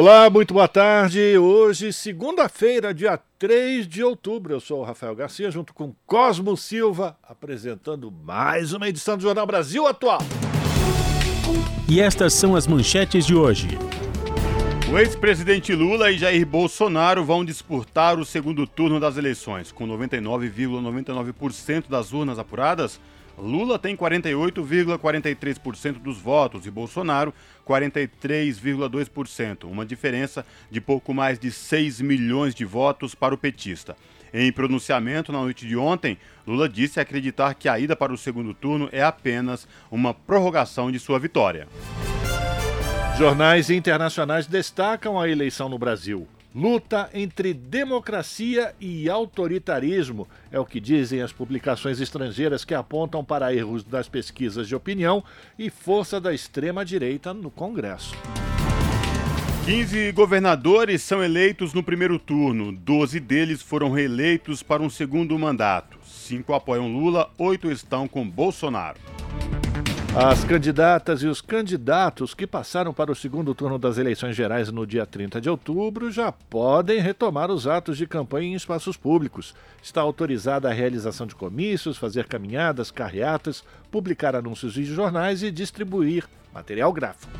Olá, 0.00 0.30
muito 0.30 0.54
boa 0.54 0.68
tarde. 0.68 1.36
Hoje, 1.36 1.92
segunda-feira, 1.92 2.94
dia 2.94 3.18
3 3.36 3.84
de 3.84 4.04
outubro. 4.04 4.54
Eu 4.54 4.60
sou 4.60 4.78
o 4.78 4.84
Rafael 4.84 5.12
Garcia, 5.12 5.50
junto 5.50 5.74
com 5.74 5.92
Cosmo 6.06 6.56
Silva, 6.56 7.18
apresentando 7.20 8.08
mais 8.08 8.72
uma 8.72 8.88
edição 8.88 9.16
do 9.16 9.24
Jornal 9.24 9.44
Brasil 9.44 9.88
Atual. 9.88 10.20
E 11.88 12.00
estas 12.00 12.32
são 12.32 12.54
as 12.54 12.64
manchetes 12.64 13.26
de 13.26 13.34
hoje. 13.34 13.66
O 14.88 14.96
ex-presidente 14.96 15.74
Lula 15.74 16.12
e 16.12 16.16
Jair 16.16 16.46
Bolsonaro 16.46 17.24
vão 17.24 17.44
disputar 17.44 18.20
o 18.20 18.24
segundo 18.24 18.68
turno 18.68 19.00
das 19.00 19.16
eleições. 19.16 19.72
Com 19.72 19.84
99,99% 19.84 21.32
,99 21.32 21.88
das 21.88 22.12
urnas 22.12 22.38
apuradas, 22.38 23.00
Lula 23.38 23.78
tem 23.78 23.96
48,43% 23.96 25.98
dos 25.98 26.18
votos 26.18 26.66
e 26.66 26.70
Bolsonaro 26.70 27.32
43,2%, 27.66 29.64
uma 29.64 29.86
diferença 29.86 30.44
de 30.70 30.80
pouco 30.80 31.12
mais 31.14 31.38
de 31.38 31.52
6 31.52 32.00
milhões 32.00 32.54
de 32.54 32.64
votos 32.64 33.14
para 33.14 33.34
o 33.34 33.38
petista. 33.38 33.94
Em 34.32 34.52
pronunciamento 34.52 35.32
na 35.32 35.38
noite 35.38 35.66
de 35.66 35.76
ontem, 35.76 36.18
Lula 36.46 36.68
disse 36.68 37.00
acreditar 37.00 37.54
que 37.54 37.68
a 37.68 37.78
ida 37.78 37.96
para 37.96 38.12
o 38.12 38.18
segundo 38.18 38.52
turno 38.52 38.88
é 38.92 39.02
apenas 39.02 39.66
uma 39.90 40.12
prorrogação 40.12 40.92
de 40.92 40.98
sua 40.98 41.18
vitória. 41.18 41.66
Jornais 43.16 43.70
internacionais 43.70 44.46
destacam 44.46 45.18
a 45.18 45.28
eleição 45.28 45.68
no 45.68 45.78
Brasil. 45.78 46.28
Luta 46.58 47.08
entre 47.14 47.54
democracia 47.54 48.74
e 48.80 49.08
autoritarismo 49.08 50.26
é 50.50 50.58
o 50.58 50.64
que 50.64 50.80
dizem 50.80 51.22
as 51.22 51.32
publicações 51.32 52.00
estrangeiras 52.00 52.64
que 52.64 52.74
apontam 52.74 53.24
para 53.24 53.54
erros 53.54 53.84
das 53.84 54.08
pesquisas 54.08 54.66
de 54.66 54.74
opinião 54.74 55.22
e 55.56 55.70
força 55.70 56.20
da 56.20 56.34
extrema-direita 56.34 57.32
no 57.32 57.48
Congresso. 57.48 58.12
15 59.66 60.10
governadores 60.10 61.00
são 61.00 61.22
eleitos 61.22 61.72
no 61.72 61.80
primeiro 61.80 62.18
turno, 62.18 62.72
12 62.72 63.20
deles 63.20 63.62
foram 63.62 63.92
reeleitos 63.92 64.60
para 64.60 64.82
um 64.82 64.90
segundo 64.90 65.38
mandato. 65.38 65.96
Cinco 66.04 66.54
apoiam 66.54 66.92
Lula, 66.92 67.30
oito 67.38 67.70
estão 67.70 68.08
com 68.08 68.28
Bolsonaro. 68.28 68.98
As 70.16 70.42
candidatas 70.42 71.22
e 71.22 71.26
os 71.26 71.40
candidatos 71.40 72.34
que 72.34 72.46
passaram 72.46 72.94
para 72.94 73.12
o 73.12 73.14
segundo 73.14 73.54
turno 73.54 73.78
das 73.78 73.98
eleições 73.98 74.34
gerais 74.34 74.72
no 74.72 74.86
dia 74.86 75.04
30 75.04 75.40
de 75.40 75.50
outubro 75.50 76.10
já 76.10 76.32
podem 76.32 76.98
retomar 76.98 77.50
os 77.50 77.66
atos 77.66 77.96
de 77.98 78.06
campanha 78.06 78.48
em 78.48 78.54
espaços 78.54 78.96
públicos. 78.96 79.54
Está 79.82 80.00
autorizada 80.00 80.68
a 80.68 80.72
realização 80.72 81.26
de 81.26 81.34
comícios, 81.34 81.98
fazer 81.98 82.26
caminhadas, 82.26 82.90
carreatas, 82.90 83.62
publicar 83.92 84.34
anúncios 84.34 84.76
em 84.78 84.84
jornais 84.84 85.42
e 85.42 85.50
distribuir 85.50 86.24
material 86.52 86.92
gráfico. 86.92 87.30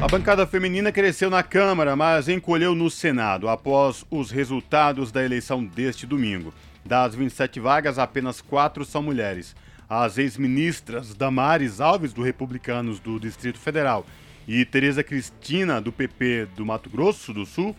A 0.00 0.08
bancada 0.08 0.46
feminina 0.46 0.90
cresceu 0.90 1.30
na 1.30 1.42
Câmara, 1.42 1.94
mas 1.94 2.28
encolheu 2.28 2.74
no 2.74 2.90
Senado 2.90 3.48
após 3.48 4.04
os 4.10 4.30
resultados 4.30 5.12
da 5.12 5.24
eleição 5.24 5.64
deste 5.64 6.06
domingo. 6.06 6.52
Das 6.84 7.14
27 7.14 7.60
vagas, 7.60 7.98
apenas 7.98 8.40
quatro 8.40 8.84
são 8.84 9.02
mulheres 9.02 9.54
as 9.88 10.18
ex-ministras 10.18 11.14
Damares 11.14 11.80
Alves, 11.80 12.12
do 12.12 12.22
Republicanos 12.22 12.98
do 12.98 13.18
Distrito 13.18 13.58
Federal, 13.58 14.04
e 14.46 14.64
Tereza 14.64 15.02
Cristina, 15.02 15.80
do 15.80 15.92
PP 15.92 16.48
do 16.56 16.64
Mato 16.64 16.88
Grosso 16.88 17.32
do 17.32 17.44
Sul, 17.44 17.74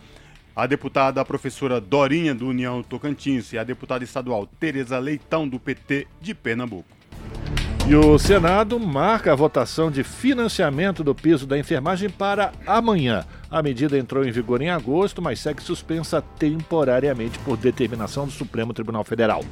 a 0.54 0.66
deputada 0.66 1.20
a 1.20 1.24
professora 1.24 1.80
Dorinha, 1.80 2.34
do 2.34 2.48
União 2.48 2.82
Tocantins, 2.82 3.52
e 3.52 3.58
a 3.58 3.64
deputada 3.64 4.02
estadual 4.04 4.46
Tereza 4.58 4.98
Leitão, 4.98 5.48
do 5.48 5.58
PT 5.58 6.06
de 6.20 6.34
Pernambuco. 6.34 6.98
E 7.88 7.94
o 7.94 8.18
Senado 8.18 8.78
marca 8.78 9.32
a 9.32 9.36
votação 9.36 9.90
de 9.90 10.04
financiamento 10.04 11.02
do 11.02 11.14
piso 11.14 11.46
da 11.46 11.58
enfermagem 11.58 12.10
para 12.10 12.52
amanhã. 12.66 13.24
A 13.50 13.62
medida 13.62 13.96
entrou 13.96 14.26
em 14.26 14.30
vigor 14.30 14.60
em 14.60 14.68
agosto, 14.68 15.22
mas 15.22 15.40
segue 15.40 15.62
suspensa 15.62 16.20
temporariamente 16.20 17.38
por 17.38 17.56
determinação 17.56 18.26
do 18.26 18.30
Supremo 18.30 18.74
Tribunal 18.74 19.04
Federal. 19.04 19.42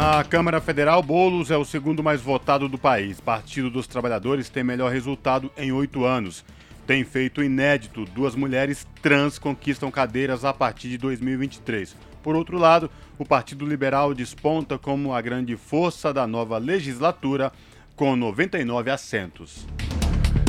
Na 0.00 0.24
Câmara 0.24 0.62
Federal, 0.62 1.02
Boulos 1.02 1.50
é 1.50 1.58
o 1.58 1.64
segundo 1.64 2.02
mais 2.02 2.22
votado 2.22 2.70
do 2.70 2.78
país. 2.78 3.20
Partido 3.20 3.68
dos 3.68 3.86
Trabalhadores 3.86 4.48
tem 4.48 4.64
melhor 4.64 4.90
resultado 4.90 5.52
em 5.58 5.72
oito 5.72 6.06
anos. 6.06 6.42
Tem 6.86 7.04
feito 7.04 7.42
inédito: 7.42 8.06
duas 8.06 8.34
mulheres 8.34 8.88
trans 9.02 9.38
conquistam 9.38 9.90
cadeiras 9.90 10.42
a 10.42 10.54
partir 10.54 10.88
de 10.88 10.96
2023. 10.96 11.94
Por 12.22 12.34
outro 12.34 12.56
lado, 12.56 12.90
o 13.18 13.26
Partido 13.26 13.66
Liberal 13.66 14.14
desponta 14.14 14.78
como 14.78 15.12
a 15.12 15.20
grande 15.20 15.54
força 15.54 16.14
da 16.14 16.26
nova 16.26 16.56
legislatura, 16.56 17.52
com 17.94 18.16
99 18.16 18.90
assentos. 18.90 19.66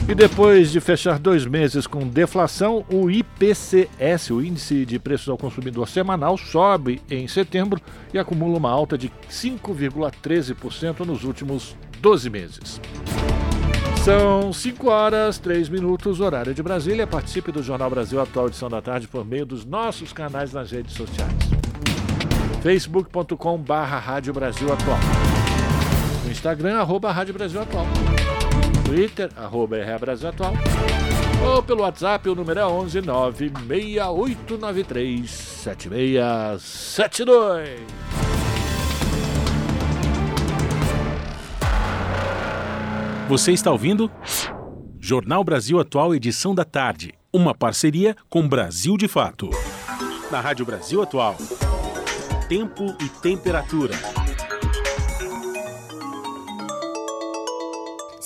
E 0.08 0.16
depois 0.16 0.72
de 0.72 0.80
fechar 0.80 1.18
dois 1.18 1.46
meses 1.46 1.88
com 1.88 2.08
deflação, 2.08 2.84
o 2.92 3.10
IPCS, 3.10 4.32
o 4.32 4.42
Índice 4.42 4.86
de 4.86 5.00
Preços 5.00 5.30
ao 5.30 5.38
Consumidor 5.38 5.88
Semanal, 5.88 6.38
sobe 6.38 7.02
em 7.10 7.28
setembro 7.28 7.80
e 8.14 8.20
acumula 8.20 8.58
uma 8.58 8.70
alta 8.70 8.98
de 8.98 9.10
5,13% 9.30 11.06
nos 11.06 11.24
últimos 11.24 11.76
12 12.02 12.30
meses. 12.30 12.82
São 14.04 14.52
5 14.52 14.90
horas, 14.90 15.38
3 15.38 15.70
minutos, 15.70 16.20
horário 16.20 16.56
de 16.56 16.64
Brasília. 16.64 17.06
Participe 17.06 17.52
do 17.52 17.62
Jornal 17.62 17.90
Brasil 17.90 18.20
Atual, 18.20 18.48
edição 18.48 18.68
da 18.68 18.82
tarde, 18.82 19.08
por 19.08 19.24
meio 19.24 19.46
dos 19.46 19.64
nossos 19.64 20.12
canais 20.12 20.52
nas 20.52 20.72
redes 20.72 20.96
sociais. 20.96 21.32
facebook.com 22.64 23.58
barra 23.60 24.00
Rádio 24.00 24.34
Brasil 24.34 24.74
Atual. 24.74 24.98
No 26.26 26.32
Instagram, 26.32 26.80
arroba 26.80 27.12
Rádio 27.12 27.36
Brasil 27.36 27.62
Atual. 27.62 27.86
Twitter, 28.92 29.32
arroba 29.38 29.78
RA 29.78 29.98
Brasil 29.98 30.28
Atual. 30.28 30.52
Ou 31.46 31.64
pelo 31.64 31.84
WhatsApp, 31.84 32.28
o 32.28 32.36
número 32.36 32.60
é 32.60 32.68
11 32.68 33.02
96893 33.02 35.32
7672. 35.32 37.80
Você 43.30 43.54
está 43.54 43.72
ouvindo? 43.72 44.12
Jornal 45.00 45.46
Brasil 45.46 45.80
Atual, 45.80 46.14
edição 46.14 46.54
da 46.54 46.66
tarde. 46.66 47.14
Uma 47.32 47.56
parceria 47.56 48.14
com 48.30 48.46
Brasil 48.46 48.98
de 48.98 49.08
Fato. 49.08 49.50
Na 50.30 50.42
Rádio 50.42 50.66
Brasil 50.66 51.02
Atual. 51.02 51.38
Tempo 52.50 52.94
e 53.02 53.08
temperatura. 53.22 53.96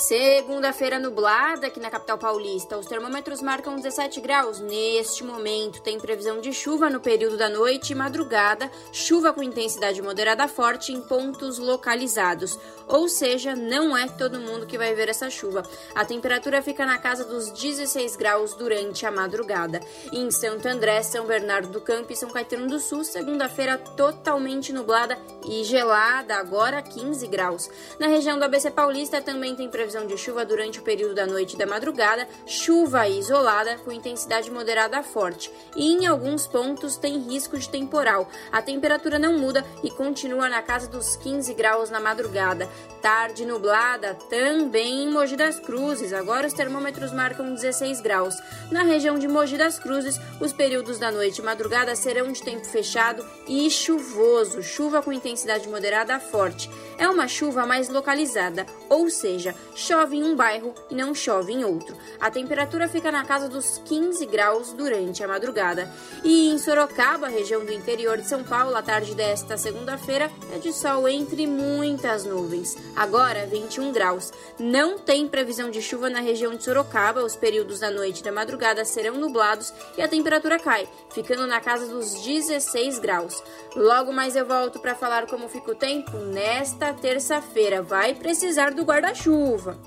Segunda-feira 0.08 1.00
nublada 1.00 1.66
aqui 1.66 1.80
na 1.80 1.90
capital 1.90 2.20
paulista. 2.20 2.78
Os 2.78 2.86
termômetros 2.86 3.42
marcam 3.42 3.76
17 3.76 4.22
graus. 4.22 4.60
Neste 4.60 5.24
momento, 5.24 5.82
tem 5.82 6.00
previsão 6.00 6.40
de 6.40 6.54
chuva 6.54 6.92
no 6.92 7.00
período 7.00 7.38
da 7.38 7.50
noite 7.50 7.90
e 7.90 7.96
madrugada, 7.96 8.70
chuva 8.92 9.34
com 9.34 9.42
intensidade 9.42 10.00
moderada 10.04 10.48
forte 10.48 10.94
em 10.94 11.02
pontos 11.02 11.58
localizados. 11.58 12.56
Ou 12.88 13.10
seja, 13.10 13.56
não 13.56 13.98
é 13.98 14.08
todo 14.08 14.40
mundo 14.40 14.68
que 14.68 14.78
vai 14.78 14.94
ver 14.94 15.10
essa 15.10 15.28
chuva. 15.28 15.64
A 15.96 16.06
temperatura 16.06 16.62
fica 16.62 16.86
na 16.86 17.00
casa 17.00 17.26
dos 17.26 17.50
16 17.50 18.16
graus 18.16 18.54
durante 18.54 19.08
a 19.08 19.12
madrugada. 19.12 19.82
em 20.14 20.30
Santo 20.30 20.68
André, 20.68 21.02
São 21.02 21.26
Bernardo 21.26 21.70
do 21.70 21.82
Campo 21.82 22.14
e 22.14 22.16
São 22.16 22.30
Caetano 22.30 22.68
do 22.68 22.80
Sul, 22.80 23.04
segunda-feira 23.04 23.76
totalmente 23.80 24.72
nublada 24.72 25.18
e 25.48 25.64
gelada, 25.64 26.36
agora 26.36 26.84
15 26.84 27.26
graus. 27.26 27.68
Na 28.00 28.06
região 28.06 28.38
do 28.38 28.46
ABC 28.46 28.70
Paulista 28.70 29.20
também 29.20 29.56
tem 29.56 29.68
previsão 29.68 29.95
previsão 29.96 30.06
de 30.06 30.18
chuva 30.18 30.46
durante 30.46 30.80
o 30.80 30.82
período 30.82 31.16
da 31.16 31.26
noite 31.26 31.54
e 31.54 31.58
da 31.58 31.66
madrugada, 31.66 32.28
chuva 32.46 33.08
isolada 33.08 33.78
com 33.78 33.92
intensidade 33.92 34.52
moderada 34.52 34.98
a 34.98 35.04
forte, 35.04 35.50
e 35.76 35.94
em 35.94 36.06
alguns 36.06 36.46
pontos 36.46 36.98
tem 36.98 37.18
risco 37.20 37.58
de 37.58 37.70
temporal. 37.70 38.30
A 38.52 38.62
temperatura 38.62 39.18
não 39.18 39.38
muda 39.38 39.66
e 39.84 39.90
continua 39.90 40.50
na 40.50 40.62
casa 40.62 40.88
dos 40.88 41.16
15 41.16 41.54
graus 41.54 41.90
na 41.90 42.00
madrugada. 42.00 42.68
Tarde 43.02 43.46
nublada 43.46 44.16
também 44.30 45.04
em 45.04 45.10
Mogi 45.10 45.38
das 45.38 45.60
Cruzes. 45.60 46.12
Agora 46.12 46.48
os 46.48 46.54
termômetros 46.54 47.14
marcam 47.14 47.54
16 47.54 48.02
graus. 48.02 48.36
Na 48.72 48.84
região 48.84 49.18
de 49.18 49.28
Mogi 49.28 49.58
das 49.58 49.80
Cruzes, 49.80 50.20
os 50.42 50.52
períodos 50.52 50.98
da 50.98 51.12
noite 51.12 51.40
e 51.40 51.44
madrugada 51.44 51.96
serão 51.96 52.32
de 52.32 52.42
tempo 52.42 52.66
fechado 52.66 53.24
e 53.48 53.70
chuvoso, 53.70 54.62
chuva 54.62 55.02
com 55.02 55.14
intensidade 55.14 55.70
moderada 55.70 56.16
a 56.16 56.20
forte. 56.20 56.70
É 56.98 57.10
uma 57.10 57.28
chuva 57.28 57.66
mais 57.66 57.90
localizada, 57.90 58.66
ou 58.90 59.10
seja, 59.10 59.54
chove 59.76 60.16
em 60.16 60.24
um 60.24 60.36
bairro 60.36 60.74
e 60.90 60.96
não 60.96 61.14
chove 61.14 61.52
em 61.52 61.66
outro. 61.66 61.96
A 62.20 62.32
temperatura 62.32 62.88
fica 62.88 63.12
na 63.12 63.26
casa 63.26 63.50
dos 63.50 63.82
15 63.86 64.26
graus 64.26 64.72
durante 64.72 65.24
a 65.24 65.28
madrugada. 65.28 65.92
E 66.24 66.50
em 66.50 66.58
Sorocaba, 66.58 67.28
região 67.28 67.66
do 67.66 67.74
interior 67.74 68.18
de 68.18 68.28
São 68.28 68.44
Paulo, 68.44 68.76
a 68.76 68.82
tarde 68.82 69.14
desta 69.14 69.58
segunda-feira 69.58 70.32
é 70.54 70.58
de 70.58 70.72
sol 70.72 71.08
entre 71.08 71.46
muitas 71.46 72.24
nuvens. 72.24 72.78
Agora, 72.96 73.46
21 73.46 73.92
graus. 73.92 74.32
Não 74.58 74.98
tem 74.98 75.28
previsão 75.28 75.70
de 75.70 75.82
chuva 75.82 76.10
na 76.10 76.20
região 76.20 76.56
de 76.56 76.64
Sorocaba. 76.64 77.24
Os 77.24 77.36
períodos 77.36 77.80
da 77.80 77.92
noite 77.92 78.20
e 78.20 78.24
da 78.24 78.32
madrugada 78.32 78.86
serão 78.86 79.16
nublados 79.16 79.74
e 79.98 80.02
a 80.02 80.08
temperatura 80.08 80.60
cai, 80.60 80.88
ficando 81.14 81.46
na 81.46 81.60
casa 81.60 81.88
dos 81.88 82.14
16 82.24 83.00
graus. 83.00 83.44
Logo 83.76 84.14
mais 84.14 84.36
eu 84.36 84.46
volto 84.46 84.80
para 84.80 84.96
falar 84.96 85.28
como 85.28 85.50
fica 85.50 85.72
o 85.72 85.76
tempo 85.76 86.18
nesta 86.18 86.85
terça-feira. 86.94 87.82
Vai 87.82 88.14
precisar 88.14 88.72
do 88.72 88.84
guarda-chuva. 88.84 89.80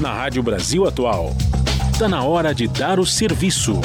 Na 0.00 0.12
Rádio 0.12 0.42
Brasil 0.42 0.86
Atual, 0.86 1.30
está 1.92 2.08
na 2.08 2.22
hora 2.22 2.54
de 2.54 2.68
dar 2.68 3.00
o 3.00 3.06
serviço. 3.06 3.80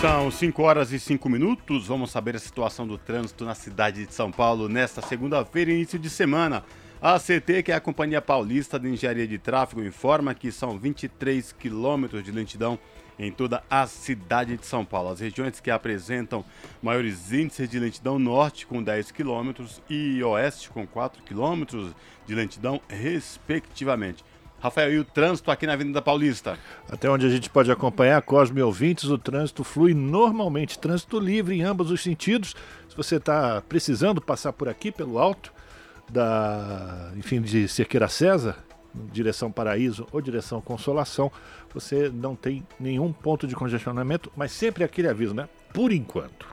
São 0.00 0.30
5 0.30 0.62
horas 0.62 0.92
e 0.92 1.00
5 1.00 1.28
minutos. 1.28 1.86
Vamos 1.86 2.10
saber 2.10 2.36
a 2.36 2.38
situação 2.38 2.86
do 2.86 2.96
trânsito 2.96 3.44
na 3.44 3.54
cidade 3.54 4.06
de 4.06 4.14
São 4.14 4.30
Paulo 4.30 4.68
nesta 4.68 5.02
segunda-feira, 5.02 5.72
início 5.72 5.98
de 5.98 6.08
semana. 6.08 6.64
A 7.00 7.14
ACT, 7.14 7.62
que 7.64 7.72
é 7.72 7.74
a 7.74 7.80
Companhia 7.80 8.20
Paulista 8.20 8.78
de 8.78 8.88
Engenharia 8.88 9.26
de 9.26 9.38
Tráfego, 9.38 9.84
informa 9.84 10.34
que 10.34 10.50
são 10.50 10.78
23 10.78 11.52
quilômetros 11.52 12.24
de 12.24 12.32
lentidão 12.32 12.78
em 13.18 13.32
toda 13.32 13.62
a 13.68 13.86
cidade 13.86 14.56
de 14.56 14.64
São 14.64 14.84
Paulo. 14.84 15.10
As 15.10 15.20
regiões 15.20 15.60
que 15.60 15.70
apresentam 15.70 16.44
maiores 16.82 17.32
índices 17.32 17.68
de 17.68 17.78
lentidão 17.78 18.18
norte 18.18 18.66
com 18.66 18.82
10 18.82 19.10
km 19.10 19.52
e 19.90 20.22
oeste 20.22 20.70
com 20.70 20.86
4 20.86 21.22
km 21.22 21.92
de 22.26 22.34
lentidão, 22.34 22.80
respectivamente. 22.88 24.24
Rafael, 24.60 24.92
e 24.92 24.98
o 24.98 25.04
trânsito 25.04 25.50
aqui 25.52 25.66
na 25.66 25.74
Avenida 25.74 26.02
Paulista? 26.02 26.58
Até 26.90 27.08
onde 27.08 27.24
a 27.24 27.30
gente 27.30 27.48
pode 27.48 27.70
acompanhar, 27.70 28.20
Cosme 28.22 28.60
ouvintes, 28.60 29.04
o 29.04 29.16
trânsito 29.16 29.62
flui 29.62 29.94
normalmente, 29.94 30.78
trânsito 30.78 31.20
livre 31.20 31.56
em 31.56 31.62
ambos 31.62 31.92
os 31.92 32.02
sentidos. 32.02 32.56
Se 32.88 32.96
você 32.96 33.16
está 33.16 33.62
precisando 33.68 34.20
passar 34.20 34.52
por 34.52 34.68
aqui, 34.68 34.90
pelo 34.90 35.18
alto 35.18 35.52
da, 36.10 37.12
enfim, 37.16 37.40
de 37.40 37.68
Cerqueira 37.68 38.08
César, 38.08 38.56
direção 39.12 39.50
Paraíso 39.50 40.06
ou 40.12 40.20
direção 40.20 40.60
Consolação, 40.60 41.30
você 41.72 42.08
não 42.08 42.34
tem 42.34 42.66
nenhum 42.78 43.12
ponto 43.12 43.46
de 43.46 43.54
congestionamento, 43.54 44.30
mas 44.36 44.52
sempre 44.52 44.84
aquele 44.84 45.08
aviso, 45.08 45.34
né? 45.34 45.48
Por 45.72 45.92
enquanto. 45.92 46.46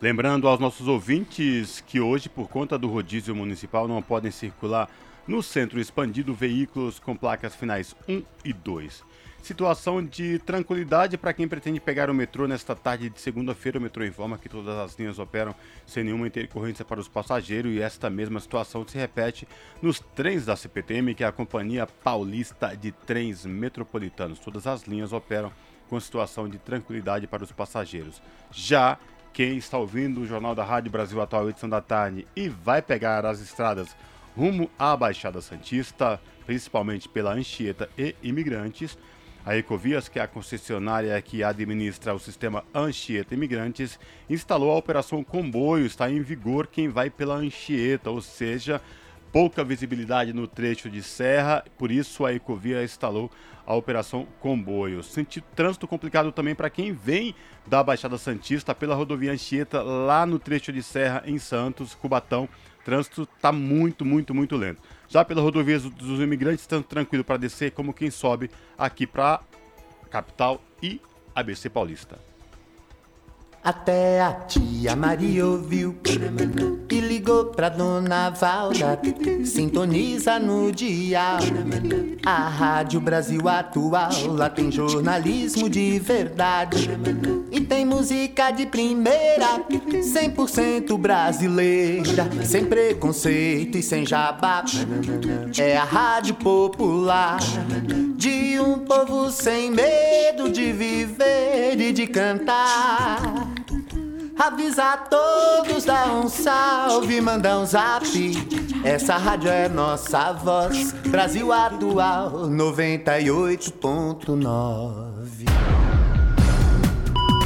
Lembrando 0.00 0.46
aos 0.46 0.60
nossos 0.60 0.86
ouvintes 0.86 1.82
que 1.86 2.00
hoje, 2.00 2.28
por 2.28 2.48
conta 2.48 2.78
do 2.78 2.88
rodízio 2.88 3.34
municipal, 3.34 3.88
não 3.88 4.00
podem 4.00 4.30
circular 4.30 4.88
no 5.26 5.42
centro 5.42 5.80
expandido 5.80 6.32
veículos 6.32 6.98
com 6.98 7.16
placas 7.16 7.54
finais 7.54 7.94
1 8.08 8.22
e 8.44 8.52
2. 8.52 9.04
Situação 9.48 10.04
de 10.04 10.38
tranquilidade 10.40 11.16
para 11.16 11.32
quem 11.32 11.48
pretende 11.48 11.80
pegar 11.80 12.10
o 12.10 12.14
metrô 12.14 12.46
nesta 12.46 12.76
tarde 12.76 13.08
de 13.08 13.18
segunda-feira. 13.18 13.78
O 13.78 13.80
metrô 13.80 14.04
informa 14.04 14.36
que 14.36 14.46
todas 14.46 14.76
as 14.76 14.94
linhas 14.98 15.18
operam 15.18 15.54
sem 15.86 16.04
nenhuma 16.04 16.26
intercorrência 16.26 16.84
para 16.84 17.00
os 17.00 17.08
passageiros 17.08 17.72
e 17.72 17.80
esta 17.80 18.10
mesma 18.10 18.40
situação 18.40 18.86
se 18.86 18.98
repete 18.98 19.48
nos 19.80 20.00
trens 20.14 20.44
da 20.44 20.54
CPTM, 20.54 21.14
que 21.14 21.24
é 21.24 21.26
a 21.26 21.32
Companhia 21.32 21.86
Paulista 21.86 22.76
de 22.76 22.92
Trens 22.92 23.46
Metropolitanos. 23.46 24.38
Todas 24.38 24.66
as 24.66 24.82
linhas 24.82 25.14
operam 25.14 25.50
com 25.88 25.98
situação 25.98 26.46
de 26.46 26.58
tranquilidade 26.58 27.26
para 27.26 27.42
os 27.42 27.50
passageiros. 27.50 28.20
Já 28.52 28.98
quem 29.32 29.56
está 29.56 29.78
ouvindo 29.78 30.20
o 30.20 30.26
Jornal 30.26 30.54
da 30.54 30.62
Rádio 30.62 30.90
Brasil 30.90 31.22
Atual, 31.22 31.48
edição 31.48 31.70
da 31.70 31.80
tarde, 31.80 32.26
e 32.36 32.50
vai 32.50 32.82
pegar 32.82 33.24
as 33.24 33.40
estradas 33.40 33.96
rumo 34.36 34.70
à 34.78 34.94
Baixada 34.94 35.40
Santista, 35.40 36.20
principalmente 36.44 37.08
pela 37.08 37.32
Anchieta 37.32 37.88
e 37.96 38.14
Imigrantes, 38.22 38.98
a 39.44 39.56
Ecovias, 39.56 40.08
que 40.08 40.18
é 40.18 40.22
a 40.22 40.28
concessionária 40.28 41.20
que 41.22 41.42
administra 41.42 42.14
o 42.14 42.18
sistema 42.18 42.64
Anchieta 42.74 43.34
Imigrantes, 43.34 43.98
instalou 44.28 44.70
a 44.70 44.76
operação 44.76 45.24
Comboio. 45.24 45.86
Está 45.86 46.10
em 46.10 46.20
vigor 46.20 46.66
quem 46.66 46.88
vai 46.88 47.08
pela 47.10 47.36
Anchieta, 47.36 48.10
ou 48.10 48.20
seja, 48.20 48.80
pouca 49.32 49.64
visibilidade 49.64 50.32
no 50.32 50.46
trecho 50.46 50.90
de 50.90 51.02
serra, 51.02 51.64
por 51.76 51.90
isso 51.90 52.24
a 52.24 52.32
Ecovia 52.32 52.82
instalou 52.82 53.30
a 53.66 53.74
operação 53.74 54.26
Comboio. 54.40 55.02
Sentido 55.02 55.44
trânsito 55.54 55.86
complicado 55.86 56.32
também 56.32 56.54
para 56.54 56.70
quem 56.70 56.92
vem 56.92 57.34
da 57.66 57.82
Baixada 57.82 58.16
Santista 58.16 58.74
pela 58.74 58.94
rodovia 58.94 59.32
Anchieta, 59.32 59.82
lá 59.82 60.24
no 60.24 60.38
trecho 60.38 60.72
de 60.72 60.82
serra 60.82 61.22
em 61.26 61.38
Santos, 61.38 61.94
Cubatão. 61.94 62.48
Trânsito 62.84 63.28
está 63.36 63.52
muito, 63.52 64.04
muito, 64.04 64.34
muito 64.34 64.56
lento. 64.56 64.82
Já 65.08 65.24
pela 65.24 65.40
rodovia 65.40 65.78
dos 65.78 66.20
imigrantes, 66.20 66.66
tanto 66.66 66.86
tranquilo 66.86 67.24
para 67.24 67.38
descer 67.38 67.70
como 67.72 67.94
quem 67.94 68.10
sobe 68.10 68.50
aqui 68.76 69.06
para 69.06 69.40
capital 70.10 70.60
e 70.82 71.00
ABC 71.34 71.70
Paulista. 71.70 72.27
Até 73.68 74.22
a 74.22 74.32
tia 74.32 74.96
Maria 74.96 75.46
ouviu 75.46 75.94
e 76.90 77.00
ligou 77.00 77.44
pra 77.46 77.68
dona 77.68 78.30
Valda. 78.30 78.98
Sintoniza 79.44 80.38
no 80.38 80.72
dia. 80.72 81.36
A 82.24 82.48
Rádio 82.48 82.98
Brasil 82.98 83.46
Atual, 83.46 84.10
lá 84.28 84.48
tem 84.48 84.72
jornalismo 84.72 85.68
de 85.68 85.98
verdade. 85.98 86.88
E 87.52 87.60
tem 87.60 87.84
música 87.84 88.50
de 88.52 88.64
primeira, 88.64 89.62
100% 89.68 90.96
brasileira. 90.96 92.26
Sem 92.46 92.64
preconceito 92.64 93.76
e 93.76 93.82
sem 93.82 94.06
jabá. 94.06 94.64
É 95.58 95.76
a 95.76 95.84
Rádio 95.84 96.36
Popular. 96.36 97.38
De 98.16 98.58
um 98.58 98.78
povo 98.78 99.30
sem 99.30 99.70
medo 99.70 100.50
de 100.50 100.72
viver 100.72 101.78
e 101.78 101.92
de 101.92 102.06
cantar. 102.06 103.57
Avisa 104.38 104.92
a 104.92 104.96
todos, 104.96 105.84
dá 105.84 106.06
um 106.06 106.26
salve, 106.28 107.20
manda 107.20 107.58
um 107.58 107.66
zap. 107.66 108.06
Essa 108.84 109.16
rádio 109.16 109.50
é 109.50 109.68
nossa 109.68 110.32
voz. 110.32 110.92
Brasil 111.08 111.52
Atual 111.52 112.48
98.9. 112.48 115.44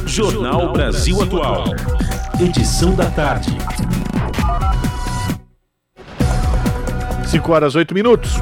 Jornal 0.05 0.71
Brasil 0.71 1.19
Atual. 1.23 1.63
Edição 2.39 2.93
da 2.93 3.09
tarde. 3.09 3.57
5 7.25 7.51
horas 7.51 7.73
8 7.75 7.91
minutos. 7.95 8.33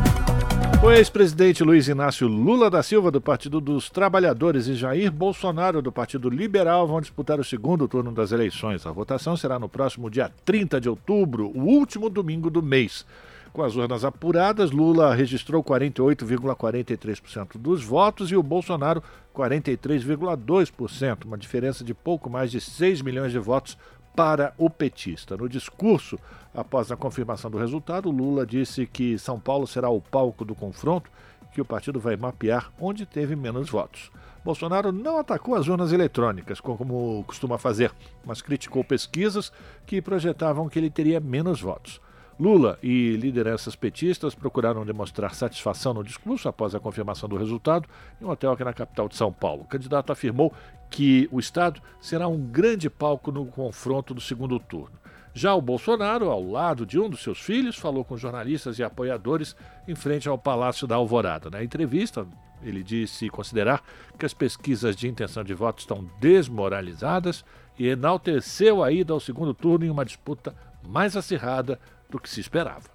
O 0.83 0.89
ex-presidente 0.89 1.63
Luiz 1.63 1.88
Inácio 1.88 2.28
Lula 2.28 2.68
da 2.68 2.81
Silva, 2.81 3.12
do 3.12 3.22
Partido 3.22 3.62
dos 3.62 3.88
Trabalhadores, 3.88 4.66
e 4.66 4.74
Jair 4.74 5.12
Bolsonaro, 5.12 5.80
do 5.80 5.92
Partido 5.92 6.28
Liberal, 6.28 6.88
vão 6.88 7.00
disputar 7.00 7.40
o 7.40 7.44
segundo 7.44 7.88
turno 7.88 8.11
das 8.11 8.31
eleições. 8.31 8.83
A 8.88 8.92
votação 8.92 9.38
será 9.38 9.59
no 9.59 9.69
próximo 9.69 10.09
dia 10.09 10.31
30 10.44 10.81
de 10.81 10.90
outubro, 10.90 11.52
o 11.54 11.66
último 11.66 12.09
domingo 12.09 12.50
do 12.50 12.64
mês. 12.64 13.06
Com 13.54 13.61
as 13.61 13.76
urnas 13.76 14.04
apuradas, 14.04 14.71
Lula 14.71 15.14
registrou 15.14 15.64
48,43% 15.64 17.59
dos 17.59 17.83
votos 17.83 18.31
e 18.31 18.35
o 18.35 18.42
Bolsonaro 18.42 19.04
43,2%, 19.35 21.26
uma 21.26 21.38
diferença 21.38 21.83
de 21.83 21.94
pouco 21.94 22.28
mais 22.28 22.50
de 22.50 22.59
6 22.59 23.04
milhões 23.04 23.31
de 23.31 23.38
votos 23.38 23.78
para 24.15 24.53
o 24.57 24.69
petista. 24.69 25.37
No 25.37 25.47
discurso, 25.47 26.19
após 26.53 26.91
a 26.91 26.97
confirmação 26.97 27.49
do 27.49 27.57
resultado, 27.57 28.11
Lula 28.11 28.45
disse 28.45 28.85
que 28.85 29.18
São 29.18 29.39
Paulo 29.39 29.65
será 29.65 29.89
o 29.89 30.01
palco 30.01 30.44
do 30.44 30.56
confronto, 30.56 31.09
que 31.53 31.61
o 31.61 31.65
partido 31.65 31.99
vai 31.99 32.15
mapear 32.15 32.71
onde 32.80 33.06
teve 33.06 33.35
menos 33.35 33.69
votos. 33.69 34.11
Bolsonaro 34.44 34.91
não 34.91 35.19
atacou 35.19 35.56
as 35.56 35.68
urnas 35.68 35.91
eletrônicas, 35.91 36.59
como 36.59 37.23
costuma 37.27 37.57
fazer, 37.57 37.91
mas 38.25 38.41
criticou 38.41 38.83
pesquisas 38.83 39.51
que 39.85 40.01
projetavam 40.01 40.68
que 40.68 40.80
ele 40.80 40.89
teria 40.89 41.19
menos 41.19 41.61
votos. 41.61 42.01
Lula 42.39 42.80
e 42.81 43.15
lideranças 43.18 43.75
petistas 43.75 44.33
procuraram 44.33 44.83
demonstrar 44.83 45.35
satisfação 45.35 45.94
no 45.94 46.03
discurso 46.03 46.49
após 46.49 46.73
a 46.73 46.80
confirmação 46.80 47.30
do 47.30 47.37
resultado 47.37 47.87
em 48.19 48.25
um 48.25 48.30
hotel 48.30 48.53
aqui 48.53 48.63
na 48.63 48.73
capital 48.73 49.07
de 49.07 49.15
São 49.15 49.31
Paulo. 49.31 49.61
O 49.61 49.68
candidato 49.68 50.11
afirmou 50.11 50.51
que 50.92 51.28
o 51.31 51.40
Estado 51.40 51.81
será 52.02 52.28
um 52.28 52.38
grande 52.38 52.90
palco 52.90 53.31
no 53.31 53.45
confronto 53.45 54.14
do 54.14 54.19
segundo 54.21 54.60
turno. 54.60 55.00
Já 55.33 55.56
o 55.56 55.62
Bolsonaro, 55.62 56.30
ao 56.30 56.44
lado 56.44 56.86
de 56.86 57.00
um 57.00 57.10
dos 57.10 57.24
seus 57.24 57.40
filhos, 57.40 57.78
falou 57.78 58.04
com 58.04 58.18
jornalistas 58.18 58.78
e 58.78 58.83
apoiadores 58.83 59.56
em 59.88 59.95
frente 59.95 60.28
ao 60.28 60.38
Palácio 60.38 60.86
da 60.86 60.95
Alvorada. 60.95 61.50
Na 61.50 61.64
entrevista, 61.64 62.28
ele 62.62 62.83
disse 62.83 63.30
considerar 63.30 63.81
que 64.19 64.26
as 64.26 64.33
pesquisas 64.33 64.94
de 64.94 65.07
intenção 65.07 65.44
de 65.44 65.54
voto 65.54 65.80
estão 65.80 66.06
desmoralizadas 66.19 67.45
e 67.80 67.88
enalteceu 67.88 68.83
a 68.83 68.92
ida 68.92 69.14
ao 69.14 69.21
segundo 69.21 69.54
turno 69.54 69.86
em 69.86 69.90
uma 69.90 70.04
disputa 70.04 70.54
mais 70.86 71.16
acirrada 71.16 71.80
do 72.10 72.19
que 72.19 72.30
se 72.30 72.42
esperava. 72.42 72.90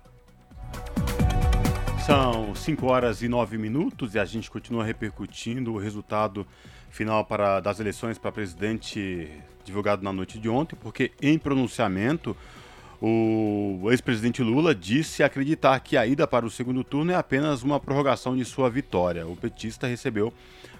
São 2.05 2.55
5 2.55 2.87
horas 2.87 3.23
e 3.23 3.29
9 3.29 3.57
minutos 3.57 4.15
e 4.15 4.19
a 4.19 4.25
gente 4.25 4.51
continua 4.51 4.85
repercutindo 4.85 5.73
o 5.73 5.79
resultado 5.79 6.47
final 6.91 7.25
para, 7.25 7.61
das 7.61 7.81
eleições 7.81 8.19
para 8.19 8.33
presidente 8.33 9.31
divulgado 9.65 10.03
na 10.03 10.13
noite 10.13 10.39
de 10.39 10.49
ontem, 10.49 10.77
porque 10.77 11.13
em 11.21 11.39
pronunciamento 11.39 12.37
O 13.01 13.89
ex-presidente 13.91 14.43
Lula 14.43 14.75
disse 14.75 15.23
acreditar 15.23 15.79
que 15.81 15.97
a 15.97 16.07
ida 16.07 16.27
para 16.27 16.47
o 16.47 16.51
segundo 16.51 16.83
turno 16.83 17.13
é 17.13 17.15
apenas 17.15 17.63
uma 17.63 17.79
prorrogação 17.79 18.35
de 18.35 18.45
sua 18.45 18.71
vitória. 18.71 19.27
O 19.27 19.37
petista 19.37 19.87
recebeu 19.87 20.33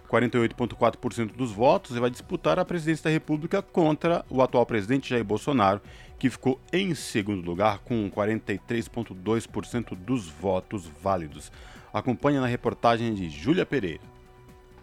48,4% 0.09 1.37
dos 1.37 1.53
votos 1.53 1.95
e 1.95 2.01
vai 2.01 2.09
disputar 2.09 2.59
a 2.59 2.65
presidência 2.65 3.05
da 3.05 3.11
República 3.11 3.61
contra 3.61 4.25
o 4.31 4.41
atual 4.41 4.65
presidente 4.65 5.11
Jair 5.11 5.25
Bolsonaro, 5.25 5.81
que 6.19 6.31
ficou 6.31 6.59
em 6.73 6.95
segundo 6.95 7.45
lugar 7.45 7.81
com 7.81 8.11
43,2% 8.11 9.95
dos 9.95 10.27
votos 10.27 10.89
válidos. 11.03 11.53
Acompanhe 11.93 12.39
na 12.39 12.47
reportagem 12.47 13.15
de 13.15 13.29
Júlia 13.29 13.67
Pereira. 13.67 14.16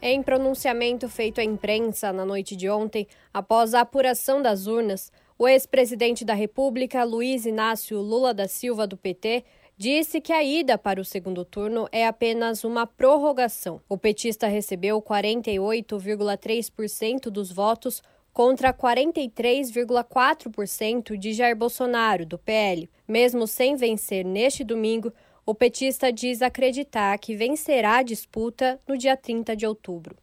Em 0.06 0.22
pronunciamento 0.22 1.08
feito 1.08 1.40
à 1.40 1.46
imprensa 1.46 2.12
na 2.12 2.26
noite 2.26 2.58
de 2.58 2.70
ontem, 2.70 3.08
após 3.34 3.74
a 3.74 3.80
apuração 3.80 4.42
das 4.42 4.68
urnas, 4.68 5.10
o 5.40 5.48
ex-presidente 5.48 6.26
da 6.26 6.34
República, 6.34 7.06
Luiz 7.06 7.46
Inácio 7.46 8.02
Lula 8.02 8.34
da 8.34 8.46
Silva, 8.46 8.86
do 8.86 8.98
PT, 8.98 9.46
disse 9.78 10.20
que 10.20 10.34
a 10.34 10.44
ida 10.44 10.78
para 10.78 11.00
o 11.00 11.06
segundo 11.06 11.46
turno 11.46 11.88
é 11.90 12.06
apenas 12.06 12.66
uma 12.66 12.86
prorrogação. 12.86 13.80
O 13.88 13.98
petista 13.98 14.46
recebeu 14.46 15.02
48,3% 15.02 17.30
dos 17.30 17.50
votos 17.50 18.04
contra 18.34 18.74
43,4% 18.74 21.16
de 21.16 21.32
Jair 21.32 21.56
Bolsonaro, 21.56 22.26
do 22.26 22.38
PL. 22.38 22.90
Mesmo 23.08 23.48
sem 23.48 23.78
vencer 23.78 24.26
neste 24.26 24.66
domingo, 24.66 25.14
o 25.46 25.54
petista 25.54 26.12
diz 26.12 26.42
acreditar 26.42 27.18
que 27.18 27.36
vencerá 27.36 27.98
a 27.98 28.04
disputa 28.04 28.80
no 28.88 28.98
dia 28.98 29.18
30 29.18 29.56
de 29.56 29.66
outubro. 29.66 30.18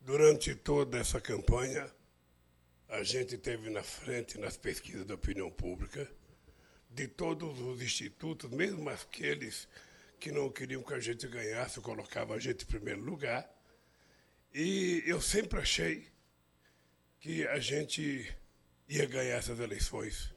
Durante 0.00 0.54
toda 0.54 0.98
essa 0.98 1.20
campanha, 1.20 1.88
a 2.88 3.02
gente 3.02 3.38
teve 3.38 3.70
na 3.70 3.82
frente 3.82 4.38
nas 4.38 4.56
pesquisas 4.56 5.06
da 5.06 5.14
opinião 5.14 5.50
pública 5.50 6.10
de 6.90 7.08
todos 7.08 7.60
os 7.60 7.80
institutos, 7.80 8.50
mesmo 8.50 8.88
aqueles 8.88 9.68
que 10.18 10.30
não 10.30 10.50
queriam 10.50 10.82
que 10.82 10.94
a 10.94 11.00
gente 11.00 11.26
ganhasse, 11.26 11.80
colocavam 11.80 12.36
a 12.36 12.38
gente 12.40 12.62
em 12.64 12.66
primeiro 12.66 13.00
lugar. 13.00 13.48
E 14.52 15.02
eu 15.06 15.20
sempre 15.20 15.60
achei 15.60 16.06
que 17.20 17.46
a 17.48 17.58
gente 17.58 18.32
ia 18.88 19.06
ganhar 19.06 19.36
essas 19.36 19.58
eleições. 19.58 20.32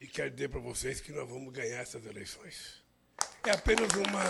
E 0.00 0.06
quero 0.06 0.30
dizer 0.30 0.48
para 0.48 0.60
vocês 0.60 1.00
que 1.00 1.12
nós 1.12 1.28
vamos 1.28 1.52
ganhar 1.52 1.78
essas 1.78 2.04
eleições. 2.04 2.83
É 3.46 3.50
apenas 3.50 3.88
uma. 3.92 4.24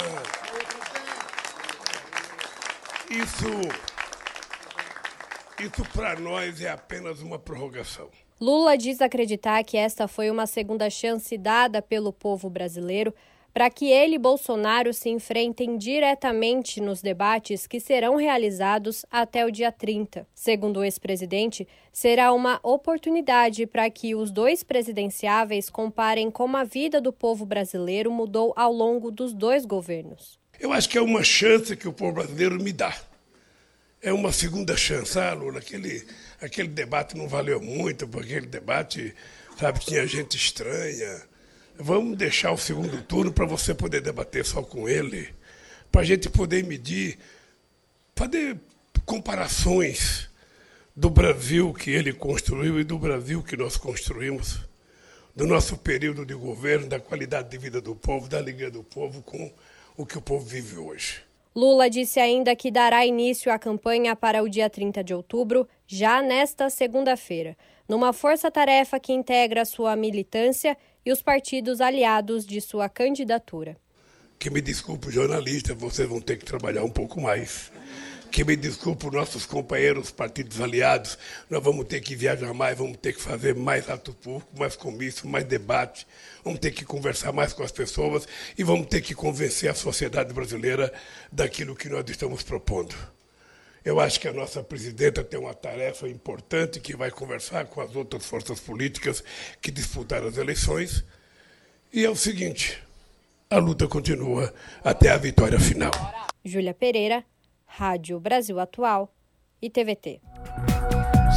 Isso 3.10 3.94
isso 5.58 5.84
para 5.92 6.18
nós 6.18 6.60
é 6.60 6.68
apenas 6.68 7.20
uma 7.20 7.38
prorrogação. 7.38 8.10
Lula 8.40 8.76
diz 8.76 9.00
acreditar 9.00 9.62
que 9.62 9.76
esta 9.76 10.08
foi 10.08 10.30
uma 10.30 10.46
segunda 10.46 10.90
chance 10.90 11.38
dada 11.38 11.80
pelo 11.80 12.12
povo 12.12 12.50
brasileiro 12.50 13.14
para 13.54 13.70
que 13.70 13.86
ele 13.86 14.16
e 14.16 14.18
Bolsonaro 14.18 14.92
se 14.92 15.08
enfrentem 15.08 15.78
diretamente 15.78 16.80
nos 16.80 17.00
debates 17.00 17.68
que 17.68 17.78
serão 17.78 18.16
realizados 18.16 19.06
até 19.08 19.46
o 19.46 19.50
dia 19.50 19.70
30. 19.70 20.26
Segundo 20.34 20.80
o 20.80 20.84
ex-presidente, 20.84 21.68
será 21.92 22.32
uma 22.32 22.58
oportunidade 22.64 23.64
para 23.64 23.88
que 23.88 24.12
os 24.16 24.32
dois 24.32 24.64
presidenciáveis 24.64 25.70
comparem 25.70 26.32
como 26.32 26.56
a 26.56 26.64
vida 26.64 27.00
do 27.00 27.12
povo 27.12 27.46
brasileiro 27.46 28.10
mudou 28.10 28.52
ao 28.56 28.72
longo 28.72 29.12
dos 29.12 29.32
dois 29.32 29.64
governos. 29.64 30.36
Eu 30.58 30.72
acho 30.72 30.88
que 30.88 30.98
é 30.98 31.02
uma 31.02 31.22
chance 31.22 31.76
que 31.76 31.86
o 31.86 31.92
povo 31.92 32.14
brasileiro 32.14 32.60
me 32.60 32.72
dá 32.72 32.92
é 34.04 34.12
uma 34.12 34.30
segunda 34.32 34.76
chance. 34.76 35.18
Ah, 35.18 35.32
Lula, 35.32 35.60
aquele, 35.60 36.06
aquele 36.38 36.68
debate 36.68 37.16
não 37.16 37.26
valeu 37.26 37.58
muito, 37.58 38.06
porque 38.06 38.34
aquele 38.34 38.46
debate, 38.46 39.14
sabe, 39.58 39.80
tinha 39.80 40.06
gente 40.06 40.36
estranha. 40.36 41.22
Vamos 41.76 42.16
deixar 42.16 42.52
o 42.52 42.58
segundo 42.58 43.02
turno 43.02 43.32
para 43.32 43.44
você 43.44 43.74
poder 43.74 44.00
debater 44.00 44.44
só 44.44 44.62
com 44.62 44.88
ele, 44.88 45.28
para 45.90 46.02
a 46.02 46.04
gente 46.04 46.30
poder 46.30 46.62
medir, 46.64 47.18
fazer 48.14 48.56
comparações 49.04 50.30
do 50.94 51.10
Brasil 51.10 51.74
que 51.74 51.90
ele 51.90 52.12
construiu 52.12 52.78
e 52.78 52.84
do 52.84 52.96
Brasil 52.96 53.42
que 53.42 53.56
nós 53.56 53.76
construímos, 53.76 54.60
do 55.34 55.46
nosso 55.46 55.76
período 55.76 56.24
de 56.24 56.34
governo, 56.34 56.86
da 56.86 57.00
qualidade 57.00 57.50
de 57.50 57.58
vida 57.58 57.80
do 57.80 57.96
povo, 57.96 58.28
da 58.28 58.38
alegria 58.38 58.70
do 58.70 58.84
povo 58.84 59.20
com 59.20 59.52
o 59.96 60.06
que 60.06 60.16
o 60.16 60.22
povo 60.22 60.44
vive 60.44 60.76
hoje. 60.76 61.22
Lula 61.56 61.90
disse 61.90 62.20
ainda 62.20 62.54
que 62.54 62.70
dará 62.70 63.04
início 63.04 63.52
à 63.52 63.58
campanha 63.58 64.14
para 64.14 64.42
o 64.42 64.48
dia 64.48 64.70
30 64.70 65.02
de 65.02 65.14
outubro, 65.14 65.68
já 65.86 66.22
nesta 66.22 66.70
segunda-feira, 66.70 67.56
numa 67.88 68.12
força-tarefa 68.12 68.98
que 68.98 69.12
integra 69.12 69.64
sua 69.64 69.94
militância 69.94 70.76
e 71.04 71.12
os 71.12 71.22
partidos 71.22 71.80
aliados 71.80 72.46
de 72.46 72.60
sua 72.60 72.88
candidatura. 72.88 73.76
Que 74.38 74.50
me 74.50 74.60
desculpe, 74.60 75.10
jornalista, 75.10 75.74
vocês 75.74 76.08
vão 76.08 76.20
ter 76.20 76.36
que 76.36 76.44
trabalhar 76.44 76.84
um 76.84 76.90
pouco 76.90 77.20
mais 77.20 77.70
que 78.34 78.42
me 78.42 78.56
desculpe 78.56 79.08
nossos 79.12 79.46
companheiros 79.46 80.10
partidos 80.10 80.60
aliados, 80.60 81.16
nós 81.48 81.62
vamos 81.62 81.86
ter 81.86 82.00
que 82.00 82.16
viajar 82.16 82.52
mais, 82.52 82.76
vamos 82.76 82.96
ter 82.96 83.12
que 83.12 83.20
fazer 83.20 83.54
mais 83.54 83.88
ato 83.88 84.12
público, 84.12 84.50
mais 84.58 84.74
comício, 84.74 85.28
mais 85.28 85.44
debate, 85.44 86.04
vamos 86.42 86.58
ter 86.58 86.72
que 86.72 86.84
conversar 86.84 87.32
mais 87.32 87.52
com 87.52 87.62
as 87.62 87.70
pessoas 87.70 88.26
e 88.58 88.64
vamos 88.64 88.88
ter 88.88 89.02
que 89.02 89.14
convencer 89.14 89.70
a 89.70 89.74
sociedade 89.74 90.34
brasileira 90.34 90.92
daquilo 91.30 91.76
que 91.76 91.88
nós 91.88 92.04
estamos 92.10 92.42
propondo. 92.42 92.96
Eu 93.84 94.00
acho 94.00 94.18
que 94.18 94.26
a 94.26 94.32
nossa 94.32 94.62
presidenta 94.62 95.22
tem 95.22 95.38
uma 95.38 95.52
tarefa 95.52 96.08
importante 96.08 96.80
que 96.80 96.96
vai 96.96 97.10
conversar 97.10 97.66
com 97.66 97.82
as 97.82 97.94
outras 97.94 98.24
forças 98.24 98.58
políticas 98.58 99.22
que 99.60 99.70
disputaram 99.70 100.26
as 100.26 100.38
eleições. 100.38 101.04
E 101.92 102.04
é 102.04 102.08
o 102.08 102.16
seguinte: 102.16 102.82
a 103.50 103.58
luta 103.58 103.86
continua 103.86 104.54
até 104.82 105.10
a 105.10 105.18
vitória 105.18 105.60
final. 105.60 105.92
Júlia 106.42 106.72
Pereira, 106.72 107.22
Rádio 107.66 108.18
Brasil 108.18 108.58
Atual 108.58 109.14
e 109.60 109.68
TVT. 109.68 110.20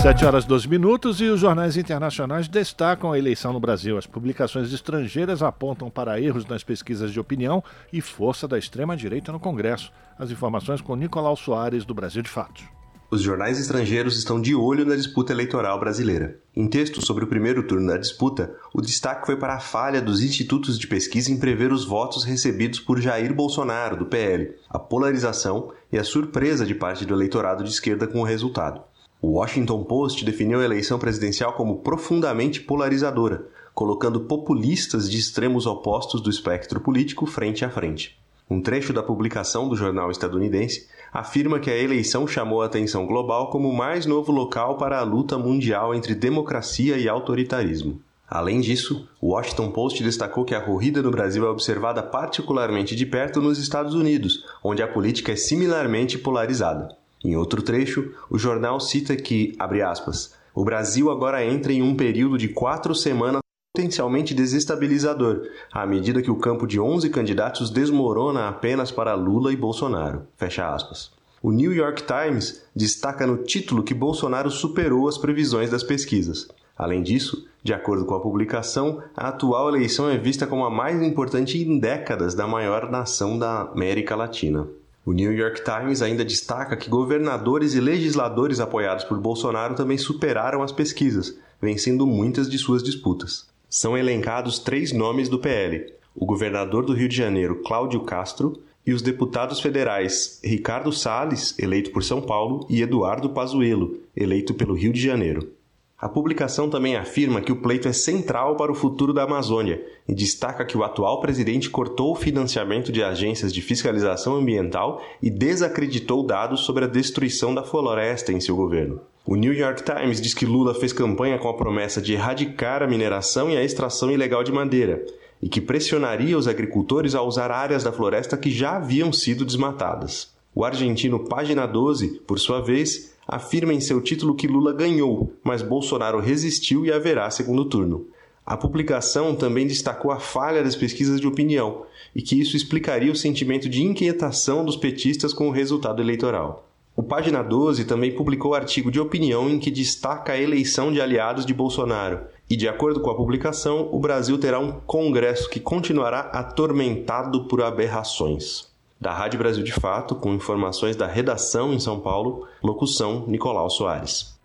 7 0.01 0.25
horas 0.25 0.45
12 0.45 0.67
minutos 0.69 1.19
e 1.21 1.25
os 1.25 1.39
jornais 1.39 1.75
internacionais 1.75 2.47
destacam 2.47 3.11
a 3.11 3.17
eleição 3.17 3.51
no 3.51 3.59
Brasil. 3.59 3.97
As 3.97 4.05
publicações 4.05 4.71
estrangeiras 4.71 5.41
apontam 5.41 5.89
para 5.89 6.21
erros 6.21 6.45
nas 6.45 6.63
pesquisas 6.63 7.11
de 7.11 7.19
opinião 7.19 7.63
e 7.91 7.99
força 7.99 8.47
da 8.47 8.59
extrema-direita 8.59 9.31
no 9.31 9.39
Congresso. 9.39 9.91
As 10.17 10.29
informações 10.29 10.81
com 10.81 10.95
Nicolau 10.95 11.35
Soares, 11.35 11.83
do 11.83 11.95
Brasil 11.95 12.21
de 12.21 12.29
Fato. 12.29 12.63
Os 13.09 13.21
jornais 13.21 13.59
estrangeiros 13.59 14.17
estão 14.19 14.39
de 14.39 14.53
olho 14.53 14.85
na 14.85 14.95
disputa 14.95 15.33
eleitoral 15.33 15.79
brasileira. 15.79 16.39
Em 16.55 16.67
texto 16.67 17.03
sobre 17.03 17.23
o 17.23 17.27
primeiro 17.27 17.65
turno 17.65 17.87
da 17.87 17.97
disputa, 17.97 18.53
o 18.73 18.81
destaque 18.81 19.25
foi 19.25 19.35
para 19.35 19.55
a 19.55 19.59
falha 19.59 20.01
dos 20.01 20.21
institutos 20.21 20.77
de 20.77 20.85
pesquisa 20.85 21.31
em 21.31 21.39
prever 21.39 21.71
os 21.71 21.85
votos 21.85 22.23
recebidos 22.23 22.79
por 22.79 23.01
Jair 23.01 23.33
Bolsonaro, 23.33 23.97
do 23.97 24.05
PL, 24.05 24.53
a 24.69 24.77
polarização 24.77 25.71
e 25.91 25.97
a 25.97 26.03
surpresa 26.03 26.65
de 26.67 26.75
parte 26.75 27.03
do 27.03 27.15
eleitorado 27.15 27.63
de 27.63 27.71
esquerda 27.71 28.05
com 28.05 28.19
o 28.19 28.25
resultado. 28.25 28.81
O 29.19 29.29
Washington 29.29 29.83
Post 29.83 30.23
definiu 30.23 30.59
a 30.59 30.63
eleição 30.63 30.99
presidencial 30.99 31.53
como 31.53 31.79
profundamente 31.79 32.61
polarizadora, 32.61 33.47
colocando 33.73 34.21
populistas 34.21 35.09
de 35.09 35.17
extremos 35.17 35.65
opostos 35.65 36.21
do 36.21 36.29
espectro 36.29 36.79
político 36.79 37.25
frente 37.25 37.65
a 37.65 37.69
frente. 37.69 38.15
Um 38.47 38.61
trecho 38.61 38.93
da 38.93 39.01
publicação 39.01 39.67
do 39.67 39.75
jornal 39.75 40.11
estadunidense 40.11 40.87
afirma 41.11 41.59
que 41.59 41.71
a 41.71 41.77
eleição 41.77 42.27
chamou 42.27 42.61
a 42.61 42.67
atenção 42.67 43.07
global 43.07 43.49
como 43.49 43.67
o 43.67 43.75
mais 43.75 44.05
novo 44.05 44.31
local 44.31 44.77
para 44.77 44.99
a 44.99 45.03
luta 45.03 45.35
mundial 45.35 45.95
entre 45.95 46.13
democracia 46.13 46.97
e 46.97 47.09
autoritarismo. 47.09 47.99
Além 48.29 48.61
disso, 48.61 49.09
o 49.19 49.29
Washington 49.29 49.71
Post 49.71 50.03
destacou 50.03 50.45
que 50.45 50.53
a 50.53 50.61
corrida 50.61 51.01
no 51.01 51.09
Brasil 51.09 51.45
é 51.45 51.49
observada 51.49 52.03
particularmente 52.03 52.95
de 52.95 53.05
perto 53.05 53.41
nos 53.41 53.57
Estados 53.57 53.95
Unidos, 53.95 54.45
onde 54.63 54.83
a 54.83 54.87
política 54.87 55.31
é 55.31 55.35
similarmente 55.35 56.19
polarizada. 56.19 56.95
Em 57.23 57.35
outro 57.35 57.61
trecho, 57.61 58.13
o 58.29 58.37
jornal 58.37 58.79
cita 58.79 59.15
que, 59.15 59.55
abre 59.57 59.81
aspas, 59.81 60.33
o 60.53 60.63
Brasil 60.63 61.11
agora 61.11 61.45
entra 61.45 61.73
em 61.73 61.81
um 61.81 61.95
período 61.95 62.37
de 62.37 62.47
quatro 62.47 62.95
semanas 62.95 63.41
potencialmente 63.75 64.33
desestabilizador, 64.33 65.43
à 65.71 65.85
medida 65.85 66.21
que 66.21 66.31
o 66.31 66.37
campo 66.37 66.65
de 66.65 66.79
11 66.79 67.09
candidatos 67.11 67.69
desmorona 67.69 68.47
apenas 68.47 68.91
para 68.91 69.13
Lula 69.13 69.53
e 69.53 69.55
Bolsonaro. 69.55 70.23
Fecha 70.35 70.73
aspas. 70.73 71.11
O 71.43 71.51
New 71.51 71.71
York 71.71 72.03
Times 72.03 72.63
destaca 72.75 73.27
no 73.27 73.37
título 73.37 73.83
que 73.83 73.93
Bolsonaro 73.93 74.49
superou 74.49 75.07
as 75.07 75.19
previsões 75.19 75.69
das 75.69 75.83
pesquisas. 75.83 76.47
Além 76.75 77.03
disso, 77.03 77.47
de 77.63 77.73
acordo 77.73 78.05
com 78.05 78.15
a 78.15 78.19
publicação, 78.19 79.03
a 79.15 79.27
atual 79.27 79.69
eleição 79.69 80.09
é 80.09 80.17
vista 80.17 80.47
como 80.47 80.65
a 80.65 80.71
mais 80.71 81.01
importante 81.01 81.57
em 81.57 81.77
décadas 81.77 82.33
da 82.33 82.47
maior 82.47 82.89
nação 82.89 83.37
da 83.37 83.61
América 83.61 84.15
Latina. 84.15 84.67
O 85.07 85.13
New 85.13 85.31
York 85.31 85.63
Times 85.63 86.01
ainda 86.01 86.25
destaca 86.25 86.75
que 86.75 86.89
governadores 86.89 87.73
e 87.73 87.79
legisladores 87.79 88.59
apoiados 88.59 89.05
por 89.05 89.17
Bolsonaro 89.17 89.73
também 89.73 89.97
superaram 89.97 90.61
as 90.61 90.73
pesquisas, 90.73 91.39
vencendo 91.61 92.05
muitas 92.05 92.49
de 92.49 92.57
suas 92.57 92.83
disputas 92.83 93.47
são 93.69 93.97
elencados 93.97 94.59
três 94.59 94.91
nomes 94.91 95.29
do 95.29 95.39
PL: 95.39 95.93
o 96.13 96.25
governador 96.25 96.85
do 96.85 96.93
Rio 96.93 97.07
de 97.07 97.15
Janeiro, 97.15 97.61
Cláudio 97.63 98.01
Castro, 98.01 98.61
e 98.85 98.93
os 98.93 99.01
deputados 99.01 99.61
federais 99.61 100.41
Ricardo 100.43 100.91
Salles, 100.91 101.57
eleito 101.57 101.91
por 101.91 102.03
São 102.03 102.21
Paulo, 102.21 102.65
e 102.69 102.81
Eduardo 102.81 103.29
Pazuello, 103.29 103.99
eleito 104.15 104.53
pelo 104.53 104.73
Rio 104.73 104.91
de 104.91 105.01
Janeiro. 105.01 105.51
A 105.99 106.07
publicação 106.07 106.69
também 106.69 106.95
afirma 106.95 107.41
que 107.41 107.51
o 107.51 107.55
pleito 107.55 107.87
é 107.87 107.91
central 107.91 108.55
para 108.55 108.71
o 108.71 108.75
futuro 108.75 109.11
da 109.11 109.23
Amazônia 109.23 109.83
e 110.07 110.13
destaca 110.13 110.63
que 110.63 110.77
o 110.77 110.83
atual 110.83 111.19
presidente 111.19 111.71
cortou 111.71 112.11
o 112.11 112.15
financiamento 112.15 112.91
de 112.91 113.01
agências 113.01 113.51
de 113.51 113.63
fiscalização 113.63 114.35
ambiental 114.35 115.01
e 115.23 115.31
desacreditou 115.31 116.21
dados 116.21 116.59
sobre 116.59 116.85
a 116.85 116.87
destruição 116.87 117.55
da 117.55 117.63
floresta 117.63 118.31
em 118.31 118.39
seu 118.39 118.55
governo. 118.55 119.01
O 119.25 119.35
New 119.35 119.51
York 119.51 119.81
Times 119.83 120.21
diz 120.21 120.35
que 120.35 120.45
Lula 120.45 120.75
fez 120.75 120.93
campanha 120.93 121.39
com 121.39 121.49
a 121.49 121.57
promessa 121.57 121.99
de 121.99 122.13
erradicar 122.13 122.83
a 122.83 122.87
mineração 122.87 123.49
e 123.49 123.57
a 123.57 123.63
extração 123.63 124.11
ilegal 124.11 124.43
de 124.43 124.51
madeira 124.51 125.03
e 125.41 125.49
que 125.49 125.59
pressionaria 125.59 126.37
os 126.37 126.47
agricultores 126.47 127.15
a 127.15 127.23
usar 127.23 127.49
áreas 127.49 127.83
da 127.83 127.91
floresta 127.91 128.37
que 128.37 128.51
já 128.51 128.75
haviam 128.75 129.11
sido 129.11 129.43
desmatadas. 129.43 130.31
O 130.53 130.63
argentino 130.63 131.25
Página 131.27 131.65
12, 131.65 132.21
por 132.27 132.39
sua 132.39 132.61
vez, 132.61 133.16
afirma 133.27 133.73
em 133.73 133.81
seu 133.81 134.01
título 134.01 134.35
que 134.35 134.47
Lula 134.47 134.71
ganhou, 134.71 135.33
mas 135.43 135.61
Bolsonaro 135.61 136.19
resistiu 136.19 136.85
e 136.85 136.91
haverá 136.91 137.29
segundo 137.29 137.65
turno. 137.65 138.07
A 138.45 138.55
publicação 138.55 139.35
também 139.35 139.67
destacou 139.67 140.09
a 140.09 140.19
falha 140.19 140.63
das 140.63 140.75
pesquisas 140.75 141.19
de 141.19 141.27
opinião 141.27 141.83
e 142.15 142.21
que 142.21 142.39
isso 142.39 142.55
explicaria 142.55 143.11
o 143.11 143.15
sentimento 143.15 143.67
de 143.67 143.83
inquietação 143.83 144.63
dos 144.63 144.77
petistas 144.77 145.33
com 145.33 145.49
o 145.49 145.51
resultado 145.51 146.01
eleitoral. 146.01 146.65
O 146.95 147.03
Página 147.03 147.43
12 147.43 147.85
também 147.85 148.15
publicou 148.15 148.55
artigo 148.55 148.89
de 148.89 148.99
opinião 148.99 149.49
em 149.49 149.59
que 149.59 149.69
destaca 149.69 150.31
a 150.31 150.41
eleição 150.41 150.91
de 150.91 151.01
aliados 151.01 151.45
de 151.45 151.53
Bolsonaro. 151.53 152.21
E, 152.49 152.55
de 152.55 152.67
acordo 152.67 153.01
com 153.01 153.11
a 153.11 153.15
publicação, 153.15 153.89
o 153.91 153.99
Brasil 153.99 154.37
terá 154.39 154.59
um 154.59 154.71
Congresso 154.71 155.49
que 155.49 155.59
continuará 155.59 156.21
atormentado 156.21 157.43
por 157.49 157.61
aberrações. 157.61 158.66
Da 158.99 159.13
Rádio 159.13 159.39
Brasil 159.39 159.63
de 159.63 159.73
Fato, 159.73 160.15
com 160.15 160.33
informações 160.33 160.95
da 160.95 161.05
redação 161.05 161.73
em 161.73 161.79
São 161.79 161.99
Paulo, 161.99 162.47
locução 162.63 163.25
Nicolau 163.27 163.69
Soares. 163.69 164.36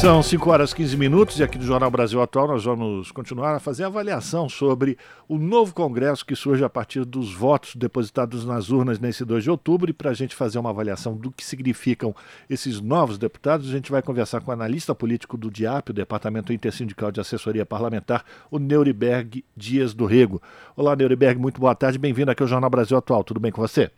São 0.00 0.22
5 0.22 0.50
horas 0.50 0.72
e 0.72 0.76
15 0.76 0.96
minutos 0.98 1.40
e 1.40 1.42
aqui 1.42 1.56
do 1.56 1.64
Jornal 1.64 1.90
Brasil 1.90 2.20
Atual 2.20 2.46
nós 2.46 2.62
vamos 2.66 3.10
continuar 3.10 3.54
a 3.54 3.58
fazer 3.58 3.84
avaliação 3.84 4.46
sobre 4.46 4.98
o 5.26 5.38
novo 5.38 5.74
Congresso 5.74 6.24
que 6.24 6.36
surge 6.36 6.62
a 6.62 6.68
partir 6.68 7.02
dos 7.06 7.32
votos 7.32 7.74
depositados 7.74 8.44
nas 8.44 8.68
urnas 8.68 9.00
nesse 9.00 9.24
2 9.24 9.44
de 9.44 9.50
outubro. 9.50 9.88
E 9.88 9.94
para 9.94 10.10
a 10.10 10.14
gente 10.14 10.34
fazer 10.34 10.58
uma 10.58 10.68
avaliação 10.68 11.16
do 11.16 11.32
que 11.32 11.42
significam 11.42 12.14
esses 12.48 12.78
novos 12.78 13.16
deputados, 13.16 13.70
a 13.70 13.72
gente 13.72 13.90
vai 13.90 14.02
conversar 14.02 14.42
com 14.42 14.50
o 14.50 14.54
analista 14.54 14.94
político 14.94 15.34
do 15.34 15.50
DIAP, 15.50 15.88
o 15.88 15.94
Departamento 15.94 16.52
Intersindical 16.52 17.10
de 17.10 17.18
Assessoria 17.18 17.64
Parlamentar, 17.64 18.22
o 18.50 18.58
Neuriberg 18.58 19.42
Dias 19.56 19.94
do 19.94 20.04
Rego. 20.04 20.42
Olá, 20.76 20.94
Neuriberg, 20.94 21.40
muito 21.40 21.58
boa 21.58 21.74
tarde, 21.74 21.98
bem-vindo 21.98 22.30
aqui 22.30 22.42
ao 22.42 22.48
Jornal 22.48 22.68
Brasil 22.68 22.98
Atual. 22.98 23.24
Tudo 23.24 23.40
bem 23.40 23.50
com 23.50 23.62
você? 23.62 23.90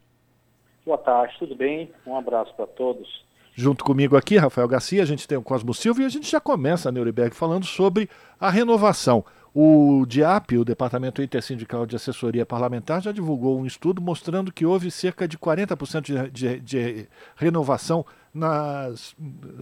Boa 0.86 0.98
tarde, 0.98 1.34
tudo 1.40 1.56
bem? 1.56 1.90
Um 2.06 2.16
abraço 2.16 2.54
para 2.54 2.68
todos. 2.68 3.27
Junto 3.60 3.82
comigo 3.82 4.16
aqui, 4.16 4.36
Rafael 4.36 4.68
Garcia, 4.68 5.02
a 5.02 5.04
gente 5.04 5.26
tem 5.26 5.36
o 5.36 5.42
Cosmo 5.42 5.74
Silva 5.74 6.02
e 6.02 6.04
a 6.04 6.08
gente 6.08 6.30
já 6.30 6.38
começa, 6.38 6.90
a 6.90 7.30
falando 7.32 7.66
sobre 7.66 8.08
a 8.38 8.50
renovação. 8.50 9.24
O 9.52 10.06
DIAP, 10.06 10.58
o 10.58 10.64
Departamento 10.64 11.20
Intersindical 11.20 11.84
de 11.84 11.96
Assessoria 11.96 12.46
Parlamentar, 12.46 13.02
já 13.02 13.10
divulgou 13.10 13.58
um 13.58 13.66
estudo 13.66 14.00
mostrando 14.00 14.52
que 14.52 14.64
houve 14.64 14.92
cerca 14.92 15.26
de 15.26 15.36
40% 15.36 16.02
de, 16.02 16.30
de, 16.30 16.60
de, 16.60 17.08
renovação 17.34 18.06
nas, 18.32 19.16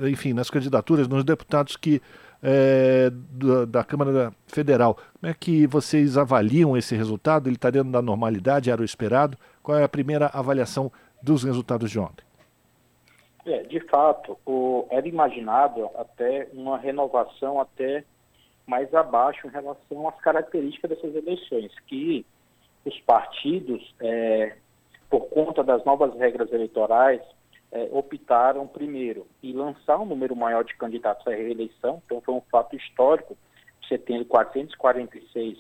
enfim, 0.07 0.35
nas 0.35 0.50
candidaturas, 0.50 1.09
nos 1.09 1.25
deputados 1.25 1.75
que 1.75 2.03
é, 2.43 3.11
da, 3.11 3.65
da, 3.65 3.83
Câmara 3.83 4.31
Federal. 4.47 4.99
Como 5.19 5.31
é 5.31 5.33
que 5.33 5.67
vocês 5.67 6.19
avaliam 6.19 6.76
esse 6.76 6.95
resultado? 6.95 7.49
Ele 7.49 7.57
está 7.57 7.71
dentro 7.71 7.91
da 7.91 8.03
normalidade? 8.03 8.71
Era 8.71 8.83
o 8.83 8.85
esperado? 8.85 9.38
Qual 9.62 9.79
é 9.79 9.85
a 9.85 9.88
primeira 9.88 10.26
avaliação 10.35 10.93
dos 11.23 11.45
resultados 11.45 11.91
de 11.91 11.99
ontem? 11.99 12.26
É, 13.47 13.62
de 13.62 13.79
fato, 13.81 14.37
o, 14.45 14.88
era 14.91 15.07
imaginado 15.07 15.88
até 15.95 16.49
uma 16.53 16.76
renovação 16.76 17.61
até 17.61 18.05
mais 18.67 18.93
abaixo 18.93 19.47
em 19.47 19.50
relação 19.50 20.09
às 20.09 20.21
características 20.21 20.91
dessas 20.91 21.15
eleições, 21.15 21.73
que 21.87 22.26
os 22.85 22.99
partidos, 23.03 23.95
é, 24.00 24.57
por 25.09 25.29
conta 25.29 25.62
das 25.62 25.85
novas 25.85 26.12
regras 26.19 26.53
eleitorais, 26.53 27.23
é, 27.71 27.88
optaram 27.93 28.67
primeiro 28.67 29.29
em 29.41 29.53
lançar 29.53 29.99
um 30.00 30.07
número 30.07 30.35
maior 30.35 30.65
de 30.65 30.75
candidatos 30.76 31.25
à 31.29 31.31
reeleição, 31.31 32.03
então 32.05 32.21
foi 32.21 32.35
um 32.35 32.42
fato 32.51 32.75
histórico, 32.75 33.37
você 33.81 33.97
tendo 33.97 34.25
446 34.25 35.59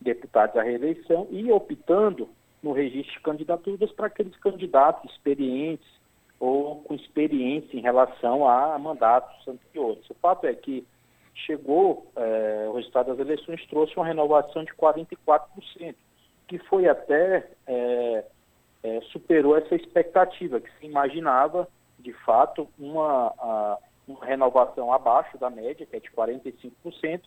deputados 0.00 0.56
à 0.56 0.62
reeleição 0.62 1.26
e 1.30 1.52
optando 1.52 2.30
no 2.62 2.72
registro 2.72 3.12
de 3.12 3.20
candidaturas 3.20 3.92
para 3.92 4.06
aqueles 4.06 4.36
candidatos 4.36 5.12
experientes, 5.12 5.86
ou 6.38 6.82
com 6.82 6.94
experiência 6.94 7.76
em 7.76 7.80
relação 7.80 8.48
a 8.48 8.78
mandatos 8.78 9.46
anteriores. 9.48 10.08
O 10.10 10.14
fato 10.14 10.46
é 10.46 10.54
que 10.54 10.86
chegou, 11.34 12.10
é, 12.16 12.66
o 12.68 12.74
resultado 12.74 13.08
das 13.08 13.18
eleições 13.18 13.64
trouxe 13.66 13.94
uma 13.96 14.06
renovação 14.06 14.64
de 14.64 14.72
44%, 14.74 15.94
que 16.48 16.58
foi 16.60 16.88
até, 16.88 17.48
é, 17.66 18.24
é, 18.82 19.00
superou 19.12 19.56
essa 19.56 19.74
expectativa, 19.74 20.60
que 20.60 20.70
se 20.78 20.86
imaginava, 20.86 21.68
de 21.98 22.12
fato, 22.12 22.68
uma, 22.78 23.34
a, 23.38 23.78
uma 24.06 24.24
renovação 24.24 24.92
abaixo 24.92 25.36
da 25.38 25.50
média, 25.50 25.86
que 25.86 25.96
é 25.96 26.00
de 26.00 26.10
45%, 26.10 27.22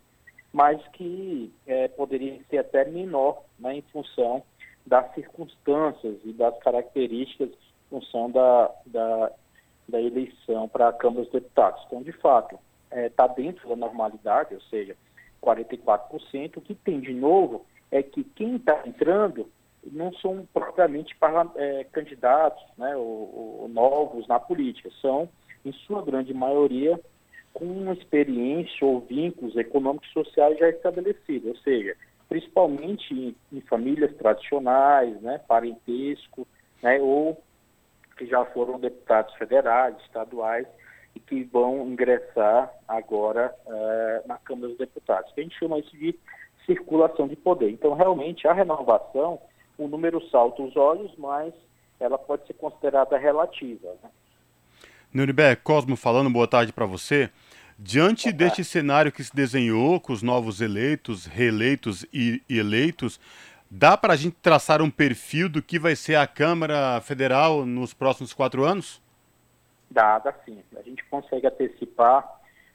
mas 0.51 0.81
que 0.93 1.53
poderia 1.95 2.39
ser 2.49 2.57
até 2.57 2.83
menor 2.85 3.43
né, 3.59 3.75
em 3.75 3.81
função 3.83 4.41
das 4.83 5.13
circunstâncias 5.13 6.17
e 6.25 6.33
das 6.33 6.57
características 6.57 7.49
função 7.89 8.30
da, 8.30 8.71
da, 8.86 9.32
da 9.88 10.02
eleição 10.02 10.67
para 10.67 10.89
a 10.89 10.93
Câmara 10.93 11.23
dos 11.23 11.32
Deputados. 11.32 11.84
Então, 11.88 12.02
de 12.02 12.12
fato, 12.13 12.58
está 12.89 12.97
é, 12.97 13.10
tá 13.10 13.28
dentro 13.28 13.67
da 13.67 13.75
normalidade, 13.75 14.54
ou 14.54 14.62
seja, 14.62 14.95
44%. 15.41 16.58
O 16.58 16.62
que 16.62 16.75
tem 16.75 16.99
de 16.99 17.13
novo 17.13 17.65
é 17.91 18.04
que 18.04 18.23
quem 18.23 18.58
está 18.58 18.82
entrando 18.86 19.49
não 19.91 20.13
são 20.13 20.47
propriamente 20.54 21.15
é, 21.56 21.84
candidatos 21.86 22.63
né, 22.78 22.95
ou, 22.95 23.62
ou, 23.62 23.69
novos 23.69 24.28
na 24.28 24.39
política, 24.39 24.89
são, 25.02 25.30
em 25.63 25.71
sua 25.71 26.04
grande 26.04 26.34
maioria, 26.34 26.99
com 27.54 27.91
experiência 27.93 28.86
ou 28.86 28.99
vínculos 28.99 29.56
econômicos 29.56 30.10
e 30.10 30.13
sociais 30.13 30.58
já 30.60 30.69
estabelecidos, 30.69 31.49
ou 31.49 31.58
seja, 31.58 31.95
principalmente 32.28 33.13
em, 33.13 33.36
em 33.52 33.62
famílias 33.62 34.15
tradicionais, 34.17 35.19
né, 35.21 35.39
parentesco, 35.47 36.47
né, 36.84 36.99
ou 37.02 37.41
que 38.19 38.27
já 38.27 38.43
foram 38.43 38.77
deputados 38.77 39.34
federais, 39.36 39.95
estaduais 40.05 40.67
e 41.15 41.21
que 41.21 41.45
vão 41.45 41.88
ingressar 41.88 42.69
agora 42.86 43.55
uh, 43.65 44.27
na 44.27 44.38
Câmara 44.38 44.67
dos 44.67 44.77
Deputados. 44.77 45.32
Que 45.32 45.39
a 45.39 45.43
gente 45.43 45.58
chama 45.58 45.79
isso 45.79 45.97
de 45.97 46.13
circulação 46.65 47.29
de 47.29 47.38
poder. 47.38 47.71
Então, 47.71 47.93
realmente, 47.93 48.45
a 48.45 48.51
renovação, 48.51 49.39
o 49.77 49.88
número 49.88 50.21
salta 50.29 50.62
os 50.62 50.75
olhos, 50.75 51.12
mas 51.17 51.53
ela 51.97 52.17
pode 52.17 52.45
ser 52.45 52.53
considerada 52.55 53.17
relativa. 53.17 53.88
Né? 54.03 54.10
Nuremberg, 55.13 55.62
Cosmo 55.63 55.95
falando, 55.95 56.29
boa 56.29 56.47
tarde 56.47 56.73
para 56.73 56.86
você. 56.86 57.29
Diante 57.82 58.34
deste 58.34 58.62
cenário 58.65 59.13
que 59.13 59.23
se 59.23 59.34
desenhou 59.34 60.01
com 60.01 60.12
os 60.12 60.21
novos 60.21 60.60
eleitos, 60.60 61.25
reeleitos 61.25 62.05
e 62.12 62.43
eleitos, 62.49 63.17
Dá 63.71 63.95
para 63.95 64.13
a 64.13 64.15
gente 64.15 64.36
traçar 64.41 64.82
um 64.82 64.89
perfil 64.89 65.47
do 65.47 65.62
que 65.62 65.77
vai 65.77 65.95
ser 65.95 66.15
a 66.15 66.25
Câmara 66.25 66.99
Federal 67.01 67.65
nos 67.65 67.93
próximos 67.93 68.34
quatro 68.34 68.63
anos? 68.63 68.99
Dá, 69.91 70.17
dá 70.17 70.34
sim. 70.43 70.63
A 70.75 70.82
gente 70.82 71.03
consegue 71.05 71.45
antecipar, 71.45 72.27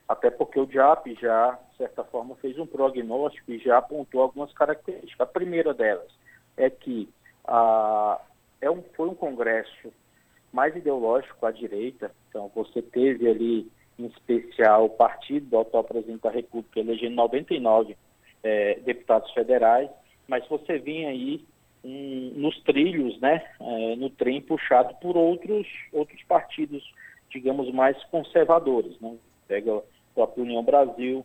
até 0.09 0.31
porque 0.31 0.61
o 0.61 0.67
DIAP 0.67 1.17
já, 1.21 1.59
de 1.73 1.77
certa 1.79 2.05
forma, 2.05 2.37
fez 2.37 2.57
um 2.61 2.67
prognóstico 2.67 3.51
e 3.51 3.59
já 3.59 3.79
apontou 3.79 4.23
algumas 4.23 4.53
características. 4.53 5.21
A 5.21 5.27
primeira 5.27 5.75
delas 5.75 6.13
é 6.57 6.71
que 6.71 7.09
ah, 7.45 8.21
é 8.61 8.71
um, 8.71 8.83
foi 8.97 9.09
um 9.09 9.15
congresso 9.15 9.93
mais 10.53 10.77
ideológico 10.77 11.45
à 11.45 11.51
direita, 11.51 12.13
então 12.29 12.49
você 12.55 12.81
teve 12.81 13.29
ali, 13.29 13.69
em 13.99 14.07
especial, 14.07 14.85
o 14.85 14.91
partido 14.91 15.47
do 15.47 15.59
atual 15.59 15.83
presidente 15.83 16.23
da 16.23 16.31
República 16.31 16.79
elegendo 16.79 17.17
99 17.17 17.97
eh, 18.45 18.79
deputados 18.85 19.33
federais, 19.33 19.91
mas 20.29 20.47
você 20.49 20.79
vem 20.79 21.07
aí 21.07 21.45
um, 21.85 22.33
nos 22.37 22.59
trilhos, 22.63 23.19
né, 23.21 23.45
é, 23.61 23.97
no 23.97 24.11
trem 24.11 24.41
puxado 24.41 24.95
por 25.01 25.17
outros, 25.17 25.67
outros 25.93 26.23
partidos, 26.25 26.83
digamos, 27.31 27.73
mais 27.73 28.03
conservadores. 28.05 28.99
Né? 29.01 29.17
Pega 29.47 29.75
o 29.75 29.85
próprio 30.15 30.45
União 30.45 30.63
Brasil, 30.63 31.25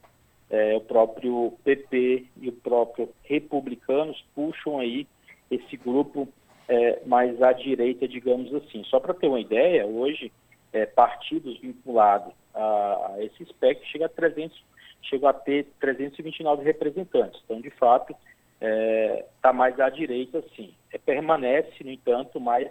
é, 0.50 0.76
o 0.76 0.82
próprio 0.82 1.54
PP 1.64 2.26
e 2.42 2.50
o 2.50 2.54
próprio 2.54 3.10
Republicanos 3.24 4.24
puxam 4.36 4.80
aí 4.80 5.08
esse 5.50 5.78
grupo 5.78 6.28
é, 6.68 7.02
mais 7.06 7.42
à 7.42 7.54
direita, 7.54 8.08
digamos 8.08 8.54
assim. 8.54 8.84
Só 8.86 9.00
para 9.00 9.14
ter 9.14 9.28
uma 9.28 9.40
ideia, 9.40 9.86
hoje, 9.86 10.32
é, 10.74 10.86
partidos 10.86 11.60
vinculados 11.60 12.34
a, 12.54 13.14
a 13.14 13.24
esse 13.24 13.44
espectro 13.44 13.88
chega 13.88 14.06
a 14.06 14.10
300, 14.10 14.64
chega 15.04 15.30
a 15.30 15.34
ter 15.34 15.68
329 15.80 16.64
representantes. 16.64 17.42
Então, 17.46 17.62
de 17.62 17.70
fato, 17.72 18.16
está 18.60 18.66
é, 18.66 19.26
tá 19.42 19.54
mais 19.54 19.80
à 19.80 19.90
direita, 19.90 20.44
sim. 20.56 20.74
É, 20.92 20.98
permanece, 20.98 21.84
no 21.84 21.92
entanto, 21.92 22.40
mais 22.40 22.70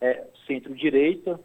é, 0.00 0.24
centro-direita, 0.46 1.38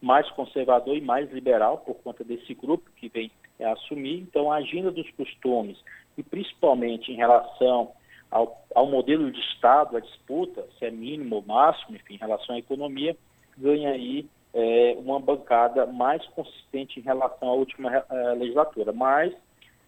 mais 0.00 0.28
conservador 0.32 0.96
e 0.96 1.00
mais 1.00 1.30
liberal, 1.32 1.78
por 1.78 1.94
conta 2.02 2.22
desse 2.22 2.52
grupo 2.54 2.90
que 2.96 3.08
vem 3.08 3.30
é 3.58 3.64
assumir. 3.66 4.20
Então, 4.20 4.50
a 4.50 4.56
agenda 4.56 4.90
dos 4.90 5.08
costumes, 5.12 5.78
e 6.18 6.22
principalmente 6.22 7.12
em 7.12 7.16
relação 7.16 7.92
ao, 8.30 8.64
ao 8.74 8.86
modelo 8.86 9.30
de 9.30 9.40
Estado, 9.40 9.96
a 9.96 10.00
disputa, 10.00 10.66
se 10.78 10.84
é 10.84 10.90
mínimo 10.90 11.36
ou 11.36 11.42
máximo, 11.42 11.96
enfim, 11.96 12.14
em 12.14 12.18
relação 12.18 12.54
à 12.54 12.58
economia, 12.58 13.16
ganha 13.56 13.90
aí 13.90 14.26
é, 14.52 14.96
uma 14.98 15.20
bancada 15.20 15.86
mais 15.86 16.26
consistente 16.28 16.98
em 16.98 17.02
relação 17.02 17.48
à 17.48 17.52
última 17.52 18.04
é, 18.10 18.34
legislatura. 18.34 18.92
Mas, 18.92 19.32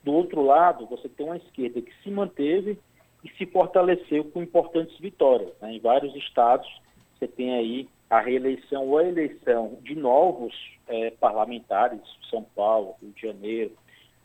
do 0.02 0.12
outro 0.12 0.42
lado, 0.42 0.86
você 0.86 1.08
tem 1.08 1.26
uma 1.26 1.36
esquerda 1.36 1.82
que 1.82 1.92
se 2.02 2.10
manteve 2.10 2.78
e 3.24 3.28
se 3.38 3.46
fortaleceu 3.46 4.24
com 4.24 4.42
importantes 4.42 4.96
vitórias. 4.98 5.50
Né? 5.60 5.72
Em 5.72 5.80
vários 5.80 6.14
estados, 6.14 6.68
você 7.14 7.26
tem 7.26 7.54
aí 7.54 7.88
a 8.10 8.20
reeleição 8.20 8.86
ou 8.86 8.98
a 8.98 9.04
eleição 9.04 9.78
de 9.82 9.96
novos 9.96 10.54
é, 10.86 11.10
parlamentares, 11.12 12.00
São 12.30 12.44
Paulo, 12.54 12.96
Rio 13.00 13.12
de 13.12 13.22
Janeiro, 13.22 13.72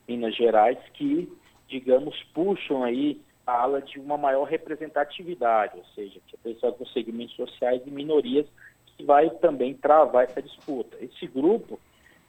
Minas 0.07 0.35
Gerais, 0.35 0.77
que, 0.93 1.31
digamos, 1.67 2.21
puxam 2.33 2.83
aí 2.83 3.21
a 3.47 3.61
ala 3.61 3.81
de 3.81 3.99
uma 3.99 4.17
maior 4.17 4.43
representatividade, 4.43 5.77
ou 5.77 5.85
seja, 5.95 6.19
que 6.27 6.35
a 6.35 6.39
pessoa 6.39 6.73
com 6.73 6.85
segmentos 6.87 7.35
sociais 7.35 7.81
e 7.85 7.89
minorias 7.89 8.45
que 8.97 9.03
vai 9.03 9.29
também 9.29 9.73
travar 9.73 10.25
essa 10.25 10.41
disputa. 10.41 10.97
Esse 11.01 11.25
grupo 11.25 11.79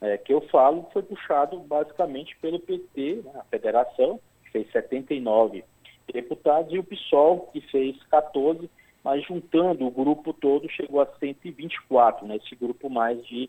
é, 0.00 0.16
que 0.16 0.32
eu 0.32 0.40
falo 0.42 0.88
foi 0.92 1.02
puxado 1.02 1.58
basicamente 1.58 2.36
pelo 2.40 2.60
PT, 2.60 3.22
né, 3.24 3.32
a 3.34 3.44
federação, 3.44 4.20
que 4.44 4.50
fez 4.52 4.70
79 4.70 5.64
deputados, 6.12 6.72
e 6.72 6.78
o 6.78 6.84
PSOL, 6.84 7.48
que 7.52 7.60
fez 7.60 7.96
14, 8.04 8.68
mas 9.02 9.24
juntando 9.24 9.86
o 9.86 9.90
grupo 9.90 10.32
todo 10.32 10.68
chegou 10.70 11.00
a 11.00 11.06
124, 11.18 12.26
né, 12.26 12.36
esse 12.36 12.54
grupo 12.54 12.90
mais 12.90 13.24
de, 13.26 13.48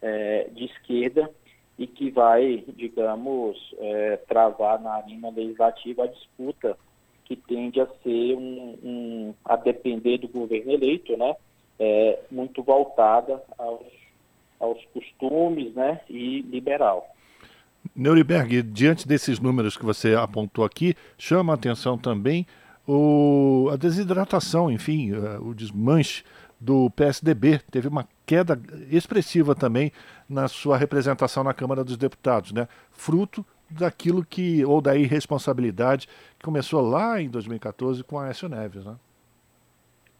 é, 0.00 0.48
de 0.52 0.64
esquerda 0.64 1.30
e 1.78 1.86
que 1.86 2.10
vai, 2.10 2.64
digamos, 2.68 3.74
é, 3.78 4.16
travar 4.28 4.80
na 4.80 4.94
arena 4.94 5.30
legislativa 5.30 6.04
a 6.04 6.08
disputa 6.08 6.76
que 7.24 7.34
tende 7.34 7.80
a 7.80 7.86
ser 8.02 8.36
um, 8.36 8.78
um 8.82 9.34
a 9.44 9.56
depender 9.56 10.18
do 10.18 10.28
governo 10.28 10.72
eleito, 10.72 11.16
né, 11.16 11.34
é, 11.78 12.20
muito 12.30 12.62
voltada 12.62 13.42
aos, 13.58 13.86
aos 14.60 14.84
costumes 14.86 15.74
né, 15.74 16.00
e 16.08 16.42
liberal. 16.42 17.08
Nuremberg, 17.94 18.62
diante 18.62 19.06
desses 19.06 19.38
números 19.38 19.76
que 19.76 19.84
você 19.84 20.14
apontou 20.14 20.64
aqui, 20.64 20.94
chama 21.18 21.52
a 21.52 21.56
atenção 21.56 21.98
também 21.98 22.46
o, 22.86 23.68
a 23.72 23.76
desidratação, 23.76 24.70
enfim, 24.70 25.12
uh, 25.12 25.42
o 25.46 25.54
desmanche 25.54 26.24
do 26.60 26.90
PSDB. 26.90 27.60
Teve 27.70 27.88
uma 27.88 28.08
queda 28.24 28.60
expressiva 28.90 29.54
também 29.54 29.92
na 30.28 30.48
sua 30.48 30.76
representação 30.76 31.44
na 31.44 31.52
Câmara 31.52 31.84
dos 31.84 31.96
Deputados, 31.96 32.52
né? 32.52 32.68
fruto 32.90 33.44
daquilo 33.70 34.24
que, 34.24 34.64
ou 34.64 34.80
da 34.80 34.96
irresponsabilidade 34.96 36.08
que 36.38 36.44
começou 36.44 36.80
lá 36.80 37.20
em 37.20 37.28
2014 37.28 38.04
com 38.04 38.18
a 38.18 38.26
Aécio 38.26 38.48
Neves. 38.48 38.84
Né? 38.84 38.96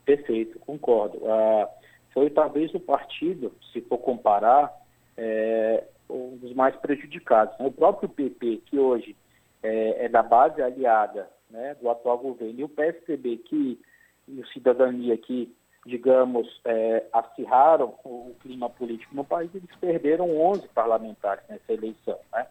Perfeito, 0.04 0.58
concordo. 0.58 1.20
Ah, 1.26 1.68
foi 2.12 2.30
talvez 2.30 2.74
o 2.74 2.80
partido, 2.80 3.52
se 3.72 3.80
for 3.82 3.98
comparar, 3.98 4.72
é, 5.16 5.84
um 6.08 6.36
dos 6.36 6.54
mais 6.54 6.74
prejudicados. 6.76 7.58
Né? 7.58 7.66
O 7.66 7.72
próprio 7.72 8.08
PP, 8.08 8.62
que 8.66 8.78
hoje 8.78 9.16
é, 9.62 10.04
é, 10.04 10.08
da 10.08 10.22
base 10.22 10.60
aliada 10.60 11.28
né, 11.50 11.76
do 11.80 11.90
atual 11.90 12.18
governo, 12.18 12.60
e 12.60 12.64
o 12.64 12.68
PSDB, 12.68 13.38
que, 13.38 13.80
e 14.28 14.40
o 14.40 14.46
Cidadania, 14.48 15.16
que, 15.16 15.54
digamos, 15.86 16.60
é, 16.64 17.04
acirraram 17.12 17.94
o 18.04 18.34
clima 18.40 18.68
político 18.70 19.14
no 19.14 19.24
país, 19.24 19.54
eles 19.54 19.70
perderam 19.80 20.36
11 20.38 20.68
parlamentares 20.68 21.44
nessa 21.48 21.72
eleição. 21.72 22.18
Né? 22.32 22.46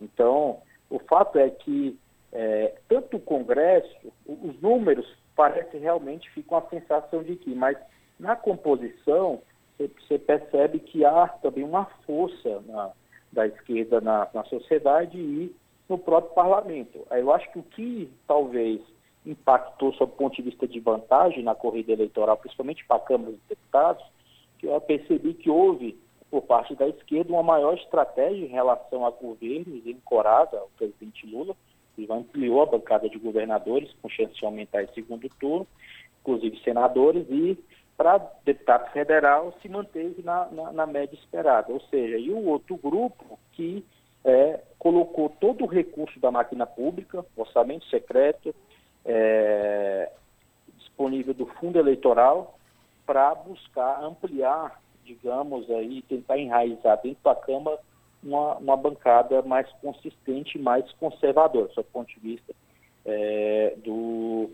Então, 0.00 0.60
o 0.90 0.98
fato 0.98 1.38
é 1.38 1.50
que 1.50 1.98
é, 2.32 2.74
tanto 2.88 3.16
o 3.16 3.20
Congresso, 3.20 4.12
os 4.26 4.60
números 4.60 5.06
parece 5.36 5.76
realmente 5.78 6.30
fica 6.30 6.54
uma 6.54 6.68
sensação 6.68 7.22
de 7.22 7.36
que, 7.36 7.54
mas 7.54 7.76
na 8.18 8.36
composição 8.36 9.40
você 9.78 10.18
percebe 10.18 10.78
que 10.78 11.04
há 11.04 11.28
também 11.28 11.64
uma 11.64 11.84
força 12.06 12.62
na, 12.66 12.92
da 13.32 13.46
esquerda 13.46 14.00
na, 14.00 14.28
na 14.32 14.44
sociedade 14.44 15.18
e 15.18 15.54
no 15.88 15.98
próprio 15.98 16.34
parlamento. 16.34 17.06
Eu 17.10 17.32
acho 17.32 17.50
que 17.52 17.58
o 17.58 17.62
que 17.62 18.10
talvez 18.26 18.80
impactou 19.26 19.92
sob 19.94 20.12
o 20.12 20.16
ponto 20.16 20.36
de 20.36 20.42
vista 20.42 20.66
de 20.66 20.80
vantagem 20.80 21.42
na 21.42 21.54
corrida 21.54 21.92
eleitoral, 21.92 22.36
principalmente 22.36 22.84
para 22.86 22.96
a 22.96 23.00
Câmara 23.00 23.32
dos 23.32 23.40
Deputados, 23.48 24.04
que 24.58 24.66
eu 24.66 24.80
percebi 24.80 25.34
que 25.34 25.50
houve, 25.50 25.98
por 26.30 26.42
parte 26.42 26.74
da 26.74 26.86
esquerda, 26.88 27.32
uma 27.32 27.42
maior 27.42 27.74
estratégia 27.74 28.44
em 28.44 28.48
relação 28.48 29.06
a 29.06 29.10
governos, 29.10 29.86
em 29.86 29.98
Corada, 30.04 30.62
o 30.62 30.70
presidente 30.76 31.26
Lula, 31.26 31.56
ele 31.96 32.12
ampliou 32.12 32.62
a 32.62 32.66
bancada 32.66 33.08
de 33.08 33.18
governadores, 33.18 33.92
com 34.02 34.08
chance 34.08 34.34
de 34.34 34.44
aumentar 34.44 34.82
em 34.82 34.88
segundo 34.88 35.28
turno, 35.40 35.66
inclusive 36.20 36.60
senadores, 36.62 37.26
e 37.30 37.56
para 37.96 38.18
deputado 38.44 38.90
federal 38.92 39.54
se 39.62 39.68
manteve 39.68 40.22
na, 40.22 40.46
na, 40.50 40.72
na, 40.72 40.86
média 40.86 41.14
esperada. 41.14 41.72
Ou 41.72 41.80
seja, 41.82 42.18
e 42.18 42.30
o 42.30 42.46
outro 42.46 42.76
grupo 42.76 43.38
que 43.52 43.84
é, 44.24 44.60
colocou 44.78 45.28
todo 45.28 45.64
o 45.64 45.68
recurso 45.68 46.18
da 46.18 46.30
máquina 46.30 46.66
pública, 46.66 47.24
orçamento 47.36 47.84
secreto, 47.86 48.54
é, 49.04 50.10
disponível 50.76 51.34
do 51.34 51.46
fundo 51.46 51.78
eleitoral, 51.78 52.58
para 53.06 53.34
buscar 53.34 54.02
ampliar, 54.02 54.80
digamos, 55.04 55.70
aí, 55.70 56.02
tentar 56.02 56.38
enraizar 56.38 57.00
dentro 57.02 57.22
da 57.22 57.34
Câmara 57.34 57.78
uma, 58.22 58.56
uma 58.56 58.76
bancada 58.76 59.42
mais 59.42 59.70
consistente, 59.82 60.58
mais 60.58 60.90
conservadora, 60.92 61.68
do 61.68 61.84
ponto 61.84 62.08
de 62.08 62.20
vista 62.20 62.54
é, 63.04 63.74
do, 63.84 64.50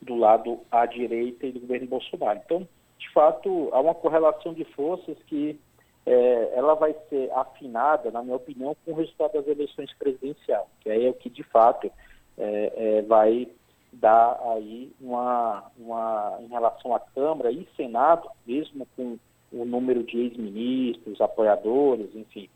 do 0.00 0.14
lado 0.14 0.60
à 0.70 0.86
direita 0.86 1.46
e 1.46 1.52
do 1.52 1.60
governo 1.60 1.88
Bolsonaro. 1.88 2.40
Então, 2.44 2.68
de 2.98 3.10
fato, 3.12 3.70
há 3.72 3.80
uma 3.80 3.94
correlação 3.94 4.52
de 4.52 4.64
forças 4.64 5.16
que 5.26 5.58
é, 6.04 6.52
ela 6.54 6.74
vai 6.74 6.94
ser 7.08 7.30
afinada, 7.32 8.10
na 8.10 8.22
minha 8.22 8.36
opinião, 8.36 8.76
com 8.84 8.92
o 8.92 8.94
resultado 8.94 9.32
das 9.34 9.46
eleições 9.46 9.92
presidenciais, 9.94 10.66
que 10.80 10.90
aí 10.90 11.06
é 11.06 11.10
o 11.10 11.14
que, 11.14 11.28
de 11.28 11.42
fato, 11.42 11.90
é, 12.36 12.72
é, 12.76 13.02
vai 13.02 13.48
dar 13.92 14.38
aí 14.52 14.92
uma, 15.00 15.70
uma, 15.78 16.38
em 16.40 16.48
relação 16.48 16.94
à 16.94 17.00
Câmara 17.00 17.50
e 17.50 17.68
Senado, 17.76 18.28
mesmo 18.46 18.86
com 18.96 19.18
o 19.52 19.64
número 19.64 20.02
de 20.02 20.18
ex-ministros, 20.18 21.20
apoiadores, 21.20 22.14
enfim, 22.14 22.48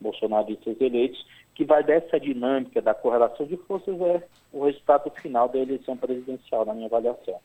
bolsonaristas 0.00 0.80
eleitos, 0.80 1.24
que 1.54 1.64
vai 1.64 1.82
dessa 1.84 2.18
dinâmica 2.18 2.80
da 2.80 2.94
correlação 2.94 3.46
de 3.46 3.56
forças 3.56 4.00
é 4.00 4.22
o 4.52 4.64
resultado 4.64 5.10
final 5.10 5.48
da 5.48 5.58
eleição 5.58 5.96
presidencial, 5.96 6.64
na 6.64 6.74
minha 6.74 6.86
avaliação. 6.86 7.38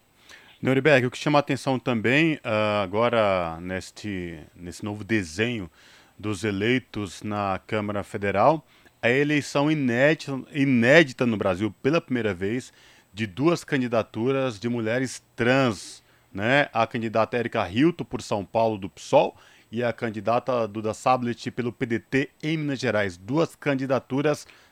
Nuremberg, 0.62 1.06
o 1.06 1.12
que 1.12 1.18
chama 1.18 1.38
a 1.38 1.41
atenção 1.41 1.78
também 1.78 2.36
uh, 2.36 2.82
agora 2.82 3.60
neste, 3.60 4.39
nesse 4.56 4.86
novo 4.86 5.04
desenho 5.04 5.70
dos 6.18 6.44
eleitos 6.46 7.22
na 7.22 7.60
Câmara 7.68 8.04
Federal, 8.04 8.65
é 9.02 9.10
a 9.10 9.18
eleição 9.18 9.70
inédita, 9.70 10.41
inédita 10.54 11.26
no 11.26 11.36
Brasil 11.36 11.76
pela 11.84 12.00
primeira 12.00 12.34
vez 12.34 12.72
de 13.13 13.28
duas 13.28 13.63
candidaturas 13.65 14.58
de 14.58 14.70
mulheres 14.70 15.22
trans, 15.36 16.02
né? 16.34 16.70
A 16.74 16.88
candidata 16.88 17.38
Erika 17.38 17.70
Hilton 17.70 18.06
por 18.06 18.22
São 18.22 18.46
Paulo 18.46 18.78
do 18.78 18.89
PSOL 18.89 19.36
e 19.72 19.84
a 19.84 19.91
candidata 19.91 20.68
Duda 20.68 20.94
Sablet 20.94 21.52
pelo 21.52 21.72
PDT 21.72 22.30
em 22.41 22.58
Minas 22.58 22.80
Gerais. 22.80 23.18
Duas 23.18 23.56
candidaturas 23.56 24.46
trans. 24.46 24.64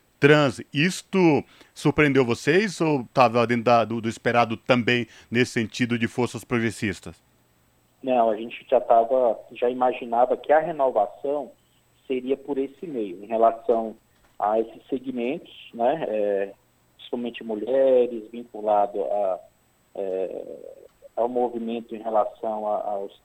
Isto 0.74 1.44
surpreendeu 1.74 2.26
vocês 2.26 2.80
ou 2.80 3.02
estava 3.02 3.46
dentro 3.46 3.64
da, 3.64 3.84
do, 3.84 4.00
do, 4.00 4.08
esperado 4.08 4.56
também 4.56 5.08
nesse 5.30 5.52
sentido 5.52 5.98
de 5.98 6.08
forças 6.08 6.44
progressistas? 6.44 7.22
Não, 8.02 8.30
a 8.30 8.36
gente 8.36 8.66
já 8.70 8.78
estava, 8.78 9.40
já 9.54 9.70
imaginava 9.70 10.38
que 10.38 10.52
a 10.52 10.60
renovação 10.60 11.52
seria 12.08 12.38
por 12.38 12.58
esse 12.58 12.86
meio, 12.86 13.24
em 13.24 13.28
relação 13.28 13.96
a 14.40 14.60
esses 14.60 14.86
segmentos, 14.90 15.54
né, 15.74 16.06
é, 16.08 16.54
principalmente 16.98 17.44
mulheres, 17.44 18.30
vinculado 18.32 19.04
a, 19.04 19.40
é, 19.96 20.46
ao 21.16 21.30
movimento 21.30 21.96
em 21.96 22.02
relação 22.02 22.68
a, 22.68 22.82
aos 22.92 23.22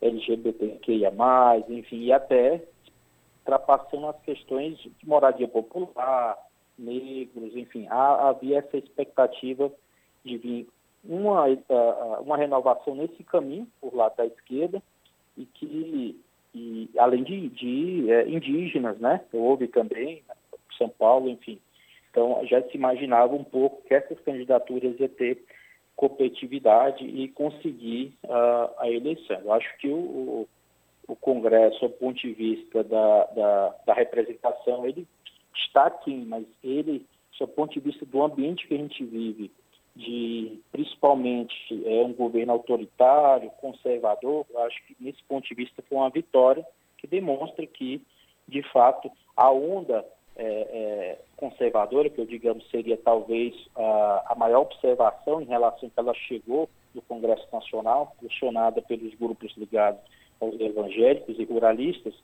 LGBTQIA+, 0.00 1.12
enfim, 1.68 2.04
e 2.04 2.12
até 2.12 2.62
ultrapassando 3.42 4.06
as 4.06 4.20
questões 4.22 4.78
de 4.78 5.06
moradia 5.06 5.48
popular, 5.48 6.38
negros, 6.78 7.54
enfim, 7.56 7.86
há, 7.90 8.28
havia 8.28 8.58
essa 8.58 8.76
expectativa 8.76 9.70
de 10.24 10.38
vir 10.38 10.68
uma, 11.04 11.46
uma 12.20 12.36
renovação 12.36 12.94
nesse 12.94 13.22
caminho, 13.24 13.66
por 13.80 13.94
lado 13.94 14.16
da 14.16 14.26
esquerda, 14.26 14.80
e 15.36 15.44
que, 15.44 16.20
e, 16.54 16.90
além 16.96 17.24
de, 17.24 17.48
de 17.48 18.10
é, 18.10 18.28
indígenas, 18.28 18.98
né, 18.98 19.20
houve 19.32 19.66
também, 19.66 20.22
São 20.78 20.88
Paulo, 20.88 21.28
enfim. 21.28 21.58
Então, 22.10 22.40
já 22.46 22.62
se 22.62 22.76
imaginava 22.76 23.34
um 23.34 23.44
pouco 23.44 23.82
que 23.86 23.94
essas 23.94 24.20
candidaturas 24.20 24.98
iam 25.00 25.08
ter 25.08 25.42
competitividade 25.96 27.04
e 27.04 27.28
conseguir 27.28 28.14
uh, 28.24 28.70
a 28.78 28.90
eleição. 28.90 29.40
Eu 29.40 29.52
acho 29.52 29.78
que 29.78 29.88
o 29.88 30.46
Congresso, 31.16 31.80
do 31.80 31.90
ponto 31.90 32.20
de 32.20 32.32
vista 32.32 32.82
da, 32.84 33.24
da, 33.26 33.74
da, 33.86 33.94
representação, 33.94 34.86
ele 34.86 35.06
está 35.54 35.86
aqui, 35.86 36.14
mas 36.26 36.44
ele, 36.62 37.06
do 37.38 37.48
ponto 37.48 37.72
de 37.72 37.80
vista 37.80 38.06
do 38.06 38.22
ambiente 38.22 38.66
que 38.66 38.74
a 38.74 38.78
gente 38.78 39.04
vive, 39.04 39.50
de 39.94 40.60
principalmente 40.70 41.54
é 41.84 42.02
um 42.02 42.12
governo 42.12 42.52
autoritário, 42.52 43.50
conservador, 43.60 44.46
acho 44.64 44.86
que 44.86 44.96
nesse 44.98 45.22
ponto 45.24 45.46
de 45.46 45.54
vista 45.54 45.82
foi 45.88 45.98
uma 45.98 46.10
vitória 46.10 46.64
que 46.98 47.06
demonstra 47.06 47.66
que, 47.66 48.00
de 48.48 48.62
fato, 48.72 49.10
a 49.36 49.50
onda 49.50 50.04
é, 50.36 50.44
é, 50.44 51.18
conservadora, 51.36 52.08
que 52.08 52.20
eu 52.20 52.24
digamos 52.24 52.68
seria 52.70 52.96
talvez 52.96 53.54
a, 53.76 54.32
a 54.32 54.34
maior 54.34 54.62
observação 54.62 55.42
em 55.42 55.46
relação 55.46 55.90
que 55.90 56.00
ela 56.00 56.14
chegou 56.14 56.70
no 56.94 57.02
Congresso 57.02 57.46
Nacional, 57.52 58.14
pressionada 58.18 58.80
pelos 58.80 59.14
grupos 59.14 59.52
ligados 59.56 60.00
evangélicos 60.58 61.38
e 61.38 61.44
ruralistas, 61.44 62.14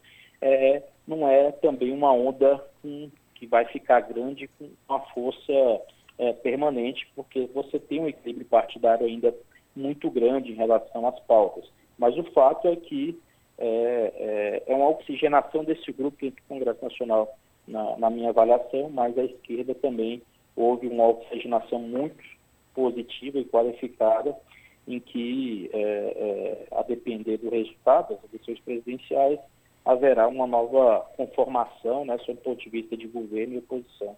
é, 0.40 0.83
não 1.07 1.28
é 1.28 1.52
também 1.52 1.92
uma 1.92 2.12
onda 2.12 2.64
com, 2.83 3.11
que 3.35 3.46
vai 3.46 3.64
ficar 3.66 4.00
grande 4.00 4.48
com 4.59 4.68
uma 4.88 5.00
força 5.00 5.83
é, 6.18 6.33
permanente, 6.33 7.09
porque 7.14 7.48
você 7.54 7.78
tem 7.78 8.00
um 8.00 8.09
equilíbrio 8.09 8.46
partidário 8.46 9.07
ainda 9.07 9.35
muito 9.74 10.11
grande 10.11 10.52
em 10.52 10.57
relação 10.57 11.07
às 11.07 11.18
pautas. 11.20 11.64
Mas 11.98 12.16
o 12.16 12.24
fato 12.33 12.68
é 12.68 12.76
que 12.76 13.18
é, 13.59 14.62
é, 14.66 14.72
é 14.72 14.74
uma 14.74 14.88
oxigenação 14.88 15.64
desse 15.64 15.92
grupo 15.92 16.24
entre 16.24 16.40
o 16.40 16.48
Congresso 16.48 16.83
Nacional, 16.83 17.37
na, 17.66 17.96
na, 17.98 18.11
minha 18.11 18.31
avaliação, 18.31 18.88
mas 18.88 19.16
a 19.18 19.24
esquerda 19.24 19.74
também 19.74 20.22
houve 20.57 20.87
uma 20.87 21.07
oxigenação 21.07 21.78
muito 21.78 22.24
positiva 22.74 23.38
e 23.38 23.44
qualificada, 23.44 24.35
em 24.88 24.98
que, 24.98 25.70
é, 25.72 25.79
é 25.79 26.79
a 26.79 26.83
depender 26.83 27.37
do 27.37 27.51
resultado 27.51 28.14
das 28.14 28.33
eleições 28.33 28.59
presidenciais, 28.61 29.38
haverá 29.85 30.27
uma 30.27 30.46
nova 30.46 31.01
conformação, 31.16 32.05
né, 32.05 32.18
sob 32.18 32.33
o 32.33 32.42
ponto 32.42 32.62
de 32.62 32.70
vista 32.70 32.96
de 32.96 33.07
governo 33.07 33.55
e 33.55 33.59
oposição 33.59 34.16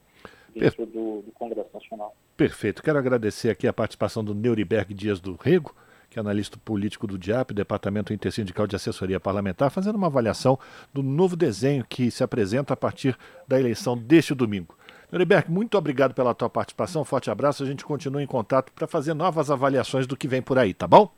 dentro 0.55 0.87
do, 0.87 1.23
do, 1.23 1.33
Congresso 1.33 1.71
Nacional. 1.75 2.15
Perfeito. 2.37 2.83
Quero 2.83 2.99
agradecer 2.99 3.51
aqui 3.51 3.67
a 3.67 3.73
participação 3.73 4.25
do 4.25 4.35
Neuriberg 4.35 4.95
Dias 4.95 5.21
do 5.21 5.37
Rego, 5.41 5.75
que 6.09 6.19
é 6.19 6.21
analista 6.21 6.59
político 6.65 7.07
do 7.07 7.17
DIAP, 7.17 7.53
Departamento 7.53 8.13
Intersindical 8.13 8.67
de 8.67 8.75
Assessoria 8.75 9.21
Parlamentar, 9.21 9.71
fazendo 9.71 9.95
uma 9.95 10.09
avaliação 10.09 10.59
do 10.93 11.05
novo 11.05 11.37
desenho 11.37 11.85
que 11.89 12.11
se 12.11 12.25
apresenta 12.25 12.75
a 12.75 12.77
partir 12.77 13.17
da 13.47 13.59
eleição 13.59 13.97
deste 13.97 14.35
domingo. 14.35 14.77
Neuriberg, 15.11 15.51
muito 15.51 15.77
obrigado 15.77 16.15
pela 16.15 16.35
tua 16.35 16.49
participação, 16.49 17.05
forte 17.05 17.31
abraço, 17.31 17.63
a 17.63 17.67
gente 17.67 17.85
continua 17.85 18.23
em 18.23 18.27
contato 18.27 18.73
para 18.73 18.87
fazer 18.87 19.13
novas 19.13 19.51
avaliações 19.51 20.07
do 20.07 20.17
que 20.17 20.29
vem 20.29 20.41
por 20.41 20.59
aí, 20.59 20.73
tá 20.73 20.87
bom? 20.87 21.11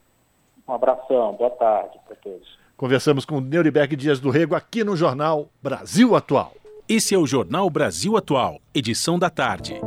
Um 0.66 0.72
abração, 0.72 1.35
boa 1.35 1.50
tarde 1.50 1.98
para 2.07 2.16
todos. 2.16 2.59
Conversamos 2.76 3.24
com 3.24 3.40
Neuriberg 3.40 3.94
Dias 3.94 4.18
do 4.18 4.31
Rego 4.31 4.55
aqui 4.55 4.83
no 4.83 4.96
Jornal 4.96 5.48
Brasil 5.62 6.16
Atual. 6.16 6.52
Esse 6.88 7.14
é 7.14 7.18
o 7.18 7.26
Jornal 7.26 7.68
Brasil 7.68 8.16
Atual, 8.16 8.61
edição 8.74 9.18
da 9.18 9.28
tarde. 9.28 9.81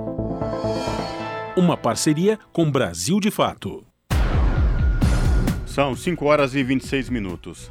Uma 1.57 1.75
parceria 1.75 2.39
com 2.53 2.69
Brasil 2.69 3.19
de 3.19 3.31
Fato. 3.31 3.83
São 5.65 5.95
5 5.95 6.25
horas 6.25 6.55
e 6.55 6.63
26 6.63 7.09
minutos. 7.09 7.69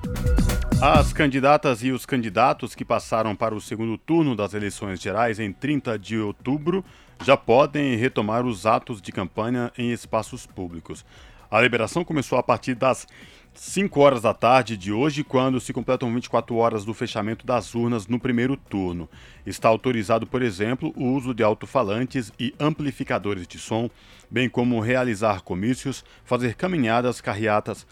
As 0.82 1.12
candidatas 1.12 1.82
e 1.82 1.90
os 1.90 2.04
candidatos 2.04 2.74
que 2.74 2.84
passaram 2.84 3.34
para 3.34 3.54
o 3.54 3.60
segundo 3.60 3.96
turno 3.96 4.36
das 4.36 4.54
eleições 4.54 5.00
gerais 5.00 5.38
em 5.38 5.52
30 5.52 5.98
de 5.98 6.18
outubro 6.18 6.84
já 7.24 7.36
podem 7.36 7.96
retomar 7.96 8.44
os 8.44 8.66
atos 8.66 9.00
de 9.00 9.10
campanha 9.10 9.72
em 9.78 9.92
espaços 9.92 10.46
públicos. 10.46 11.04
A 11.50 11.60
liberação 11.60 12.04
começou 12.04 12.38
a 12.38 12.42
partir 12.42 12.74
das 12.74 13.06
5 13.54 14.00
horas 14.00 14.22
da 14.22 14.34
tarde 14.34 14.76
de 14.76 14.92
hoje, 14.92 15.22
quando 15.22 15.60
se 15.60 15.72
completam 15.72 16.12
24 16.12 16.56
horas 16.56 16.84
do 16.84 16.92
fechamento 16.92 17.46
das 17.46 17.74
urnas 17.74 18.08
no 18.08 18.18
primeiro 18.18 18.56
turno. 18.56 19.08
Está 19.46 19.68
autorizado, 19.68 20.26
por 20.26 20.42
exemplo, 20.42 20.92
o 20.96 21.12
uso 21.12 21.32
de 21.32 21.44
alto-falantes 21.44 22.32
e 22.38 22.52
amplificadores 22.58 23.46
de 23.46 23.58
som, 23.58 23.88
bem 24.28 24.48
como 24.48 24.80
realizar 24.80 25.42
comícios, 25.42 26.04
fazer 26.24 26.56
caminhadas, 26.56 27.20
carreatas 27.20 27.86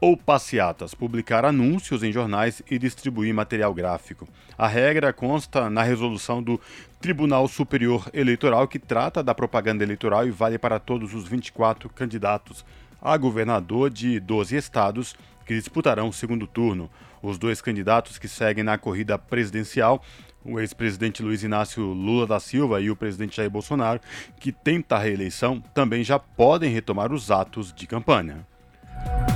ou 0.00 0.16
passeatas, 0.16 0.94
publicar 0.94 1.44
anúncios 1.44 2.02
em 2.02 2.12
jornais 2.12 2.62
e 2.70 2.78
distribuir 2.78 3.34
material 3.34 3.72
gráfico. 3.72 4.28
A 4.56 4.66
regra 4.66 5.12
consta 5.12 5.70
na 5.70 5.82
resolução 5.82 6.42
do 6.42 6.60
Tribunal 7.00 7.48
Superior 7.48 8.08
Eleitoral 8.12 8.68
que 8.68 8.78
trata 8.78 9.22
da 9.22 9.34
propaganda 9.34 9.82
eleitoral 9.82 10.26
e 10.26 10.30
vale 10.30 10.58
para 10.58 10.78
todos 10.78 11.14
os 11.14 11.26
24 11.26 11.88
candidatos 11.88 12.64
a 13.00 13.16
governador 13.16 13.90
de 13.90 14.20
12 14.20 14.56
estados 14.56 15.14
que 15.44 15.54
disputarão 15.54 16.08
o 16.08 16.12
segundo 16.12 16.46
turno. 16.46 16.90
Os 17.22 17.38
dois 17.38 17.62
candidatos 17.62 18.18
que 18.18 18.28
seguem 18.28 18.64
na 18.64 18.76
corrida 18.76 19.16
presidencial, 19.18 20.02
o 20.44 20.60
ex-presidente 20.60 21.22
Luiz 21.22 21.42
Inácio 21.42 21.82
Lula 21.82 22.26
da 22.26 22.38
Silva 22.38 22.80
e 22.80 22.90
o 22.90 22.96
presidente 22.96 23.36
Jair 23.36 23.50
Bolsonaro, 23.50 24.00
que 24.38 24.52
tenta 24.52 24.96
a 24.96 24.98
reeleição, 24.98 25.60
também 25.74 26.04
já 26.04 26.18
podem 26.18 26.72
retomar 26.72 27.12
os 27.12 27.30
atos 27.30 27.72
de 27.72 27.86
campanha. 27.86 28.46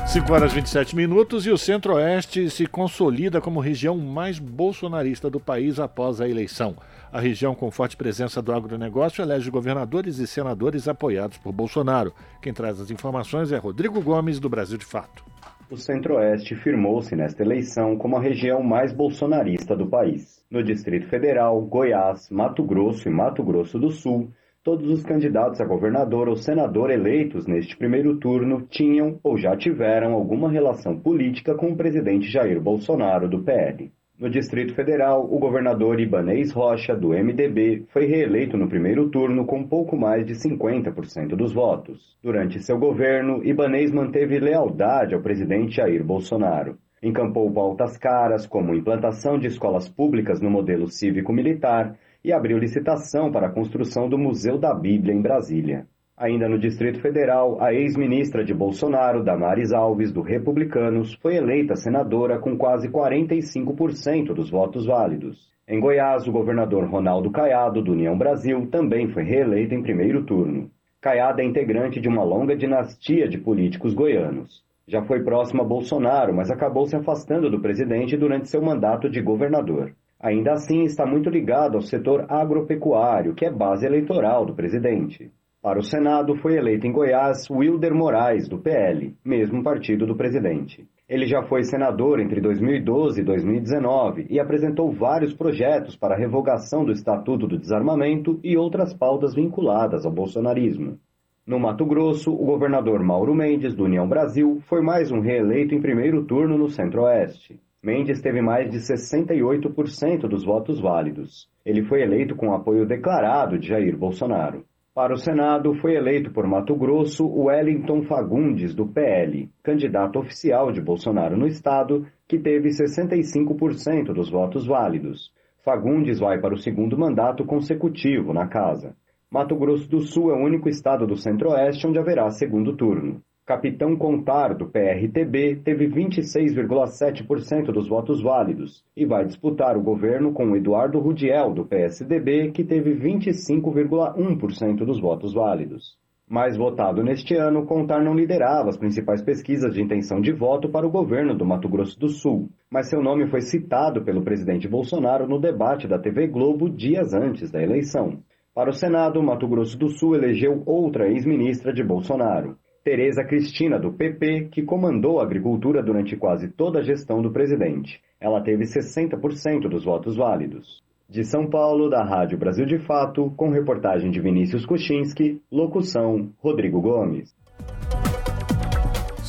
5 0.06 0.32
horas 0.32 0.50
e 0.50 0.56
27 0.56 0.96
minutos 0.96 1.46
e 1.46 1.50
o 1.50 1.56
Centro-Oeste 1.56 2.50
se 2.50 2.66
consolida 2.66 3.40
como 3.40 3.60
região 3.60 3.96
mais 3.96 4.40
bolsonarista 4.40 5.30
do 5.30 5.38
país 5.38 5.78
após 5.78 6.20
a 6.20 6.28
eleição. 6.28 6.74
A 7.12 7.20
região 7.20 7.54
com 7.54 7.70
forte 7.70 7.96
presença 7.96 8.42
do 8.42 8.52
agronegócio 8.52 9.22
elege 9.22 9.50
governadores 9.50 10.18
e 10.18 10.26
senadores 10.26 10.88
apoiados 10.88 11.38
por 11.38 11.52
Bolsonaro. 11.52 12.12
Quem 12.42 12.52
traz 12.52 12.80
as 12.80 12.90
informações 12.90 13.52
é 13.52 13.56
Rodrigo 13.56 14.00
Gomes, 14.00 14.40
do 14.40 14.48
Brasil 14.48 14.78
de 14.78 14.84
Fato. 14.84 15.24
O 15.70 15.76
Centro-Oeste 15.76 16.56
firmou-se 16.56 17.14
nesta 17.14 17.44
eleição 17.44 17.96
como 17.96 18.16
a 18.16 18.20
região 18.20 18.64
mais 18.64 18.92
bolsonarista 18.92 19.76
do 19.76 19.86
país. 19.86 20.44
No 20.50 20.64
Distrito 20.64 21.06
Federal, 21.06 21.60
Goiás, 21.62 22.28
Mato 22.30 22.64
Grosso 22.64 23.08
e 23.08 23.12
Mato 23.12 23.44
Grosso 23.44 23.78
do 23.78 23.92
Sul, 23.92 24.32
todos 24.62 24.90
os 24.90 25.02
candidatos 25.02 25.60
a 25.60 25.64
governador 25.64 26.28
ou 26.28 26.36
senador 26.36 26.90
eleitos 26.90 27.46
neste 27.46 27.76
primeiro 27.76 28.16
turno 28.18 28.66
tinham 28.68 29.18
ou 29.22 29.38
já 29.38 29.56
tiveram 29.56 30.12
alguma 30.12 30.50
relação 30.50 30.98
política 30.98 31.54
com 31.54 31.68
o 31.68 31.76
presidente 31.76 32.30
Jair 32.30 32.60
Bolsonaro, 32.60 33.28
do 33.28 33.42
PL. 33.42 33.90
No 34.18 34.28
Distrito 34.28 34.74
Federal, 34.74 35.24
o 35.24 35.38
governador 35.38 35.98
Ibanês 35.98 36.52
Rocha, 36.52 36.94
do 36.94 37.08
MDB, 37.08 37.86
foi 37.88 38.04
reeleito 38.04 38.54
no 38.58 38.68
primeiro 38.68 39.08
turno 39.08 39.46
com 39.46 39.66
pouco 39.66 39.96
mais 39.96 40.26
de 40.26 40.34
50% 40.34 41.28
dos 41.28 41.54
votos. 41.54 42.18
Durante 42.22 42.62
seu 42.62 42.78
governo, 42.78 43.42
Ibanês 43.42 43.90
manteve 43.90 44.38
lealdade 44.38 45.14
ao 45.14 45.22
presidente 45.22 45.76
Jair 45.76 46.04
Bolsonaro. 46.04 46.76
Encampou 47.02 47.50
pautas 47.50 47.96
caras, 47.96 48.46
como 48.46 48.74
implantação 48.74 49.38
de 49.38 49.46
escolas 49.46 49.88
públicas 49.88 50.38
no 50.38 50.50
modelo 50.50 50.86
cívico-militar, 50.86 51.96
e 52.24 52.32
abriu 52.32 52.58
licitação 52.58 53.30
para 53.30 53.46
a 53.46 53.50
construção 53.50 54.08
do 54.08 54.18
Museu 54.18 54.58
da 54.58 54.74
Bíblia 54.74 55.14
em 55.14 55.22
Brasília. 55.22 55.86
Ainda 56.16 56.48
no 56.48 56.58
Distrito 56.58 57.00
Federal, 57.00 57.62
a 57.62 57.72
ex-ministra 57.72 58.44
de 58.44 58.52
Bolsonaro, 58.52 59.24
Damares 59.24 59.72
Alves, 59.72 60.12
do 60.12 60.20
Republicanos, 60.20 61.14
foi 61.14 61.36
eleita 61.36 61.76
senadora 61.76 62.38
com 62.38 62.58
quase 62.58 62.90
45% 62.90 64.34
dos 64.34 64.50
votos 64.50 64.84
válidos. 64.84 65.48
Em 65.66 65.80
Goiás, 65.80 66.28
o 66.28 66.32
governador 66.32 66.84
Ronaldo 66.84 67.30
Caiado, 67.30 67.80
do 67.80 67.92
União 67.92 68.18
Brasil, 68.18 68.66
também 68.66 69.08
foi 69.08 69.22
reeleito 69.22 69.74
em 69.74 69.82
primeiro 69.82 70.22
turno. 70.24 70.70
Caiado 71.00 71.40
é 71.40 71.44
integrante 71.44 71.98
de 71.98 72.08
uma 72.08 72.22
longa 72.22 72.54
dinastia 72.54 73.26
de 73.26 73.38
políticos 73.38 73.94
goianos. 73.94 74.62
Já 74.86 75.02
foi 75.02 75.22
próximo 75.22 75.62
a 75.62 75.64
Bolsonaro, 75.64 76.34
mas 76.34 76.50
acabou 76.50 76.84
se 76.84 76.96
afastando 76.96 77.48
do 77.48 77.60
presidente 77.60 78.16
durante 78.16 78.50
seu 78.50 78.60
mandato 78.60 79.08
de 79.08 79.22
governador. 79.22 79.92
Ainda 80.22 80.52
assim, 80.52 80.82
está 80.82 81.06
muito 81.06 81.30
ligado 81.30 81.76
ao 81.76 81.80
setor 81.80 82.26
agropecuário, 82.28 83.34
que 83.34 83.46
é 83.46 83.50
base 83.50 83.86
eleitoral 83.86 84.44
do 84.44 84.54
presidente. 84.54 85.32
Para 85.62 85.78
o 85.78 85.82
Senado, 85.82 86.36
foi 86.36 86.56
eleito 86.56 86.86
em 86.86 86.92
Goiás 86.92 87.48
Wilder 87.50 87.94
Moraes, 87.94 88.46
do 88.46 88.58
PL, 88.58 89.14
mesmo 89.24 89.62
partido 89.62 90.06
do 90.06 90.14
presidente. 90.14 90.86
Ele 91.08 91.26
já 91.26 91.42
foi 91.44 91.64
senador 91.64 92.20
entre 92.20 92.38
2012 92.40 93.20
e 93.20 93.24
2019 93.24 94.26
e 94.28 94.38
apresentou 94.38 94.92
vários 94.92 95.34
projetos 95.34 95.96
para 95.96 96.14
a 96.14 96.18
revogação 96.18 96.84
do 96.84 96.92
Estatuto 96.92 97.46
do 97.46 97.58
Desarmamento 97.58 98.38
e 98.44 98.58
outras 98.58 98.92
pautas 98.92 99.34
vinculadas 99.34 100.04
ao 100.04 100.12
bolsonarismo. 100.12 100.98
No 101.46 101.58
Mato 101.58 101.86
Grosso, 101.86 102.30
o 102.30 102.44
governador 102.44 103.02
Mauro 103.02 103.34
Mendes, 103.34 103.74
do 103.74 103.84
União 103.84 104.06
Brasil, 104.06 104.60
foi 104.68 104.82
mais 104.82 105.10
um 105.10 105.20
reeleito 105.20 105.74
em 105.74 105.80
primeiro 105.80 106.24
turno 106.24 106.58
no 106.58 106.68
Centro-Oeste. 106.68 107.58
Mendes 107.82 108.20
teve 108.20 108.42
mais 108.42 108.70
de 108.70 108.78
68% 108.78 110.28
dos 110.28 110.44
votos 110.44 110.78
válidos. 110.78 111.48
Ele 111.64 111.82
foi 111.84 112.02
eleito 112.02 112.36
com 112.36 112.52
apoio 112.52 112.84
declarado 112.84 113.58
de 113.58 113.68
Jair 113.68 113.96
Bolsonaro. 113.96 114.66
Para 114.94 115.14
o 115.14 115.16
Senado, 115.16 115.72
foi 115.76 115.94
eleito 115.94 116.30
por 116.30 116.46
Mato 116.46 116.76
Grosso 116.76 117.26
Wellington 117.26 118.02
Fagundes, 118.02 118.74
do 118.74 118.86
PL, 118.86 119.48
candidato 119.62 120.18
oficial 120.18 120.70
de 120.70 120.82
Bolsonaro 120.82 121.38
no 121.38 121.46
estado, 121.46 122.06
que 122.28 122.38
teve 122.38 122.68
65% 122.68 124.12
dos 124.12 124.30
votos 124.30 124.66
válidos. 124.66 125.32
Fagundes 125.64 126.18
vai 126.18 126.38
para 126.38 126.52
o 126.52 126.58
segundo 126.58 126.98
mandato 126.98 127.46
consecutivo 127.46 128.34
na 128.34 128.46
casa. 128.46 128.94
Mato 129.30 129.56
Grosso 129.56 129.88
do 129.88 130.00
Sul 130.00 130.30
é 130.30 130.34
o 130.34 130.44
único 130.44 130.68
estado 130.68 131.06
do 131.06 131.16
Centro-Oeste 131.16 131.86
onde 131.86 131.98
haverá 131.98 132.28
segundo 132.28 132.76
turno. 132.76 133.22
Capitão 133.50 133.96
Contar, 133.96 134.54
do 134.54 134.68
PRTB, 134.68 135.56
teve 135.64 135.88
26,7% 135.88 137.72
dos 137.72 137.88
votos 137.88 138.22
válidos 138.22 138.84
e 138.96 139.04
vai 139.04 139.24
disputar 139.24 139.76
o 139.76 139.82
governo 139.82 140.32
com 140.32 140.54
Eduardo 140.54 141.00
Rudiel, 141.00 141.52
do 141.52 141.66
PSDB, 141.66 142.52
que 142.52 142.62
teve 142.62 142.94
25,1% 142.94 144.84
dos 144.84 145.00
votos 145.00 145.34
válidos. 145.34 145.98
Mais 146.28 146.56
votado 146.56 147.02
neste 147.02 147.34
ano, 147.34 147.66
Contar 147.66 148.04
não 148.04 148.14
liderava 148.14 148.68
as 148.68 148.78
principais 148.78 149.20
pesquisas 149.20 149.74
de 149.74 149.82
intenção 149.82 150.20
de 150.20 150.30
voto 150.30 150.68
para 150.68 150.86
o 150.86 150.90
governo 150.90 151.34
do 151.34 151.44
Mato 151.44 151.68
Grosso 151.68 151.98
do 151.98 152.08
Sul, 152.08 152.48
mas 152.70 152.88
seu 152.88 153.02
nome 153.02 153.26
foi 153.26 153.40
citado 153.40 154.04
pelo 154.04 154.22
presidente 154.22 154.68
Bolsonaro 154.68 155.26
no 155.26 155.40
debate 155.40 155.88
da 155.88 155.98
TV 155.98 156.28
Globo 156.28 156.70
dias 156.70 157.12
antes 157.12 157.50
da 157.50 157.60
eleição. 157.60 158.20
Para 158.54 158.70
o 158.70 158.74
Senado, 158.74 159.20
Mato 159.20 159.48
Grosso 159.48 159.76
do 159.76 159.88
Sul 159.88 160.14
elegeu 160.14 160.62
outra 160.64 161.08
ex-ministra 161.08 161.72
de 161.72 161.82
Bolsonaro, 161.82 162.56
Tereza 162.90 163.22
Cristina, 163.22 163.78
do 163.78 163.92
PP, 163.92 164.48
que 164.50 164.64
comandou 164.64 165.20
a 165.20 165.22
agricultura 165.22 165.80
durante 165.80 166.16
quase 166.16 166.48
toda 166.48 166.80
a 166.80 166.82
gestão 166.82 167.22
do 167.22 167.30
presidente. 167.30 168.00
Ela 168.20 168.40
teve 168.40 168.64
60% 168.64 169.68
dos 169.68 169.84
votos 169.84 170.16
válidos. 170.16 170.82
De 171.08 171.22
São 171.22 171.48
Paulo, 171.48 171.88
da 171.88 172.02
Rádio 172.02 172.36
Brasil 172.36 172.66
de 172.66 172.80
Fato, 172.80 173.32
com 173.36 173.50
reportagem 173.50 174.10
de 174.10 174.20
Vinícius 174.20 174.66
Kuchinski, 174.66 175.40
locução 175.52 176.32
Rodrigo 176.40 176.80
Gomes. 176.80 177.32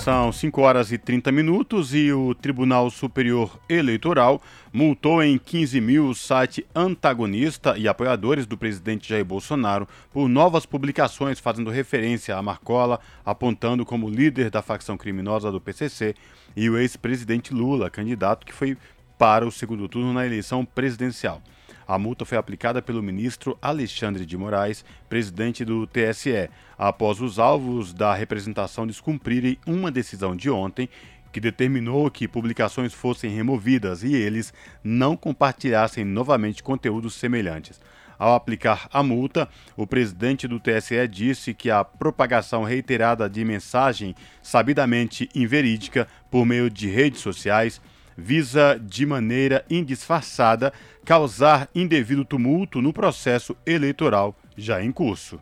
São 0.03 0.31
5 0.31 0.59
horas 0.61 0.91
e 0.91 0.97
30 0.97 1.31
minutos 1.31 1.93
e 1.93 2.11
o 2.11 2.33
Tribunal 2.33 2.89
Superior 2.89 3.59
Eleitoral 3.69 4.41
multou 4.73 5.21
em 5.21 5.37
15 5.37 5.79
mil 5.79 6.07
o 6.07 6.15
site 6.15 6.65
antagonista 6.73 7.77
e 7.77 7.87
apoiadores 7.87 8.47
do 8.47 8.57
presidente 8.57 9.07
Jair 9.07 9.23
Bolsonaro 9.23 9.87
por 10.11 10.27
novas 10.27 10.65
publicações 10.65 11.39
fazendo 11.39 11.69
referência 11.69 12.35
a 12.35 12.41
Marcola, 12.41 12.99
apontando 13.23 13.85
como 13.85 14.09
líder 14.09 14.49
da 14.49 14.63
facção 14.63 14.97
criminosa 14.97 15.51
do 15.51 15.61
PCC 15.61 16.15
e 16.55 16.67
o 16.67 16.79
ex-presidente 16.79 17.53
Lula, 17.53 17.87
candidato 17.87 18.43
que 18.43 18.53
foi 18.53 18.75
para 19.19 19.45
o 19.45 19.51
segundo 19.51 19.87
turno 19.87 20.11
na 20.11 20.25
eleição 20.25 20.65
presidencial. 20.65 21.43
A 21.91 21.99
multa 21.99 22.23
foi 22.23 22.37
aplicada 22.37 22.81
pelo 22.81 23.03
ministro 23.03 23.57
Alexandre 23.61 24.25
de 24.25 24.37
Moraes, 24.37 24.85
presidente 25.09 25.65
do 25.65 25.85
TSE, 25.85 26.49
após 26.77 27.19
os 27.19 27.37
alvos 27.37 27.91
da 27.93 28.13
representação 28.13 28.87
descumprirem 28.87 29.57
uma 29.67 29.91
decisão 29.91 30.33
de 30.33 30.49
ontem 30.49 30.87
que 31.33 31.41
determinou 31.41 32.09
que 32.09 32.29
publicações 32.29 32.93
fossem 32.93 33.29
removidas 33.29 34.03
e 34.03 34.15
eles 34.15 34.53
não 34.81 35.17
compartilhassem 35.17 36.05
novamente 36.05 36.63
conteúdos 36.63 37.15
semelhantes. 37.15 37.81
Ao 38.17 38.35
aplicar 38.35 38.87
a 38.93 39.03
multa, 39.03 39.49
o 39.75 39.85
presidente 39.85 40.47
do 40.47 40.61
TSE 40.61 41.05
disse 41.09 41.53
que 41.53 41.69
a 41.69 41.83
propagação 41.83 42.63
reiterada 42.63 43.29
de 43.29 43.43
mensagem 43.43 44.15
sabidamente 44.41 45.27
inverídica 45.35 46.07
por 46.29 46.45
meio 46.45 46.69
de 46.69 46.87
redes 46.87 47.19
sociais 47.19 47.81
visa, 48.21 48.79
de 48.79 49.05
maneira 49.05 49.65
indisfarçada, 49.69 50.71
causar 51.03 51.67
indevido 51.73 52.23
tumulto 52.23 52.81
no 52.81 52.93
processo 52.93 53.57
eleitoral 53.65 54.35
já 54.55 54.81
em 54.81 54.91
curso. 54.91 55.39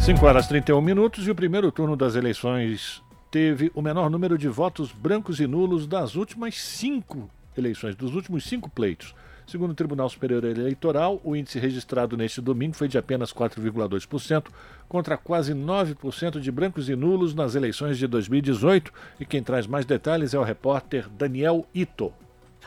5 0.00 0.24
horas 0.24 0.46
e 0.46 0.48
31 0.50 0.80
minutos 0.80 1.26
e 1.26 1.30
o 1.30 1.34
primeiro 1.34 1.72
turno 1.72 1.96
das 1.96 2.14
eleições 2.14 3.02
teve 3.30 3.72
o 3.74 3.82
menor 3.82 4.08
número 4.08 4.38
de 4.38 4.48
votos 4.48 4.92
brancos 4.92 5.40
e 5.40 5.46
nulos 5.46 5.86
das 5.86 6.14
últimas 6.14 6.54
cinco 6.54 7.28
eleições, 7.58 7.96
dos 7.96 8.14
últimos 8.14 8.44
cinco 8.44 8.70
pleitos. 8.70 9.14
Segundo 9.46 9.70
o 9.70 9.74
Tribunal 9.74 10.08
Superior 10.08 10.44
Eleitoral, 10.44 11.20
o 11.22 11.36
índice 11.36 11.60
registrado 11.60 12.16
neste 12.16 12.40
domingo 12.40 12.74
foi 12.74 12.88
de 12.88 12.98
apenas 12.98 13.32
4,2%, 13.32 14.46
contra 14.88 15.16
quase 15.16 15.54
9% 15.54 16.40
de 16.40 16.50
brancos 16.50 16.88
e 16.88 16.96
nulos 16.96 17.32
nas 17.32 17.54
eleições 17.54 17.96
de 17.96 18.08
2018. 18.08 18.92
E 19.20 19.24
quem 19.24 19.44
traz 19.44 19.64
mais 19.68 19.86
detalhes 19.86 20.34
é 20.34 20.38
o 20.38 20.42
repórter 20.42 21.08
Daniel 21.08 21.64
Ito. 21.72 22.12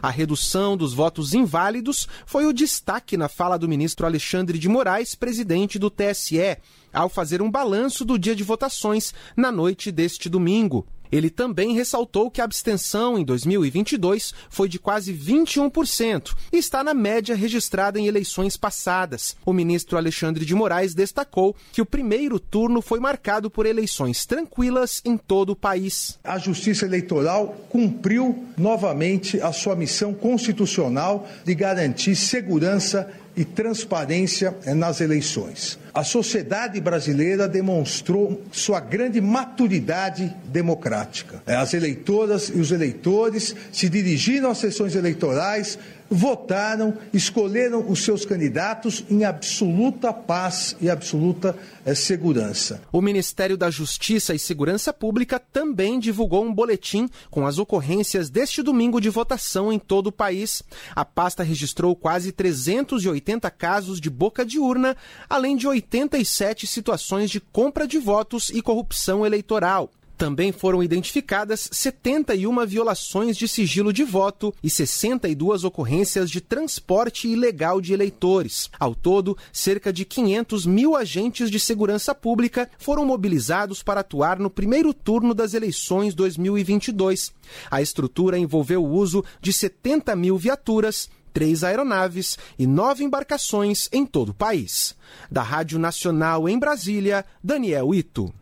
A 0.02 0.10
redução 0.10 0.78
dos 0.78 0.94
votos 0.94 1.34
inválidos 1.34 2.08
foi 2.26 2.46
o 2.46 2.54
destaque 2.54 3.18
na 3.18 3.28
fala 3.28 3.60
do 3.60 3.68
ministro 3.68 4.06
Alexandre 4.06 4.58
de 4.58 4.70
Moraes, 4.70 5.16
presidente 5.16 5.78
do 5.78 5.90
TSE, 5.90 6.58
ao 6.94 7.10
fazer 7.10 7.42
um 7.42 7.52
balanço 7.52 8.06
do 8.06 8.18
dia 8.18 8.34
de 8.34 8.44
votações 8.44 9.14
na 9.36 9.52
noite 9.52 9.92
deste 9.92 10.30
domingo. 10.30 10.88
Ele 11.12 11.30
também 11.30 11.74
ressaltou 11.74 12.30
que 12.30 12.42
a 12.42 12.44
abstenção 12.44 13.18
em 13.18 13.24
2022 13.24 14.34
foi 14.50 14.70
de 14.70 14.80
quase 14.80 15.14
21% 15.14 16.36
e 16.52 16.58
está 16.58 16.84
na 16.84 16.94
média 16.94 17.36
registrada 17.36 18.00
em 18.00 18.08
eleições 18.08 18.56
passadas. 18.56 19.36
O 19.46 19.54
ministro 19.54 19.98
Alexandre 19.98 20.46
de 20.46 20.56
Moraes 20.56 20.94
destacou 20.94 21.56
que 21.72 21.82
o 21.82 21.86
primeiro 21.86 22.40
turno 22.40 22.82
foi 22.82 23.00
marcado 23.00 23.50
por 23.50 23.66
eleições 23.66 24.26
tranquilas 24.26 25.02
em 25.04 25.18
todo 25.18 25.52
o 25.52 25.56
país. 25.56 26.20
A 26.24 26.38
Justiça 26.38 26.86
Eleitoral 26.86 27.56
cumpriu 27.70 28.46
novamente 28.58 29.42
a 29.42 29.52
sua 29.52 29.76
missão 29.76 30.14
constitucional 30.14 31.28
de 31.44 31.56
garantir 31.56 32.16
segurança 32.16 33.10
e 33.40 33.46
transparência 33.46 34.54
nas 34.76 35.00
eleições. 35.00 35.80
A 35.94 36.04
sociedade 36.04 36.82
brasileira 36.82 37.48
demonstrou 37.48 38.44
sua 38.52 38.82
grande 38.82 39.22
maturidade 39.22 40.36
democrática. 40.44 41.42
As 41.48 41.74
eleitoras 41.74 42.50
e 42.50 42.60
os 42.60 42.74
eleitores 42.74 43.56
se 43.72 43.88
dirigiram 43.88 44.52
às 44.52 44.58
sessões 44.58 44.94
eleitorais 44.94 45.80
votaram, 46.10 46.98
escolheram 47.14 47.90
os 47.90 48.04
seus 48.04 48.26
candidatos 48.26 49.04
em 49.10 49.24
absoluta 49.24 50.12
paz 50.12 50.76
e 50.82 50.90
absoluta 50.90 51.56
eh, 51.86 51.94
segurança. 51.94 52.82
O 52.92 53.02
Ministério 53.02 53.58
da 53.58 53.70
Justiça 53.70 54.34
e 54.34 54.40
Segurança 54.40 54.92
Pública 54.92 55.40
também 55.40 56.00
divulgou 56.00 56.44
um 56.44 56.54
boletim 56.54 57.10
com 57.30 57.46
as 57.46 57.58
ocorrências 57.58 58.30
deste 58.30 58.62
domingo 58.62 59.00
de 59.00 59.10
votação 59.10 59.72
em 59.72 59.78
todo 59.78 60.08
o 60.08 60.12
país. 60.12 60.64
A 60.96 61.06
pasta 61.06 61.44
registrou 61.44 61.96
quase 61.96 62.32
380 62.32 63.50
casos 63.52 64.02
de 64.02 64.10
boca 64.10 64.46
de 64.46 64.60
urna, 64.60 64.96
além 65.30 65.56
de 65.56 65.68
87 65.68 66.66
situações 66.66 67.30
de 67.30 67.40
compra 67.40 67.88
de 67.88 67.98
votos 67.98 68.50
e 68.50 68.62
corrupção 68.62 69.26
eleitoral. 69.26 69.92
Também 70.20 70.52
foram 70.52 70.84
identificadas 70.84 71.70
71 71.72 72.66
violações 72.66 73.38
de 73.38 73.48
sigilo 73.48 73.94
de 73.94 74.04
voto 74.04 74.54
e 74.62 74.70
62 74.70 75.64
ocorrências 75.64 76.30
de 76.30 76.42
transporte 76.42 77.26
ilegal 77.26 77.80
de 77.80 77.94
eleitores. 77.94 78.70
Ao 78.78 78.94
todo, 78.94 79.38
cerca 79.54 79.94
de 79.94 80.04
500 80.04 80.66
mil 80.66 80.98
agentes 80.98 81.50
de 81.50 81.58
segurança 81.58 82.14
pública 82.14 82.70
foram 82.78 83.06
mobilizados 83.06 83.82
para 83.82 84.02
atuar 84.02 84.40
no 84.40 84.50
primeiro 84.50 84.94
turno 84.94 85.34
das 85.34 85.54
eleições 85.54 86.14
2022. 86.14 87.32
A 87.72 87.82
estrutura 87.82 88.38
envolveu 88.38 88.84
o 88.84 88.92
uso 88.92 89.24
de 89.40 89.54
70 89.54 90.18
mil 90.18 90.38
viaturas, 90.38 91.10
três 91.32 91.64
aeronaves 91.64 92.38
e 92.58 92.68
nove 92.68 93.06
embarcações 93.06 93.88
em 93.90 94.06
todo 94.06 94.30
o 94.30 94.36
país. 94.36 94.98
Da 95.32 95.42
Rádio 95.42 95.80
Nacional 95.80 96.50
em 96.50 96.60
Brasília, 96.60 97.26
Daniel 97.42 97.96
Ito. 97.96 98.34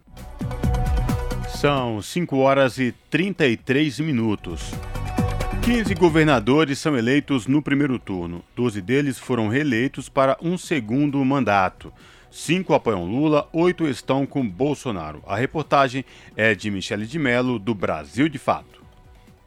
São 1.59 2.03
5 2.03 2.37
horas 2.37 2.77
e 2.77 2.93
33 3.09 3.99
minutos. 4.01 4.61
15 5.65 5.95
governadores 5.95 6.77
são 6.77 6.95
eleitos 6.95 7.47
no 7.47 7.63
primeiro 7.63 7.97
turno. 7.97 8.43
12 8.55 8.79
deles 8.79 9.17
foram 9.17 9.47
reeleitos 9.47 10.07
para 10.07 10.37
um 10.39 10.55
segundo 10.55 11.17
mandato. 11.25 11.91
Cinco 12.29 12.75
apoiam 12.75 13.05
Lula, 13.05 13.49
oito 13.51 13.87
estão 13.87 14.23
com 14.23 14.47
Bolsonaro. 14.47 15.23
A 15.25 15.35
reportagem 15.35 16.05
é 16.35 16.53
de 16.53 16.69
Michele 16.69 17.07
de 17.07 17.17
Mello, 17.17 17.57
do 17.57 17.73
Brasil 17.73 18.29
de 18.29 18.37
Fato. 18.37 18.83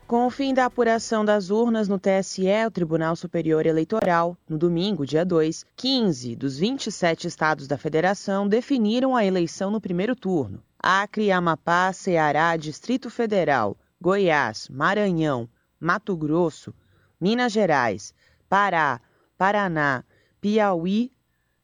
Com 0.09 0.27
o 0.27 0.31
fim 0.31 0.53
da 0.53 0.64
apuração 0.64 1.25
das 1.25 1.49
urnas 1.49 1.87
no 1.87 1.96
TSE, 1.96 2.66
o 2.66 2.73
Tribunal 2.73 3.14
Superior 3.14 3.66
Eleitoral, 3.66 4.37
no 4.49 4.59
domingo, 4.59 5.07
dia 5.07 5.25
2, 5.25 5.64
15 5.77 6.35
dos 6.35 6.59
27 6.59 7.29
estados 7.29 7.68
da 7.68 7.79
federação 7.79 8.49
definiram 8.49 9.14
a 9.14 9.25
eleição 9.25 9.70
no 9.70 9.81
primeiro 9.81 10.16
turno. 10.16 10.61
Acre, 10.83 11.31
Amapá, 11.31 11.93
Ceará, 11.93 12.57
Distrito 12.57 13.11
Federal, 13.11 13.77
Goiás, 14.01 14.66
Maranhão, 14.71 15.47
Mato 15.79 16.16
Grosso, 16.16 16.75
Minas 17.21 17.53
Gerais, 17.53 18.14
Pará, 18.49 18.99
Paraná, 19.37 20.03
Piauí, 20.40 21.12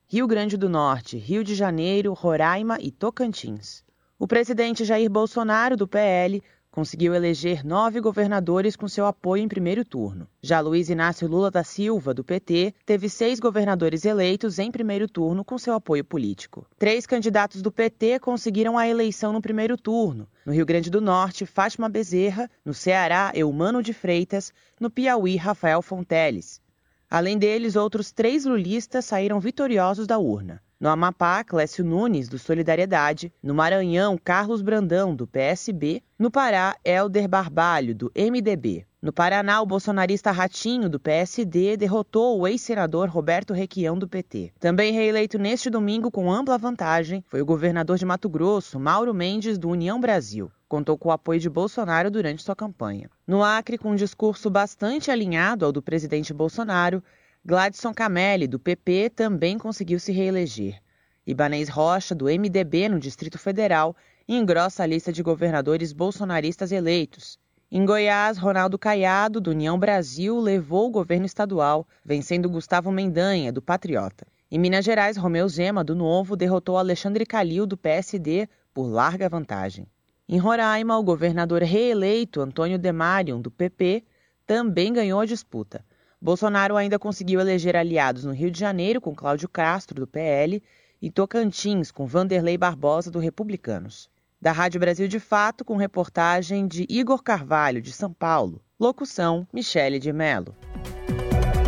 Rio 0.07 0.27
Grande 0.27 0.59
do 0.59 0.69
Norte, 0.69 1.17
Rio 1.17 1.43
de 1.43 1.55
Janeiro, 1.55 2.13
Roraima 2.13 2.79
e 2.79 2.91
Tocantins. 2.91 3.83
O 4.19 4.27
presidente 4.27 4.85
Jair 4.85 5.11
Bolsonaro, 5.11 5.77
do 5.77 5.89
PL, 5.89 6.43
conseguiu 6.77 7.15
eleger 7.15 7.65
nove 7.65 8.03
governadores 8.03 8.77
com 8.77 8.87
seu 8.87 9.07
apoio 9.07 9.43
em 9.43 9.49
primeiro 9.49 9.83
turno. 9.83 10.29
Já 10.43 10.61
Luiz 10.61 10.91
Inácio 10.91 11.27
Lula 11.27 11.51
da 11.51 11.65
Silva, 11.65 12.13
do 12.13 12.23
PT, 12.23 12.75
teve 12.85 13.09
seis 13.09 13.41
governadores 13.41 14.05
eleitos 14.05 14.59
em 14.59 14.71
primeiro 14.71 15.09
turno 15.09 15.43
com 15.43 15.57
seu 15.57 15.73
apoio 15.73 16.05
político. 16.05 16.67
Três 16.79 17.07
candidatos 17.07 17.63
do 17.63 17.73
PT 17.73 18.19
conseguiram 18.19 18.77
a 18.77 18.87
eleição 18.87 19.33
no 19.33 19.41
primeiro 19.41 19.75
turno. 19.79 20.29
No 20.45 20.53
Rio 20.53 20.67
Grande 20.67 20.91
do 20.91 21.01
Norte, 21.01 21.47
Fátima 21.47 21.89
Bezerra, 21.89 22.51
no 22.63 22.75
Ceará, 22.75 23.33
Eumano 23.35 23.83
de 23.83 23.95
Freitas, 23.95 24.53
no 24.79 24.91
Piauí, 24.91 25.35
Rafael 25.37 25.81
Fonteles. 25.81 26.61
Além 27.09 27.39
deles, 27.39 27.75
outros 27.75 28.13
três 28.13 28.45
lulistas 28.45 29.07
saíram 29.07 29.41
vitoriosos 29.41 30.07
da 30.07 30.19
urna. 30.19 30.63
No 30.79 30.91
Amapá, 30.91 31.43
Clécio 31.43 31.83
Nunes, 31.83 32.29
do 32.29 32.39
Solidariedade. 32.39 33.33
No 33.43 33.55
Maranhão, 33.55 34.19
Carlos 34.23 34.61
Brandão, 34.61 35.17
do 35.17 35.27
PSB. 35.27 36.03
No 36.19 36.31
Pará, 36.31 36.77
Helder 36.85 37.27
Barbalho, 37.27 37.95
do 37.95 38.13
MDB. 38.15 38.87
No 39.01 39.11
Paraná, 39.11 39.63
o 39.63 39.67
bolsonarista 39.67 40.31
Ratinho, 40.31 40.91
do 40.91 41.01
PSD, 41.01 41.79
derrotou 41.79 42.39
o 42.39 42.47
ex-senador 42.47 43.09
Roberto 43.09 43.55
Requião, 43.55 43.99
do 43.99 44.07
PT. 44.07 44.53
Também 44.61 44.93
reeleito 44.93 45.39
neste 45.39 45.71
domingo 45.71 46.11
com 46.11 46.31
ampla 46.31 46.59
vantagem 46.59 47.25
foi 47.27 47.41
o 47.41 47.47
governador 47.47 47.97
de 47.97 48.05
Mato 48.05 48.29
Grosso, 48.29 48.79
Mauro 48.79 49.15
Mendes, 49.15 49.57
do 49.57 49.71
União 49.71 49.99
Brasil. 49.99 50.51
Contou 50.69 50.99
com 50.99 51.09
o 51.09 51.13
apoio 51.13 51.41
de 51.41 51.49
Bolsonaro 51.49 52.11
durante 52.11 52.43
sua 52.43 52.57
campanha. 52.57 53.09
No 53.27 53.43
Acre, 53.43 53.79
com 53.79 53.93
um 53.93 53.97
discurso 53.97 54.51
bastante 54.51 55.11
alinhado 55.11 55.65
ao 55.65 55.73
do 55.73 55.81
presidente 55.81 56.35
Bolsonaro, 56.35 57.03
Gladson 57.49 57.95
Camelli, 57.95 58.49
do 58.49 58.59
PP, 58.59 59.09
também 59.11 59.57
conseguiu 59.57 60.01
se 60.01 60.11
reeleger. 60.11 60.83
Ibanez 61.25 61.69
Rocha, 61.69 62.13
do 62.13 62.25
MDB 62.25 62.89
no 62.89 62.99
Distrito 62.99 63.39
Federal, 63.39 63.95
engrossa 64.27 64.83
a 64.83 64.87
lista 64.87 65.13
de 65.13 65.23
governadores 65.23 65.93
bolsonaristas 65.93 66.73
eleitos. 66.73 67.39
Em 67.71 67.87
Goiás, 67.87 68.37
Ronaldo 68.37 68.77
Caiado, 68.77 69.41
do 69.41 69.53
União 69.53 69.79
Brasil, 69.79 70.41
levou 70.41 70.89
o 70.89 70.91
governo 70.91 71.25
estadual, 71.25 71.87
vencendo 72.05 72.51
Gustavo 72.51 72.91
Mendanha, 72.91 73.53
do 73.53 73.63
Patriota. 73.63 74.27
Em 74.51 74.59
Minas 74.59 74.85
Gerais, 74.85 75.17
Romeu 75.17 75.49
Zema, 75.49 75.85
do 75.85 75.95
Novo, 75.95 76.35
derrotou 76.35 76.77
Alexandre 76.77 77.25
Calil, 77.25 77.65
do 77.65 77.77
PSD, 77.77 78.49
por 78.75 78.89
larga 78.89 79.29
vantagem. 79.29 79.87
Em 80.29 80.37
Roraima, 80.37 80.99
o 80.99 81.05
governador 81.05 81.63
reeleito, 81.63 82.41
Antônio 82.41 82.77
Demarion, 82.77 83.41
do 83.41 83.53
PP, 83.53 84.03
também 84.45 84.93
ganhou 84.93 85.21
a 85.21 85.27
disputa. 85.27 85.85
Bolsonaro 86.27 86.77
ainda 86.77 86.99
conseguiu 86.99 87.39
eleger 87.39 87.77
aliados 87.77 88.25
no 88.25 88.33
Rio 88.33 88.51
de 88.51 88.59
Janeiro, 88.59 89.01
com 89.01 89.15
Cláudio 89.15 89.49
Castro, 89.49 90.01
do 90.01 90.09
PL, 90.09 90.61
e 91.01 91.09
Tocantins, 91.09 91.93
com 91.93 92.05
Vanderlei 92.05 92.59
Barbosa, 92.59 93.13
do 93.13 93.21
Republicanos. 93.21 94.11
Da 94.43 94.51
Rádio 94.51 94.81
Brasil 94.81 95.07
de 95.07 95.21
Fato, 95.21 95.65
com 95.65 95.77
reportagem 95.77 96.67
de 96.67 96.85
Igor 96.91 97.23
Carvalho, 97.23 97.81
de 97.81 97.93
São 97.93 98.13
Paulo. 98.13 98.61
Locução: 98.79 99.47
Michele 99.53 100.01
de 100.01 100.13
Mello. 100.13 100.53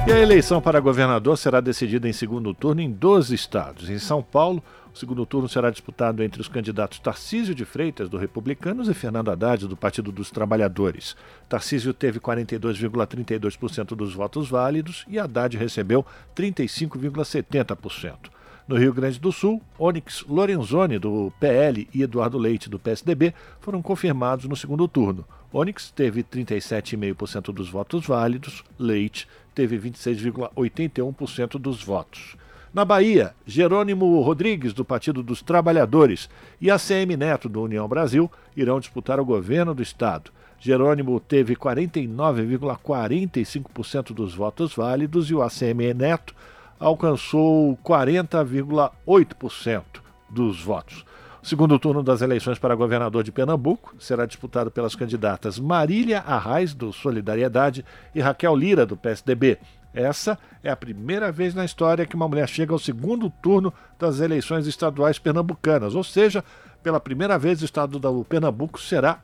E 0.09 0.11
a 0.11 0.18
eleição 0.18 0.61
para 0.61 0.80
governador 0.80 1.38
será 1.38 1.61
decidida 1.61 2.09
em 2.09 2.12
segundo 2.12 2.52
turno 2.52 2.80
em 2.80 2.90
12 2.90 3.32
estados. 3.32 3.88
Em 3.88 3.98
São 4.00 4.24
Paulo, 4.24 4.61
o 4.99 5.01
segundo 5.01 5.24
turno 5.24 5.49
será 5.49 5.70
disputado 5.70 6.24
entre 6.24 6.40
os 6.40 6.49
candidatos 6.49 6.99
Tarcísio 6.99 7.55
de 7.55 7.64
Freitas, 7.64 8.09
do 8.09 8.18
Republicanos, 8.18 8.88
e 8.88 8.94
Fernando 8.94 9.30
Haddad, 9.30 9.68
do 9.68 9.76
Partido 9.76 10.11
dos 10.11 10.28
Trabalhadores. 10.32 11.14
Tarcísio 11.49 11.94
teve 11.94 12.18
42,32% 12.18 13.94
dos 13.94 14.12
votos 14.12 14.51
válidos 14.51 15.05
e 15.07 15.16
Haddad 15.16 15.57
recebeu 15.57 16.05
35,70%. 16.34 18.30
No 18.66 18.76
Rio 18.76 18.92
Grande 18.92 19.20
do 19.20 19.30
Sul, 19.30 19.62
Onyx 19.78 20.24
Lorenzoni, 20.28 20.99
do 20.99 21.32
PL, 21.38 21.88
e 21.94 22.03
Eduardo 22.03 22.36
Leite, 22.36 22.68
do 22.68 22.78
PSDB, 22.78 23.32
foram 23.61 23.80
confirmados 23.80 24.46
no 24.46 24.57
segundo 24.57 24.88
turno. 24.88 25.24
Onyx 25.53 25.92
teve 25.92 26.24
37,5% 26.24 27.53
dos 27.53 27.70
votos 27.70 28.05
válidos, 28.05 28.64
Leite 28.76 29.28
teve 29.55 29.78
26,81% 29.78 31.57
dos 31.57 31.84
votos. 31.84 32.36
Na 32.72 32.84
Bahia, 32.84 33.34
Jerônimo 33.46 34.20
Rodrigues, 34.20 34.72
do 34.74 34.84
Partido 34.84 35.22
dos 35.22 35.40
Trabalhadores, 35.40 36.28
e 36.60 36.70
ACM 36.70 37.16
Neto, 37.16 37.48
do 37.48 37.62
União 37.62 37.88
Brasil, 37.88 38.30
irão 38.54 38.78
disputar 38.78 39.18
o 39.18 39.24
governo 39.24 39.74
do 39.74 39.82
Estado. 39.82 40.30
Jerônimo 40.60 41.18
teve 41.18 41.56
49,45% 41.56 44.12
dos 44.12 44.34
votos 44.34 44.74
válidos 44.74 45.30
e 45.30 45.34
o 45.34 45.40
ACM 45.42 45.94
Neto 45.94 46.34
alcançou 46.78 47.74
40,8% 47.84 49.82
dos 50.28 50.62
votos. 50.62 51.06
O 51.42 51.46
segundo 51.46 51.78
turno 51.78 52.02
das 52.02 52.20
eleições 52.20 52.58
para 52.58 52.74
governador 52.74 53.22
de 53.22 53.32
Pernambuco 53.32 53.94
será 53.98 54.26
disputado 54.26 54.70
pelas 54.70 54.94
candidatas 54.94 55.58
Marília 55.58 56.20
Arraes, 56.20 56.74
do 56.74 56.92
Solidariedade, 56.92 57.82
e 58.14 58.20
Raquel 58.20 58.54
Lira, 58.54 58.84
do 58.84 58.94
PSDB. 58.96 59.56
Essa 59.93 60.39
é 60.62 60.70
a 60.70 60.76
primeira 60.76 61.32
vez 61.32 61.55
na 61.55 61.64
história 61.64 62.07
que 62.07 62.14
uma 62.14 62.28
mulher 62.28 62.49
chega 62.49 62.72
ao 62.72 62.78
segundo 62.78 63.30
turno 63.30 63.72
das 63.99 64.20
eleições 64.20 64.66
estaduais 64.66 65.18
pernambucanas, 65.18 65.95
ou 65.95 66.05
seja, 66.05 66.45
pela 66.82 67.01
primeira 67.01 67.39
vez 67.39 67.62
o 67.62 67.64
estado 67.64 67.99
do 67.99 68.24
Pernambuco 68.24 68.80
será 68.80 69.20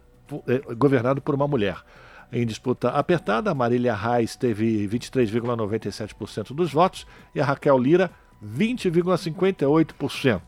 eh, 0.49 0.75
governado 0.75 1.21
por 1.21 1.35
uma 1.35 1.47
mulher. 1.47 1.77
Em 2.33 2.45
disputa 2.47 2.89
apertada, 2.89 3.55
Marília 3.55 3.95
Reis 3.95 4.35
teve 4.35 4.89
23,97% 4.89 6.55
dos 6.55 6.73
votos 6.73 7.07
e 7.35 7.41
a 7.41 7.45
Raquel 7.45 7.79
Lira 7.79 8.11
20,58%. 8.45 10.41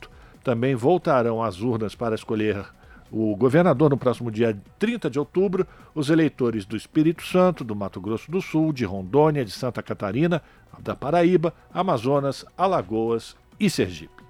Também 0.43 0.75
voltarão 0.75 1.43
às 1.43 1.61
urnas 1.61 1.95
para 1.95 2.15
escolher 2.15 2.65
o 3.11 3.35
governador 3.37 3.91
no 3.91 3.97
próximo 3.97 4.31
dia 4.31 4.57
30 4.79 5.11
de 5.11 5.19
outubro, 5.19 5.67
os 5.95 6.11
eleitores 6.11 6.65
do 6.65 6.77
Espírito 6.77 7.25
Santo, 7.25 7.65
do 7.65 7.75
Mato 7.77 8.01
Grosso 8.01 8.31
do 8.31 8.41
Sul, 8.41 8.73
de 8.73 8.85
Rondônia, 8.85 9.45
de 9.45 9.51
Santa 9.51 9.83
Catarina, 9.83 10.43
da 10.79 10.95
Paraíba, 10.95 11.55
Amazonas, 11.73 12.45
Alagoas 12.57 13.37
e 13.59 13.71
Sergipe. 13.71 14.25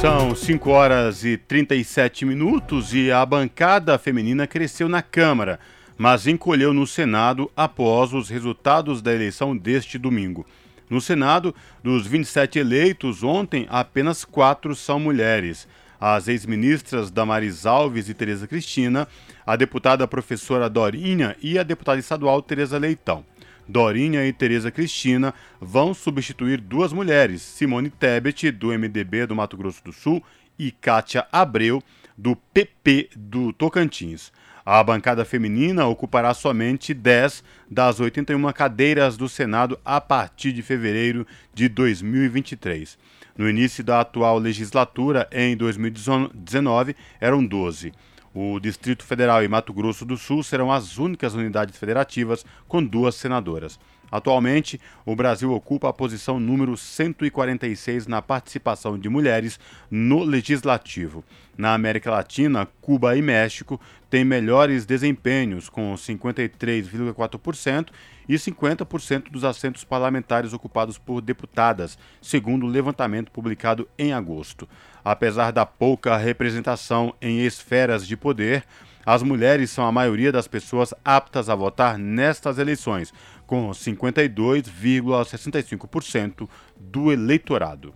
São 0.00 0.34
5 0.34 0.70
horas 0.70 1.24
e 1.24 1.36
37 1.38 2.24
minutos 2.24 2.92
e 2.92 3.10
a 3.10 3.24
bancada 3.24 3.98
feminina 3.98 4.46
cresceu 4.46 4.88
na 4.88 5.00
Câmara 5.00 5.58
mas 5.98 6.26
encolheu 6.26 6.72
no 6.74 6.86
Senado 6.86 7.50
após 7.56 8.12
os 8.12 8.28
resultados 8.28 9.00
da 9.00 9.14
eleição 9.14 9.56
deste 9.56 9.98
domingo. 9.98 10.46
No 10.88 11.00
Senado, 11.00 11.54
dos 11.82 12.06
27 12.06 12.58
eleitos 12.58 13.22
ontem, 13.24 13.66
apenas 13.68 14.24
quatro 14.24 14.74
são 14.74 15.00
mulheres. 15.00 15.66
As 16.00 16.28
ex-ministras 16.28 17.10
Damaris 17.10 17.66
Alves 17.66 18.08
e 18.08 18.14
Tereza 18.14 18.46
Cristina, 18.46 19.08
a 19.46 19.56
deputada 19.56 20.06
professora 20.06 20.68
Dorinha 20.68 21.36
e 21.42 21.58
a 21.58 21.62
deputada 21.62 21.98
estadual 21.98 22.42
Tereza 22.42 22.78
Leitão. 22.78 23.24
Dorinha 23.68 24.24
e 24.26 24.32
Tereza 24.32 24.70
Cristina 24.70 25.34
vão 25.60 25.92
substituir 25.92 26.60
duas 26.60 26.92
mulheres, 26.92 27.42
Simone 27.42 27.90
Tebet, 27.90 28.50
do 28.50 28.68
MDB 28.68 29.26
do 29.26 29.34
Mato 29.34 29.56
Grosso 29.56 29.82
do 29.82 29.92
Sul, 29.92 30.22
e 30.58 30.70
Kátia 30.70 31.26
Abreu, 31.30 31.82
do 32.16 32.36
PP 32.36 33.10
do 33.14 33.52
Tocantins. 33.52 34.32
A 34.64 34.82
bancada 34.82 35.24
feminina 35.24 35.86
ocupará 35.86 36.34
somente 36.34 36.92
10 36.92 37.44
das 37.70 38.00
81 38.00 38.52
cadeiras 38.52 39.16
do 39.16 39.28
Senado 39.28 39.78
a 39.84 40.00
partir 40.00 40.52
de 40.52 40.62
fevereiro 40.62 41.26
de 41.54 41.68
2023. 41.68 42.98
No 43.36 43.48
início 43.48 43.84
da 43.84 44.00
atual 44.00 44.38
legislatura, 44.38 45.28
em 45.30 45.56
2019, 45.56 46.96
eram 47.20 47.44
12. 47.44 47.92
O 48.32 48.58
Distrito 48.58 49.04
Federal 49.04 49.42
e 49.44 49.48
Mato 49.48 49.72
Grosso 49.72 50.04
do 50.04 50.16
Sul 50.16 50.42
serão 50.42 50.72
as 50.72 50.98
únicas 50.98 51.34
unidades 51.34 51.78
federativas 51.78 52.44
com 52.66 52.84
duas 52.84 53.14
senadoras. 53.14 53.78
Atualmente, 54.16 54.80
o 55.04 55.14
Brasil 55.14 55.52
ocupa 55.52 55.90
a 55.90 55.92
posição 55.92 56.40
número 56.40 56.76
146 56.76 58.06
na 58.06 58.22
participação 58.22 58.98
de 58.98 59.10
mulheres 59.10 59.60
no 59.90 60.24
legislativo. 60.24 61.22
Na 61.56 61.74
América 61.74 62.10
Latina, 62.10 62.66
Cuba 62.80 63.14
e 63.16 63.20
México 63.20 63.78
têm 64.08 64.24
melhores 64.24 64.86
desempenhos, 64.86 65.68
com 65.68 65.94
53,4% 65.94 67.88
e 68.28 68.34
50% 68.34 69.30
dos 69.30 69.44
assentos 69.44 69.84
parlamentares 69.84 70.52
ocupados 70.52 70.96
por 70.96 71.20
deputadas, 71.20 71.98
segundo 72.20 72.64
o 72.64 72.70
levantamento 72.70 73.30
publicado 73.30 73.86
em 73.98 74.12
agosto. 74.14 74.66
Apesar 75.04 75.50
da 75.50 75.66
pouca 75.66 76.16
representação 76.16 77.14
em 77.20 77.44
esferas 77.44 78.06
de 78.06 78.16
poder, 78.16 78.64
as 79.06 79.22
mulheres 79.22 79.70
são 79.70 79.86
a 79.86 79.92
maioria 79.92 80.32
das 80.32 80.48
pessoas 80.48 80.92
aptas 81.04 81.48
a 81.48 81.54
votar 81.54 81.96
nestas 81.96 82.58
eleições, 82.58 83.14
com 83.46 83.70
52,65% 83.70 86.48
do 86.78 87.12
eleitorado. 87.12 87.94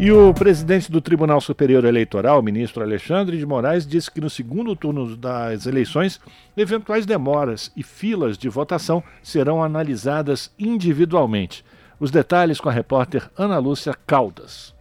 E 0.00 0.10
o 0.12 0.34
presidente 0.34 0.90
do 0.90 1.00
Tribunal 1.00 1.40
Superior 1.40 1.84
Eleitoral, 1.84 2.42
ministro 2.42 2.82
Alexandre 2.82 3.38
de 3.38 3.46
Moraes, 3.46 3.86
disse 3.86 4.10
que 4.10 4.20
no 4.20 4.28
segundo 4.28 4.76
turno 4.76 5.16
das 5.16 5.64
eleições, 5.64 6.20
eventuais 6.56 7.06
demoras 7.06 7.72
e 7.74 7.82
filas 7.82 8.36
de 8.36 8.48
votação 8.48 9.02
serão 9.22 9.62
analisadas 9.62 10.52
individualmente. 10.58 11.64
Os 11.98 12.10
detalhes 12.10 12.60
com 12.60 12.68
a 12.68 12.72
repórter 12.72 13.30
Ana 13.38 13.58
Lúcia 13.58 13.94
Caldas. 14.06 14.76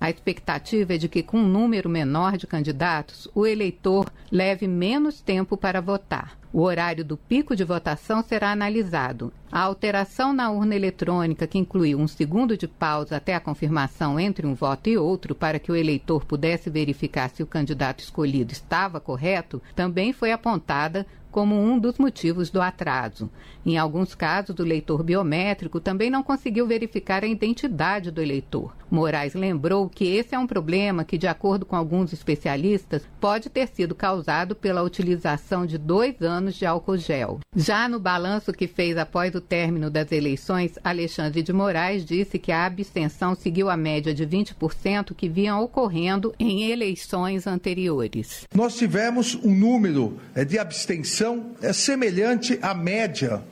A 0.00 0.10
expectativa 0.10 0.94
é 0.94 0.98
de 0.98 1.08
que, 1.08 1.22
com 1.22 1.38
um 1.38 1.48
número 1.48 1.88
menor 1.88 2.36
de 2.36 2.46
candidatos, 2.46 3.28
o 3.34 3.46
eleitor 3.46 4.12
leve 4.30 4.66
menos 4.66 5.20
tempo 5.20 5.56
para 5.56 5.80
votar. 5.80 6.36
O 6.52 6.62
horário 6.62 7.04
do 7.04 7.16
pico 7.16 7.54
de 7.54 7.64
votação 7.64 8.22
será 8.22 8.52
analisado. 8.52 9.32
A 9.50 9.60
alteração 9.60 10.32
na 10.32 10.50
urna 10.50 10.74
eletrônica, 10.74 11.46
que 11.46 11.58
incluiu 11.58 11.98
um 11.98 12.08
segundo 12.08 12.56
de 12.56 12.66
pausa 12.66 13.16
até 13.16 13.34
a 13.34 13.40
confirmação 13.40 14.18
entre 14.18 14.46
um 14.46 14.54
voto 14.54 14.88
e 14.88 14.96
outro, 14.96 15.34
para 15.34 15.58
que 15.58 15.70
o 15.70 15.76
eleitor 15.76 16.24
pudesse 16.24 16.70
verificar 16.70 17.28
se 17.30 17.42
o 17.42 17.46
candidato 17.46 18.00
escolhido 18.00 18.52
estava 18.52 19.00
correto, 19.00 19.60
também 19.74 20.12
foi 20.12 20.32
apontada 20.32 21.06
como 21.36 21.54
um 21.54 21.78
dos 21.78 21.98
motivos 21.98 22.48
do 22.48 22.62
atraso. 22.62 23.28
Em 23.64 23.76
alguns 23.76 24.14
casos, 24.14 24.58
o 24.58 24.62
leitor 24.62 25.02
biométrico 25.02 25.78
também 25.78 26.08
não 26.08 26.22
conseguiu 26.22 26.66
verificar 26.66 27.22
a 27.22 27.26
identidade 27.26 28.10
do 28.10 28.22
eleitor. 28.22 28.74
Moraes 28.90 29.34
lembrou 29.34 29.86
que 29.86 30.06
esse 30.06 30.34
é 30.34 30.38
um 30.38 30.46
problema 30.46 31.04
que, 31.04 31.18
de 31.18 31.26
acordo 31.26 31.66
com 31.66 31.76
alguns 31.76 32.10
especialistas, 32.10 33.06
pode 33.20 33.50
ter 33.50 33.68
sido 33.68 33.94
causado 33.94 34.54
pela 34.54 34.82
utilização 34.82 35.66
de 35.66 35.76
dois 35.76 36.22
anos 36.22 36.35
de 36.44 36.66
álcool 36.66 36.96
gel. 36.96 37.40
Já 37.54 37.88
no 37.88 37.98
balanço 37.98 38.52
que 38.52 38.66
fez 38.66 38.96
após 38.96 39.34
o 39.34 39.40
término 39.40 39.90
das 39.90 40.12
eleições, 40.12 40.72
Alexandre 40.84 41.42
de 41.42 41.52
Moraes 41.52 42.04
disse 42.04 42.38
que 42.38 42.52
a 42.52 42.66
abstenção 42.66 43.34
seguiu 43.34 43.70
a 43.70 43.76
média 43.76 44.14
de 44.14 44.26
20% 44.26 45.14
que 45.14 45.28
vinha 45.28 45.56
ocorrendo 45.56 46.34
em 46.38 46.70
eleições 46.70 47.46
anteriores. 47.46 48.46
Nós 48.54 48.76
tivemos 48.76 49.34
um 49.34 49.54
número 49.54 50.18
é, 50.34 50.44
de 50.44 50.58
abstenção 50.58 51.52
é, 51.62 51.72
semelhante 51.72 52.58
à 52.60 52.74
média 52.74 53.42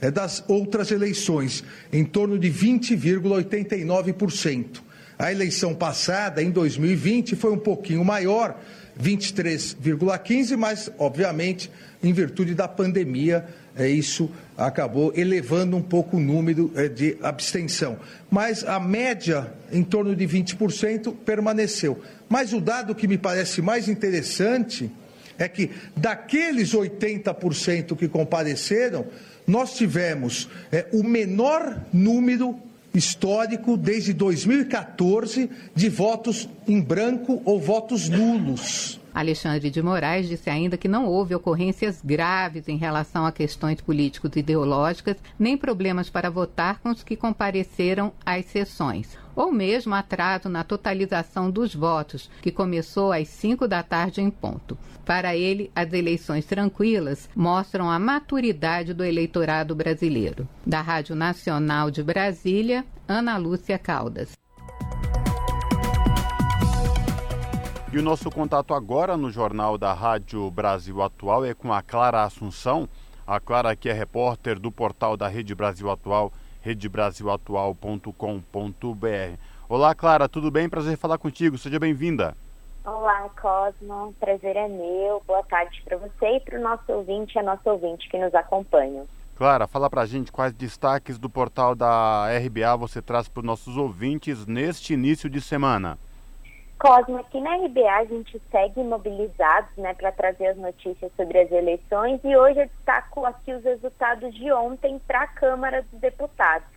é, 0.00 0.10
das 0.10 0.42
outras 0.48 0.90
eleições, 0.90 1.62
em 1.92 2.04
torno 2.04 2.36
de 2.38 2.50
20,89%. 2.50 4.82
A 5.18 5.30
eleição 5.30 5.74
passada, 5.74 6.42
em 6.42 6.50
2020, 6.50 7.36
foi 7.36 7.52
um 7.52 7.58
pouquinho 7.58 8.02
maior, 8.04 8.58
23,15%, 9.00 10.56
mas, 10.56 10.90
obviamente, 10.98 11.70
em 12.04 12.12
virtude 12.12 12.54
da 12.54 12.68
pandemia, 12.68 13.46
é, 13.74 13.88
isso 13.88 14.30
acabou 14.56 15.12
elevando 15.16 15.76
um 15.76 15.82
pouco 15.82 16.18
o 16.18 16.20
número 16.20 16.70
é, 16.76 16.86
de 16.86 17.16
abstenção. 17.22 17.98
Mas 18.30 18.62
a 18.62 18.78
média, 18.78 19.52
em 19.72 19.82
torno 19.82 20.14
de 20.14 20.26
20%, 20.26 21.14
permaneceu. 21.24 22.00
Mas 22.28 22.52
o 22.52 22.60
dado 22.60 22.94
que 22.94 23.08
me 23.08 23.16
parece 23.16 23.62
mais 23.62 23.88
interessante 23.88 24.90
é 25.38 25.48
que 25.48 25.70
daqueles 25.96 26.74
80% 26.74 27.96
que 27.96 28.06
compareceram, 28.06 29.06
nós 29.46 29.74
tivemos 29.74 30.48
é, 30.70 30.86
o 30.92 31.02
menor 31.02 31.80
número 31.92 32.54
histórico 32.94 33.76
desde 33.76 34.12
2014 34.12 35.50
de 35.74 35.88
votos 35.88 36.48
em 36.68 36.80
branco 36.80 37.42
ou 37.44 37.58
votos 37.58 38.08
nulos. 38.08 39.00
Alexandre 39.14 39.70
de 39.70 39.80
Moraes 39.80 40.28
disse 40.28 40.50
ainda 40.50 40.76
que 40.76 40.88
não 40.88 41.06
houve 41.06 41.36
ocorrências 41.36 42.02
graves 42.02 42.68
em 42.68 42.76
relação 42.76 43.24
a 43.24 43.30
questões 43.30 43.80
políticos 43.80 44.32
ideológicas, 44.34 45.16
nem 45.38 45.56
problemas 45.56 46.10
para 46.10 46.28
votar 46.28 46.80
com 46.80 46.90
os 46.90 47.04
que 47.04 47.14
compareceram 47.14 48.12
às 48.26 48.46
sessões, 48.46 49.16
ou 49.36 49.52
mesmo 49.52 49.94
atraso 49.94 50.48
na 50.48 50.64
totalização 50.64 51.48
dos 51.48 51.74
votos, 51.74 52.28
que 52.42 52.50
começou 52.50 53.12
às 53.12 53.28
5 53.28 53.68
da 53.68 53.84
tarde 53.84 54.20
em 54.20 54.30
ponto. 54.30 54.76
Para 55.04 55.36
ele, 55.36 55.70
as 55.76 55.92
eleições 55.92 56.44
tranquilas 56.46 57.28
mostram 57.36 57.88
a 57.90 57.98
maturidade 57.98 58.92
do 58.92 59.04
eleitorado 59.04 59.74
brasileiro. 59.74 60.48
Da 60.66 60.80
Rádio 60.80 61.14
Nacional 61.14 61.90
de 61.90 62.02
Brasília, 62.02 62.84
Ana 63.06 63.36
Lúcia 63.36 63.78
Caldas. 63.78 64.32
E 67.94 67.98
o 67.98 68.02
nosso 68.02 68.28
contato 68.28 68.74
agora 68.74 69.16
no 69.16 69.30
Jornal 69.30 69.78
da 69.78 69.92
Rádio 69.92 70.50
Brasil 70.50 71.00
Atual 71.00 71.44
é 71.44 71.54
com 71.54 71.72
a 71.72 71.80
Clara 71.80 72.24
Assunção. 72.24 72.88
A 73.24 73.38
Clara 73.38 73.76
que 73.76 73.88
é 73.88 73.92
repórter 73.92 74.58
do 74.58 74.72
portal 74.72 75.16
da 75.16 75.28
Rede 75.28 75.54
Brasil 75.54 75.88
Atual, 75.88 76.32
redebrasilatual.com.br. 76.60 79.38
Olá, 79.68 79.94
Clara, 79.94 80.28
tudo 80.28 80.50
bem? 80.50 80.68
Prazer 80.68 80.96
falar 80.96 81.18
contigo. 81.18 81.56
Seja 81.56 81.78
bem-vinda. 81.78 82.36
Olá, 82.84 83.30
Cosmo. 83.40 84.12
Prazer 84.18 84.56
é 84.56 84.66
meu. 84.66 85.22
Boa 85.24 85.44
tarde 85.44 85.80
para 85.84 85.96
você 85.96 86.38
e 86.38 86.40
para 86.40 86.58
o 86.58 86.62
nosso 86.62 86.92
ouvinte 86.92 87.36
e 87.36 87.38
a 87.38 87.44
nossa 87.44 87.70
ouvinte 87.70 88.08
que 88.08 88.18
nos 88.18 88.34
acompanham. 88.34 89.06
Clara, 89.36 89.68
fala 89.68 89.88
para 89.88 90.02
a 90.02 90.06
gente 90.06 90.32
quais 90.32 90.52
destaques 90.52 91.16
do 91.16 91.30
portal 91.30 91.76
da 91.76 92.26
RBA 92.44 92.76
você 92.76 93.00
traz 93.00 93.28
para 93.28 93.38
os 93.38 93.46
nossos 93.46 93.76
ouvintes 93.76 94.46
neste 94.46 94.94
início 94.94 95.30
de 95.30 95.40
semana. 95.40 95.96
Cosmo, 96.84 97.16
aqui 97.16 97.40
na 97.40 97.56
RBA 97.56 97.90
a 97.90 98.04
gente 98.04 98.38
segue 98.50 98.82
mobilizados 98.82 99.74
né, 99.78 99.94
para 99.94 100.12
trazer 100.12 100.48
as 100.48 100.56
notícias 100.58 101.10
sobre 101.16 101.38
as 101.38 101.50
eleições 101.50 102.20
e 102.22 102.36
hoje 102.36 102.60
eu 102.60 102.66
destaco 102.66 103.24
aqui 103.24 103.54
os 103.54 103.64
resultados 103.64 104.34
de 104.34 104.52
ontem 104.52 104.98
para 105.06 105.22
a 105.22 105.26
Câmara 105.28 105.80
dos 105.80 105.98
Deputados. 105.98 106.68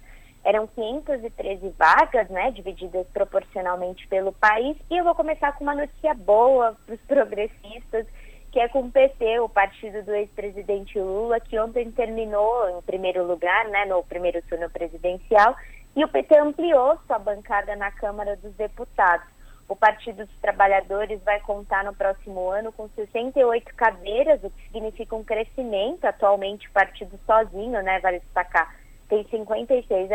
Eram 0.45 0.65
513 0.65 1.75
vagas, 1.77 2.29
né, 2.29 2.51
divididas 2.51 3.05
proporcionalmente 3.07 4.07
pelo 4.07 4.31
país, 4.31 4.77
e 4.89 4.95
eu 4.95 5.03
vou 5.03 5.13
começar 5.13 5.51
com 5.57 5.65
uma 5.65 5.75
notícia 5.75 6.13
boa 6.13 6.77
para 6.85 6.95
os 6.95 7.01
progressistas, 7.01 8.07
que 8.53 8.61
é 8.61 8.69
com 8.69 8.83
o 8.83 8.89
PT, 8.89 9.41
o 9.41 9.49
partido 9.49 10.03
do 10.03 10.15
ex-presidente 10.15 10.97
Lula, 10.97 11.41
que 11.41 11.59
ontem 11.59 11.91
terminou 11.91 12.79
em 12.79 12.81
primeiro 12.83 13.27
lugar, 13.27 13.65
né, 13.65 13.83
no 13.83 14.01
primeiro 14.05 14.41
turno 14.43 14.69
presidencial, 14.69 15.53
e 15.97 16.05
o 16.05 16.07
PT 16.07 16.37
ampliou 16.37 16.97
sua 17.05 17.19
bancada 17.19 17.75
na 17.75 17.91
Câmara 17.91 18.37
dos 18.37 18.53
Deputados. 18.53 19.35
O 19.67 19.75
Partido 19.75 20.25
dos 20.25 20.35
Trabalhadores 20.37 21.21
vai 21.23 21.41
contar 21.41 21.83
no 21.83 21.93
próximo 21.93 22.49
ano 22.49 22.71
com 22.71 22.87
68 22.89 23.75
cadeiras, 23.75 24.41
o 24.43 24.49
que 24.49 24.63
significa 24.71 25.15
um 25.15 25.23
crescimento. 25.23 26.05
Atualmente, 26.05 26.67
o 26.69 26.71
partido 26.71 27.19
sozinho, 27.25 27.81
né, 27.83 27.99
vale 27.99 28.19
destacar, 28.19 28.73
tem 29.09 29.25
56 29.29 30.09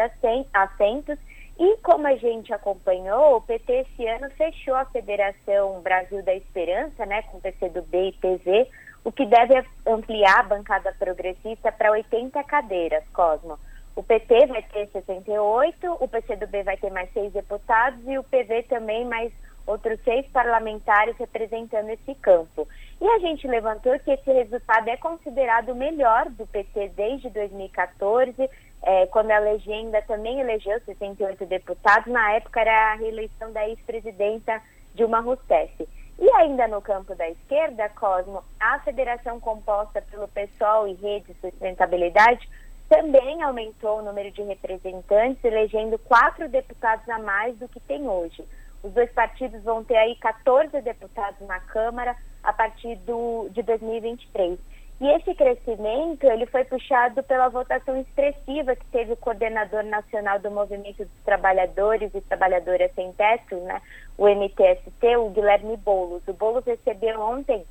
assentos. 0.54 1.18
E 1.58 1.76
como 1.78 2.06
a 2.06 2.16
gente 2.16 2.52
acompanhou, 2.52 3.36
o 3.36 3.40
PT 3.42 3.72
esse 3.72 4.06
ano 4.06 4.30
fechou 4.30 4.74
a 4.74 4.86
Federação 4.86 5.82
Brasil 5.82 6.22
da 6.22 6.34
Esperança, 6.34 7.04
né, 7.04 7.22
com 7.22 7.38
PCdoB 7.38 8.08
e 8.08 8.12
PV, 8.12 8.70
o 9.04 9.12
que 9.12 9.26
deve 9.26 9.62
ampliar 9.86 10.40
a 10.40 10.44
bancada 10.44 10.94
progressista 10.98 11.70
para 11.70 11.92
80 11.92 12.42
cadeiras, 12.44 13.04
Cosmo. 13.12 13.58
O 13.94 14.02
PT 14.02 14.46
vai 14.46 14.62
ter 14.62 14.88
68, 14.90 15.96
o 16.00 16.08
PCdoB 16.08 16.62
vai 16.62 16.76
ter 16.78 16.90
mais 16.90 17.12
seis 17.12 17.32
deputados 17.32 18.00
e 18.06 18.18
o 18.18 18.24
PV 18.24 18.62
também 18.64 19.04
mais 19.04 19.32
outros 19.66 20.00
seis 20.02 20.26
parlamentares 20.28 21.16
representando 21.18 21.90
esse 21.90 22.14
campo. 22.16 22.66
E 23.00 23.08
a 23.08 23.18
gente 23.18 23.46
levantou 23.46 23.98
que 24.00 24.10
esse 24.10 24.32
resultado 24.32 24.88
é 24.88 24.96
considerado 24.96 25.70
o 25.70 25.74
melhor 25.74 26.28
do 26.30 26.46
PT 26.46 26.92
desde 26.96 27.28
2014, 27.30 28.50
é, 28.82 29.06
quando 29.06 29.30
a 29.30 29.38
legenda 29.38 30.00
também 30.02 30.40
elegeu 30.40 30.80
68 30.84 31.44
deputados. 31.46 32.12
Na 32.12 32.32
época 32.32 32.60
era 32.60 32.92
a 32.92 32.94
reeleição 32.94 33.52
da 33.52 33.68
ex-presidenta 33.68 34.60
Dilma 34.94 35.20
Rousseff. 35.20 35.86
E 36.18 36.30
ainda 36.36 36.68
no 36.68 36.80
campo 36.80 37.14
da 37.14 37.28
esquerda, 37.28 37.88
Cosmo, 37.90 38.44
a 38.60 38.78
federação 38.80 39.40
composta 39.40 40.02
pelo 40.02 40.28
PSOL 40.28 40.86
e 40.86 40.94
Rede 40.94 41.34
Sustentabilidade 41.40 42.48
também 42.92 43.42
aumentou 43.42 44.00
o 44.00 44.02
número 44.02 44.30
de 44.30 44.42
representantes, 44.42 45.42
elegendo 45.42 45.98
quatro 46.00 46.46
deputados 46.46 47.08
a 47.08 47.18
mais 47.18 47.56
do 47.56 47.66
que 47.66 47.80
tem 47.80 48.06
hoje. 48.06 48.44
Os 48.82 48.92
dois 48.92 49.10
partidos 49.12 49.62
vão 49.62 49.82
ter 49.82 49.96
aí 49.96 50.14
14 50.16 50.78
deputados 50.82 51.40
na 51.48 51.58
Câmara 51.60 52.14
a 52.42 52.52
partir 52.52 52.96
do, 52.96 53.48
de 53.50 53.62
2023. 53.62 54.58
E 55.00 55.08
esse 55.08 55.34
crescimento 55.34 56.24
ele 56.24 56.44
foi 56.44 56.64
puxado 56.64 57.22
pela 57.22 57.48
votação 57.48 57.98
expressiva 57.98 58.76
que 58.76 58.84
teve 58.92 59.14
o 59.14 59.16
coordenador 59.16 59.84
nacional 59.84 60.38
do 60.38 60.50
Movimento 60.50 60.98
dos 60.98 61.24
Trabalhadores 61.24 62.10
e 62.14 62.20
Trabalhadoras 62.20 62.92
Sem 62.94 63.10
Teto, 63.14 63.56
né, 63.56 63.80
o 64.18 64.28
MTST, 64.28 65.16
o 65.16 65.30
Guilherme 65.30 65.78
Boulos. 65.78 66.22
O 66.28 66.34
Boulos 66.34 66.64
recebeu 66.66 67.18
ontem 67.22 67.64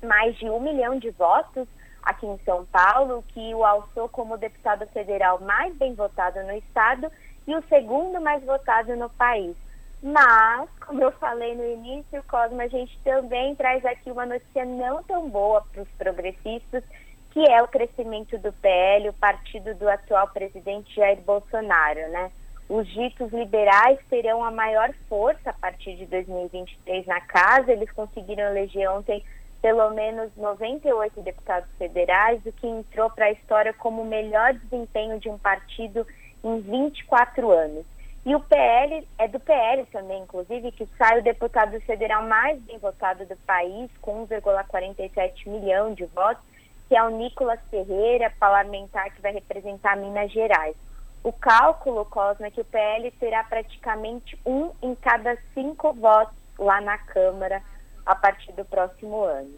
mais 0.00 0.36
de 0.36 0.48
um 0.48 0.60
milhão 0.60 0.96
de 0.96 1.10
votos 1.10 1.66
aqui 2.04 2.26
em 2.26 2.38
São 2.44 2.64
Paulo, 2.66 3.24
que 3.28 3.54
o 3.54 3.64
alçou 3.64 4.08
como 4.08 4.36
deputado 4.36 4.86
federal 4.88 5.40
mais 5.40 5.74
bem 5.76 5.94
votado 5.94 6.42
no 6.42 6.52
estado 6.52 7.10
e 7.46 7.54
o 7.54 7.62
segundo 7.68 8.20
mais 8.20 8.42
votado 8.44 8.94
no 8.96 9.08
país. 9.10 9.56
Mas, 10.02 10.68
como 10.86 11.02
eu 11.02 11.12
falei 11.12 11.54
no 11.54 11.64
início, 11.64 12.22
Cosmo, 12.24 12.60
a 12.60 12.68
gente 12.68 12.98
também 13.02 13.54
traz 13.54 13.82
aqui 13.86 14.10
uma 14.10 14.26
notícia 14.26 14.64
não 14.64 15.02
tão 15.02 15.30
boa 15.30 15.64
para 15.72 15.82
os 15.82 15.88
progressistas, 15.96 16.84
que 17.30 17.40
é 17.50 17.62
o 17.62 17.68
crescimento 17.68 18.36
do 18.38 18.52
PL, 18.52 19.08
o 19.08 19.14
partido 19.14 19.74
do 19.74 19.88
atual 19.88 20.28
presidente 20.28 20.94
Jair 20.94 21.20
Bolsonaro, 21.22 22.08
né? 22.10 22.30
Os 22.68 22.86
ditos 22.88 23.32
liberais 23.32 23.98
terão 24.08 24.44
a 24.44 24.50
maior 24.50 24.92
força 25.08 25.50
a 25.50 25.52
partir 25.52 25.96
de 25.96 26.06
2023 26.06 27.06
na 27.06 27.20
casa. 27.22 27.72
Eles 27.72 27.90
conseguiram 27.92 28.44
eleger 28.44 28.90
ontem 28.90 29.22
pelo 29.64 29.88
menos 29.92 30.30
98 30.36 31.22
deputados 31.22 31.70
federais, 31.78 32.38
o 32.44 32.52
que 32.52 32.66
entrou 32.66 33.08
para 33.08 33.24
a 33.24 33.32
história 33.32 33.72
como 33.72 34.02
o 34.02 34.04
melhor 34.04 34.52
desempenho 34.52 35.18
de 35.18 35.30
um 35.30 35.38
partido 35.38 36.06
em 36.44 36.60
24 36.60 37.50
anos. 37.50 37.86
E 38.26 38.34
o 38.34 38.40
PL, 38.40 39.08
é 39.16 39.26
do 39.26 39.40
PL 39.40 39.86
também, 39.86 40.20
inclusive, 40.20 40.70
que 40.70 40.86
sai 40.98 41.18
o 41.18 41.22
deputado 41.22 41.80
federal 41.80 42.28
mais 42.28 42.60
bem 42.60 42.76
votado 42.76 43.24
do 43.24 43.36
país, 43.46 43.90
com 44.02 44.26
1,47 44.26 45.48
milhão 45.48 45.94
de 45.94 46.04
votos, 46.04 46.44
que 46.86 46.94
é 46.94 47.02
o 47.02 47.08
Nicolas 47.08 47.60
Ferreira, 47.70 48.30
parlamentar 48.38 49.14
que 49.14 49.22
vai 49.22 49.32
representar 49.32 49.96
Minas 49.96 50.30
Gerais. 50.30 50.76
O 51.22 51.32
cálculo, 51.32 52.04
Cosma, 52.04 52.48
é 52.48 52.50
que 52.50 52.60
o 52.60 52.66
PL 52.66 53.10
terá 53.12 53.42
praticamente 53.44 54.38
um 54.44 54.72
em 54.82 54.94
cada 54.94 55.38
cinco 55.54 55.94
votos 55.94 56.36
lá 56.58 56.82
na 56.82 56.98
Câmara 56.98 57.62
a 58.04 58.14
partir 58.14 58.52
do 58.52 58.64
próximo 58.64 59.24
ano. 59.24 59.50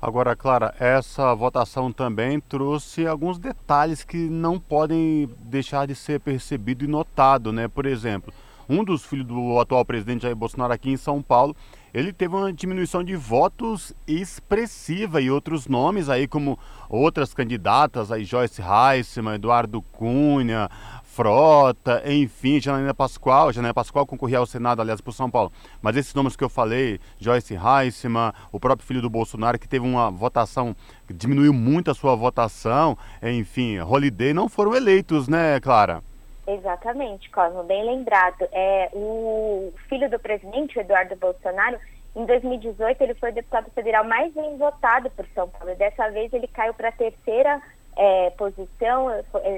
Agora, 0.00 0.36
Clara, 0.36 0.74
essa 0.78 1.34
votação 1.34 1.90
também 1.90 2.38
trouxe 2.38 3.06
alguns 3.06 3.38
detalhes 3.38 4.04
que 4.04 4.18
não 4.28 4.58
podem 4.58 5.30
deixar 5.40 5.86
de 5.86 5.94
ser 5.94 6.20
percebido 6.20 6.84
e 6.84 6.88
notado, 6.88 7.50
né? 7.50 7.68
Por 7.68 7.86
exemplo, 7.86 8.32
um 8.68 8.84
dos 8.84 9.04
filhos 9.04 9.26
do 9.26 9.58
atual 9.58 9.84
presidente 9.84 10.22
Jair 10.22 10.36
Bolsonaro 10.36 10.72
aqui 10.72 10.90
em 10.90 10.96
São 10.96 11.22
Paulo, 11.22 11.56
ele 11.92 12.12
teve 12.12 12.34
uma 12.34 12.52
diminuição 12.52 13.04
de 13.04 13.14
votos 13.14 13.94
expressiva 14.06 15.20
e 15.20 15.30
outros 15.30 15.68
nomes 15.68 16.08
aí 16.08 16.26
como 16.26 16.58
outras 16.88 17.32
candidatas, 17.32 18.10
aí 18.10 18.24
Joyce 18.24 18.60
Heisman, 18.60 19.36
Eduardo 19.36 19.80
Cunha, 19.80 20.68
Frota, 21.14 22.02
enfim, 22.04 22.60
Janaína 22.60 22.92
Pascoal. 22.92 23.52
Janaína 23.52 23.72
Pascoal 23.72 24.04
concorria 24.04 24.38
ao 24.38 24.46
Senado, 24.46 24.82
aliás, 24.82 25.00
por 25.00 25.12
São 25.12 25.30
Paulo. 25.30 25.52
Mas 25.80 25.96
esses 25.96 26.12
nomes 26.12 26.34
que 26.34 26.42
eu 26.42 26.48
falei, 26.48 26.98
Joyce 27.20 27.54
Heisman, 27.54 28.32
o 28.50 28.58
próprio 28.58 28.84
filho 28.84 29.00
do 29.00 29.08
Bolsonaro, 29.08 29.56
que 29.56 29.68
teve 29.68 29.86
uma 29.86 30.10
votação, 30.10 30.74
diminuiu 31.08 31.52
muito 31.52 31.88
a 31.88 31.94
sua 31.94 32.16
votação, 32.16 32.98
enfim, 33.22 33.78
Holiday, 33.78 34.34
não 34.34 34.48
foram 34.48 34.74
eleitos, 34.74 35.28
né, 35.28 35.60
Clara? 35.60 36.02
Exatamente, 36.48 37.30
Cosmo, 37.30 37.62
bem 37.62 37.84
lembrado. 37.84 38.48
É, 38.50 38.90
o 38.92 39.72
filho 39.88 40.10
do 40.10 40.18
presidente, 40.18 40.78
Eduardo 40.78 41.14
Bolsonaro, 41.14 41.78
em 42.16 42.26
2018 42.26 43.00
ele 43.02 43.14
foi 43.14 43.30
o 43.30 43.34
deputado 43.34 43.70
federal 43.70 44.04
mais 44.04 44.34
bem 44.34 44.56
votado 44.56 45.08
por 45.10 45.24
São 45.32 45.48
Paulo. 45.48 45.76
Dessa 45.76 46.10
vez 46.10 46.32
ele 46.32 46.48
caiu 46.48 46.74
para 46.74 46.88
a 46.88 46.92
terceira 46.92 47.62
é, 47.96 48.30
posição, 48.30 49.08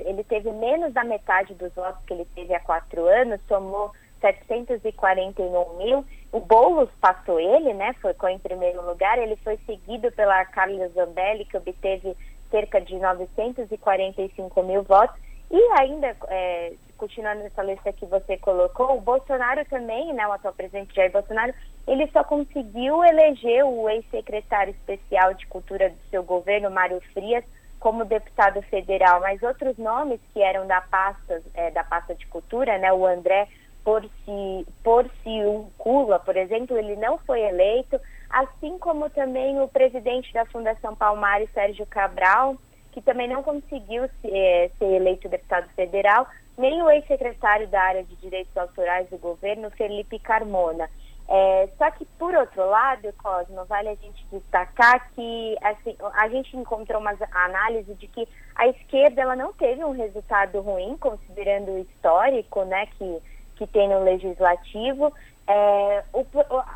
ele 0.04 0.22
teve 0.24 0.50
menos 0.52 0.92
da 0.92 1.04
metade 1.04 1.54
dos 1.54 1.72
votos 1.74 2.04
que 2.06 2.12
ele 2.12 2.26
teve 2.34 2.54
há 2.54 2.60
quatro 2.60 3.06
anos, 3.06 3.40
somou 3.48 3.92
741 4.20 5.76
mil. 5.78 6.04
O 6.32 6.40
Boulos 6.40 6.90
passou 7.00 7.38
ele, 7.38 7.72
né? 7.74 7.94
Foi 8.00 8.14
em 8.32 8.38
primeiro 8.38 8.84
lugar. 8.84 9.18
Ele 9.18 9.36
foi 9.36 9.58
seguido 9.66 10.10
pela 10.12 10.44
Carla 10.46 10.88
Zambelli, 10.88 11.44
que 11.44 11.56
obteve 11.56 12.16
cerca 12.50 12.80
de 12.80 12.96
945 12.96 14.62
mil 14.62 14.82
votos. 14.82 15.16
E 15.50 15.60
ainda, 15.78 16.16
é, 16.28 16.72
continuando 16.96 17.44
nessa 17.44 17.62
lista 17.62 17.92
que 17.92 18.04
você 18.06 18.36
colocou, 18.38 18.96
o 18.96 19.00
Bolsonaro 19.00 19.64
também, 19.66 20.12
né, 20.12 20.26
o 20.26 20.32
atual 20.32 20.52
presidente 20.52 20.94
Jair 20.94 21.12
Bolsonaro, 21.12 21.54
ele 21.86 22.08
só 22.08 22.24
conseguiu 22.24 23.04
eleger 23.04 23.64
o 23.64 23.88
ex-secretário 23.88 24.72
especial 24.72 25.34
de 25.34 25.46
cultura 25.46 25.90
do 25.90 26.10
seu 26.10 26.24
governo, 26.24 26.68
Mário 26.68 27.00
Frias, 27.12 27.44
como 27.86 28.04
deputado 28.04 28.60
federal, 28.62 29.20
mas 29.20 29.40
outros 29.44 29.78
nomes 29.78 30.18
que 30.34 30.42
eram 30.42 30.66
da 30.66 30.80
pasta, 30.80 31.40
é, 31.54 31.70
da 31.70 31.84
pasta 31.84 32.16
de 32.16 32.26
cultura, 32.26 32.76
né, 32.78 32.92
o 32.92 33.06
André 33.06 33.46
Porci, 33.84 34.66
Porciuncula, 34.82 36.18
por 36.18 36.36
exemplo, 36.36 36.76
ele 36.76 36.96
não 36.96 37.16
foi 37.18 37.42
eleito, 37.42 38.00
assim 38.28 38.76
como 38.80 39.08
também 39.10 39.60
o 39.60 39.68
presidente 39.68 40.34
da 40.34 40.44
Fundação 40.46 40.96
Palmares, 40.96 41.48
Sérgio 41.54 41.86
Cabral, 41.86 42.56
que 42.90 43.00
também 43.00 43.28
não 43.28 43.40
conseguiu 43.40 44.10
ser, 44.20 44.36
é, 44.36 44.68
ser 44.80 44.86
eleito 44.86 45.28
deputado 45.28 45.68
federal, 45.76 46.26
nem 46.58 46.82
o 46.82 46.90
ex-secretário 46.90 47.68
da 47.68 47.80
área 47.80 48.02
de 48.02 48.16
direitos 48.16 48.56
autorais 48.56 49.08
do 49.10 49.16
governo, 49.16 49.70
Felipe 49.70 50.18
Carmona. 50.18 50.90
É, 51.28 51.68
só 51.76 51.90
que, 51.90 52.04
por 52.18 52.32
outro 52.34 52.64
lado, 52.66 53.12
Cosmo, 53.14 53.64
vale 53.64 53.88
a 53.88 53.94
gente 53.96 54.24
destacar 54.30 55.10
que 55.12 55.56
assim, 55.60 55.96
a 56.14 56.28
gente 56.28 56.56
encontrou 56.56 57.00
uma 57.00 57.16
análise 57.32 57.94
de 57.94 58.06
que 58.06 58.28
a 58.54 58.68
esquerda 58.68 59.22
ela 59.22 59.34
não 59.34 59.52
teve 59.52 59.84
um 59.84 59.90
resultado 59.90 60.60
ruim, 60.60 60.96
considerando 60.96 61.72
o 61.72 61.78
histórico 61.78 62.64
né, 62.64 62.86
que, 62.96 63.22
que 63.56 63.66
tem 63.66 63.88
no 63.88 64.04
legislativo. 64.04 65.12
É, 65.48 66.04
o, 66.12 66.24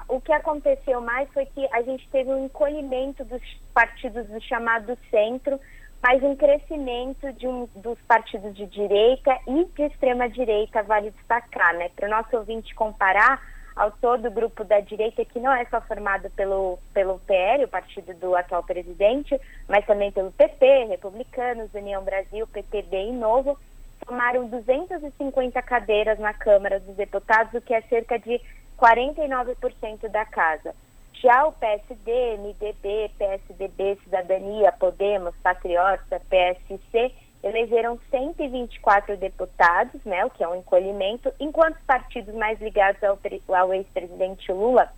o, 0.09 0.20
que 0.20 0.32
aconteceu 0.32 1.01
mais 1.01 1.28
foi 1.32 1.46
que 1.46 1.68
a 1.72 1.82
gente 1.82 2.09
teve 2.09 2.30
um 2.30 2.44
encolhimento 2.44 3.24
dos 3.24 3.42
partidos 3.72 4.26
do 4.28 4.40
chamado 4.40 4.96
centro, 5.11 5.61
mas 6.03 6.22
um 6.22 6.34
crescimento 6.34 7.32
de 7.34 7.46
um, 7.46 7.68
dos 7.76 7.98
partidos 8.03 8.55
de 8.57 8.66
direita 8.66 9.38
e 9.46 9.64
de 9.64 9.82
extrema 9.82 10.28
direita, 10.28 10.82
vale 10.82 11.11
destacar, 11.11 11.74
né? 11.74 11.90
Para 11.94 12.07
o 12.07 12.11
nosso 12.11 12.36
ouvinte 12.36 12.74
comparar, 12.74 13.42
ao 13.81 13.91
todo 13.93 14.28
o 14.28 14.31
grupo 14.31 14.62
da 14.62 14.78
direita, 14.81 15.24
que 15.24 15.41
não 15.41 15.51
é 15.51 15.64
só 15.64 15.81
formado 15.81 16.28
pelo, 16.37 16.78
pelo 16.93 17.18
PL, 17.20 17.64
o 17.64 17.68
partido 17.68 18.12
do 18.12 18.37
atual 18.37 18.62
presidente, 18.62 19.41
mas 19.66 19.87
também 19.87 20.12
pelo 20.12 20.31
PP, 20.33 20.85
Republicanos, 20.85 21.72
União 21.72 22.05
Brasil, 22.05 22.47
PTB 22.47 23.09
e 23.09 23.12
Novo, 23.12 23.59
tomaram 24.07 24.47
250 24.49 25.62
cadeiras 25.62 26.18
na 26.18 26.35
Câmara 26.35 26.78
dos 26.78 26.95
Deputados, 26.95 27.55
o 27.55 27.61
que 27.62 27.72
é 27.72 27.81
cerca 27.81 28.18
de 28.18 28.39
49% 28.78 30.09
da 30.11 30.26
casa. 30.26 30.74
Já 31.14 31.47
o 31.47 31.53
PSD, 31.53 32.37
MDB, 32.37 33.11
PSDB, 33.16 33.99
Cidadania, 34.05 34.72
Podemos, 34.72 35.35
Patriota, 35.43 36.20
PSC 36.28 37.14
elegeram 37.43 37.99
124 38.11 39.16
deputados, 39.16 40.03
né, 40.05 40.24
o 40.24 40.30
que 40.30 40.45
é 40.45 40.49
um 40.49 40.57
encolhimento, 40.57 41.32
enquanto 41.41 41.76
os 41.76 41.84
partidos 41.84 42.34
mais 42.34 42.61
ligados 42.61 43.03
ao, 43.03 43.18
ao 43.57 43.74
ex-presidente 43.74 44.53
Lula, 44.53 44.93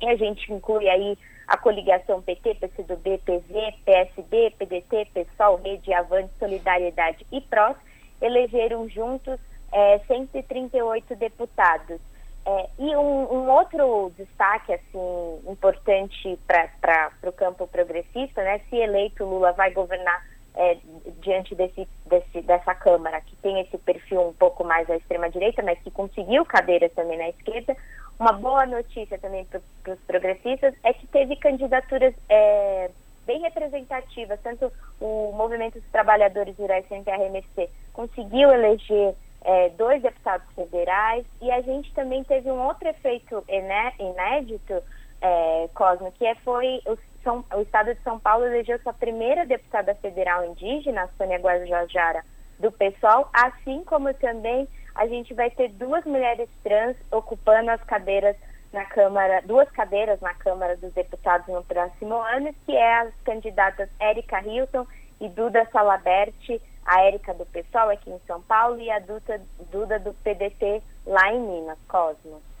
e 0.00 0.08
a 0.08 0.16
gente 0.16 0.52
inclui 0.52 0.88
aí 0.88 1.16
a 1.46 1.56
coligação 1.56 2.22
PT, 2.22 2.54
PCdoB, 2.54 3.18
PV, 3.18 3.74
PSB, 3.84 4.54
PDT, 4.58 5.08
PSOL, 5.12 5.56
Rede, 5.56 5.92
Avante, 5.92 6.32
Solidariedade 6.38 7.26
e 7.30 7.40
PROS, 7.40 7.76
elegeram 8.20 8.88
juntos 8.88 9.38
é, 9.72 9.98
138 10.06 11.16
deputados. 11.16 12.00
É, 12.44 12.68
e 12.78 12.96
um, 12.96 13.32
um, 13.32 13.50
outro 13.50 14.12
destaque 14.16 14.72
assim 14.72 15.40
importante 15.46 16.38
para 16.46 17.12
o 17.24 17.32
campo 17.32 17.68
progressista, 17.68 18.42
né? 18.42 18.60
Se 18.68 18.76
eleito 18.76 19.24
Lula 19.24 19.52
vai 19.52 19.70
governar 19.70 20.26
é, 20.54 20.76
diante 21.20 21.54
desse, 21.54 21.88
desse, 22.06 22.42
dessa 22.42 22.74
Câmara, 22.74 23.20
que 23.20 23.36
tem 23.36 23.60
esse 23.60 23.78
perfil 23.78 24.28
um 24.28 24.32
pouco 24.32 24.64
mais 24.64 24.88
à 24.90 24.96
extrema-direita, 24.96 25.62
mas 25.62 25.78
que 25.80 25.90
conseguiu 25.90 26.44
cadeiras 26.44 26.92
também 26.92 27.18
na 27.18 27.28
esquerda. 27.30 27.76
Uma 28.18 28.32
boa 28.32 28.66
notícia 28.66 29.18
também 29.18 29.46
para 29.46 29.94
os 29.94 30.00
progressistas 30.06 30.74
é 30.82 30.92
que 30.92 31.06
teve 31.06 31.36
candidaturas 31.36 32.14
é, 32.28 32.90
bem 33.26 33.40
representativas, 33.40 34.38
tanto 34.42 34.70
o 35.00 35.32
Movimento 35.32 35.80
dos 35.80 35.90
Trabalhadores 35.90 36.56
Rurais 36.56 36.86
CNTR-MSC 36.88 37.68
conseguiu 37.92 38.50
eleger 38.50 39.14
é, 39.44 39.68
dois 39.70 40.02
deputados 40.02 40.46
federais 40.54 41.24
e 41.40 41.50
a 41.50 41.60
gente 41.62 41.92
também 41.94 42.22
teve 42.24 42.50
um 42.50 42.64
outro 42.64 42.88
efeito 42.88 43.44
inédito, 43.48 44.82
é, 45.22 45.70
Cosmo, 45.74 46.12
que 46.12 46.26
é, 46.26 46.34
foi 46.36 46.82
os 46.86 46.98
são, 47.22 47.44
o 47.54 47.60
Estado 47.60 47.94
de 47.94 48.02
São 48.02 48.18
Paulo 48.18 48.44
elegeu 48.44 48.78
sua 48.80 48.92
primeira 48.92 49.46
deputada 49.46 49.94
federal 49.96 50.44
indígena, 50.44 51.08
Sônia 51.16 51.38
Guajajara, 51.38 52.24
do 52.58 52.70
PSOL, 52.72 53.28
assim 53.32 53.82
como 53.84 54.12
também 54.14 54.68
a 54.94 55.06
gente 55.06 55.32
vai 55.34 55.50
ter 55.50 55.68
duas 55.70 56.04
mulheres 56.04 56.48
trans 56.62 56.96
ocupando 57.10 57.70
as 57.70 57.82
cadeiras 57.84 58.36
na 58.72 58.84
Câmara, 58.84 59.42
duas 59.42 59.70
cadeiras 59.70 60.20
na 60.20 60.34
Câmara 60.34 60.76
dos 60.76 60.92
Deputados 60.92 61.46
no 61.46 61.62
próximo 61.64 62.14
ano, 62.14 62.54
que 62.66 62.74
é 62.74 63.00
as 63.00 63.14
candidatas 63.24 63.88
Érica 64.00 64.40
Hilton 64.42 64.86
e 65.20 65.28
Duda 65.28 65.68
Salaberti, 65.72 66.60
a 66.84 67.02
Érica 67.02 67.34
do 67.34 67.46
PSOL 67.46 67.90
aqui 67.90 68.10
em 68.10 68.20
São 68.26 68.42
Paulo 68.42 68.80
e 68.80 68.90
a 68.90 68.98
Duda, 68.98 69.40
Duda 69.70 69.98
do 69.98 70.14
PDT 70.14 70.82
lá 71.06 71.32
em 71.32 71.40
Minas, 71.40 71.78
Cosmos. 71.86 72.51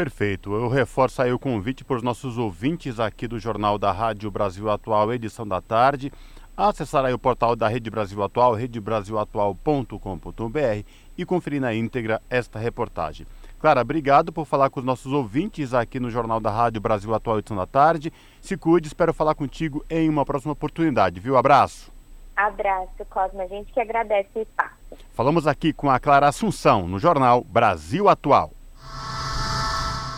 Perfeito. 0.00 0.54
Eu 0.54 0.66
reforço 0.66 1.20
aí 1.20 1.30
o 1.30 1.38
convite 1.38 1.84
para 1.84 1.98
os 1.98 2.02
nossos 2.02 2.38
ouvintes 2.38 2.98
aqui 2.98 3.28
do 3.28 3.38
Jornal 3.38 3.76
da 3.76 3.92
Rádio 3.92 4.30
Brasil 4.30 4.70
Atual, 4.70 5.12
edição 5.12 5.46
da 5.46 5.60
tarde, 5.60 6.10
acessar 6.56 7.04
aí 7.04 7.12
o 7.12 7.18
portal 7.18 7.54
da 7.54 7.68
Rede 7.68 7.90
Brasil 7.90 8.22
Atual, 8.22 8.54
redebrasilatual.com.br 8.54 10.86
e 11.18 11.24
conferir 11.26 11.60
na 11.60 11.74
íntegra 11.74 12.22
esta 12.30 12.58
reportagem. 12.58 13.26
Clara, 13.58 13.82
obrigado 13.82 14.32
por 14.32 14.46
falar 14.46 14.70
com 14.70 14.80
os 14.80 14.86
nossos 14.86 15.12
ouvintes 15.12 15.74
aqui 15.74 16.00
no 16.00 16.10
Jornal 16.10 16.40
da 16.40 16.50
Rádio 16.50 16.80
Brasil 16.80 17.14
Atual, 17.14 17.38
edição 17.38 17.58
da 17.58 17.66
tarde. 17.66 18.10
Se 18.40 18.56
cuide, 18.56 18.88
espero 18.88 19.12
falar 19.12 19.34
contigo 19.34 19.84
em 19.90 20.08
uma 20.08 20.24
próxima 20.24 20.54
oportunidade, 20.54 21.20
viu? 21.20 21.36
Abraço. 21.36 21.92
Abraço, 22.34 23.04
Cosma. 23.10 23.42
A 23.42 23.48
gente 23.48 23.70
que 23.70 23.78
agradece 23.78 24.30
o 24.34 24.40
espaço. 24.40 24.78
Falamos 25.12 25.46
aqui 25.46 25.74
com 25.74 25.90
a 25.90 26.00
Clara 26.00 26.26
Assunção, 26.26 26.88
no 26.88 26.98
Jornal 26.98 27.44
Brasil 27.44 28.08
Atual. 28.08 28.50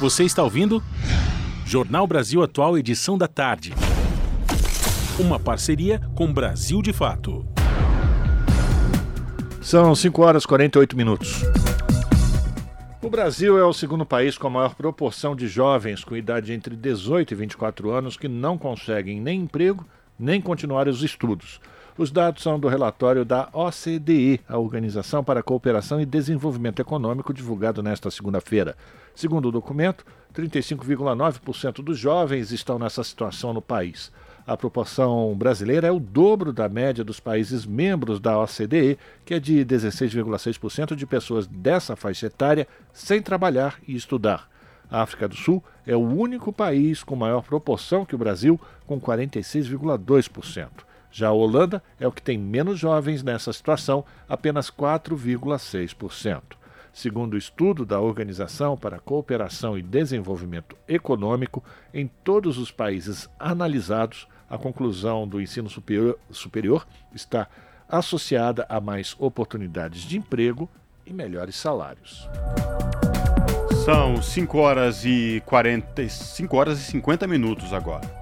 Você 0.03 0.25
está 0.25 0.43
ouvindo? 0.43 0.83
Jornal 1.65 2.09
Brasil 2.09 2.43
Atual, 2.43 2.77
edição 2.77 3.17
da 3.17 3.29
tarde. 3.29 3.73
Uma 5.17 5.39
parceria 5.39 6.01
com 6.17 6.33
Brasil 6.33 6.83
de 6.83 6.93
Fato. 6.93 7.47
São 9.61 9.95
5 9.95 10.21
horas 10.21 10.43
e 10.43 10.49
48 10.49 10.97
minutos. 10.97 11.43
O 13.01 13.09
Brasil 13.09 13.57
é 13.57 13.65
o 13.65 13.73
segundo 13.73 14.05
país 14.05 14.37
com 14.37 14.49
a 14.49 14.51
maior 14.51 14.75
proporção 14.75 15.37
de 15.37 15.47
jovens 15.47 16.03
com 16.03 16.17
idade 16.17 16.53
entre 16.53 16.75
18 16.75 17.31
e 17.31 17.37
24 17.37 17.93
anos 17.93 18.17
que 18.17 18.27
não 18.27 18.59
conseguem 18.59 19.21
nem 19.21 19.43
emprego 19.43 19.87
nem 20.19 20.41
continuar 20.41 20.89
os 20.89 21.05
estudos. 21.05 21.61
Os 21.97 22.11
dados 22.11 22.43
são 22.43 22.59
do 22.59 22.69
relatório 22.69 23.23
da 23.23 23.51
OCDE, 23.53 24.41
a 24.49 24.57
Organização 24.57 25.23
para 25.23 25.41
a 25.41 25.43
Cooperação 25.43 26.01
e 26.01 26.07
Desenvolvimento 26.07 26.81
Econômico, 26.81 27.35
divulgado 27.35 27.83
nesta 27.83 28.11
segunda-feira. 28.11 28.75
Segundo 29.15 29.49
o 29.49 29.53
documento, 29.53 30.03
35,9% 30.35 31.83
dos 31.83 31.99
jovens 31.99 32.51
estão 32.51 32.79
nessa 32.79 33.05
situação 33.05 33.53
no 33.53 33.61
país. 33.61 34.11
A 34.47 34.57
proporção 34.57 35.35
brasileira 35.37 35.87
é 35.87 35.93
o 35.93 36.01
dobro 36.01 36.51
da 36.51 36.67
média 36.67 37.05
dos 37.05 37.21
países 37.21 37.67
membros 37.67 38.19
da 38.19 38.41
OCDE, 38.41 38.99
que 39.23 39.35
é 39.35 39.39
de 39.39 39.63
16,6% 39.63 40.97
de 40.97 41.05
pessoas 41.05 41.47
dessa 41.47 41.95
faixa 41.95 42.27
etária 42.27 42.67
sem 42.91 43.21
trabalhar 43.21 43.79
e 43.87 43.95
estudar. 43.95 44.49
A 44.91 45.03
África 45.03 45.29
do 45.29 45.37
Sul 45.37 45.63
é 45.87 45.95
o 45.95 46.01
único 46.01 46.55
país 46.55 47.05
com 47.05 47.15
maior 47.15 47.43
proporção 47.43 48.07
que 48.07 48.15
o 48.15 48.19
Brasil, 48.19 48.59
com 48.87 48.99
46,2%. 48.99 50.92
Já 51.13 51.29
a 51.29 51.33
Holanda 51.33 51.83
é 52.01 52.09
o 52.09 52.13
que 52.13 52.23
tem 52.23 52.39
menos 52.39 52.79
jovens 52.79 53.23
nessa 53.23 53.53
situação, 53.53 54.03
apenas 54.27 54.71
4,6%. 54.71 56.43
Segundo 56.91 57.35
o 57.35 57.39
estudo 57.39 57.85
da 57.85 58.01
Organização 58.01 58.77
para 58.77 58.97
a 58.97 59.01
Cooperação 59.01 59.77
e 59.77 59.83
Desenvolvimento 59.83 60.77
Econômico, 60.89 61.63
em 61.93 62.07
todos 62.07 62.57
os 62.57 62.71
países 62.71 63.29
analisados, 63.39 64.27
a 64.49 64.57
conclusão 64.57 65.29
do 65.29 65.41
ensino 65.41 65.69
superior, 65.69 66.19
superior 66.31 66.87
está 67.15 67.47
associada 67.89 68.65
a 68.69 68.81
mais 68.81 69.15
oportunidades 69.19 70.03
de 70.03 70.17
emprego 70.17 70.69
e 71.07 71.13
melhores 71.13 71.57
salários. 71.57 72.29
São 73.85 74.23
5 74.23 74.59
horas 74.59 75.05
e 75.05 75.43
40, 75.45 76.09
5 76.09 76.57
horas 76.57 76.79
e 76.79 76.85
50 76.85 77.27
minutos 77.27 77.73
agora. 77.73 78.22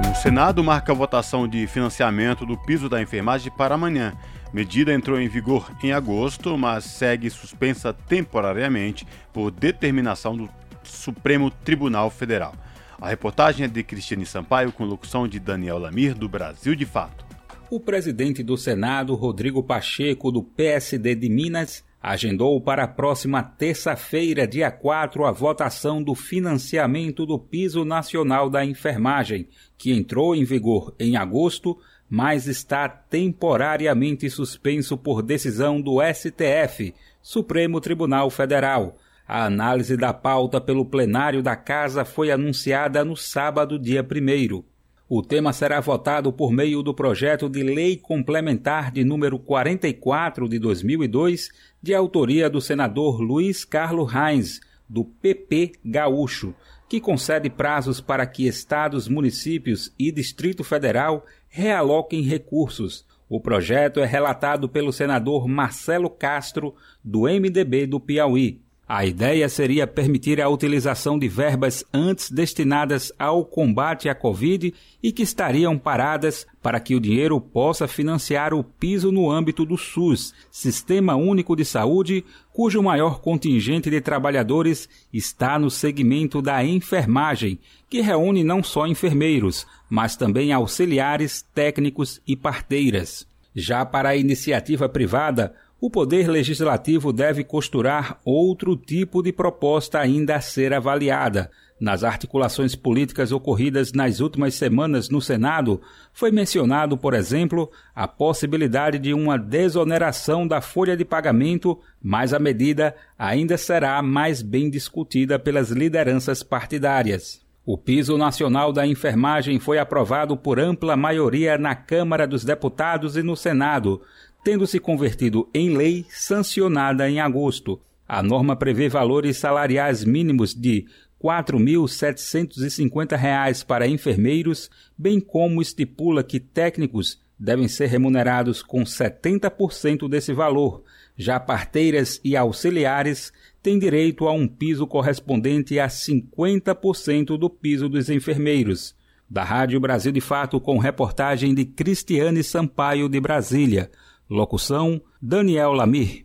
O 0.00 0.14
Senado 0.14 0.64
marca 0.64 0.92
a 0.92 0.94
votação 0.94 1.46
de 1.46 1.66
financiamento 1.66 2.46
do 2.46 2.56
piso 2.56 2.88
da 2.88 3.02
enfermagem 3.02 3.52
para 3.52 3.74
amanhã. 3.74 4.14
Medida 4.52 4.92
entrou 4.92 5.20
em 5.20 5.28
vigor 5.28 5.70
em 5.82 5.92
agosto, 5.92 6.56
mas 6.56 6.84
segue 6.84 7.28
suspensa 7.28 7.92
temporariamente 7.92 9.06
por 9.32 9.50
determinação 9.50 10.36
do 10.36 10.48
Supremo 10.82 11.50
Tribunal 11.50 12.10
Federal. 12.10 12.54
A 13.00 13.08
reportagem 13.08 13.64
é 13.64 13.68
de 13.68 13.82
Cristiane 13.82 14.24
Sampaio 14.24 14.72
com 14.72 14.84
locução 14.84 15.28
de 15.28 15.38
Daniel 15.38 15.78
Lamir, 15.78 16.14
do 16.14 16.28
Brasil 16.28 16.74
de 16.74 16.86
Fato. 16.86 17.24
O 17.68 17.80
presidente 17.80 18.42
do 18.42 18.56
Senado, 18.56 19.14
Rodrigo 19.14 19.62
Pacheco, 19.62 20.30
do 20.30 20.42
PSD 20.42 21.14
de 21.14 21.28
Minas, 21.28 21.84
agendou 22.02 22.60
para 22.60 22.82
a 22.82 22.88
próxima 22.88 23.42
terça-feira, 23.44 24.44
dia 24.44 24.72
4, 24.72 25.24
a 25.24 25.30
votação 25.30 26.02
do 26.02 26.16
financiamento 26.16 27.24
do 27.24 27.38
Piso 27.38 27.84
Nacional 27.84 28.50
da 28.50 28.64
Enfermagem, 28.64 29.48
que 29.78 29.92
entrou 29.92 30.34
em 30.34 30.42
vigor 30.42 30.92
em 30.98 31.16
agosto, 31.16 31.78
mas 32.10 32.48
está 32.48 32.88
temporariamente 32.88 34.28
suspenso 34.28 34.98
por 34.98 35.22
decisão 35.22 35.80
do 35.80 35.98
STF, 36.02 36.92
Supremo 37.22 37.80
Tribunal 37.80 38.28
Federal. 38.30 38.98
A 39.26 39.44
análise 39.44 39.96
da 39.96 40.12
pauta 40.12 40.60
pelo 40.60 40.84
plenário 40.84 41.40
da 41.40 41.54
Casa 41.54 42.04
foi 42.04 42.32
anunciada 42.32 43.04
no 43.04 43.16
sábado, 43.16 43.78
dia 43.78 44.02
1. 44.02 44.71
O 45.14 45.20
tema 45.20 45.52
será 45.52 45.78
votado 45.78 46.32
por 46.32 46.50
meio 46.50 46.82
do 46.82 46.94
projeto 46.94 47.46
de 47.46 47.62
lei 47.62 47.98
complementar 47.98 48.90
de 48.90 49.04
número 49.04 49.38
44 49.38 50.48
de 50.48 50.58
2002, 50.58 51.50
de 51.82 51.94
autoria 51.94 52.48
do 52.48 52.62
senador 52.62 53.20
Luiz 53.20 53.62
Carlos 53.62 54.10
Reins, 54.10 54.62
do 54.88 55.04
PP 55.04 55.72
Gaúcho, 55.84 56.54
que 56.88 56.98
concede 56.98 57.50
prazos 57.50 58.00
para 58.00 58.24
que 58.24 58.46
estados, 58.46 59.06
municípios 59.06 59.92
e 59.98 60.10
Distrito 60.10 60.64
Federal 60.64 61.26
realoquem 61.46 62.22
recursos. 62.22 63.04
O 63.28 63.38
projeto 63.38 64.00
é 64.00 64.06
relatado 64.06 64.66
pelo 64.66 64.94
senador 64.94 65.46
Marcelo 65.46 66.08
Castro, 66.08 66.74
do 67.04 67.24
MDB 67.24 67.86
do 67.86 68.00
Piauí. 68.00 68.61
A 68.86 69.06
ideia 69.06 69.48
seria 69.48 69.86
permitir 69.86 70.40
a 70.40 70.48
utilização 70.48 71.18
de 71.18 71.28
verbas 71.28 71.84
antes 71.94 72.30
destinadas 72.30 73.12
ao 73.16 73.44
combate 73.44 74.08
à 74.08 74.14
Covid 74.14 74.74
e 75.00 75.12
que 75.12 75.22
estariam 75.22 75.78
paradas 75.78 76.46
para 76.60 76.80
que 76.80 76.94
o 76.94 77.00
dinheiro 77.00 77.40
possa 77.40 77.86
financiar 77.86 78.52
o 78.52 78.62
piso 78.62 79.12
no 79.12 79.30
âmbito 79.30 79.64
do 79.64 79.78
SUS, 79.78 80.34
Sistema 80.50 81.14
Único 81.14 81.54
de 81.54 81.64
Saúde, 81.64 82.24
cujo 82.52 82.82
maior 82.82 83.20
contingente 83.20 83.88
de 83.88 84.00
trabalhadores 84.00 84.88
está 85.12 85.58
no 85.58 85.70
segmento 85.70 86.42
da 86.42 86.62
enfermagem, 86.64 87.58
que 87.88 88.00
reúne 88.00 88.42
não 88.42 88.62
só 88.62 88.86
enfermeiros, 88.86 89.66
mas 89.88 90.16
também 90.16 90.52
auxiliares, 90.52 91.46
técnicos 91.54 92.20
e 92.26 92.36
parteiras. 92.36 93.26
Já 93.54 93.84
para 93.84 94.10
a 94.10 94.16
iniciativa 94.16 94.88
privada, 94.88 95.54
o 95.82 95.90
Poder 95.90 96.28
Legislativo 96.28 97.12
deve 97.12 97.42
costurar 97.42 98.20
outro 98.24 98.76
tipo 98.76 99.20
de 99.20 99.32
proposta 99.32 99.98
ainda 99.98 100.36
a 100.36 100.40
ser 100.40 100.72
avaliada. 100.72 101.50
Nas 101.80 102.04
articulações 102.04 102.76
políticas 102.76 103.32
ocorridas 103.32 103.92
nas 103.92 104.20
últimas 104.20 104.54
semanas 104.54 105.08
no 105.10 105.20
Senado, 105.20 105.80
foi 106.12 106.30
mencionado, 106.30 106.96
por 106.96 107.14
exemplo, 107.14 107.68
a 107.96 108.06
possibilidade 108.06 108.96
de 108.96 109.12
uma 109.12 109.36
desoneração 109.36 110.46
da 110.46 110.60
folha 110.60 110.96
de 110.96 111.04
pagamento, 111.04 111.76
mas 112.00 112.32
a 112.32 112.38
medida 112.38 112.94
ainda 113.18 113.58
será 113.58 114.00
mais 114.02 114.40
bem 114.40 114.70
discutida 114.70 115.36
pelas 115.36 115.72
lideranças 115.72 116.44
partidárias. 116.44 117.42
O 117.64 117.78
piso 117.78 118.18
nacional 118.18 118.72
da 118.72 118.84
enfermagem 118.84 119.60
foi 119.60 119.78
aprovado 119.78 120.36
por 120.36 120.58
ampla 120.58 120.96
maioria 120.96 121.56
na 121.56 121.76
Câmara 121.76 122.26
dos 122.26 122.44
Deputados 122.44 123.16
e 123.16 123.22
no 123.22 123.36
Senado, 123.36 124.02
tendo 124.44 124.66
se 124.66 124.80
convertido 124.80 125.48
em 125.54 125.76
lei 125.76 126.04
sancionada 126.08 127.08
em 127.08 127.20
agosto. 127.20 127.80
A 128.06 128.22
norma 128.22 128.54
prevê 128.56 128.88
valores 128.88 129.36
salariais 129.36 130.04
mínimos 130.04 130.54
de 130.54 130.80
R$ 130.80 130.86
4.750 131.22 133.64
para 133.64 133.86
enfermeiros, 133.86 134.68
bem 134.98 135.20
como 135.20 135.62
estipula 135.62 136.24
que 136.24 136.40
técnicos 136.40 137.20
devem 137.38 137.68
ser 137.68 137.86
remunerados 137.86 138.62
com 138.62 138.82
70% 138.84 140.08
desse 140.08 140.32
valor. 140.32 140.82
Já 141.16 141.40
parteiras 141.40 142.20
e 142.24 142.36
auxiliares 142.36 143.32
têm 143.62 143.78
direito 143.78 144.26
a 144.26 144.32
um 144.32 144.48
piso 144.48 144.86
correspondente 144.86 145.78
a 145.78 145.88
50% 145.88 147.36
do 147.38 147.50
piso 147.50 147.88
dos 147.88 148.10
enfermeiros. 148.10 148.94
Da 149.28 149.42
Rádio 149.42 149.80
Brasil 149.80 150.12
de 150.12 150.20
Fato, 150.20 150.60
com 150.60 150.78
reportagem 150.78 151.52
de 151.54 151.64
Cristiane 151.64 152.42
Sampaio 152.42 153.08
de 153.08 153.18
Brasília. 153.18 153.90
Locução: 154.32 154.98
Daniel 155.20 155.74
Lamir. 155.74 156.24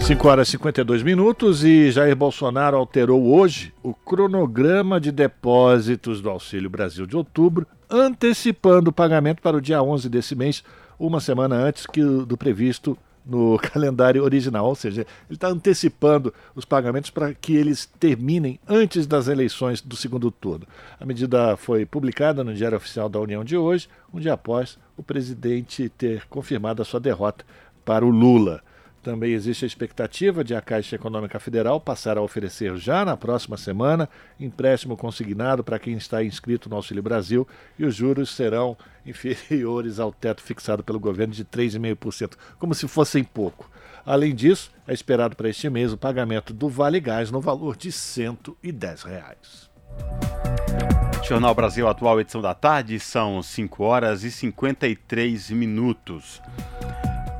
5 0.00 0.28
horas 0.28 0.46
e 0.46 0.52
52 0.52 1.02
minutos 1.02 1.64
e 1.64 1.90
Jair 1.90 2.14
Bolsonaro 2.14 2.76
alterou 2.76 3.26
hoje 3.26 3.74
o 3.82 3.92
cronograma 3.92 5.00
de 5.00 5.10
depósitos 5.10 6.20
do 6.20 6.30
Auxílio 6.30 6.70
Brasil 6.70 7.06
de 7.06 7.16
outubro, 7.16 7.66
antecipando 7.90 8.90
o 8.90 8.92
pagamento 8.92 9.42
para 9.42 9.56
o 9.56 9.60
dia 9.60 9.82
11 9.82 10.08
desse 10.08 10.36
mês, 10.36 10.62
uma 10.96 11.20
semana 11.20 11.56
antes 11.56 11.86
que 11.86 12.00
do 12.00 12.36
previsto 12.38 12.96
no 13.26 13.58
calendário 13.72 14.22
original, 14.22 14.64
ou 14.64 14.76
seja, 14.76 15.00
ele 15.28 15.34
está 15.34 15.48
antecipando 15.48 16.32
os 16.54 16.64
pagamentos 16.64 17.10
para 17.10 17.34
que 17.34 17.56
eles 17.56 17.84
terminem 17.98 18.60
antes 18.66 19.08
das 19.08 19.26
eleições 19.26 19.82
do 19.82 19.96
segundo 19.96 20.30
turno. 20.30 20.66
A 21.00 21.04
medida 21.04 21.56
foi 21.56 21.84
publicada 21.84 22.44
no 22.44 22.54
Diário 22.54 22.78
Oficial 22.78 23.08
da 23.08 23.18
União 23.18 23.44
de 23.44 23.56
hoje, 23.56 23.88
um 24.14 24.20
dia 24.20 24.34
após 24.34 24.78
o 24.98 25.02
presidente 25.02 25.88
ter 25.88 26.26
confirmado 26.26 26.82
a 26.82 26.84
sua 26.84 26.98
derrota 27.00 27.46
para 27.84 28.04
o 28.04 28.10
Lula. 28.10 28.60
Também 29.02 29.32
existe 29.32 29.64
a 29.64 29.66
expectativa 29.66 30.42
de 30.42 30.54
a 30.54 30.60
Caixa 30.60 30.96
Econômica 30.96 31.38
Federal 31.38 31.80
passar 31.80 32.18
a 32.18 32.20
oferecer 32.20 32.76
já 32.76 33.04
na 33.04 33.16
próxima 33.16 33.56
semana 33.56 34.08
empréstimo 34.40 34.96
consignado 34.96 35.62
para 35.62 35.78
quem 35.78 35.96
está 35.96 36.22
inscrito 36.22 36.68
no 36.68 36.76
Auxílio 36.76 37.02
Brasil 37.02 37.46
e 37.78 37.84
os 37.84 37.94
juros 37.94 38.34
serão 38.34 38.76
inferiores 39.06 40.00
ao 40.00 40.12
teto 40.12 40.42
fixado 40.42 40.82
pelo 40.82 40.98
governo 40.98 41.32
de 41.32 41.44
3,5%, 41.44 42.32
como 42.58 42.74
se 42.74 42.88
fossem 42.88 43.22
pouco. 43.22 43.70
Além 44.04 44.34
disso, 44.34 44.72
é 44.86 44.92
esperado 44.92 45.36
para 45.36 45.48
este 45.48 45.70
mês 45.70 45.92
o 45.92 45.96
pagamento 45.96 46.52
do 46.52 46.68
Vale 46.68 46.98
Gás 46.98 47.30
no 47.30 47.40
valor 47.40 47.76
de 47.76 47.92
110 47.92 49.02
reais. 49.04 49.70
Jornal 51.28 51.54
Brasil 51.54 51.86
Atual, 51.86 52.18
edição 52.18 52.40
da 52.40 52.54
tarde, 52.54 52.98
são 52.98 53.42
5 53.42 53.84
horas 53.84 54.24
e 54.24 54.30
53 54.30 55.50
minutos. 55.50 56.40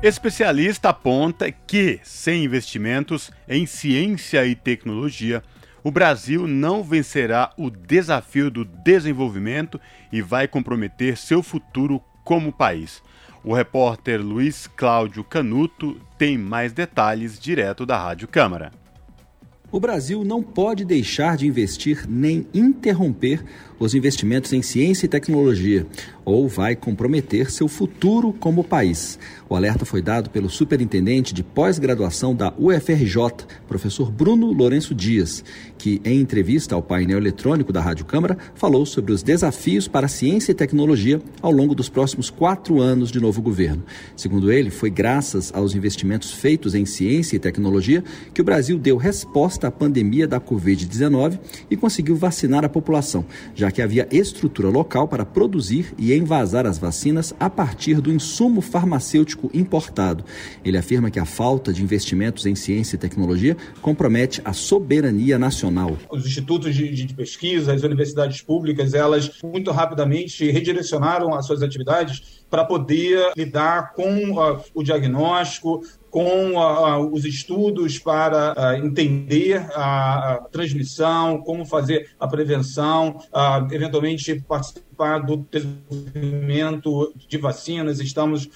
Especialista 0.03 0.89
aponta 0.89 1.51
que, 1.51 1.99
sem 2.03 2.45
investimentos 2.45 3.31
em 3.47 3.65
ciência 3.65 4.45
e 4.45 4.53
tecnologia, 4.53 5.41
o 5.83 5.89
Brasil 5.89 6.45
não 6.45 6.83
vencerá 6.83 7.51
o 7.57 7.71
desafio 7.71 8.51
do 8.51 8.63
desenvolvimento 8.63 9.81
e 10.11 10.21
vai 10.21 10.47
comprometer 10.47 11.17
seu 11.17 11.41
futuro 11.41 11.99
como 12.23 12.53
país. 12.53 13.01
O 13.43 13.55
repórter 13.55 14.21
Luiz 14.21 14.67
Cláudio 14.67 15.23
Canuto 15.23 15.99
tem 16.15 16.37
mais 16.37 16.73
detalhes 16.73 17.39
direto 17.39 17.87
da 17.87 17.97
Rádio 17.97 18.27
Câmara. 18.27 18.71
O 19.71 19.79
Brasil 19.79 20.23
não 20.23 20.41
pode 20.41 20.83
deixar 20.83 21.37
de 21.37 21.45
investir 21.45 22.07
nem 22.09 22.47
interromper 22.53 23.45
os 23.79 23.95
investimentos 23.95 24.51
em 24.53 24.61
ciência 24.61 25.05
e 25.05 25.09
tecnologia, 25.09 25.87
ou 26.25 26.47
vai 26.47 26.75
comprometer 26.75 27.49
seu 27.49 27.67
futuro 27.67 28.31
como 28.33 28.63
país. 28.63 29.17
O 29.49 29.55
alerta 29.55 29.83
foi 29.83 30.01
dado 30.01 30.29
pelo 30.29 30.49
superintendente 30.49 31.33
de 31.33 31.41
pós-graduação 31.41 32.35
da 32.35 32.53
UFRJ, 32.57 33.47
professor 33.67 34.11
Bruno 34.11 34.51
Lourenço 34.51 34.93
Dias, 34.93 35.43
que, 35.77 35.99
em 36.05 36.19
entrevista 36.19 36.75
ao 36.75 36.83
painel 36.83 37.17
eletrônico 37.17 37.73
da 37.73 37.81
Rádio 37.81 38.05
Câmara, 38.05 38.37
falou 38.53 38.85
sobre 38.85 39.11
os 39.11 39.23
desafios 39.23 39.87
para 39.87 40.07
ciência 40.07 40.51
e 40.51 40.55
tecnologia 40.55 41.19
ao 41.41 41.51
longo 41.51 41.73
dos 41.73 41.89
próximos 41.89 42.29
quatro 42.29 42.79
anos 42.79 43.11
de 43.11 43.19
novo 43.19 43.41
governo. 43.41 43.83
Segundo 44.15 44.51
ele, 44.51 44.69
foi 44.69 44.89
graças 44.89 45.51
aos 45.53 45.73
investimentos 45.73 46.31
feitos 46.31 46.75
em 46.75 46.85
ciência 46.85 47.35
e 47.35 47.39
tecnologia 47.39 48.03
que 48.33 48.41
o 48.41 48.45
Brasil 48.45 48.77
deu 48.77 48.97
resposta 48.97 49.67
à 49.67 49.71
pandemia 49.71 50.27
da 50.27 50.39
Covid-19 50.39 51.39
e 51.71 51.77
conseguiu 51.77 52.15
vacinar 52.15 52.63
a 52.63 52.69
população, 52.69 53.25
já 53.55 53.68
que 53.71 53.81
havia 53.81 54.07
estrutura 54.11 54.69
local 54.69 55.07
para 55.07 55.25
produzir 55.25 55.93
e 55.97 56.13
envasar 56.13 56.65
as 56.65 56.77
vacinas 56.77 57.33
a 57.39 57.49
partir 57.49 58.01
do 58.01 58.11
insumo 58.11 58.61
farmacêutico 58.61 59.49
importado. 59.53 60.23
Ele 60.63 60.77
afirma 60.77 61.11
que 61.11 61.19
a 61.19 61.25
falta 61.25 61.71
de 61.73 61.83
investimentos 61.83 62.45
em 62.45 62.55
ciência 62.55 62.95
e 62.95 62.99
tecnologia 62.99 63.55
compromete 63.81 64.41
a 64.45 64.53
soberania 64.53 65.37
nacional. 65.37 65.97
Os 66.11 66.25
institutos 66.25 66.75
de, 66.75 66.89
de 66.89 67.13
pesquisa, 67.13 67.73
as 67.73 67.83
universidades 67.83 68.41
públicas, 68.41 68.93
elas 68.93 69.31
muito 69.43 69.71
rapidamente 69.71 70.49
redirecionaram 70.51 71.33
as 71.33 71.45
suas 71.45 71.61
atividades 71.61 72.39
para 72.49 72.65
poder 72.65 73.31
lidar 73.37 73.93
com 73.93 74.31
uh, 74.31 74.59
o 74.73 74.83
diagnóstico, 74.83 75.83
com 76.09 76.53
uh, 76.53 77.13
os 77.13 77.25
estudos 77.25 77.99
para 77.99 78.53
uh, 78.53 78.85
entender 78.85 79.57
a, 79.75 80.33
a, 80.33 80.37
transmissão, 80.51 81.39
como 81.39 81.65
fazer 81.65 82.11
a 82.19 82.27
prevenção, 82.27 83.19
eventualmente 83.71 84.41
participar 84.41 84.88
do 85.25 85.37
desenvolvimento 85.51 87.13
de 87.15 87.37
vacinas. 87.37 87.99
Estamos 87.99 88.49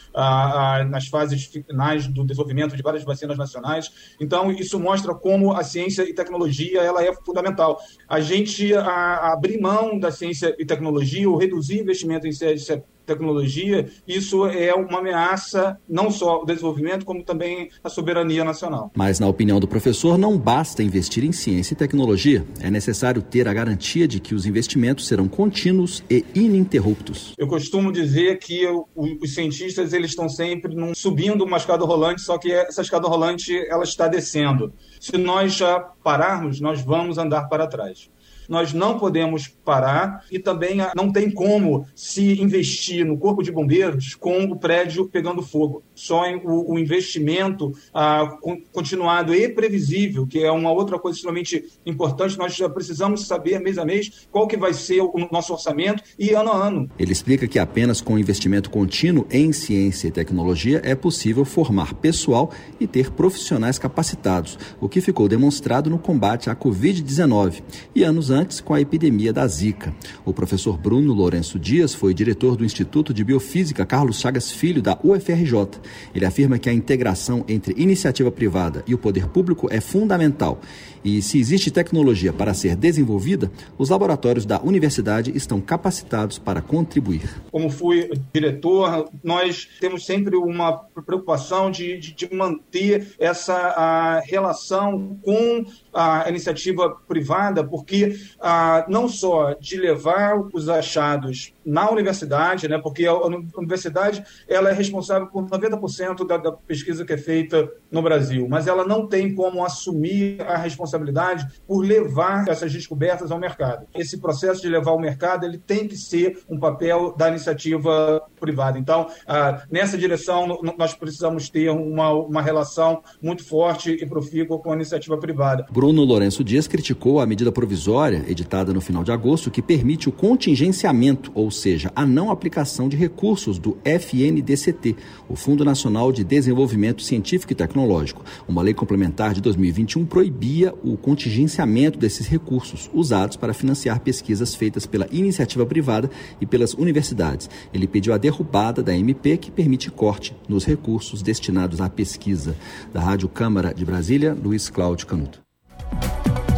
nas 0.90 1.08
fases 1.08 1.46
finais 1.46 2.08
do 2.08 2.24
desenvolvimento 2.24 2.76
de 2.76 2.84
várias 2.84 3.04
vacinas 3.04 3.38
nacionais. 3.38 3.92
Então, 4.20 4.52
isso 4.52 4.80
mostra 4.80 5.14
como 5.16 5.54
a 5.54 5.64
ciência 5.64 6.04
e 6.04 6.14
tecnologia 6.14 6.82
ela 6.82 7.04
é 7.04 7.14
fundamental. 7.14 7.80
A 8.08 8.20
gente 8.20 8.74
abrir 8.76 9.60
mão 9.60 9.98
da 9.98 10.12
ciência 10.12 10.56
e 10.60 10.66
tecnologia 10.66 11.30
ou 11.30 11.38
reduzir 11.38 11.80
investimento 11.80 12.28
em 12.28 12.32
ciência 12.32 12.84
tecnologia, 13.06 13.90
isso 14.08 14.46
é 14.48 14.74
uma 14.74 15.00
ameaça 15.00 15.78
não 15.90 16.10
só 16.10 16.36
ao 16.36 16.46
desenvolvimento, 16.46 17.04
como 17.04 17.22
também 17.22 17.70
à 17.84 17.90
soberania 17.90 18.46
nacional. 18.46 18.94
Mas, 18.96 19.20
na 19.20 19.28
opinião 19.28 19.60
do 19.60 19.68
professor, 19.68 20.18
não 20.18 20.38
basta 20.38 20.82
investir 20.82 21.26
em 21.26 21.34
ciência 21.34 21.74
e 21.74 21.76
tecnologia. 21.76 22.48
É 22.62 22.72
necessário 22.72 23.22
ter 23.22 23.46
a 23.46 23.54
garantia 23.54 24.08
de 24.08 24.22
que 24.22 24.34
os 24.34 24.46
investimentos 24.46 25.06
serão 25.06 25.28
contínuos 25.28 26.02
e 26.10 26.24
ininterruptos. 26.36 27.34
Eu 27.38 27.48
costumo 27.48 27.92
dizer 27.92 28.40
que 28.40 28.66
os 28.96 29.34
cientistas 29.34 29.94
eles 29.94 30.12
estão 30.12 30.28
sempre 30.28 30.76
num, 30.76 30.94
subindo 30.96 31.44
uma 31.44 31.58
escada 31.58 31.86
rolante, 31.86 32.22
só 32.22 32.38
que 32.38 32.52
essa 32.52 32.82
escada 32.82 33.08
rolante 33.08 33.56
ela 33.70 33.84
está 33.84 34.08
descendo. 34.08 34.74
Se 35.00 35.18
nós 35.18 35.54
já 35.54 35.80
pararmos, 35.80 36.60
nós 36.60 36.82
vamos 36.82 37.18
andar 37.18 37.48
para 37.50 37.68
trás 37.68 38.10
nós 38.48 38.74
não 38.74 38.98
podemos 38.98 39.48
parar 39.48 40.24
e 40.32 40.40
também 40.40 40.78
não 40.96 41.12
tem 41.12 41.30
como 41.30 41.86
se 41.96 42.42
investir 42.42 43.06
no 43.06 43.18
corpo 43.18 43.42
de 43.42 43.52
bombeiros 43.52 44.16
com 44.16 44.44
o 44.44 44.58
prédio 44.58 45.08
pegando 45.08 45.42
fogo. 45.42 45.84
Só 45.96 46.24
o, 46.44 46.74
o 46.74 46.80
investimento 46.80 47.72
ah, 47.94 48.38
continuado 48.72 49.34
e 49.34 49.48
previsível, 49.50 50.28
que 50.28 50.44
é 50.44 50.52
uma 50.52 50.72
outra 50.72 51.00
coisa 51.00 51.18
extremamente 51.18 51.64
importante, 51.86 52.38
nós 52.38 52.58
precisamos 52.74 53.28
saber 53.28 53.60
mês 53.60 53.78
a 53.78 53.86
mês 53.86 54.28
qual 54.32 54.48
que 54.48 54.58
vai 54.58 54.74
ser 54.74 55.02
o 55.02 55.14
nosso 55.32 55.54
orçamento 55.54 56.04
e 56.18 56.32
ano 56.32 56.52
a 56.52 56.68
ano. 56.68 56.90
Ele 56.98 57.12
explica 57.12 57.48
que 57.48 57.60
apenas 57.60 58.02
com 58.02 58.18
investimento 58.18 58.70
contínuo 58.70 59.26
em 59.30 59.52
ciência 59.52 60.08
e 60.08 60.12
tecnologia 60.12 60.82
é 60.84 60.96
possível 60.96 61.46
formar 61.46 61.94
pessoal 61.96 62.52
e 62.80 62.88
ter 62.88 63.12
profissionais 63.12 63.78
capacitados, 63.78 64.58
o 64.80 64.90
que 64.90 65.02
ficou 65.02 65.28
demonstrado 65.28 65.90
no 65.90 66.00
combate 66.00 66.50
à 66.50 66.56
Covid-19 66.56 67.62
e 67.96 68.04
anos 68.04 68.32
antes 68.34 68.60
com 68.60 68.74
a 68.74 68.82
epidemia 68.82 69.32
da 69.32 69.48
Zika. 69.48 69.94
O 70.26 70.34
professor 70.34 70.78
Bruno 70.78 71.14
Lourenço 71.14 71.60
Dias 71.60 71.94
foi 71.94 72.14
diretor 72.14 72.58
do 72.58 72.66
Instituto 72.66 73.14
de 73.14 73.24
Biofísica 73.24 73.86
Carlos 73.86 74.20
Chagas 74.20 74.52
Filho 74.52 74.82
da 74.82 74.98
UFRJ. 75.04 75.80
Ele 76.14 76.26
afirma 76.26 76.58
que 76.58 76.70
a 76.70 76.74
integração 76.74 77.46
entre 77.48 77.74
iniciativa 77.82 78.32
privada 78.32 78.84
e 78.88 78.94
o 78.94 78.98
poder 78.98 79.28
público 79.28 79.68
é 79.72 79.80
fundamental 79.80 80.60
e 81.04 81.22
se 81.22 81.38
existe 81.38 81.70
tecnologia 81.70 82.32
para 82.32 82.54
ser 82.54 82.76
desenvolvida, 82.76 83.52
os 83.78 83.90
laboratórios 83.90 84.46
da 84.46 84.62
universidade 84.62 85.36
estão 85.36 85.60
capacitados 85.60 86.40
para 86.40 86.62
contribuir. 86.62 87.30
Como 87.52 87.70
fui 87.70 88.10
diretor, 88.34 89.10
nós 89.22 89.68
temos 89.82 90.06
sempre 90.06 90.38
uma 90.38 90.78
preocupação 91.06 91.70
de, 91.70 91.98
de, 91.98 92.14
de 92.14 92.34
manter 92.34 93.14
essa 93.20 94.22
relação 94.26 95.20
com 95.22 95.66
a 95.94 96.30
iniciativa 96.30 96.90
privada, 97.08 97.64
porque 97.64 98.16
ah, 98.40 98.86
não 98.88 99.08
só 99.08 99.54
de 99.54 99.78
levar 99.78 100.38
os 100.54 100.70
achados 100.70 101.53
na 101.66 101.90
universidade, 101.90 102.68
né, 102.68 102.80
porque 102.82 103.06
a 103.06 103.14
universidade 103.14 104.24
ela 104.48 104.70
é 104.70 104.74
responsável 104.74 105.28
por 105.28 105.46
90% 105.46 106.26
da, 106.28 106.38
da 106.38 106.52
pesquisa 106.52 107.06
que 107.06 107.14
é 107.14 107.18
feita 107.18 107.70
no 107.92 108.02
Brasil, 108.02 108.48
mas 108.50 108.68
ela 108.68 108.86
não 108.86 109.08
tem 109.08 109.34
como 109.34 109.64
assumir 109.64 110.42
a 110.42 110.58
responsabilidade 110.58 111.48
por 111.68 111.80
levar 111.80 112.48
essas 112.48 112.72
descobertas 112.72 113.32
ao 113.32 113.40
mercado. 113.40 113.86
Esse 113.94 114.20
processo 114.20 114.62
de 114.62 114.70
levar 114.70 114.92
ao 114.92 115.00
mercado 115.00 115.46
ele 115.46 115.58
tem 115.58 115.88
que 115.88 115.98
ser 115.98 116.40
um 116.50 116.60
papel 116.60 117.14
da 117.18 117.30
iniciativa 117.30 118.22
privada. 118.40 118.78
Então, 118.78 119.08
ah, 119.28 119.64
nessa 119.72 119.98
direção, 119.98 120.60
nós 120.78 120.94
precisamos 120.94 121.50
ter 121.50 121.70
uma, 121.70 122.12
uma 122.12 122.42
relação 122.42 123.02
muito 123.22 123.44
forte 123.44 123.92
e 123.92 124.06
profícua 124.06 124.60
com 124.60 124.72
a 124.72 124.76
iniciativa 124.76 125.18
privada. 125.18 125.66
Bruno 125.72 126.04
Lourenço 126.04 126.44
Dias 126.44 126.68
criticou 126.68 127.20
a 127.20 127.26
medida 127.26 127.52
provisória, 127.52 128.24
editada 128.28 128.74
no 128.74 128.82
final 128.82 129.04
de 129.04 129.12
agosto, 129.12 129.52
que 129.52 129.62
permite 129.62 130.10
o 130.10 130.12
contingenciamento, 130.12 131.32
ou 131.34 131.50
seja, 131.54 131.90
a 131.96 132.06
não 132.06 132.30
aplicação 132.30 132.90
de 132.90 132.98
recursos 132.98 133.58
do 133.58 133.78
FNDCT, 133.86 134.96
o 135.30 135.36
Fundo 135.38 135.64
Nacional 135.64 136.12
de 136.12 136.24
Desenvolvimento 136.24 137.02
Científico 137.02 137.54
e 137.54 137.56
Tecnológico. 137.56 138.26
Uma 138.48 138.62
lei 138.62 138.74
complementar 138.74 139.34
de 139.34 139.40
2021 139.40 140.06
proibia 140.06 140.74
o 140.84 140.98
contingenciamento 140.98 141.98
desses 141.98 142.28
recursos 142.28 142.90
usados 142.94 143.38
para 143.38 143.54
financiar 143.54 144.02
pesquisas 144.02 144.56
feitas 144.56 144.86
pela 144.86 145.08
iniciativa 145.12 145.66
privada 145.66 146.10
e 146.42 146.46
pelas 146.46 146.74
universidades. 146.74 147.50
Ele 147.74 147.88
pediu 147.88 148.14
a 148.14 148.18
derrubada 148.18 148.84
da 148.84 148.98
MP 148.98 149.38
que 149.38 149.52
permite 149.52 149.92
corte 149.92 150.36
nos 150.50 150.66
recursos 150.66 151.22
destinados 151.22 151.80
à 151.80 151.90
pesquisa. 151.90 152.56
Da 152.92 153.00
Rádio 153.00 153.30
Câmara 153.30 153.74
de 153.74 153.86
Brasília, 153.86 154.34
Luiz 154.34 154.70
Cláudio 154.70 155.08
Canuto. 155.08 155.43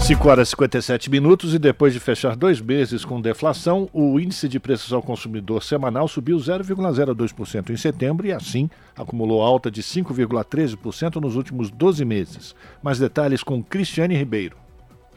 5 0.05 0.29
horas 0.29 0.49
e 0.49 0.51
57 0.51 1.09
minutos 1.09 1.55
e 1.55 1.57
depois 1.57 1.91
de 1.91 1.99
fechar 1.99 2.35
dois 2.35 2.61
meses 2.61 3.03
com 3.03 3.19
deflação, 3.19 3.89
o 3.91 4.19
índice 4.19 4.47
de 4.47 4.59
preços 4.59 4.93
ao 4.93 5.01
consumidor 5.01 5.63
semanal 5.63 6.07
subiu 6.07 6.37
0,02% 6.37 7.71
em 7.71 7.75
setembro 7.75 8.27
e 8.27 8.31
assim 8.31 8.69
acumulou 8.95 9.41
alta 9.41 9.71
de 9.71 9.81
5,13% 9.81 11.15
nos 11.15 11.35
últimos 11.35 11.71
12 11.71 12.05
meses. 12.05 12.55
Mais 12.83 12.99
detalhes 12.99 13.41
com 13.41 13.63
Cristiane 13.63 14.15
Ribeiro. 14.15 14.64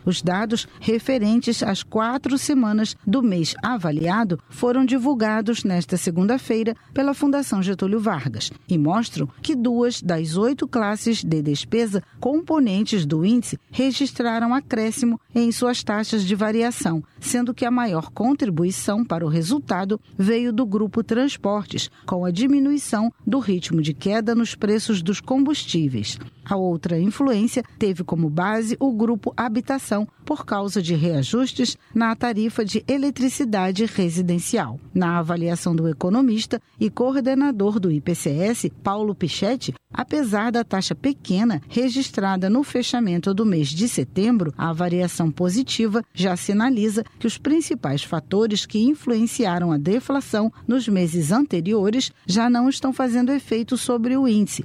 Os 0.09 0.23
dados 0.23 0.67
referentes 0.81 1.63
às 1.63 1.83
quatro 1.83 2.39
semanas 2.39 2.97
do 3.07 3.23
mês 3.23 3.55
avaliado 3.63 4.41
foram 4.49 4.83
divulgados 4.83 5.65
nesta 5.65 5.99
segunda-feira 5.99 6.75
pela 6.95 7.13
Fundação 7.13 7.63
Getúlio 7.63 8.01
Vargas 8.01 8.51
e 8.67 8.79
mostram 8.79 9.29
que 9.43 9.55
duas 9.55 10.01
das 10.01 10.35
oito 10.39 10.67
classes 10.67 11.23
de 11.23 11.43
despesa 11.43 12.03
componentes 12.19 13.05
do 13.05 13.23
índice 13.23 13.61
registraram 13.71 14.55
acréscimo 14.55 15.21
em 15.35 15.53
suas 15.53 15.85
taxas 15.85 16.25
de 16.25 16.35
variação, 16.35 17.05
sendo 17.21 17.55
que 17.55 17.65
a 17.65 17.71
maior 17.71 18.11
contribuição 18.11 19.05
para 19.05 19.25
o 19.25 19.29
resultado 19.29 20.01
veio 20.17 20.53
do 20.53 20.67
grupo 20.67 21.03
Transportes, 21.03 21.91
com 22.07 22.25
a 22.25 22.31
diminuição 22.31 23.13
do 23.27 23.39
ritmo 23.39 23.83
de 23.83 23.95
queda 23.95 24.35
nos 24.35 24.55
preços 24.55 25.03
dos 25.03 25.21
combustíveis. 25.21 26.19
A 26.49 26.57
outra 26.57 26.99
influência 26.99 27.63
teve 27.79 28.03
como 28.03 28.31
base 28.31 28.77
o 28.81 28.91
grupo 28.91 29.35
Habitação, 29.37 30.09
por 30.25 30.45
causa 30.45 30.83
de 30.83 30.95
reajustes 30.95 31.77
na 31.95 32.15
tarifa 32.15 32.65
de 32.65 32.85
eletricidade 32.87 33.85
residencial. 33.85 34.79
Na 34.95 35.19
avaliação 35.19 35.75
do 35.75 35.89
economista 35.89 36.61
e 36.79 36.91
coordenador 36.91 37.79
do 37.79 37.91
IPCS, 37.91 38.71
Paulo 38.83 39.15
Pichetti, 39.15 39.75
apesar 39.93 40.53
da 40.53 40.65
taxa 40.65 40.95
pequena 40.95 41.63
registrada 41.69 42.51
no 42.51 42.63
fechamento 42.63 43.33
do 43.33 43.47
mês 43.47 43.69
de 43.69 43.89
setembro, 43.89 44.53
a 44.57 44.73
variação 44.73 45.31
positiva 45.31 46.03
já 46.13 46.37
sinaliza 46.37 47.05
que 47.19 47.27
os 47.27 47.39
principais 47.39 48.03
fatores 48.03 48.67
que 48.67 48.81
influenciaram 48.81 49.73
a 49.73 49.79
deflação 49.79 50.53
nos 50.67 50.89
meses 50.89 51.33
anteriores 51.33 52.11
já 52.27 52.49
não 52.49 52.69
estão 52.69 52.93
fazendo 52.93 53.33
efeito 53.33 53.77
sobre 53.77 54.17
o 54.17 54.27
índice 54.27 54.65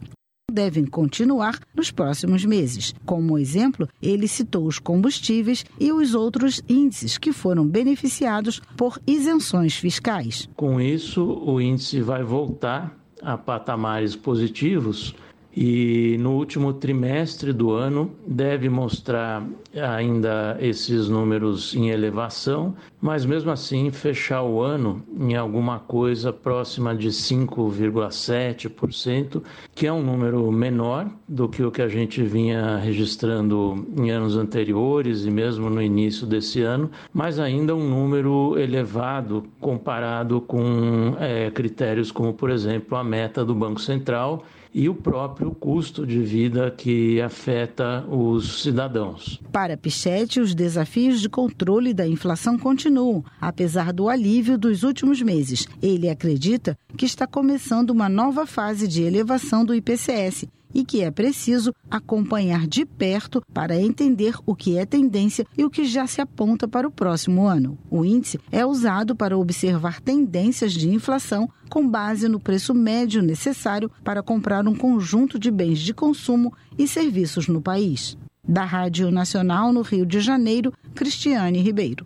devem 0.53 0.85
continuar 0.85 1.59
nos 1.75 1.89
próximos 1.89 2.45
meses. 2.45 2.93
Como 3.05 3.39
exemplo, 3.39 3.89
ele 4.01 4.27
citou 4.27 4.67
os 4.67 4.77
combustíveis 4.77 5.65
e 5.79 5.91
os 5.91 6.13
outros 6.13 6.61
índices 6.69 7.17
que 7.17 7.33
foram 7.33 7.67
beneficiados 7.67 8.61
por 8.77 8.99
isenções 9.07 9.75
fiscais. 9.75 10.47
Com 10.55 10.79
isso, 10.79 11.23
o 11.23 11.59
índice 11.59 12.01
vai 12.01 12.23
voltar 12.23 12.95
a 13.21 13.35
patamares 13.37 14.15
positivos 14.15 15.15
e 15.55 16.17
no 16.19 16.31
último 16.31 16.73
trimestre 16.73 17.53
do 17.53 17.71
ano 17.71 18.11
deve 18.25 18.67
mostrar 18.69 19.47
ainda 19.75 20.57
esses 20.59 21.07
números 21.07 21.75
em 21.75 21.89
elevação, 21.89 22.73
mas 22.99 23.23
mesmo 23.25 23.51
assim 23.51 23.91
fechar 23.91 24.41
o 24.41 24.59
ano 24.61 25.03
em 25.19 25.35
alguma 25.35 25.77
coisa 25.79 26.33
próxima 26.33 26.95
de 26.95 27.09
5,7%, 27.09 29.43
que 29.75 29.85
é 29.85 29.93
um 29.93 30.01
número 30.01 30.51
menor 30.51 31.07
do 31.27 31.47
que 31.47 31.61
o 31.63 31.69
que 31.69 31.83
a 31.83 31.87
gente 31.87 32.23
vinha 32.23 32.77
registrando 32.77 33.85
em 33.95 34.09
anos 34.09 34.35
anteriores 34.35 35.23
e 35.25 35.31
mesmo 35.31 35.69
no 35.69 35.79
início 35.81 36.25
desse 36.25 36.63
ano, 36.63 36.89
mas 37.13 37.37
ainda 37.39 37.75
um 37.75 37.87
número 37.87 38.57
elevado 38.57 39.43
comparado 39.59 40.41
com 40.41 41.15
é, 41.19 41.51
critérios 41.51 42.11
como, 42.11 42.33
por 42.33 42.49
exemplo, 42.49 42.97
a 42.97 43.03
meta 43.03 43.45
do 43.45 43.53
Banco 43.53 43.79
Central 43.79 44.43
e 44.73 44.89
o 44.89 44.95
próprio 44.95 45.51
custo 45.51 46.05
de 46.05 46.19
vida 46.19 46.71
que 46.71 47.21
afeta 47.21 48.03
os 48.07 48.63
cidadãos. 48.63 49.39
Para 49.51 49.77
Pichetti, 49.77 50.39
os 50.39 50.55
desafios 50.55 51.21
de 51.21 51.29
controle 51.29 51.93
da 51.93 52.07
inflação 52.07 52.57
continuam, 52.57 53.23
apesar 53.39 53.93
do 53.93 54.09
alívio 54.09 54.57
dos 54.57 54.83
últimos 54.83 55.21
meses. 55.21 55.67
Ele 55.81 56.09
acredita 56.09 56.77
que 56.97 57.05
está 57.05 57.27
começando 57.27 57.91
uma 57.91 58.09
nova 58.09 58.45
fase 58.45 58.87
de 58.87 59.03
elevação 59.03 59.63
do 59.63 59.75
IPCS 59.75 60.47
e 60.73 60.83
que 60.83 61.01
é 61.01 61.11
preciso 61.11 61.73
acompanhar 61.89 62.67
de 62.67 62.85
perto 62.85 63.41
para 63.53 63.79
entender 63.79 64.35
o 64.45 64.55
que 64.55 64.77
é 64.77 64.85
tendência 64.85 65.45
e 65.57 65.63
o 65.63 65.69
que 65.69 65.85
já 65.85 66.07
se 66.07 66.21
aponta 66.21 66.67
para 66.67 66.87
o 66.87 66.91
próximo 66.91 67.45
ano. 67.47 67.77
O 67.89 68.03
índice 68.03 68.39
é 68.51 68.65
usado 68.65 69.15
para 69.15 69.37
observar 69.37 70.01
tendências 70.01 70.73
de 70.73 70.89
inflação 70.89 71.49
com 71.69 71.87
base 71.87 72.27
no 72.27 72.39
preço 72.39 72.73
médio 72.73 73.21
necessário 73.21 73.91
para 74.03 74.23
comprar 74.23 74.67
um 74.67 74.75
conjunto 74.75 75.39
de 75.39 75.51
bens 75.51 75.79
de 75.79 75.93
consumo 75.93 76.53
e 76.77 76.87
serviços 76.87 77.47
no 77.47 77.61
país. 77.61 78.17
Da 78.45 78.65
Rádio 78.65 79.09
Nacional 79.09 79.71
no 79.71 79.81
Rio 79.81 80.05
de 80.05 80.19
Janeiro, 80.19 80.73
Cristiane 80.93 81.59
Ribeiro. 81.61 82.05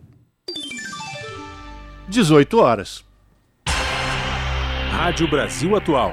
18 2.08 2.58
horas. 2.58 3.04
Rádio 4.90 5.28
Brasil 5.28 5.76
Atual. 5.76 6.12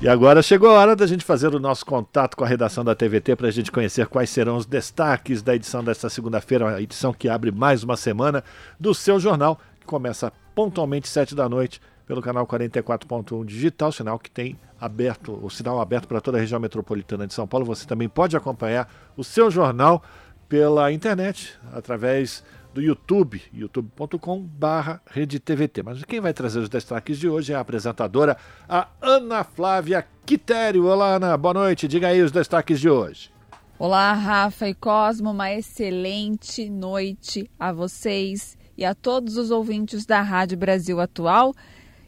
E 0.00 0.08
agora 0.08 0.40
chegou 0.42 0.70
a 0.70 0.74
hora 0.74 0.94
da 0.94 1.08
gente 1.08 1.24
fazer 1.24 1.52
o 1.52 1.58
nosso 1.58 1.84
contato 1.84 2.36
com 2.36 2.44
a 2.44 2.46
redação 2.46 2.84
da 2.84 2.94
TVT 2.94 3.34
para 3.34 3.48
a 3.48 3.50
gente 3.50 3.72
conhecer 3.72 4.06
quais 4.06 4.30
serão 4.30 4.56
os 4.56 4.64
destaques 4.64 5.42
da 5.42 5.56
edição 5.56 5.82
desta 5.82 6.08
segunda-feira, 6.08 6.76
a 6.76 6.80
edição 6.80 7.12
que 7.12 7.28
abre 7.28 7.50
mais 7.50 7.82
uma 7.82 7.96
semana 7.96 8.44
do 8.78 8.94
seu 8.94 9.18
jornal, 9.18 9.58
que 9.80 9.86
começa 9.86 10.32
pontualmente 10.54 11.08
sete 11.08 11.34
da 11.34 11.48
noite 11.48 11.80
pelo 12.06 12.22
canal 12.22 12.46
44.1 12.46 13.44
digital, 13.44 13.90
sinal 13.90 14.20
que 14.20 14.30
tem 14.30 14.56
aberto, 14.80 15.36
o 15.42 15.50
sinal 15.50 15.80
aberto 15.80 16.06
para 16.06 16.20
toda 16.20 16.38
a 16.38 16.40
região 16.40 16.60
metropolitana 16.60 17.26
de 17.26 17.34
São 17.34 17.48
Paulo. 17.48 17.66
Você 17.66 17.84
também 17.84 18.08
pode 18.08 18.36
acompanhar 18.36 18.88
o 19.16 19.24
seu 19.24 19.50
jornal 19.50 20.00
pela 20.48 20.92
internet 20.92 21.58
através 21.72 22.44
do 22.78 22.80
YouTube, 22.80 23.42
youtube.com/barra 23.52 25.02
RedeTVT. 25.10 25.82
Mas 25.82 26.04
quem 26.04 26.20
vai 26.20 26.32
trazer 26.32 26.60
os 26.60 26.68
destaques 26.68 27.18
de 27.18 27.28
hoje 27.28 27.52
é 27.52 27.56
a 27.56 27.60
apresentadora, 27.60 28.36
a 28.68 28.86
Ana 29.02 29.42
Flávia 29.42 30.06
Quitério. 30.24 30.86
Olá, 30.86 31.16
Ana, 31.16 31.36
boa 31.36 31.54
noite. 31.54 31.88
Diga 31.88 32.06
aí 32.06 32.22
os 32.22 32.30
destaques 32.30 32.78
de 32.78 32.88
hoje. 32.88 33.32
Olá, 33.80 34.12
Rafa 34.12 34.68
e 34.68 34.74
Cosmo, 34.74 35.32
uma 35.32 35.52
excelente 35.52 36.70
noite 36.70 37.50
a 37.58 37.72
vocês 37.72 38.56
e 38.76 38.84
a 38.84 38.94
todos 38.94 39.36
os 39.36 39.50
ouvintes 39.50 40.06
da 40.06 40.22
Rádio 40.22 40.56
Brasil 40.56 41.00
Atual. 41.00 41.52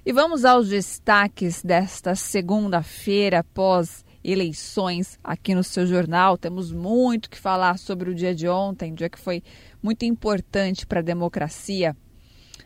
E 0.07 0.13
vamos 0.13 0.45
aos 0.45 0.69
destaques 0.69 1.63
desta 1.65 2.15
segunda-feira 2.15 3.41
após 3.41 4.05
eleições 4.23 5.19
aqui 5.25 5.55
no 5.55 5.65
seu 5.65 5.87
jornal. 5.87 6.37
Temos 6.37 6.73
muito 6.73 7.31
que 7.31 7.39
falar 7.39 7.79
sobre 7.79 8.11
o 8.11 8.15
dia 8.15 8.35
de 8.35 8.49
ontem, 8.49 8.95
dia 8.95 9.09
que 9.09 9.19
foi 9.19 9.43
muito 9.83 10.05
importante 10.05 10.87
para 10.87 11.01
a 11.01 11.03
democracia. 11.03 11.97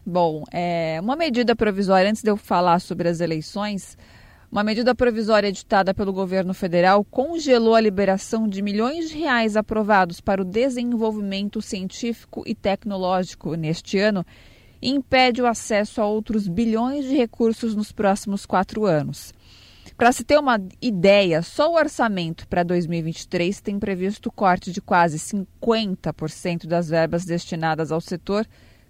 Bom, 0.06 0.44
é, 0.52 0.98
uma 1.02 1.16
medida 1.16 1.56
provisória, 1.56 2.10
antes 2.10 2.22
de 2.22 2.30
eu 2.30 2.36
falar 2.36 2.78
sobre 2.80 3.08
as 3.08 3.20
eleições, 3.20 3.96
uma 4.54 4.62
medida 4.62 4.94
provisória 4.94 5.48
editada 5.48 5.92
pelo 5.92 6.12
governo 6.12 6.54
federal 6.54 7.04
congelou 7.04 7.74
a 7.74 7.80
liberação 7.80 8.46
de 8.46 8.62
milhões 8.62 9.08
de 9.08 9.18
reais 9.18 9.56
aprovados 9.56 10.20
para 10.20 10.42
o 10.42 10.44
desenvolvimento 10.44 11.60
científico 11.60 12.44
e 12.46 12.54
tecnológico 12.54 13.54
neste 13.54 13.98
ano 13.98 14.24
e 14.80 14.90
impede 14.90 15.42
o 15.42 15.46
acesso 15.46 16.00
a 16.00 16.06
outros 16.06 16.46
bilhões 16.46 17.06
de 17.06 17.16
recursos 17.16 17.74
nos 17.74 17.90
próximos 17.90 18.46
quatro 18.46 18.84
anos. 18.84 19.32
Para 19.97 20.11
se 20.12 20.24
ter 20.24 20.39
uma 20.39 20.61
ideia, 20.80 21.43
só 21.43 21.70
o 21.70 21.76
orçamento 21.76 22.49
para 22.49 22.62
2023 22.62 23.61
tem 23.61 23.78
previsto 23.78 24.32
corte 24.32 24.72
de 24.72 24.80
quase 24.80 25.18
50% 25.18 26.66
das 26.66 26.89
verbas 26.89 27.24
destinadas 27.24 27.93
ao 27.93 28.01
setor, 28.01 28.47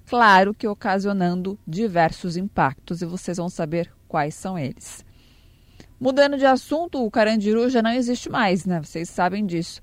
claro 0.07 0.55
que 0.55 0.67
ocasionando 0.67 1.59
diversos 1.67 2.37
impactos 2.37 3.03
e 3.03 3.07
vocês 3.07 3.37
vão 3.37 3.51
saber 3.51 3.91
quais 4.09 4.35
são 4.35 4.59
eles. 4.59 5.05
Mudando 6.01 6.39
de 6.39 6.47
assunto, 6.47 7.05
o 7.05 7.11
Carandiru 7.11 7.69
já 7.69 7.83
não 7.83 7.91
existe 7.91 8.31
mais, 8.31 8.65
né? 8.65 8.81
Vocês 8.83 9.09
sabem 9.09 9.45
disso. 9.45 9.81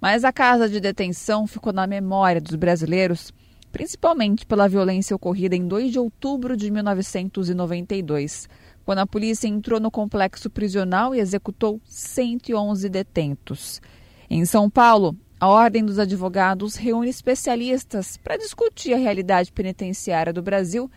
Mas 0.00 0.22
a 0.24 0.32
casa 0.32 0.68
de 0.68 0.80
detenção 0.80 1.46
ficou 1.46 1.72
na 1.72 1.86
memória 1.86 2.40
dos 2.40 2.54
brasileiros, 2.54 3.32
principalmente 3.72 4.46
pela 4.46 4.68
violência 4.68 5.16
ocorrida 5.16 5.56
em 5.56 5.66
2 5.66 5.92
de 5.92 5.98
outubro 5.98 6.56
de 6.56 6.70
1992 6.70 8.48
quando 8.88 9.00
a 9.00 9.06
polícia 9.06 9.46
entrou 9.46 9.78
no 9.78 9.90
complexo 9.90 10.48
prisional 10.48 11.14
e 11.14 11.20
executou 11.20 11.78
111 11.84 12.88
detentos. 12.88 13.82
Em 14.30 14.46
São 14.46 14.70
Paulo, 14.70 15.14
a 15.38 15.46
Ordem 15.46 15.84
dos 15.84 15.98
Advogados 15.98 16.74
reúne 16.74 17.10
especialistas 17.10 18.16
para 18.16 18.38
discutir 18.38 18.94
a 18.94 18.96
realidade 18.96 19.52
penitenciária 19.52 20.32
do 20.32 20.40
Brasil 20.40 20.90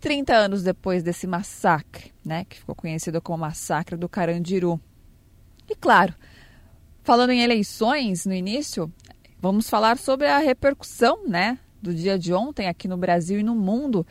30 0.00 0.32
anos 0.34 0.62
depois 0.62 1.02
desse 1.02 1.26
massacre, 1.26 2.14
né, 2.24 2.46
que 2.46 2.56
ficou 2.56 2.74
conhecido 2.74 3.20
como 3.20 3.40
Massacre 3.40 3.94
do 3.94 4.08
Carandiru. 4.08 4.80
E 5.68 5.76
claro, 5.76 6.14
falando 7.02 7.28
em 7.28 7.42
eleições 7.42 8.24
no 8.24 8.32
início, 8.32 8.90
vamos 9.38 9.68
falar 9.68 9.98
sobre 9.98 10.28
a 10.28 10.38
repercussão, 10.38 11.28
né, 11.28 11.58
do 11.82 11.92
dia 11.92 12.18
de 12.18 12.32
ontem 12.32 12.68
aqui 12.68 12.88
no 12.88 12.96
Brasil 12.96 13.38
e 13.38 13.42
no 13.42 13.54
mundo 13.54 14.06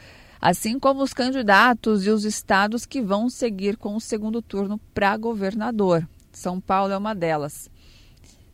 assim 0.46 0.78
como 0.78 1.02
os 1.02 1.14
candidatos 1.14 2.06
e 2.06 2.10
os 2.10 2.26
estados 2.26 2.86
que 2.86 3.02
vão 3.02 3.30
seguir 3.30 3.78
com 3.78 3.96
o 3.96 4.02
segundo 4.02 4.42
turno 4.42 4.78
para 4.94 5.16
governador. 5.16 6.06
São 6.34 6.60
Paulo 6.60 6.92
é 6.92 6.98
uma 6.98 7.16
delas. 7.16 7.72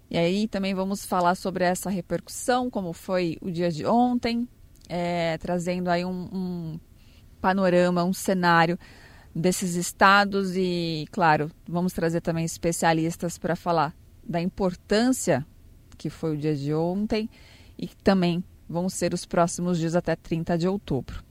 E 0.08 0.16
aí 0.16 0.48
também 0.48 0.76
vamos 0.76 1.04
falar 1.04 1.34
sobre 1.34 1.64
essa 1.64 1.90
repercussão, 1.90 2.70
como 2.70 2.94
foi 2.94 3.40
o 3.42 3.50
dia 3.50 3.72
de 3.72 3.88
ontem, 3.88 4.48
é, 4.88 5.36
trazendo 5.40 5.88
aí 5.88 6.06
um, 6.06 6.30
um 6.32 6.80
panorama, 7.42 8.04
um 8.04 8.14
cenário 8.14 8.78
desses 9.34 9.74
estados 9.74 10.56
e, 10.56 11.08
claro, 11.12 11.50
vamos 11.68 11.92
trazer 11.92 12.22
também 12.22 12.46
especialistas 12.46 13.40
para 13.40 13.56
falar 13.56 13.96
da 14.24 14.40
importância 14.40 15.44
que 15.98 16.12
foi 16.12 16.36
o 16.36 16.38
dia 16.38 16.56
de 16.56 16.72
ontem 16.72 17.28
e 17.80 17.88
também 17.88 18.44
vão 18.70 18.88
ser 18.90 19.12
os 19.12 19.26
próximos 19.26 19.80
dias 19.80 19.96
até 19.96 20.16
30 20.16 20.56
de 20.56 20.68
outubro. 20.68 21.28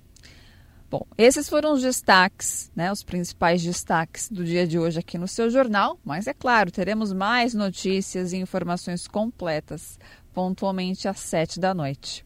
Bom, 0.90 1.06
esses 1.18 1.50
foram 1.50 1.74
os 1.74 1.82
destaques, 1.82 2.72
né, 2.74 2.90
os 2.90 3.02
principais 3.02 3.62
destaques 3.62 4.30
do 4.30 4.42
dia 4.42 4.66
de 4.66 4.78
hoje 4.78 4.98
aqui 4.98 5.18
no 5.18 5.28
seu 5.28 5.50
jornal, 5.50 5.98
mas 6.02 6.26
é 6.26 6.32
claro, 6.32 6.70
teremos 6.70 7.12
mais 7.12 7.52
notícias 7.52 8.32
e 8.32 8.38
informações 8.38 9.06
completas 9.06 9.98
pontualmente 10.32 11.06
às 11.06 11.20
sete 11.20 11.60
da 11.60 11.74
noite. 11.74 12.24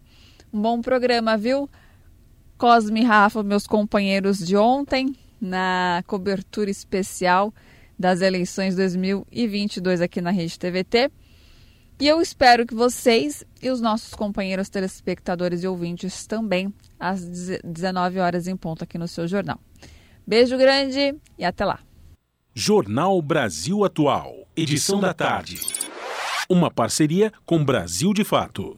Um 0.52 0.62
bom 0.62 0.80
programa, 0.80 1.36
viu? 1.36 1.68
Cosme 2.56 3.00
e 3.00 3.04
Rafa, 3.04 3.42
meus 3.42 3.66
companheiros 3.66 4.38
de 4.38 4.56
ontem, 4.56 5.16
na 5.40 6.04
cobertura 6.06 6.70
especial 6.70 7.52
das 7.98 8.20
eleições 8.20 8.76
2022 8.76 10.00
aqui 10.00 10.20
na 10.20 10.30
Rede 10.30 10.56
TVT. 10.56 11.10
E 11.98 12.06
eu 12.06 12.20
espero 12.20 12.66
que 12.66 12.74
vocês 12.74 13.44
e 13.60 13.70
os 13.70 13.80
nossos 13.80 14.14
companheiros 14.14 14.68
telespectadores 14.68 15.64
e 15.64 15.66
ouvintes 15.66 16.26
também, 16.26 16.72
às 17.02 17.24
19 17.64 18.20
horas 18.20 18.46
em 18.46 18.56
ponto 18.56 18.84
aqui 18.84 18.96
no 18.96 19.08
seu 19.08 19.26
jornal. 19.26 19.58
Beijo 20.24 20.56
grande 20.56 21.16
e 21.36 21.44
até 21.44 21.64
lá. 21.64 21.80
Jornal 22.54 23.20
Brasil 23.20 23.84
Atual, 23.84 24.46
edição 24.56 25.00
da 25.00 25.12
tarde. 25.12 25.58
Uma 26.48 26.70
parceria 26.70 27.32
com 27.44 27.64
Brasil 27.64 28.14
de 28.14 28.22
Fato. 28.22 28.76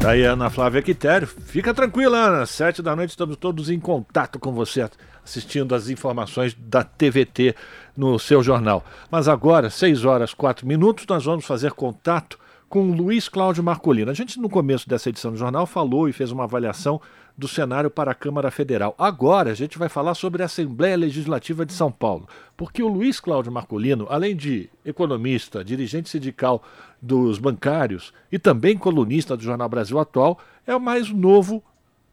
Daí, 0.00 0.22
Ana 0.22 0.48
Flávia 0.48 0.80
Quitério. 0.80 1.26
Fica 1.26 1.74
tranquila, 1.74 2.18
Ana. 2.18 2.46
Sete 2.46 2.82
da 2.82 2.94
noite 2.94 3.10
estamos 3.10 3.36
todos 3.36 3.68
em 3.68 3.80
contato 3.80 4.38
com 4.38 4.52
você, 4.52 4.88
assistindo 5.24 5.74
as 5.74 5.88
informações 5.88 6.54
da 6.56 6.84
TVT 6.84 7.56
no 7.96 8.16
seu 8.16 8.44
jornal. 8.44 8.84
Mas 9.10 9.26
agora, 9.26 9.70
seis 9.70 10.04
horas 10.04 10.32
quatro 10.32 10.66
minutos, 10.66 11.04
nós 11.08 11.24
vamos 11.24 11.44
fazer 11.44 11.72
contato 11.72 12.38
com 12.68 12.90
Luiz 12.90 13.28
Cláudio 13.28 13.62
Marcolino. 13.62 14.10
A 14.10 14.14
gente, 14.14 14.40
no 14.40 14.48
começo 14.48 14.88
dessa 14.88 15.08
edição 15.08 15.30
do 15.30 15.38
jornal, 15.38 15.66
falou 15.66 16.08
e 16.08 16.12
fez 16.12 16.32
uma 16.32 16.44
avaliação 16.44 17.00
do 17.36 17.46
cenário 17.46 17.90
para 17.90 18.12
a 18.12 18.14
Câmara 18.14 18.50
Federal. 18.50 18.94
Agora 18.98 19.50
a 19.50 19.54
gente 19.54 19.78
vai 19.78 19.88
falar 19.88 20.14
sobre 20.14 20.42
a 20.42 20.46
Assembleia 20.46 20.96
Legislativa 20.96 21.66
de 21.66 21.72
São 21.72 21.92
Paulo, 21.92 22.26
porque 22.56 22.82
o 22.82 22.88
Luiz 22.88 23.20
Cláudio 23.20 23.52
Marcolino, 23.52 24.06
além 24.08 24.34
de 24.34 24.70
economista, 24.84 25.62
dirigente 25.62 26.08
sindical 26.08 26.62
dos 27.00 27.38
bancários 27.38 28.12
e 28.32 28.38
também 28.38 28.76
colunista 28.76 29.36
do 29.36 29.42
Jornal 29.42 29.68
Brasil 29.68 29.98
Atual, 29.98 30.38
é 30.66 30.74
o 30.74 30.80
mais 30.80 31.10
novo 31.10 31.62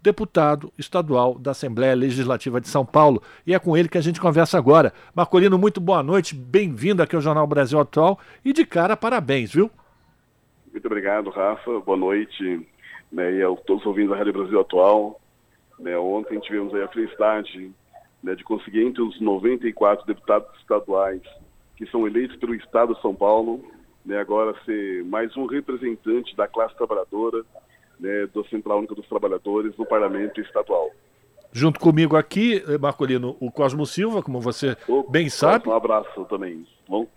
deputado 0.01 0.71
estadual 0.77 1.39
da 1.39 1.51
Assembleia 1.51 1.95
Legislativa 1.95 2.59
de 2.59 2.67
São 2.67 2.85
Paulo. 2.85 3.23
E 3.47 3.53
é 3.53 3.59
com 3.59 3.77
ele 3.77 3.87
que 3.87 3.97
a 3.97 4.01
gente 4.01 4.19
conversa 4.19 4.57
agora. 4.57 4.93
Marcolino, 5.15 5.57
muito 5.57 5.79
boa 5.79 6.03
noite, 6.03 6.35
bem-vindo 6.35 7.01
aqui 7.01 7.15
ao 7.15 7.21
Jornal 7.21 7.47
Brasil 7.47 7.79
Atual 7.79 8.19
e 8.43 8.51
de 8.51 8.65
cara, 8.65 8.97
parabéns, 8.97 9.53
viu? 9.53 9.71
Muito 10.73 10.87
obrigado, 10.87 11.29
Rafa. 11.29 11.79
Boa 11.81 11.95
noite 11.95 12.67
né, 13.11 13.31
e 13.31 13.43
a 13.43 13.55
todos 13.57 13.85
ouvindo 13.85 14.11
a 14.11 14.17
Rádio 14.17 14.33
Brasil 14.33 14.59
Atual. 14.59 15.21
Né, 15.77 15.95
ontem 15.95 16.39
tivemos 16.39 16.73
a 16.73 16.87
felicidade 16.87 17.71
né, 18.23 18.33
de 18.33 18.43
conseguir 18.43 18.83
entre 18.83 19.03
os 19.03 19.21
94 19.21 20.03
deputados 20.07 20.49
estaduais 20.59 21.21
que 21.75 21.85
são 21.87 22.07
eleitos 22.07 22.35
pelo 22.37 22.55
Estado 22.55 22.95
de 22.95 23.01
São 23.01 23.13
Paulo, 23.13 23.63
né, 24.03 24.17
agora 24.19 24.55
ser 24.65 25.03
mais 25.05 25.35
um 25.37 25.45
representante 25.45 26.35
da 26.35 26.47
classe 26.47 26.75
trabalhadora 26.75 27.43
né, 27.99 28.27
do 28.33 28.43
Central 28.47 28.79
Única 28.79 28.95
dos 28.95 29.07
Trabalhadores 29.07 29.77
no 29.77 29.85
Parlamento 29.85 30.41
Estadual. 30.41 30.89
Junto 31.51 31.79
comigo 31.79 32.15
aqui, 32.15 32.63
Marcolino, 32.79 33.37
o 33.39 33.51
Cosmo 33.51 33.85
Silva, 33.85 34.23
como 34.23 34.39
você 34.39 34.75
o, 34.87 35.03
bem 35.03 35.29
sabe. 35.29 35.69
Um 35.69 35.73
abraço 35.73 36.25
também. 36.25 36.65
Bom? 36.87 37.07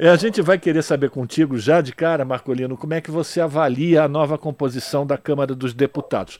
É, 0.00 0.08
a 0.10 0.14
gente 0.14 0.40
vai 0.40 0.56
querer 0.56 0.82
saber 0.82 1.10
contigo 1.10 1.58
já 1.58 1.80
de 1.80 1.92
cara, 1.92 2.24
Marcolino, 2.24 2.76
como 2.76 2.94
é 2.94 3.00
que 3.00 3.10
você 3.10 3.40
avalia 3.40 4.04
a 4.04 4.08
nova 4.08 4.38
composição 4.38 5.04
da 5.04 5.18
Câmara 5.18 5.56
dos 5.56 5.74
Deputados. 5.74 6.38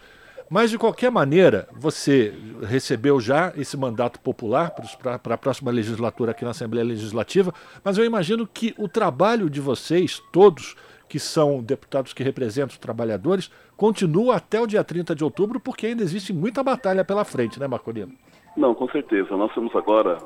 Mas, 0.48 0.70
de 0.70 0.78
qualquer 0.78 1.10
maneira, 1.10 1.66
você 1.72 2.32
recebeu 2.62 3.18
já 3.18 3.52
esse 3.56 3.76
mandato 3.76 4.20
popular 4.20 4.72
para 5.00 5.34
a 5.34 5.38
próxima 5.38 5.72
legislatura 5.72 6.30
aqui 6.30 6.44
na 6.44 6.52
Assembleia 6.52 6.86
Legislativa, 6.86 7.52
mas 7.82 7.98
eu 7.98 8.04
imagino 8.04 8.46
que 8.46 8.76
o 8.78 8.86
trabalho 8.86 9.50
de 9.50 9.60
vocês, 9.60 10.22
todos 10.32 10.76
que 11.08 11.18
são 11.18 11.60
deputados 11.60 12.12
que 12.12 12.22
representam 12.22 12.74
os 12.74 12.78
trabalhadores, 12.78 13.50
continua 13.76 14.36
até 14.36 14.60
o 14.60 14.68
dia 14.68 14.84
30 14.84 15.16
de 15.16 15.24
outubro, 15.24 15.58
porque 15.58 15.88
ainda 15.88 16.04
existe 16.04 16.32
muita 16.32 16.62
batalha 16.62 17.04
pela 17.04 17.24
frente, 17.24 17.58
né, 17.58 17.66
Marcolino? 17.66 18.12
Não, 18.56 18.72
com 18.72 18.88
certeza. 18.90 19.36
Nós 19.36 19.52
temos 19.52 19.74
agora, 19.74 20.16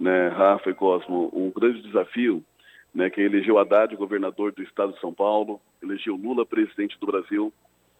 né, 0.00 0.26
Rafa 0.30 0.70
e 0.70 0.74
Cosmo, 0.74 1.30
um 1.32 1.52
grande 1.54 1.80
desafio 1.82 2.42
né, 2.94 3.10
que 3.10 3.20
elegeu 3.20 3.58
Haddad 3.58 3.94
governador 3.96 4.52
do 4.52 4.62
estado 4.62 4.92
de 4.92 5.00
São 5.00 5.12
Paulo, 5.12 5.60
elegeu 5.82 6.14
Lula 6.14 6.46
presidente 6.46 6.98
do 7.00 7.06
Brasil, 7.06 7.52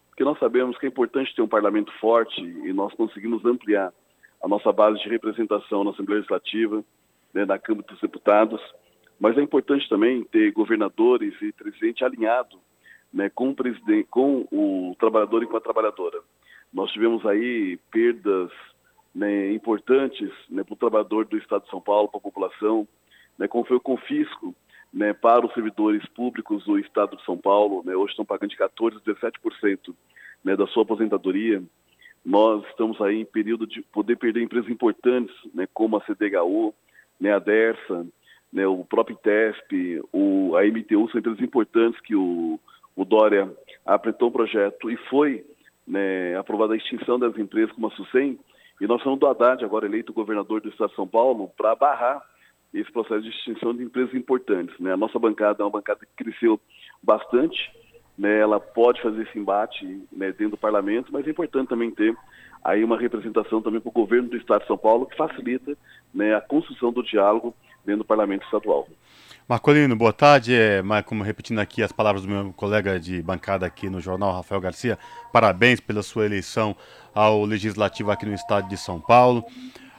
porque 0.08 0.22
nós 0.22 0.38
sabemos 0.38 0.78
que 0.78 0.86
é 0.86 0.88
importante 0.88 1.34
ter 1.34 1.42
um 1.42 1.48
parlamento 1.48 1.92
forte 1.98 2.40
e 2.40 2.72
nós 2.72 2.94
conseguimos 2.94 3.44
ampliar 3.44 3.92
a 4.42 4.48
nossa 4.48 4.70
base 4.72 5.00
de 5.00 5.08
representação 5.08 5.82
na 5.82 5.90
Assembleia 5.90 6.18
Legislativa, 6.18 6.84
né, 7.32 7.44
na 7.44 7.58
Câmara 7.58 7.86
dos 7.88 8.00
Deputados, 8.00 8.60
mas 9.18 9.36
é 9.36 9.42
importante 9.42 9.88
também 9.88 10.22
ter 10.24 10.52
governadores 10.52 11.34
e 11.42 11.50
presidente 11.52 12.04
alinhado 12.04 12.60
né, 13.12 13.28
com, 13.30 13.50
o 13.50 13.54
presidente, 13.54 14.06
com 14.08 14.46
o 14.52 14.94
trabalhador 14.98 15.42
e 15.42 15.46
com 15.46 15.56
a 15.56 15.60
trabalhadora. 15.60 16.20
Nós 16.72 16.90
tivemos 16.92 17.24
aí 17.26 17.78
perdas 17.90 18.50
né, 19.14 19.52
importantes 19.52 20.30
né, 20.48 20.62
para 20.62 20.74
o 20.74 20.76
trabalhador 20.76 21.24
do 21.24 21.38
Estado 21.38 21.64
de 21.64 21.70
São 21.70 21.80
Paulo, 21.80 22.08
para 22.08 22.18
a 22.18 22.22
população, 22.22 22.86
né, 23.38 23.48
como 23.48 23.64
foi 23.64 23.76
o 23.76 23.80
confisco 23.80 24.54
né, 24.94 25.12
para 25.12 25.44
os 25.44 25.52
servidores 25.52 26.06
públicos 26.10 26.64
do 26.64 26.78
Estado 26.78 27.16
de 27.16 27.24
São 27.24 27.36
Paulo, 27.36 27.82
né, 27.84 27.96
hoje 27.96 28.12
estão 28.12 28.24
pagando 28.24 28.50
de 28.50 28.56
14% 28.56 28.96
a 28.96 29.00
17% 29.00 29.94
né, 30.44 30.56
da 30.56 30.68
sua 30.68 30.84
aposentadoria. 30.84 31.60
Nós 32.24 32.64
estamos 32.68 33.00
aí 33.00 33.20
em 33.20 33.24
período 33.24 33.66
de 33.66 33.82
poder 33.82 34.16
perder 34.16 34.42
empresas 34.42 34.70
importantes, 34.70 35.34
né, 35.52 35.66
como 35.74 35.96
a 35.96 36.00
CDHU, 36.02 36.72
né, 37.20 37.34
a 37.34 37.40
DERSA, 37.40 38.06
né, 38.52 38.64
o 38.68 38.84
próprio 38.84 39.14
ITESP, 39.14 40.00
o, 40.12 40.54
a 40.56 40.62
MTU, 40.62 41.10
são 41.10 41.18
empresas 41.18 41.40
importantes 41.40 42.00
que 42.00 42.14
o, 42.14 42.60
o 42.94 43.04
Dória 43.04 43.52
apresentou 43.84 44.28
o 44.28 44.32
projeto 44.32 44.88
e 44.88 44.96
foi 45.08 45.44
né, 45.86 46.36
aprovada 46.36 46.72
a 46.72 46.76
extinção 46.76 47.18
das 47.18 47.36
empresas 47.36 47.72
como 47.72 47.88
a 47.88 47.90
SUSEM, 47.90 48.38
e 48.80 48.86
nós 48.86 48.98
estamos 48.98 49.18
do 49.18 49.26
Haddad, 49.26 49.64
agora 49.64 49.86
eleito 49.86 50.12
governador 50.12 50.60
do 50.60 50.68
Estado 50.68 50.90
de 50.90 50.96
São 50.96 51.06
Paulo, 51.06 51.50
para 51.56 51.74
barrar 51.74 52.22
esse 52.74 52.90
processo 52.90 53.22
de 53.22 53.28
extinção 53.28 53.74
de 53.74 53.84
empresas 53.84 54.12
importantes. 54.14 54.78
Né? 54.80 54.92
A 54.92 54.96
nossa 54.96 55.18
bancada 55.18 55.62
é 55.62 55.64
uma 55.64 55.70
bancada 55.70 56.00
que 56.00 56.24
cresceu 56.24 56.60
bastante, 57.02 57.72
né? 58.18 58.40
ela 58.40 58.58
pode 58.58 59.00
fazer 59.00 59.22
esse 59.22 59.38
embate 59.38 59.86
né, 60.12 60.32
dentro 60.32 60.50
do 60.50 60.56
parlamento, 60.56 61.12
mas 61.12 61.26
é 61.26 61.30
importante 61.30 61.68
também 61.68 61.90
ter 61.90 62.14
aí 62.64 62.82
uma 62.82 62.98
representação 62.98 63.62
também 63.62 63.80
para 63.80 63.90
o 63.90 63.92
governo 63.92 64.28
do 64.28 64.36
Estado 64.36 64.62
de 64.62 64.66
São 64.66 64.78
Paulo, 64.78 65.06
que 65.06 65.16
facilita 65.16 65.76
né, 66.12 66.34
a 66.34 66.40
construção 66.40 66.92
do 66.92 67.02
diálogo 67.02 67.54
dentro 67.84 67.98
do 67.98 68.06
parlamento 68.06 68.44
estadual. 68.44 68.88
Marcolino, 69.46 69.94
boa 69.94 70.12
tarde. 70.12 70.54
É, 70.54 70.82
como 71.04 71.22
repetindo 71.22 71.58
aqui 71.58 71.82
as 71.82 71.92
palavras 71.92 72.24
do 72.24 72.28
meu 72.28 72.52
colega 72.54 72.98
de 72.98 73.22
bancada 73.22 73.66
aqui 73.66 73.90
no 73.90 74.00
jornal, 74.00 74.32
Rafael 74.32 74.60
Garcia, 74.60 74.98
parabéns 75.32 75.80
pela 75.80 76.02
sua 76.02 76.24
eleição 76.24 76.74
ao 77.14 77.44
Legislativo 77.44 78.10
aqui 78.10 78.24
no 78.24 78.32
estado 78.32 78.68
de 78.68 78.78
São 78.78 78.98
Paulo. 78.98 79.44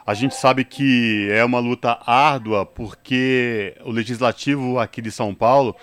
A 0.06 0.14
gente 0.14 0.36
sabe 0.36 0.64
que 0.64 1.28
é 1.32 1.44
uma 1.44 1.60
luta 1.60 1.98
árdua 2.06 2.64
porque 2.66 3.76
o 3.84 3.92
legislativo 3.92 4.78
aqui 4.78 5.02
de 5.02 5.12
São 5.12 5.34
Paulo 5.34 5.76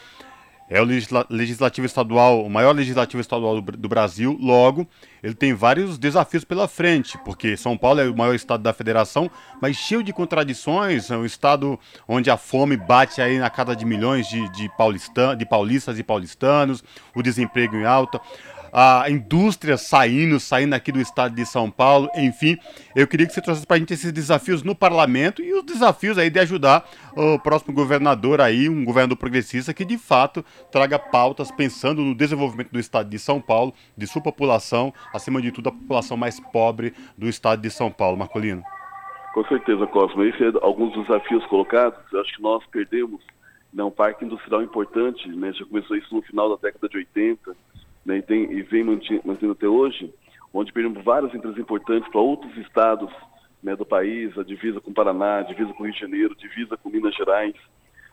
é 0.71 0.81
o 0.81 0.87
legislativo 1.29 1.85
estadual, 1.85 2.43
o 2.43 2.49
maior 2.49 2.75
legislativo 2.75 3.21
estadual 3.21 3.61
do, 3.61 3.89
Brasil. 3.89 4.39
Logo, 4.41 4.87
ele 5.23 5.35
tem 5.35 5.53
vários 5.53 5.99
desafios 5.99 6.45
pela 6.45 6.67
frente, 6.67 7.19
porque 7.27 7.59
São 7.59 7.77
Paulo 7.77 8.01
é 8.01 8.09
o 8.09 8.17
maior 8.17 8.35
estado 8.35 8.63
da 8.63 8.73
federação, 8.73 9.31
mas 9.61 9.77
cheio 9.77 10.03
de 10.03 10.15
contradições. 10.15 11.11
É 11.11 11.17
um 11.17 11.27
estado 11.27 11.79
onde 12.09 12.31
a 12.31 12.39
fome 12.39 12.75
bate 12.75 13.21
aí 13.21 13.39
na 13.39 13.51
casa 13.51 13.77
de 13.77 13.85
milhões 13.85 14.27
de, 14.29 14.49
de, 14.53 14.71
paulista, 14.79 15.37
de 15.37 15.45
paulistas 15.45 15.99
e 15.99 16.03
paulistanos, 16.03 16.83
o 17.15 17.23
desemprego 17.23 17.77
em 17.77 17.85
alta 17.85 18.19
a 18.73 19.05
indústria 19.11 19.77
saindo, 19.77 20.41
saindo 20.41 20.75
aqui 20.75 20.91
do 20.91 21.01
estado 21.01 21.35
de 21.35 21.45
São 21.45 21.71
Paulo, 21.71 22.09
enfim. 22.17 22.57
Eu 22.97 23.07
queria 23.07 23.27
que 23.27 23.35
você 23.35 23.43
trouxesse 23.43 23.67
para 23.67 23.77
a 23.77 23.79
gente 23.79 23.93
esses 23.93 24.11
desafios 24.11 24.63
no 24.63 24.75
parlamento 24.75 25.43
e 25.43 25.53
os 25.53 25.63
desafios 25.63 26.17
aí 26.17 26.31
de 26.31 26.41
ajudar 26.41 26.89
o 27.15 27.39
próximo 27.39 27.75
governador 27.75 28.41
aí, 28.41 28.69
um 28.69 28.85
governador 28.85 29.19
progressista 29.19 29.75
que 29.75 29.85
de 29.85 29.99
fato 29.99 30.43
traga 30.71 30.99
pautas 30.99 31.51
pensando 31.51 32.01
no 32.01 32.15
desenvolvimento 32.15 32.71
do 32.71 32.79
estado 32.79 33.11
de 33.11 33.19
São 33.19 33.41
Paulo, 33.41 33.75
de 33.97 34.07
sua 34.07 34.23
população, 34.23 34.95
acima 35.13 35.43
de 35.43 35.53
tudo 35.53 35.69
a 35.69 35.73
população 35.73 36.17
mais 36.17 36.41
pobre 36.41 36.95
do 37.17 37.29
estado 37.29 37.61
de 37.61 37.71
São 37.71 37.91
Paulo. 37.91 38.17
Marcolino. 38.17 38.63
Com 39.35 39.45
certeza, 39.47 39.87
Cosmo. 39.87 40.23
Esses 40.25 40.53
são 40.53 40.63
alguns 40.63 40.93
desafios 40.95 41.45
colocados. 41.47 41.99
Eu 42.13 42.21
acho 42.21 42.37
que 42.37 42.43
nós 42.43 42.65
perdemos 42.67 43.21
né, 43.73 43.83
um 43.83 43.91
parque 43.91 44.25
industrial 44.25 44.63
importante, 44.63 45.29
né? 45.29 45.53
já 45.53 45.65
começou 45.65 45.97
isso 45.97 46.15
no 46.15 46.23
final 46.23 46.51
da 46.51 46.57
década 46.57 46.89
de 46.89 46.99
80, 46.99 47.57
né, 48.05 48.19
e, 48.19 48.23
tem, 48.23 48.53
e 48.53 48.63
vem 48.63 48.85
mantendo 48.85 49.53
até 49.53 49.67
hoje, 49.67 50.13
onde 50.53 50.73
perdemos 50.73 51.03
várias 51.05 51.35
empresas 51.35 51.59
importantes 51.59 52.09
para 52.11 52.21
outros 52.21 52.57
estados 52.59 53.11
né, 53.63 53.77
do 53.77 53.87
país, 53.87 54.37
a 54.37 54.43
divisa 54.43 54.81
com 54.81 54.93
Paraná, 54.93 55.39
a 55.39 55.43
divisa 55.43 55.73
com 55.73 55.83
o 55.83 55.87
Rio 55.87 55.95
de 55.95 56.01
Janeiro, 56.01 56.35
divisa 56.35 56.77
com 56.77 56.91
Minas 56.91 57.15
Gerais. 57.15 57.55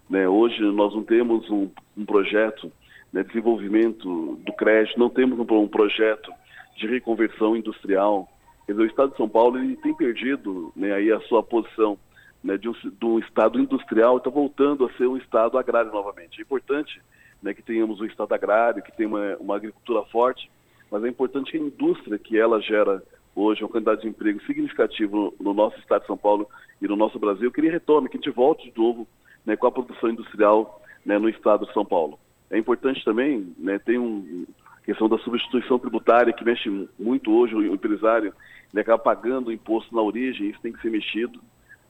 Né, 0.10 0.28
hoje 0.28 0.62
nós 0.62 0.94
não 0.94 1.04
temos 1.04 1.50
um, 1.50 1.70
um 1.98 2.06
projeto 2.06 2.72
né, 3.12 3.24
de 3.24 3.30
desenvolvimento 3.30 4.36
do 4.46 4.54
crédito, 4.54 5.00
não 5.00 5.10
temos 5.10 5.40
um, 5.40 5.60
um 5.60 5.68
projeto 5.68 6.32
de 6.78 6.88
reconversão 6.88 7.56
industrial. 7.56 8.30
O 8.68 8.86
Estado 8.86 9.12
de 9.12 9.18
São 9.18 9.28
Paulo 9.28 9.58
ele 9.58 9.76
tem 9.78 9.94
perdido 9.96 10.72
né, 10.76 10.94
aí 10.94 11.12
a 11.12 11.20
sua 11.22 11.42
posição 11.42 11.98
né, 12.44 12.58
de, 12.58 12.70
um, 12.70 12.74
de 12.74 13.06
um 13.06 13.20
Estado 13.20 13.60
industrial 13.60 14.18
está 14.18 14.30
voltando 14.30 14.86
a 14.86 14.94
ser 14.94 15.08
um 15.08 15.18
Estado 15.18 15.58
agrário 15.58 15.92
novamente. 15.92 16.40
É 16.40 16.44
importante 16.44 17.02
né, 17.42 17.54
que 17.54 17.62
tenhamos 17.62 18.00
um 18.02 18.06
Estado 18.06 18.34
agrário, 18.34 18.84
que 18.84 18.92
tenha 18.92 19.10
uma, 19.10 19.38
uma 19.38 19.56
agricultura 19.56 20.04
forte, 20.06 20.50
mas 20.92 21.04
é 21.04 21.08
importante 21.08 21.52
que 21.52 21.58
a 21.58 21.62
indústria 21.62 22.18
que 22.18 22.38
ela 22.38 22.62
gera 22.62 23.04
hoje 23.36 23.64
uma 23.64 23.70
quantidade 23.70 24.02
de 24.02 24.08
emprego 24.08 24.42
significativo 24.44 25.34
no, 25.40 25.46
no, 25.46 25.54
nosso 25.54 25.78
estado 25.80 26.02
de 26.02 26.08
São 26.08 26.18
Paulo 26.18 26.48
e 26.82 26.88
no 26.88 26.96
nosso 26.96 27.20
Brasil, 27.20 27.52
que 27.52 27.62
ele 27.62 27.70
retome, 27.70 28.10
que 28.10 28.18
a 28.18 28.20
gente 28.20 28.34
volte 28.34 28.70
de 28.70 28.78
novo 28.78 29.08
né, 29.46 29.56
com 29.56 29.68
a 29.68 29.72
produção 29.72 30.10
industrial 30.10 30.82
né, 31.06 31.18
no 31.18 31.30
estado 31.30 31.66
de 31.66 31.74
São 31.74 31.86
Paulo. 31.86 32.20
É 32.50 32.58
importante 32.58 33.04
também, 33.06 33.54
né, 33.58 33.80
tem 33.80 33.98
um 33.98 34.46
questão 34.84 35.08
da 35.08 35.20
substituição 35.20 35.78
tributária 35.78 36.34
que 36.34 36.44
mexe 36.44 36.68
muito 36.98 37.32
hoje 37.32 37.54
o 37.54 37.74
empresário, 37.74 38.34
ele 38.74 38.82
acaba 38.82 38.98
pagando 38.98 39.50
o 39.50 39.52
imposto 39.52 39.96
na 39.96 40.02
origem, 40.02 40.50
isso 40.50 40.60
tem 40.62 40.74
que 40.74 40.82
ser 40.82 40.90
mexido. 40.90 41.40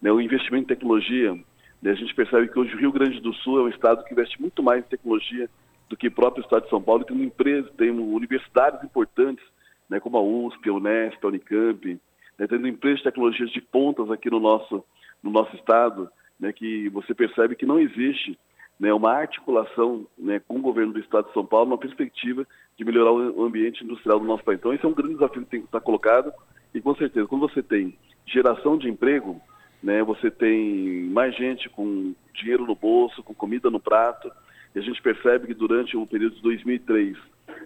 Né, 0.01 0.11
o 0.11 0.19
investimento 0.19 0.65
em 0.65 0.75
tecnologia, 0.75 1.33
né, 1.33 1.43
a 1.83 1.93
gente 1.93 2.13
percebe 2.13 2.49
que 2.49 2.59
hoje 2.59 2.75
o 2.75 2.77
Rio 2.77 2.91
Grande 2.91 3.21
do 3.21 3.33
Sul 3.35 3.59
é 3.59 3.63
um 3.63 3.69
estado 3.69 4.03
que 4.03 4.13
investe 4.13 4.39
muito 4.41 4.61
mais 4.61 4.79
em 4.83 4.89
tecnologia 4.89 5.49
do 5.87 5.95
que 5.95 6.07
o 6.07 6.11
próprio 6.11 6.43
estado 6.43 6.63
de 6.63 6.69
São 6.69 6.81
Paulo, 6.81 7.05
tem 7.05 7.21
empresas, 7.23 7.71
tem 7.77 7.89
universidades 7.89 8.83
importantes, 8.83 9.43
né, 9.89 9.99
como 9.99 10.17
a 10.17 10.21
USP, 10.21 10.69
a 10.69 10.73
Unesp, 10.73 11.23
a 11.23 11.27
Unicamp, 11.27 11.99
né, 12.37 12.47
tendo 12.47 12.67
empresas 12.67 12.99
de 12.99 13.05
tecnologias 13.05 13.49
de 13.51 13.61
pontas 13.61 14.11
aqui 14.11 14.29
no 14.29 14.39
nosso, 14.39 14.83
no 15.23 15.31
nosso 15.31 15.55
estado, 15.55 16.09
né, 16.39 16.53
que 16.53 16.89
você 16.89 17.13
percebe 17.13 17.55
que 17.55 17.65
não 17.65 17.79
existe 17.79 18.37
né, 18.79 18.93
uma 18.93 19.11
articulação 19.11 20.05
né, 20.17 20.39
com 20.47 20.57
o 20.57 20.61
governo 20.61 20.93
do 20.93 20.99
estado 20.99 21.27
de 21.27 21.33
São 21.33 21.45
Paulo, 21.45 21.67
uma 21.67 21.77
perspectiva 21.77 22.47
de 22.77 22.85
melhorar 22.85 23.11
o 23.11 23.43
ambiente 23.43 23.83
industrial 23.83 24.19
do 24.19 24.25
nosso 24.25 24.43
país. 24.43 24.59
Então, 24.59 24.73
esse 24.73 24.85
é 24.85 24.87
um 24.87 24.93
grande 24.93 25.15
desafio 25.15 25.43
que 25.43 25.49
tem 25.49 25.59
que 25.59 25.65
estar 25.65 25.81
colocado 25.81 26.31
e, 26.73 26.79
com 26.79 26.95
certeza, 26.95 27.27
quando 27.27 27.49
você 27.49 27.61
tem 27.61 27.97
geração 28.25 28.77
de 28.77 28.87
emprego, 28.87 29.41
né, 29.81 30.03
você 30.03 30.29
tem 30.29 31.03
mais 31.05 31.35
gente 31.35 31.69
com 31.69 32.13
dinheiro 32.33 32.65
no 32.65 32.75
bolso, 32.75 33.23
com 33.23 33.33
comida 33.33 33.69
no 33.69 33.79
prato, 33.79 34.31
e 34.75 34.79
a 34.79 34.81
gente 34.81 35.01
percebe 35.01 35.47
que 35.47 35.53
durante 35.53 35.95
o 35.97 36.05
período 36.05 36.35
de 36.35 36.41
2003 36.41 37.17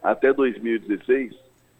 até 0.01 0.31
2016, 0.31 1.33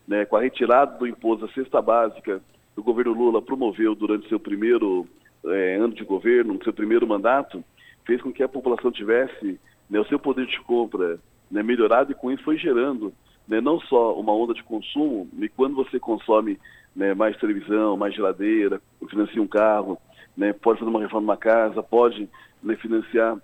né, 0.08 0.26
com 0.26 0.36
a 0.36 0.42
retirada 0.42 0.98
do 0.98 1.08
imposto 1.08 1.48
da 1.48 1.54
cesta 1.54 1.82
básica, 1.82 2.42
o 2.76 2.84
governo 2.84 3.14
Lula 3.14 3.42
promoveu 3.42 3.96
durante 3.96 4.28
seu 4.28 4.40
primeiro 4.40 5.08
é, 5.46 5.76
ano 5.76 5.94
de 5.94 6.04
governo, 6.04 6.60
seu 6.64 6.74
primeiro 6.74 7.08
mandato, 7.08 7.64
fez 8.06 8.22
com 8.22 8.32
que 8.32 8.44
a 8.44 8.50
população 8.50 8.92
tivesse 8.92 9.60
né, 9.90 10.00
o 10.00 10.06
seu 10.06 10.20
poder 10.20 10.46
de 10.46 10.60
compra 10.62 11.20
né, 11.50 11.62
melhorado 11.62 12.12
e 12.12 12.16
com 12.16 12.32
isso 12.32 12.44
foi 12.44 12.58
gerando 12.58 13.14
né, 13.48 13.62
não 13.62 13.80
só 13.82 14.18
uma 14.20 14.34
onda 14.34 14.54
de 14.54 14.64
consumo, 14.64 15.28
e 15.40 15.50
quando 15.50 15.76
você 15.76 16.00
consome 16.00 16.58
né, 16.96 17.14
mais 17.14 17.38
televisão, 17.38 17.98
mais 17.98 18.14
geladeira, 18.14 18.82
financia 19.10 19.42
um 19.42 19.48
carro, 19.48 19.98
né, 20.38 20.54
pode 20.54 20.80
fazer 20.80 20.90
uma 20.90 21.02
reforma 21.02 21.34
na 21.34 21.38
casa, 21.38 21.82
pode 21.82 22.30
né, 22.62 22.76
financiar 22.76 23.38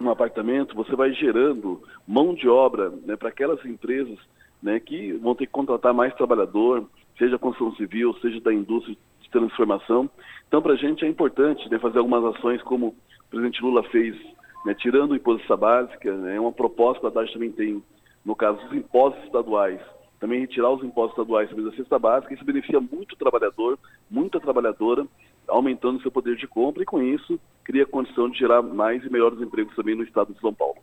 um 0.00 0.10
apartamento, 0.10 0.74
você 0.74 0.96
vai 0.96 1.12
gerando 1.12 1.82
mão 2.06 2.34
de 2.34 2.48
obra 2.48 2.90
né, 3.04 3.16
para 3.16 3.28
aquelas 3.28 3.62
empresas 3.64 4.18
né, 4.62 4.80
que 4.80 5.12
vão 5.14 5.34
ter 5.34 5.46
que 5.46 5.52
contratar 5.52 5.92
mais 5.92 6.14
trabalhador, 6.14 6.88
seja 7.18 7.36
a 7.36 7.38
construção 7.38 7.76
civil, 7.76 8.14
seja 8.20 8.40
da 8.40 8.52
indústria 8.52 8.96
de 9.20 9.30
transformação. 9.30 10.08
Então, 10.48 10.62
para 10.62 10.72
a 10.72 10.76
gente 10.76 11.04
é 11.04 11.08
importante 11.08 11.68
né, 11.70 11.78
fazer 11.78 11.98
algumas 11.98 12.36
ações 12.36 12.62
como 12.62 12.88
o 12.88 12.94
presidente 13.30 13.62
Lula 13.62 13.82
fez, 13.84 14.16
né, 14.64 14.74
tirando 14.74 15.12
o 15.12 15.16
imposto 15.16 15.56
básica, 15.56 16.12
né, 16.16 16.36
é 16.36 16.40
uma 16.40 16.52
proposta 16.52 17.00
que 17.00 17.06
a 17.06 17.08
Haddad 17.08 17.32
também 17.32 17.52
tem, 17.52 17.82
no 18.24 18.34
caso 18.34 18.58
dos 18.64 18.72
impostos 18.72 19.22
estaduais, 19.24 19.80
também 20.20 20.40
retirar 20.40 20.70
os 20.70 20.84
impostos 20.84 21.18
estaduais 21.18 21.48
sobre 21.48 21.68
a 21.68 21.72
cesta 21.72 21.98
básica, 21.98 22.34
isso 22.34 22.44
beneficia 22.44 22.78
muito 22.78 23.14
o 23.14 23.16
trabalhador, 23.16 23.78
muita 24.08 24.38
trabalhadora, 24.38 25.06
aumentando 25.48 26.00
seu 26.02 26.10
poder 26.10 26.36
de 26.36 26.46
compra 26.46 26.82
e, 26.82 26.86
com 26.86 27.02
isso, 27.02 27.40
cria 27.64 27.86
condição 27.86 28.28
de 28.28 28.38
gerar 28.38 28.62
mais 28.62 29.02
e 29.02 29.10
melhores 29.10 29.40
empregos 29.40 29.74
também 29.74 29.96
no 29.96 30.04
estado 30.04 30.34
de 30.34 30.40
São 30.40 30.52
Paulo. 30.52 30.76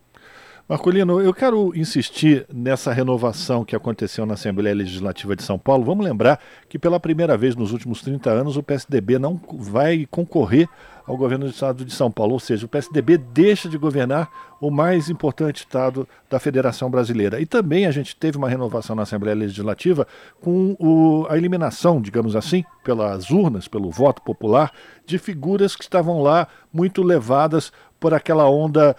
Marcolino, 0.70 1.22
eu 1.22 1.34
quero 1.34 1.72
insistir 1.78 2.46
nessa 2.54 2.92
renovação 2.92 3.64
que 3.64 3.74
aconteceu 3.74 4.26
na 4.26 4.34
Assembleia 4.34 4.76
Legislativa 4.76 5.34
de 5.34 5.42
São 5.42 5.58
Paulo. 5.58 5.86
Vamos 5.86 6.06
lembrar 6.06 6.42
que 6.68 6.78
pela 6.78 7.00
primeira 7.00 7.38
vez 7.38 7.56
nos 7.56 7.72
últimos 7.72 8.02
30 8.02 8.30
anos 8.30 8.58
o 8.58 8.64
PSDB 8.64 9.18
não 9.18 9.40
vai 9.54 10.06
concorrer 10.12 10.68
ao 11.06 11.16
governo 11.16 11.46
do 11.46 11.52
estado 11.52 11.86
de 11.86 11.94
São 11.94 12.12
Paulo, 12.12 12.34
ou 12.34 12.40
seja, 12.40 12.66
o 12.66 12.70
PSDB 12.70 13.18
deixa 13.18 13.70
de 13.70 13.78
governar 13.78 14.30
o 14.60 14.70
mais 14.70 15.10
importante 15.10 15.60
estado 15.60 16.06
da 16.30 16.38
Federação 16.38 16.92
Brasileira. 16.92 17.40
E 17.40 17.46
também 17.46 17.86
a 17.86 17.92
gente 17.92 18.14
teve 18.14 18.38
uma 18.38 18.50
renovação 18.50 18.94
na 18.94 19.04
Assembleia 19.04 19.36
Legislativa 19.36 20.06
com 20.42 20.76
o, 20.78 21.26
a 21.30 21.38
eliminação, 21.38 22.02
digamos 22.02 22.36
assim, 22.36 22.66
pelas 22.84 23.30
urnas, 23.30 23.70
pelo 23.70 23.90
voto 23.90 24.22
popular, 24.22 24.74
de 25.06 25.18
figuras 25.18 25.78
que 25.78 25.84
estavam 25.84 26.22
lá 26.22 26.50
muito 26.74 27.02
levadas 27.02 27.72
por 28.00 28.14
aquela 28.14 28.50
onda 28.50 28.96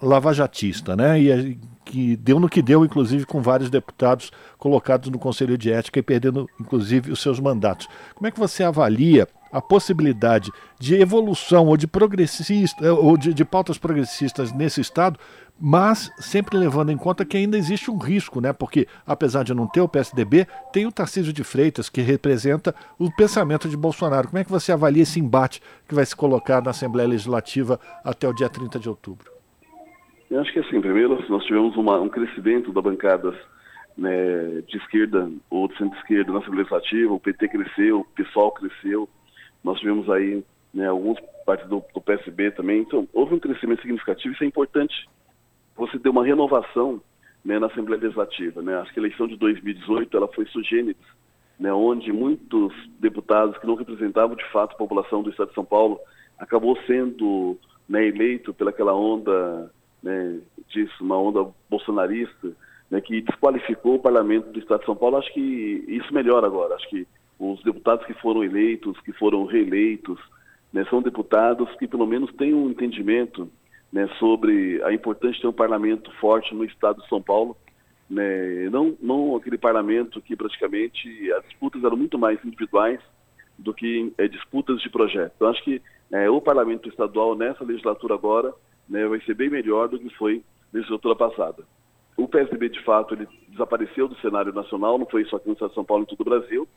lavajatista, 0.00 0.94
né? 0.96 1.20
E 1.20 1.58
que 1.84 2.16
deu 2.16 2.38
no 2.38 2.48
que 2.48 2.60
deu, 2.60 2.84
inclusive 2.84 3.24
com 3.24 3.40
vários 3.40 3.70
deputados 3.70 4.30
colocados 4.58 5.08
no 5.08 5.18
Conselho 5.18 5.56
de 5.56 5.72
Ética 5.72 5.98
e 5.98 6.02
perdendo, 6.02 6.46
inclusive, 6.60 7.10
os 7.10 7.20
seus 7.20 7.40
mandatos. 7.40 7.88
Como 8.14 8.26
é 8.26 8.30
que 8.30 8.38
você 8.38 8.62
avalia 8.62 9.26
a 9.50 9.62
possibilidade 9.62 10.50
de 10.78 10.94
evolução 10.96 11.66
ou 11.66 11.76
de 11.76 11.86
progressista 11.86 12.92
ou 12.92 13.16
de, 13.16 13.32
de, 13.32 13.44
pautas 13.44 13.78
progressistas 13.78 14.52
nesse 14.52 14.80
estado, 14.80 15.18
mas 15.60 16.10
sempre 16.18 16.56
levando 16.56 16.90
em 16.90 16.96
conta 16.96 17.24
que 17.24 17.36
ainda 17.36 17.56
existe 17.56 17.90
um 17.90 17.98
risco, 17.98 18.40
né? 18.40 18.52
Porque 18.52 18.86
apesar 19.06 19.42
de 19.42 19.54
não 19.54 19.66
ter 19.66 19.80
o 19.80 19.88
PSDB, 19.88 20.46
tem 20.72 20.86
o 20.86 20.92
Tarcísio 20.92 21.32
de 21.32 21.42
Freitas 21.42 21.88
que 21.88 22.00
representa 22.00 22.74
o 22.98 23.10
pensamento 23.10 23.68
de 23.68 23.76
Bolsonaro. 23.76 24.28
Como 24.28 24.38
é 24.38 24.44
que 24.44 24.50
você 24.50 24.72
avalia 24.72 25.02
esse 25.02 25.18
embate 25.18 25.60
que 25.88 25.94
vai 25.94 26.06
se 26.06 26.14
colocar 26.14 26.62
na 26.62 26.70
Assembleia 26.70 27.08
Legislativa 27.08 27.80
até 28.04 28.28
o 28.28 28.32
dia 28.32 28.48
30 28.48 28.78
de 28.78 28.88
outubro? 28.88 29.32
Eu 30.30 30.40
acho 30.40 30.52
que 30.52 30.60
assim, 30.60 30.80
primeiro 30.80 31.24
nós 31.28 31.44
tivemos 31.44 31.76
uma, 31.76 31.98
um 32.00 32.08
crescimento 32.08 32.72
da 32.72 32.82
bancadas 32.82 33.34
né, 33.96 34.62
de 34.68 34.76
esquerda 34.76 35.28
ou 35.50 35.66
de 35.66 35.76
centro-esquerda 35.76 36.32
na 36.32 36.38
Assembleia 36.38 36.68
Legislativa, 36.70 37.12
o 37.12 37.20
PT 37.20 37.48
cresceu, 37.48 38.00
o 38.00 38.04
PSOL 38.04 38.52
cresceu, 38.52 39.08
nós 39.64 39.80
tivemos 39.80 40.08
aí 40.08 40.44
né, 40.72 40.86
alguns 40.86 41.18
do, 41.68 41.82
do, 41.94 42.00
PSB 42.00 42.50
também. 42.50 42.80
Então, 42.80 43.08
houve 43.12 43.34
um 43.34 43.38
crescimento 43.38 43.80
significativo. 43.80 44.34
Isso 44.34 44.44
é 44.44 44.46
importante. 44.46 45.08
Você 45.78 45.98
deu 45.98 46.12
uma 46.12 46.24
renovação 46.24 47.00
né, 47.44 47.58
na 47.58 47.68
Assembleia 47.68 48.02
Legislativa. 48.02 48.60
Né? 48.60 48.76
Acho 48.76 48.92
que 48.92 48.98
a 48.98 49.02
eleição 49.02 49.26
de 49.26 49.36
2018 49.36 50.16
ela 50.16 50.28
foi 50.28 50.44
sugênita, 50.46 51.00
né, 51.58 51.72
onde 51.72 52.12
muitos 52.12 52.72
deputados 53.00 53.56
que 53.58 53.66
não 53.66 53.74
representavam 53.74 54.36
de 54.36 54.44
fato 54.52 54.72
a 54.74 54.78
população 54.78 55.22
do 55.22 55.30
Estado 55.30 55.48
de 55.48 55.54
São 55.54 55.64
Paulo 55.64 55.98
acabou 56.38 56.76
sendo 56.86 57.56
né, 57.88 58.06
eleito 58.06 58.52
pelaquela 58.52 58.94
onda 58.94 59.72
né, 60.02 60.40
disso, 60.68 61.02
uma 61.02 61.18
onda 61.18 61.48
bolsonarista, 61.70 62.52
né, 62.90 63.00
que 63.00 63.20
desqualificou 63.20 63.96
o 63.96 64.00
parlamento 64.00 64.50
do 64.50 64.58
Estado 64.58 64.80
de 64.80 64.86
São 64.86 64.96
Paulo. 64.96 65.16
Acho 65.16 65.32
que 65.32 65.84
isso 65.88 66.12
melhora 66.12 66.46
agora. 66.46 66.74
Acho 66.74 66.88
que 66.90 67.06
os 67.38 67.62
deputados 67.62 68.04
que 68.06 68.14
foram 68.14 68.44
eleitos, 68.44 68.98
que 69.00 69.12
foram 69.12 69.44
reeleitos, 69.44 70.18
né, 70.72 70.84
são 70.90 71.00
deputados 71.02 71.68
que 71.76 71.86
pelo 71.86 72.06
menos 72.06 72.32
têm 72.34 72.52
um 72.52 72.70
entendimento 72.70 73.50
né, 73.92 74.08
sobre 74.18 74.82
a 74.82 74.92
importância 74.92 75.36
de 75.36 75.42
ter 75.42 75.48
um 75.48 75.52
parlamento 75.52 76.10
forte 76.20 76.54
no 76.54 76.64
estado 76.64 77.02
de 77.02 77.08
São 77.08 77.22
Paulo. 77.22 77.56
Né, 78.08 78.68
não, 78.70 78.96
não 79.00 79.36
aquele 79.36 79.58
parlamento 79.58 80.20
que 80.20 80.36
praticamente 80.36 81.32
as 81.32 81.44
disputas 81.44 81.82
eram 81.84 81.96
muito 81.96 82.18
mais 82.18 82.42
individuais 82.44 83.00
do 83.58 83.74
que 83.74 84.12
é, 84.16 84.28
disputas 84.28 84.80
de 84.80 84.88
projeto. 84.88 85.32
Então, 85.36 85.48
acho 85.48 85.62
que 85.64 85.82
é, 86.12 86.30
o 86.30 86.40
parlamento 86.40 86.88
estadual 86.88 87.34
nessa 87.34 87.64
legislatura 87.64 88.14
agora 88.14 88.52
né, 88.88 89.06
vai 89.06 89.20
ser 89.22 89.34
bem 89.34 89.50
melhor 89.50 89.88
do 89.88 89.98
que 89.98 90.08
foi 90.16 90.42
na 90.72 90.78
legislatura 90.78 91.16
passada. 91.16 91.64
O 92.16 92.26
PSDB, 92.26 92.68
de 92.70 92.82
fato, 92.82 93.14
ele 93.14 93.28
desapareceu 93.48 94.08
do 94.08 94.18
cenário 94.20 94.52
nacional, 94.52 94.98
não 94.98 95.06
foi 95.06 95.24
só 95.26 95.36
aqui 95.36 95.48
no 95.48 95.52
estado 95.52 95.70
de 95.70 95.74
São 95.74 95.84
Paulo, 95.84 96.02
em 96.02 96.06
todo 96.06 96.20
o 96.20 96.24
Brasil 96.24 96.68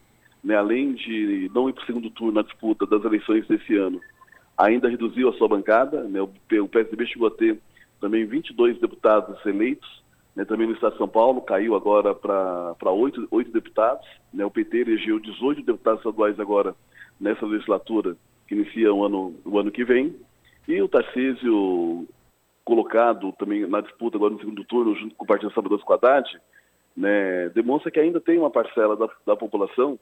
né, 0.44 0.56
além 0.56 0.94
de 0.94 1.50
não 1.54 1.70
ir 1.70 1.74
para 1.74 1.84
o 1.84 1.86
segundo 1.86 2.10
turno 2.10 2.34
na 2.34 2.42
disputa 2.42 2.86
das 2.86 3.04
eleições 3.04 3.46
desse 3.48 3.76
ano, 3.76 4.02
ainda 4.62 4.88
reduziu 4.88 5.30
a 5.30 5.34
sua 5.34 5.48
bancada. 5.48 6.04
Né, 6.04 6.22
o, 6.22 6.68
PSDB 6.68 7.08
chegou 7.08 7.28
a 7.28 7.32
ter 7.32 7.60
também 8.00 8.26
22 8.26 8.80
deputados 8.80 9.44
eleitos, 9.46 10.02
né, 10.36 10.46
também 10.46 10.68
no 10.68 10.74
Estado 10.74 10.94
de 10.94 10.98
São 11.00 11.08
Paulo, 11.08 11.42
caiu 11.42 11.76
agora 11.76 12.14
para 12.16 12.92
oito, 12.92 13.28
oito 13.32 13.52
deputados. 13.52 14.08
Né, 14.34 14.46
o 14.46 14.52
PT 14.52 14.78
elegeu 14.78 15.20
18 15.20 15.64
deputados 15.64 16.00
estaduais 16.00 16.40
agora 16.40 16.76
nessa 17.20 17.46
legislatura, 17.46 18.16
que 18.48 18.56
inicia 18.56 18.94
o 18.94 19.04
ano, 19.04 19.36
o 19.44 19.60
ano 19.60 19.72
que 19.72 19.84
vem. 19.84 20.16
E 20.68 20.82
o 20.82 20.88
Tarcísio, 20.88 22.08
colocado 22.64 23.32
também 23.34 23.68
na 23.68 23.82
disputa 23.82 24.18
agora 24.18 24.34
no 24.34 24.40
segundo 24.40 24.64
turno, 24.64 24.96
junto 24.96 25.16
com 25.16 25.24
o 25.24 25.28
Partido 25.28 25.52
Salvador 25.54 25.84
Haddad, 25.90 26.40
né, 26.96 27.50
demonstra 27.50 27.92
que 27.92 28.00
ainda 28.00 28.20
tem 28.20 28.38
uma 28.38 28.50
parcela 28.50 28.96
da, 28.96 29.10
da 29.26 29.36
população 29.36 30.00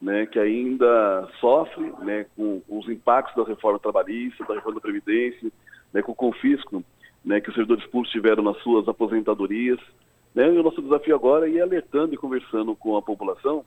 né, 0.00 0.26
que 0.26 0.38
ainda 0.38 1.28
sofre 1.40 1.92
né, 2.00 2.26
com, 2.36 2.62
os 2.68 2.88
impactos 2.88 3.36
da 3.36 3.48
reforma 3.48 3.78
trabalhista, 3.78 4.44
da 4.44 4.54
reforma 4.54 4.76
da 4.76 4.80
Previdência, 4.80 5.50
né, 5.92 6.00
com 6.00 6.12
o 6.12 6.14
confisco 6.14 6.82
né, 7.24 7.40
que 7.40 7.50
os 7.50 7.54
servidores 7.54 7.84
públicos 7.84 8.10
tiveram 8.10 8.42
nas 8.42 8.56
suas 8.62 8.88
aposentadorias. 8.88 9.78
Né, 10.34 10.46
e 10.46 10.58
o 10.58 10.62
nosso 10.62 10.80
desafio 10.80 11.14
agora 11.14 11.48
é 11.48 11.52
ir 11.52 11.60
alertando 11.60 12.14
e 12.14 12.18
conversando 12.18 12.74
com 12.74 12.96
a 12.96 13.02
população 13.02 13.64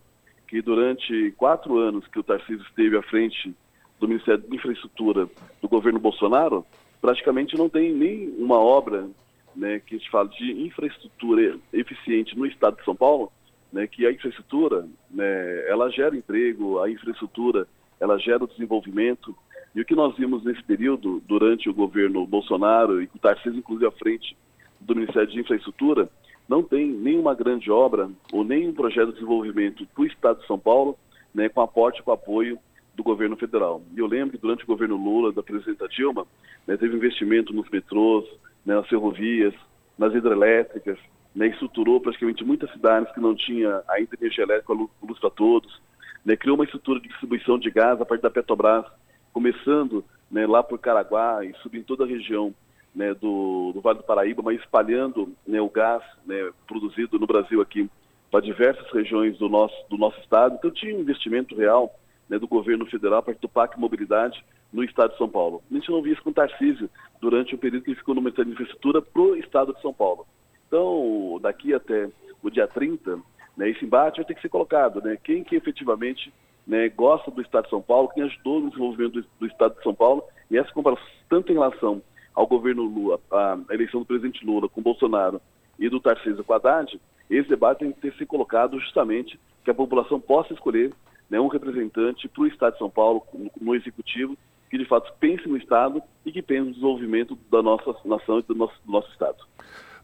que 0.47 0.61
durante 0.61 1.31
quatro 1.38 1.77
anos 1.77 2.07
que 2.07 2.19
o 2.19 2.23
Tarcísio 2.23 2.65
esteve 2.68 2.97
à 2.97 3.01
frente 3.03 3.53
do 3.99 4.07
Ministério 4.07 4.41
de 4.41 4.55
Infraestrutura 4.55 5.27
do 5.61 5.69
governo 5.69 5.99
Bolsonaro, 5.99 6.65
praticamente 7.01 7.57
não 7.57 7.69
tem 7.69 7.91
nem 7.91 8.30
uma 8.38 8.57
obra 8.57 9.07
né, 9.55 9.81
que 9.85 9.95
a 9.95 9.97
gente 9.97 10.10
fala 10.10 10.27
de 10.30 10.51
infraestrutura 10.65 11.57
eficiente 11.72 12.38
no 12.38 12.45
estado 12.45 12.77
de 12.77 12.85
São 12.85 12.95
Paulo, 12.95 13.31
né, 13.73 13.87
que 13.87 14.05
a 14.05 14.11
infraestrutura, 14.11 14.87
né, 15.09 15.67
ela 15.67 15.89
gera 15.89 16.15
emprego, 16.15 16.79
a 16.79 16.89
infraestrutura, 16.89 17.67
ela 17.99 18.19
gera 18.19 18.43
o 18.43 18.47
desenvolvimento. 18.47 19.35
E 19.75 19.81
o 19.81 19.85
que 19.85 19.95
nós 19.95 20.15
vimos 20.15 20.43
nesse 20.43 20.63
período, 20.63 21.21
durante 21.27 21.67
o 21.67 21.73
governo 21.73 22.25
Bolsonaro, 22.27 23.01
e 23.01 23.05
o 23.05 23.19
Tarcísio, 23.19 23.57
inclusive, 23.57 23.87
à 23.87 23.91
frente 23.91 24.37
do 24.79 24.95
Ministério 24.95 25.27
de 25.27 25.39
Infraestrutura, 25.39 26.07
não 26.47 26.61
tem 26.61 26.85
nenhuma 26.85 27.33
grande 27.33 27.71
obra 27.71 28.09
ou 28.31 28.43
nenhum 28.43 28.73
projeto 28.73 29.07
de 29.07 29.13
desenvolvimento 29.13 29.87
para 29.87 30.03
o 30.03 30.05
Estado 30.05 30.41
de 30.41 30.47
São 30.47 30.59
Paulo, 30.59 30.95
né, 31.33 31.49
com 31.49 31.61
aporte 31.61 32.03
com 32.03 32.11
apoio 32.11 32.59
do 32.93 33.01
governo 33.01 33.35
federal. 33.35 33.81
E 33.95 33.99
eu 33.99 34.05
lembro 34.05 34.33
que 34.33 34.41
durante 34.41 34.63
o 34.63 34.67
governo 34.67 34.95
Lula, 34.95 35.31
da 35.31 35.41
presidenta 35.41 35.87
Dilma, 35.87 36.27
né, 36.67 36.77
teve 36.77 36.95
investimento 36.95 37.51
nos 37.53 37.67
metrôs, 37.71 38.25
né, 38.63 38.75
nas 38.75 38.87
ferrovias, 38.87 39.55
nas 39.97 40.13
hidrelétricas, 40.13 40.99
né, 41.35 41.47
estruturou 41.47 41.99
praticamente 41.99 42.43
muitas 42.43 42.72
cidades 42.72 43.11
que 43.14 43.19
não 43.19 43.35
tinha 43.35 43.81
ainda 43.89 44.15
energia 44.19 44.43
elétrica, 44.43 44.73
luz 44.73 45.19
para 45.19 45.30
todos, 45.30 45.81
né, 46.23 46.35
criou 46.35 46.55
uma 46.55 46.65
estrutura 46.65 46.99
de 46.99 47.07
distribuição 47.07 47.57
de 47.57 47.69
gás 47.72 47.99
a 47.99 48.05
partir 48.05 48.22
da 48.22 48.30
Petrobras, 48.30 48.85
começando 49.31 50.05
né, 50.30 50.45
lá 50.45 50.61
por 50.64 50.80
Caraguá 50.80 51.43
e 51.43 51.53
subindo 51.61 51.85
toda 51.85 52.03
a 52.03 52.07
região 52.07 52.53
né, 52.93 53.14
do, 53.14 53.72
do, 53.73 53.81
Vale 53.81 53.99
do 53.99 54.03
Paraíba, 54.03 54.41
mas 54.43 54.60
espalhando 54.60 55.34
né, 55.47 55.60
o 55.60 55.69
gás 55.69 56.03
né, 56.26 56.51
produzido 56.68 57.18
no 57.18 57.27
Brasil 57.27 57.61
aqui 57.61 57.89
para 58.30 58.41
diversas 58.41 58.89
regiões 58.91 59.38
do 59.38 59.49
nosso, 59.49 59.76
do 59.89 59.97
nosso 59.97 60.19
estado. 60.19 60.55
Então 60.55 60.72
tinha 60.72 60.95
um 60.95 61.01
investimento 61.01 61.55
real 61.55 61.93
né, 62.30 62.38
do 62.39 62.47
governo 62.47 62.85
federal 62.85 63.22
para 63.22 63.34
do 63.34 63.49
PAC 63.49 63.80
Mobilidade 63.80 64.43
no 64.72 64.84
estado 64.84 65.11
de 65.11 65.18
São 65.18 65.30
Paulo. 65.30 65.64
A 65.69 65.73
gente 65.73 65.89
não 65.91 66.01
via 66.01 66.14
isso 66.14 66.23
com 66.23 66.34
Tarcísio 66.34 66.89
durante 67.22 67.53
o 67.53 67.57
período 67.57 67.84
que 67.84 67.91
ele 67.91 67.97
ficou 67.97 68.15
no 68.15 68.22
Ministério 68.22 68.49
de 68.49 68.53
Infraestrutura 68.53 69.01
para 69.01 69.22
o 69.22 69.35
estado 69.35 69.73
de 69.73 69.81
São 69.81 69.93
Paulo. 69.93 70.26
Então, 70.73 71.37
daqui 71.39 71.71
até 71.71 72.09
o 72.41 72.49
dia 72.49 72.67
30, 72.67 73.19
né, 73.55 73.69
esse 73.69 73.85
embate 73.85 74.17
vai 74.17 74.25
ter 74.25 74.33
que 74.33 74.41
ser 74.41 74.49
colocado. 74.49 75.03
Né? 75.03 75.19
Quem 75.23 75.43
que 75.43 75.55
efetivamente 75.55 76.33
né, 76.65 76.89
gosta 76.89 77.29
do 77.29 77.43
Estado 77.43 77.65
de 77.65 77.69
São 77.69 77.79
Paulo, 77.79 78.09
quem 78.09 78.23
ajudou 78.23 78.59
no 78.59 78.71
desenvolvimento 78.71 79.21
do, 79.21 79.27
do, 79.39 79.45
Estado 79.45 79.75
de 79.75 79.83
São 79.83 79.93
Paulo, 79.93 80.23
e 80.49 80.57
essa 80.57 80.73
comparação, 80.73 81.05
tanto 81.29 81.51
em 81.51 81.53
relação 81.53 82.01
ao 82.33 82.47
governo 82.47 82.81
Lula, 82.81 83.19
a, 83.29 83.59
a 83.69 83.73
eleição 83.75 83.99
do 83.99 84.07
presidente 84.07 84.43
Lula 84.43 84.67
com 84.67 84.81
Bolsonaro 84.81 85.39
e 85.77 85.87
do 85.89 85.99
Tarcísio 85.99 86.43
com 86.43 86.53
Haddad, 86.53 86.99
esse 87.29 87.49
debate 87.49 87.81
tem 87.81 87.91
que 87.91 88.01
ter 88.01 88.13
se 88.15 88.25
colocado 88.25 88.79
justamente 88.79 89.39
que 89.63 89.69
a 89.69 89.75
população 89.75 90.19
possa 90.19 90.53
escolher 90.53 90.91
né, 91.29 91.39
um 91.39 91.49
representante 91.49 92.27
para 92.27 92.41
o 92.41 92.47
Estado 92.47 92.73
de 92.73 92.79
São 92.79 92.89
Paulo, 92.89 93.21
no, 93.61 93.75
Executivo, 93.75 94.35
que 94.71 94.77
de 94.79 94.85
fato 94.85 95.13
pense 95.19 95.47
no 95.47 95.55
Estado 95.55 96.01
e 96.25 96.31
que 96.31 96.41
pense 96.41 96.65
no 96.65 96.71
desenvolvimento 96.71 97.37
da 97.51 97.61
nossa 97.61 97.95
nação 98.03 98.39
e 98.39 98.41
do 98.41 98.55
nosso, 98.55 98.73
do 98.83 98.91
nosso 98.91 99.11
Estado. 99.11 99.37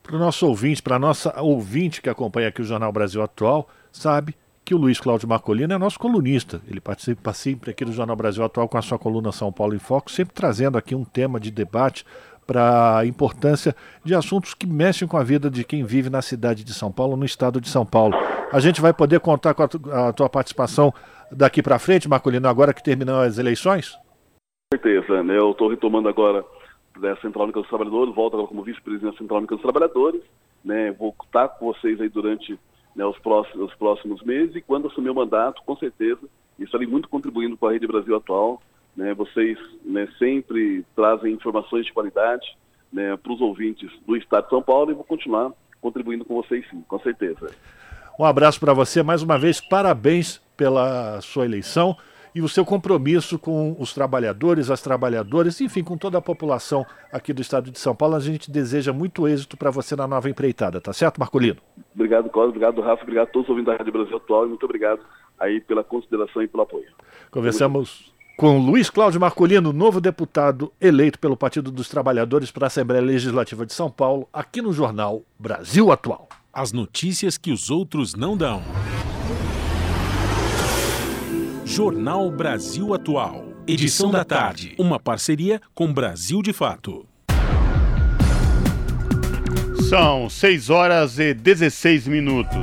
Para 0.09 0.15
o 0.15 0.19
nosso 0.19 0.47
ouvinte, 0.47 0.81
para 0.81 0.95
a 0.95 0.99
nossa 0.99 1.39
ouvinte 1.39 2.01
que 2.01 2.09
acompanha 2.09 2.47
aqui 2.47 2.63
o 2.63 2.65
Jornal 2.65 2.91
Brasil 2.91 3.21
Atual, 3.21 3.69
sabe 3.91 4.35
que 4.65 4.73
o 4.73 4.77
Luiz 4.79 4.99
Cláudio 4.99 5.29
Marcolino 5.29 5.71
é 5.71 5.77
nosso 5.77 5.99
colunista. 5.99 6.59
Ele 6.67 6.81
participa 6.81 7.31
sempre 7.31 7.69
aqui 7.69 7.85
do 7.85 7.91
Jornal 7.91 8.15
Brasil 8.15 8.43
Atual 8.43 8.67
com 8.67 8.79
a 8.79 8.81
sua 8.81 8.97
coluna 8.97 9.31
São 9.31 9.51
Paulo 9.51 9.75
em 9.75 9.77
Foco, 9.77 10.09
sempre 10.09 10.33
trazendo 10.33 10.79
aqui 10.79 10.95
um 10.95 11.05
tema 11.05 11.39
de 11.39 11.51
debate 11.51 12.07
para 12.47 12.97
a 12.97 13.05
importância 13.05 13.75
de 14.03 14.15
assuntos 14.15 14.55
que 14.55 14.65
mexem 14.65 15.07
com 15.07 15.15
a 15.15 15.23
vida 15.23 15.47
de 15.47 15.63
quem 15.63 15.83
vive 15.83 16.09
na 16.09 16.23
cidade 16.23 16.63
de 16.63 16.73
São 16.73 16.91
Paulo, 16.91 17.15
no 17.15 17.23
estado 17.23 17.61
de 17.61 17.69
São 17.69 17.85
Paulo. 17.85 18.17
A 18.51 18.59
gente 18.59 18.81
vai 18.81 18.91
poder 18.91 19.19
contar 19.19 19.53
com 19.53 19.61
a, 19.61 19.67
tu, 19.67 19.79
a 19.91 20.11
tua 20.11 20.27
participação 20.27 20.91
daqui 21.31 21.61
para 21.61 21.77
frente, 21.77 22.09
Marcolino, 22.09 22.47
agora 22.47 22.73
que 22.73 22.83
terminou 22.83 23.21
as 23.21 23.37
eleições? 23.37 23.91
Com 24.73 24.79
certeza, 24.81 25.21
né? 25.21 25.37
Eu 25.37 25.51
estou 25.51 25.69
retomando 25.69 26.09
agora 26.09 26.43
da 26.99 27.15
Central 27.17 27.45
Única 27.45 27.59
dos 27.59 27.69
Trabalhadores, 27.69 28.13
volto 28.13 28.33
agora 28.33 28.47
como 28.47 28.63
vice-presidente 28.63 29.13
da 29.13 29.17
Central 29.17 29.39
Única 29.39 29.55
dos 29.55 29.61
Trabalhadores, 29.61 30.21
né, 30.63 30.91
vou 30.91 31.15
estar 31.23 31.47
com 31.49 31.73
vocês 31.73 31.99
aí 31.99 32.09
durante 32.09 32.59
né, 32.95 33.05
os, 33.05 33.17
próximos, 33.19 33.69
os 33.69 33.75
próximos 33.75 34.21
meses 34.23 34.55
e 34.55 34.61
quando 34.61 34.87
assumir 34.87 35.09
o 35.09 35.15
mandato, 35.15 35.61
com 35.65 35.75
certeza, 35.77 36.21
estarei 36.59 36.87
muito 36.87 37.07
contribuindo 37.07 37.57
com 37.57 37.67
a 37.67 37.71
Rede 37.71 37.87
Brasil 37.87 38.15
Atual, 38.15 38.61
né, 38.95 39.13
vocês 39.13 39.57
né, 39.83 40.07
sempre 40.17 40.85
trazem 40.95 41.33
informações 41.33 41.85
de 41.85 41.93
qualidade 41.93 42.45
né, 42.91 43.15
para 43.15 43.31
os 43.31 43.39
ouvintes 43.39 43.89
do 44.05 44.15
Estado 44.17 44.43
de 44.43 44.49
São 44.49 44.61
Paulo 44.61 44.91
e 44.91 44.93
vou 44.93 45.03
continuar 45.03 45.51
contribuindo 45.79 46.25
com 46.25 46.35
vocês 46.35 46.67
sim, 46.69 46.83
com 46.87 46.99
certeza. 46.99 47.51
Um 48.19 48.25
abraço 48.25 48.59
para 48.59 48.73
você, 48.73 49.01
mais 49.01 49.23
uma 49.23 49.37
vez, 49.37 49.61
parabéns 49.61 50.41
pela 50.57 51.21
sua 51.21 51.45
eleição 51.45 51.95
e 52.39 52.41
o 52.41 52.47
seu 52.47 52.63
compromisso 52.63 53.37
com 53.37 53.75
os 53.77 53.93
trabalhadores, 53.93 54.71
as 54.71 54.81
trabalhadoras, 54.81 55.59
enfim, 55.59 55.83
com 55.83 55.97
toda 55.97 56.17
a 56.17 56.21
população 56.21 56.85
aqui 57.11 57.33
do 57.33 57.41
estado 57.41 57.69
de 57.69 57.77
São 57.77 57.93
Paulo. 57.93 58.15
A 58.15 58.19
gente 58.21 58.49
deseja 58.49 58.93
muito 58.93 59.27
êxito 59.27 59.57
para 59.57 59.69
você 59.69 59.93
na 59.93 60.07
nova 60.07 60.29
empreitada, 60.29 60.79
tá 60.79 60.93
certo, 60.93 61.19
Marcolino? 61.19 61.57
Obrigado, 61.93 62.29
Cláudio, 62.29 62.51
obrigado, 62.51 62.81
Rafa, 62.81 63.03
obrigado 63.03 63.27
a 63.27 63.31
todos 63.31 63.47
os 63.47 63.49
ouvintes 63.49 63.73
da 63.73 63.77
Rádio 63.77 63.91
Brasil 63.91 64.15
Atual 64.15 64.45
e 64.45 64.49
muito 64.49 64.63
obrigado 64.63 65.01
aí 65.37 65.59
pela 65.59 65.83
consideração 65.83 66.41
e 66.41 66.47
pelo 66.47 66.63
apoio. 66.63 66.87
Conversamos 67.29 68.13
com 68.37 68.57
Luiz 68.57 68.89
Cláudio 68.89 69.19
Marcolino, 69.19 69.73
novo 69.73 69.99
deputado 69.99 70.71
eleito 70.79 71.19
pelo 71.19 71.35
Partido 71.35 71.69
dos 71.69 71.89
Trabalhadores 71.89 72.51
para 72.51 72.67
a 72.67 72.67
Assembleia 72.67 73.03
Legislativa 73.03 73.65
de 73.65 73.73
São 73.73 73.91
Paulo, 73.91 74.29
aqui 74.31 74.61
no 74.61 74.71
jornal 74.71 75.23
Brasil 75.37 75.91
Atual. 75.91 76.29
As 76.53 76.71
notícias 76.71 77.37
que 77.37 77.51
os 77.51 77.69
outros 77.69 78.15
não 78.15 78.37
dão. 78.37 78.61
Jornal 81.69 82.31
Brasil 82.31 82.95
Atual. 82.95 83.53
Edição 83.67 84.09
da 84.09 84.25
tarde. 84.25 84.73
Uma 84.79 84.99
parceria 84.99 85.61
com 85.75 85.93
Brasil 85.93 86.41
de 86.41 86.51
Fato. 86.51 87.05
São 89.87 90.27
6 90.27 90.71
horas 90.71 91.19
e 91.19 91.31
16 91.31 92.07
minutos. 92.07 92.57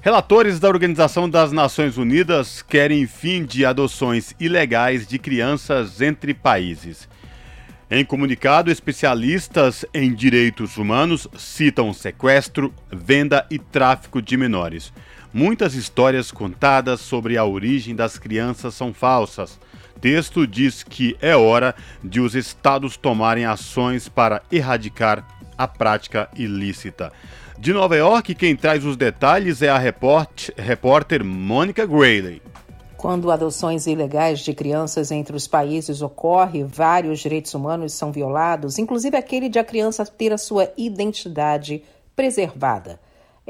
Relatores 0.00 0.58
da 0.58 0.66
Organização 0.66 1.30
das 1.30 1.52
Nações 1.52 1.96
Unidas 1.96 2.62
querem 2.62 3.06
fim 3.06 3.44
de 3.44 3.64
adoções 3.64 4.34
ilegais 4.40 5.06
de 5.06 5.20
crianças 5.20 6.00
entre 6.00 6.34
países. 6.34 7.08
Em 7.88 8.04
comunicado, 8.04 8.72
especialistas 8.72 9.84
em 9.94 10.12
direitos 10.12 10.78
humanos 10.78 11.28
citam 11.38 11.92
sequestro, 11.92 12.74
venda 12.92 13.46
e 13.48 13.56
tráfico 13.56 14.20
de 14.20 14.36
menores. 14.36 14.92
Muitas 15.32 15.74
histórias 15.74 16.30
contadas 16.30 17.00
sobre 17.00 17.36
a 17.36 17.44
origem 17.44 17.94
das 17.94 18.18
crianças 18.18 18.74
são 18.74 18.94
falsas. 18.94 19.58
Texto 20.00 20.46
diz 20.46 20.82
que 20.82 21.16
é 21.20 21.36
hora 21.36 21.74
de 22.02 22.20
os 22.20 22.34
estados 22.34 22.96
tomarem 22.96 23.44
ações 23.44 24.08
para 24.08 24.42
erradicar 24.50 25.26
a 25.56 25.68
prática 25.68 26.30
ilícita. 26.36 27.12
De 27.58 27.72
Nova 27.72 27.96
York, 27.96 28.34
quem 28.36 28.54
traz 28.54 28.84
os 28.84 28.96
detalhes 28.96 29.60
é 29.60 29.68
a 29.68 29.76
repórter, 29.76 31.24
Mônica 31.24 31.84
Grayley. 31.84 32.40
Quando 32.96 33.30
adoções 33.30 33.86
ilegais 33.86 34.40
de 34.40 34.54
crianças 34.54 35.10
entre 35.10 35.36
os 35.36 35.46
países 35.46 36.00
ocorrem, 36.00 36.64
vários 36.64 37.20
direitos 37.20 37.52
humanos 37.52 37.92
são 37.92 38.12
violados, 38.12 38.78
inclusive 38.78 39.16
aquele 39.16 39.48
de 39.48 39.58
a 39.58 39.64
criança 39.64 40.06
ter 40.06 40.32
a 40.32 40.38
sua 40.38 40.72
identidade 40.76 41.82
preservada. 42.16 42.98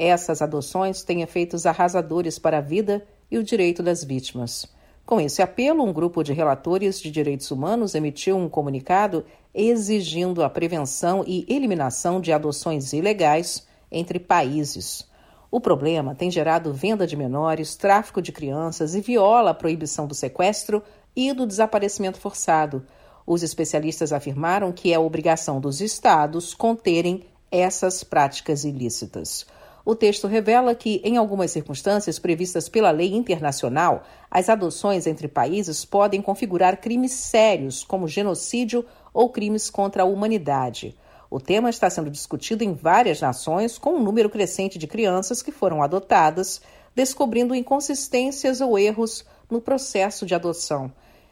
Essas 0.01 0.41
adoções 0.41 1.03
têm 1.03 1.23
efeitos 1.23 1.65
arrasadores 1.65 2.39
para 2.39 2.59
a 2.59 2.61
vida 2.61 3.05
e 3.29 3.37
o 3.37 3.43
direito 3.43 3.83
das 3.83 4.01
vítimas. 4.01 4.65
Com 5.05 5.19
esse 5.19 5.41
apelo, 5.41 5.83
um 5.83 5.91
grupo 5.91 6.23
de 6.23 6.31
relatores 6.31 7.01
de 7.01 7.11
direitos 7.11 7.51
humanos 7.51 7.95
emitiu 7.95 8.37
um 8.37 8.47
comunicado 8.47 9.25
exigindo 9.53 10.41
a 10.41 10.49
prevenção 10.49 11.25
e 11.27 11.45
eliminação 11.49 12.21
de 12.21 12.31
adoções 12.31 12.93
ilegais 12.93 13.67
entre 13.91 14.19
países. 14.19 15.05
O 15.51 15.59
problema 15.59 16.15
tem 16.15 16.31
gerado 16.31 16.71
venda 16.71 17.05
de 17.05 17.17
menores, 17.17 17.75
tráfico 17.75 18.21
de 18.21 18.31
crianças 18.31 18.95
e 18.95 19.01
viola 19.01 19.49
a 19.49 19.53
proibição 19.53 20.07
do 20.07 20.15
sequestro 20.15 20.81
e 21.13 21.33
do 21.33 21.45
desaparecimento 21.45 22.21
forçado. 22.21 22.85
Os 23.27 23.43
especialistas 23.43 24.13
afirmaram 24.13 24.71
que 24.71 24.93
é 24.93 24.97
obrigação 24.97 25.59
dos 25.59 25.81
estados 25.81 26.53
conterem 26.53 27.25
essas 27.51 28.01
práticas 28.01 28.63
ilícitas. 28.63 29.45
O 29.89 29.95
texto 29.95 30.27
revela 30.27 30.75
que, 30.75 31.01
em 31.03 31.17
algumas 31.17 31.49
circunstâncias 31.49 32.19
previstas 32.19 32.69
pela 32.69 32.91
lei 32.91 33.15
internacional, 33.15 34.03
as 34.29 34.47
adoções 34.47 35.07
entre 35.07 35.27
países 35.27 35.83
podem 35.83 36.21
configurar 36.21 36.79
crimes 36.79 37.11
sérios, 37.11 37.83
como 37.83 38.07
genocídio 38.07 38.85
ou 39.11 39.31
crimes 39.31 39.67
contra 39.67 40.03
a 40.03 40.05
humanidade. 40.05 40.95
O 41.27 41.39
tema 41.39 41.71
está 41.71 41.89
sendo 41.89 42.11
discutido 42.11 42.63
em 42.63 42.71
várias 42.71 43.19
nações, 43.19 43.79
com 43.79 43.95
um 43.95 44.03
número 44.03 44.29
crescente 44.29 44.77
de 44.77 44.85
crianças 44.85 45.41
que 45.41 45.51
foram 45.51 45.81
adotadas, 45.81 46.61
descobrindo 46.93 47.55
inconsistências 47.55 48.61
ou 48.61 48.77
erros 48.77 49.25
no 49.49 49.59
processo 49.59 50.23
de 50.23 50.35
adoção. 50.35 50.91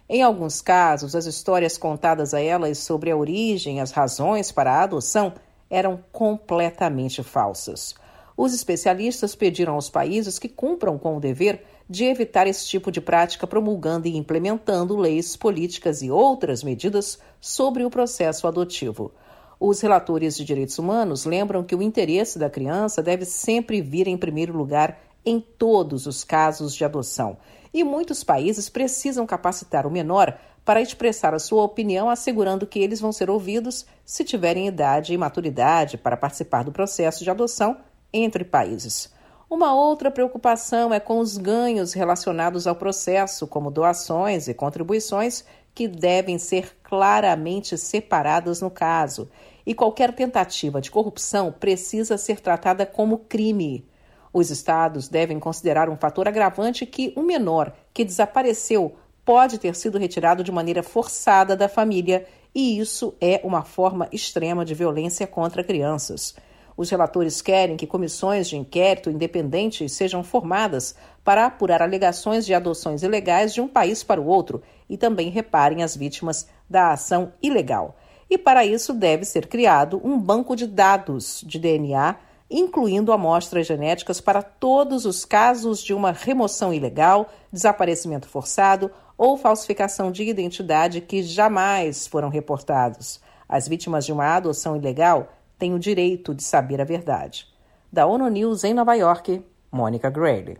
Em 0.09 0.23
alguns 0.23 0.63
casos, 0.63 1.15
as 1.15 1.27
histórias 1.27 1.77
contadas 1.77 2.33
a 2.33 2.41
elas 2.41 2.79
sobre 2.79 3.11
a 3.11 3.17
origem 3.17 3.77
e 3.77 3.81
as 3.81 3.91
razões 3.91 4.51
para 4.51 4.71
a 4.71 4.81
adoção 4.81 5.35
eram 5.69 6.03
completamente 6.11 7.21
falsas. 7.21 7.93
Os 8.37 8.53
especialistas 8.53 9.33
pediram 9.33 9.73
aos 9.73 9.89
países 9.89 10.37
que 10.37 10.47
cumpram 10.47 10.95
com 10.95 11.17
o 11.17 11.19
dever 11.19 11.65
de 11.89 12.05
evitar 12.05 12.45
esse 12.45 12.67
tipo 12.67 12.91
de 12.91 13.01
prática, 13.01 13.47
promulgando 13.47 14.07
e 14.07 14.15
implementando 14.15 14.95
leis, 14.95 15.35
políticas 15.35 16.03
e 16.03 16.11
outras 16.11 16.61
medidas 16.61 17.17
sobre 17.41 17.83
o 17.83 17.89
processo 17.89 18.47
adotivo. 18.47 19.11
Os 19.59 19.81
relatores 19.81 20.37
de 20.37 20.45
direitos 20.45 20.77
humanos 20.77 21.25
lembram 21.25 21.63
que 21.63 21.75
o 21.75 21.81
interesse 21.81 22.37
da 22.37 22.47
criança 22.47 23.01
deve 23.01 23.25
sempre 23.25 23.81
vir 23.81 24.07
em 24.07 24.15
primeiro 24.15 24.55
lugar 24.55 24.99
em 25.25 25.39
todos 25.39 26.05
os 26.05 26.23
casos 26.23 26.75
de 26.75 26.85
adoção. 26.85 27.37
E 27.73 27.83
muitos 27.83 28.23
países 28.23 28.69
precisam 28.69 29.25
capacitar 29.25 29.87
o 29.87 29.91
menor 29.91 30.37
para 30.63 30.81
expressar 30.81 31.33
a 31.33 31.39
sua 31.39 31.63
opinião, 31.63 32.07
assegurando 32.07 32.67
que 32.67 32.79
eles 32.79 32.99
vão 32.99 33.11
ser 33.11 33.31
ouvidos 33.31 33.85
se 34.05 34.23
tiverem 34.23 34.67
idade 34.67 35.11
e 35.11 35.17
maturidade 35.17 35.97
para 35.97 36.15
participar 36.15 36.63
do 36.63 36.71
processo 36.71 37.23
de 37.23 37.31
adoção 37.31 37.77
entre 38.13 38.43
países. 38.43 39.11
Uma 39.49 39.73
outra 39.73 40.11
preocupação 40.11 40.93
é 40.93 40.99
com 40.99 41.19
os 41.19 41.37
ganhos 41.37 41.93
relacionados 41.93 42.67
ao 42.67 42.75
processo, 42.75 43.47
como 43.47 43.71
doações 43.71 44.47
e 44.47 44.53
contribuições, 44.53 45.45
que 45.73 45.87
devem 45.87 46.37
ser 46.37 46.75
claramente 46.83 47.77
separadas 47.77 48.61
no 48.61 48.69
caso. 48.69 49.29
E 49.65 49.73
qualquer 49.73 50.13
tentativa 50.13 50.81
de 50.81 50.91
corrupção 50.91 51.51
precisa 51.51 52.17
ser 52.17 52.41
tratada 52.41 52.85
como 52.85 53.19
crime. 53.19 53.87
Os 54.33 54.49
estados 54.49 55.07
devem 55.07 55.39
considerar 55.39 55.89
um 55.89 55.95
fator 55.95 56.27
agravante 56.27 56.85
que 56.85 57.13
um 57.15 57.23
menor 57.23 57.73
que 57.93 58.03
desapareceu 58.03 58.95
pode 59.23 59.57
ter 59.57 59.75
sido 59.75 59.97
retirado 59.97 60.43
de 60.43 60.51
maneira 60.51 60.81
forçada 60.81 61.55
da 61.55 61.69
família, 61.69 62.25
e 62.53 62.79
isso 62.79 63.13
é 63.21 63.41
uma 63.43 63.63
forma 63.63 64.07
extrema 64.11 64.65
de 64.65 64.73
violência 64.73 65.25
contra 65.27 65.63
crianças. 65.63 66.35
Os 66.77 66.91
relatores 66.91 67.41
querem 67.41 67.75
que 67.75 67.87
comissões 67.87 68.47
de 68.47 68.55
inquérito 68.55 69.09
independentes 69.09 69.91
sejam 69.93 70.23
formadas 70.23 70.95
para 71.23 71.47
apurar 71.47 71.81
alegações 71.81 72.45
de 72.45 72.53
adoções 72.53 73.01
ilegais 73.01 73.51
de 73.51 73.59
um 73.59 73.67
país 73.67 74.03
para 74.03 74.21
o 74.21 74.27
outro 74.27 74.61
e 74.87 74.95
também 74.95 75.31
reparem 75.31 75.81
as 75.81 75.97
vítimas 75.97 76.47
da 76.69 76.91
ação 76.91 77.33
ilegal. 77.41 77.95
E 78.29 78.37
para 78.37 78.63
isso 78.63 78.93
deve 78.93 79.25
ser 79.25 79.47
criado 79.47 79.99
um 80.03 80.19
banco 80.19 80.55
de 80.55 80.67
dados 80.67 81.43
de 81.47 81.57
DNA, 81.57 82.15
incluindo 82.49 83.11
amostras 83.11 83.65
genéticas 83.65 84.21
para 84.21 84.43
todos 84.43 85.05
os 85.05 85.25
casos 85.25 85.81
de 85.81 85.95
uma 85.95 86.11
remoção 86.11 86.71
ilegal, 86.71 87.29
desaparecimento 87.51 88.27
forçado 88.27 88.91
ou 89.17 89.35
falsificação 89.35 90.11
de 90.11 90.23
identidade 90.23 91.01
que 91.01 91.23
jamais 91.23 92.05
foram 92.05 92.29
reportados. 92.29 93.19
As 93.49 93.67
vítimas 93.67 94.05
de 94.05 94.11
uma 94.11 94.35
adoção 94.35 94.75
ilegal 94.75 95.29
têm 95.57 95.73
o 95.73 95.79
direito 95.79 96.33
de 96.33 96.43
saber 96.43 96.79
a 96.81 96.85
verdade. 96.85 97.47
Da 97.91 98.05
ONU 98.05 98.27
News 98.29 98.63
em 98.63 98.73
Nova 98.73 98.93
York, 98.93 99.43
Mônica 99.71 100.09
Grayle. 100.09 100.57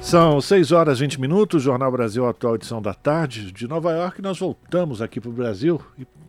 São 0.00 0.40
6 0.40 0.70
horas 0.70 0.98
e 0.98 1.00
20 1.00 1.20
minutos, 1.20 1.62
Jornal 1.62 1.90
Brasil 1.90 2.26
Atual, 2.28 2.54
edição 2.54 2.80
da 2.80 2.94
tarde. 2.94 3.50
De 3.50 3.66
Nova 3.66 3.90
York, 3.92 4.22
nós 4.22 4.38
voltamos 4.38 5.02
aqui 5.02 5.20
para 5.20 5.30
o 5.30 5.32
Brasil 5.32 5.80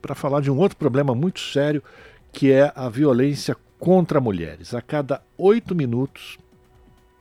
para 0.02 0.16
falar 0.16 0.42
de 0.42 0.50
um 0.50 0.58
outro 0.58 0.78
problema 0.78 1.14
muito 1.14 1.40
sério, 1.40 1.84
que 2.32 2.52
é 2.52 2.72
a 2.76 2.90
violência 2.90 3.56
contra 3.78 4.20
mulheres. 4.20 4.74
A 4.74 4.82
cada 4.82 5.22
oito 5.38 5.76
minutos, 5.76 6.40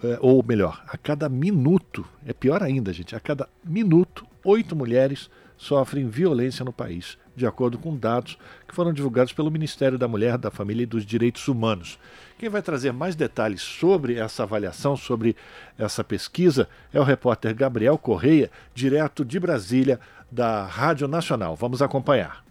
é, 0.02 0.18
ou 0.22 0.42
melhor, 0.42 0.82
a 0.88 0.96
cada 0.96 1.28
minuto, 1.28 2.06
é 2.24 2.32
pior 2.32 2.62
ainda, 2.62 2.90
gente, 2.90 3.14
a 3.14 3.20
cada 3.20 3.48
minuto, 3.62 4.26
oito 4.42 4.74
mulheres 4.74 5.28
sofrem 5.58 6.08
violência 6.08 6.64
no 6.64 6.72
país 6.72 7.18
de 7.36 7.46
acordo 7.46 7.78
com 7.78 7.94
dados 7.96 8.38
que 8.66 8.74
foram 8.74 8.92
divulgados 8.92 9.32
pelo 9.32 9.50
Ministério 9.50 9.98
da 9.98 10.08
Mulher, 10.08 10.38
da 10.38 10.50
Família 10.50 10.84
e 10.84 10.86
dos 10.86 11.04
Direitos 11.04 11.46
Humanos. 11.46 11.98
Quem 12.38 12.48
vai 12.48 12.62
trazer 12.62 12.92
mais 12.92 13.14
detalhes 13.14 13.60
sobre 13.60 14.16
essa 14.16 14.42
avaliação, 14.42 14.96
sobre 14.96 15.36
essa 15.78 16.02
pesquisa, 16.02 16.68
é 16.92 16.98
o 16.98 17.04
repórter 17.04 17.54
Gabriel 17.54 17.98
Correia, 17.98 18.50
direto 18.74 19.24
de 19.24 19.38
Brasília, 19.38 20.00
da 20.30 20.64
Rádio 20.64 21.06
Nacional. 21.06 21.54
Vamos 21.54 21.82
acompanhar. 21.82 22.46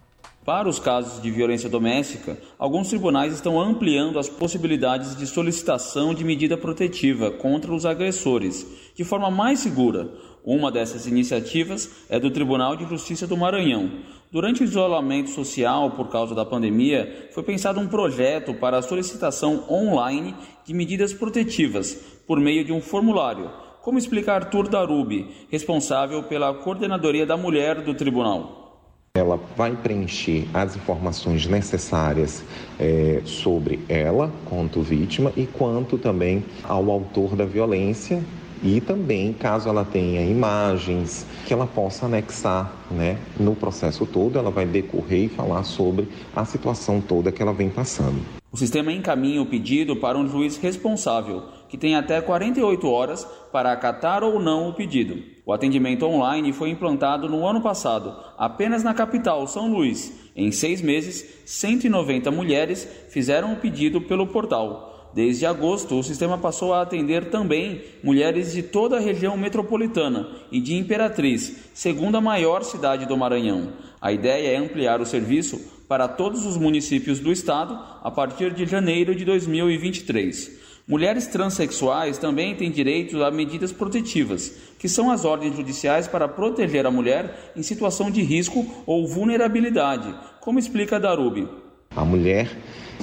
Para 0.46 0.68
os 0.68 0.78
casos 0.78 1.20
de 1.20 1.28
violência 1.28 1.68
doméstica, 1.68 2.38
alguns 2.56 2.88
tribunais 2.88 3.34
estão 3.34 3.60
ampliando 3.60 4.16
as 4.16 4.28
possibilidades 4.28 5.16
de 5.16 5.26
solicitação 5.26 6.14
de 6.14 6.22
medida 6.22 6.56
protetiva 6.56 7.32
contra 7.32 7.74
os 7.74 7.84
agressores, 7.84 8.64
de 8.94 9.02
forma 9.02 9.28
mais 9.28 9.58
segura. 9.58 10.08
Uma 10.46 10.72
dessas 10.72 11.06
iniciativas 11.06 11.90
é 12.08 12.18
do 12.18 12.30
Tribunal 12.30 12.76
de 12.76 12.88
Justiça 12.88 13.26
do 13.26 13.36
Maranhão, 13.36 13.90
Durante 14.30 14.62
o 14.62 14.64
isolamento 14.64 15.30
social 15.30 15.92
por 15.92 16.08
causa 16.08 16.34
da 16.34 16.44
pandemia, 16.44 17.28
foi 17.32 17.44
pensado 17.44 17.78
um 17.78 17.86
projeto 17.86 18.52
para 18.52 18.76
a 18.76 18.82
solicitação 18.82 19.64
online 19.70 20.34
de 20.64 20.74
medidas 20.74 21.14
protetivas 21.14 21.94
por 22.26 22.40
meio 22.40 22.64
de 22.64 22.72
um 22.72 22.80
formulário, 22.80 23.50
como 23.82 23.98
explica 23.98 24.34
Arthur 24.34 24.68
Darubi, 24.68 25.30
responsável 25.48 26.24
pela 26.24 26.52
coordenadoria 26.52 27.24
da 27.24 27.36
mulher 27.36 27.82
do 27.82 27.94
tribunal. 27.94 28.82
Ela 29.14 29.40
vai 29.56 29.74
preencher 29.76 30.46
as 30.52 30.76
informações 30.76 31.46
necessárias 31.46 32.44
é, 32.78 33.22
sobre 33.24 33.78
ela, 33.88 34.30
quanto 34.44 34.82
vítima, 34.82 35.32
e 35.36 35.46
quanto 35.46 35.96
também 35.96 36.44
ao 36.64 36.90
autor 36.90 37.36
da 37.36 37.44
violência 37.44 38.22
e 38.62 38.80
também, 38.80 39.32
caso 39.32 39.68
ela 39.68 39.84
tenha 39.84 40.22
imagens, 40.22 41.26
que 41.46 41.52
ela 41.52 41.66
possa 41.66 42.06
anexar 42.06 42.72
né, 42.90 43.18
no 43.38 43.54
processo 43.54 44.06
todo, 44.06 44.38
ela 44.38 44.50
vai 44.50 44.66
decorrer 44.66 45.24
e 45.24 45.28
falar 45.28 45.62
sobre 45.64 46.08
a 46.34 46.44
situação 46.44 47.00
toda 47.00 47.32
que 47.32 47.42
ela 47.42 47.52
vem 47.52 47.68
passando. 47.68 48.20
O 48.50 48.56
sistema 48.56 48.90
encaminha 48.90 49.42
o 49.42 49.46
pedido 49.46 49.96
para 49.96 50.16
um 50.16 50.26
juiz 50.26 50.56
responsável, 50.56 51.42
que 51.68 51.76
tem 51.76 51.94
até 51.94 52.20
48 52.20 52.88
horas 52.88 53.24
para 53.52 53.70
acatar 53.70 54.24
ou 54.24 54.40
não 54.40 54.70
o 54.70 54.72
pedido. 54.72 55.22
O 55.44 55.52
atendimento 55.52 56.06
online 56.06 56.52
foi 56.52 56.70
implantado 56.70 57.28
no 57.28 57.46
ano 57.46 57.60
passado, 57.60 58.16
apenas 58.38 58.82
na 58.82 58.94
capital, 58.94 59.46
São 59.46 59.70
Luís. 59.70 60.30
Em 60.34 60.50
seis 60.50 60.80
meses, 60.80 61.42
190 61.44 62.30
mulheres 62.30 62.88
fizeram 63.10 63.52
o 63.52 63.56
pedido 63.56 64.00
pelo 64.00 64.26
portal. 64.26 64.95
Desde 65.16 65.46
agosto, 65.46 65.98
o 65.98 66.02
sistema 66.02 66.36
passou 66.36 66.74
a 66.74 66.82
atender 66.82 67.30
também 67.30 67.80
mulheres 68.04 68.52
de 68.52 68.62
toda 68.62 68.98
a 68.98 69.00
região 69.00 69.34
metropolitana 69.34 70.28
e 70.52 70.60
de 70.60 70.74
Imperatriz, 70.74 71.70
segunda 71.72 72.20
maior 72.20 72.62
cidade 72.62 73.06
do 73.06 73.16
Maranhão. 73.16 73.72
A 73.98 74.12
ideia 74.12 74.52
é 74.52 74.56
ampliar 74.58 75.00
o 75.00 75.06
serviço 75.06 75.58
para 75.88 76.06
todos 76.06 76.44
os 76.44 76.58
municípios 76.58 77.18
do 77.18 77.32
estado 77.32 77.80
a 78.02 78.10
partir 78.10 78.52
de 78.52 78.66
janeiro 78.66 79.14
de 79.14 79.24
2023. 79.24 80.84
Mulheres 80.86 81.26
transexuais 81.26 82.18
também 82.18 82.54
têm 82.54 82.70
direito 82.70 83.24
a 83.24 83.30
medidas 83.30 83.72
protetivas, 83.72 84.54
que 84.78 84.86
são 84.86 85.10
as 85.10 85.24
ordens 85.24 85.56
judiciais 85.56 86.06
para 86.06 86.28
proteger 86.28 86.84
a 86.84 86.90
mulher 86.90 87.54
em 87.56 87.62
situação 87.62 88.10
de 88.10 88.20
risco 88.20 88.66
ou 88.84 89.08
vulnerabilidade, 89.08 90.14
como 90.42 90.58
explica 90.58 91.00
Darubi. 91.00 91.48
A 91.96 92.04
mulher 92.04 92.54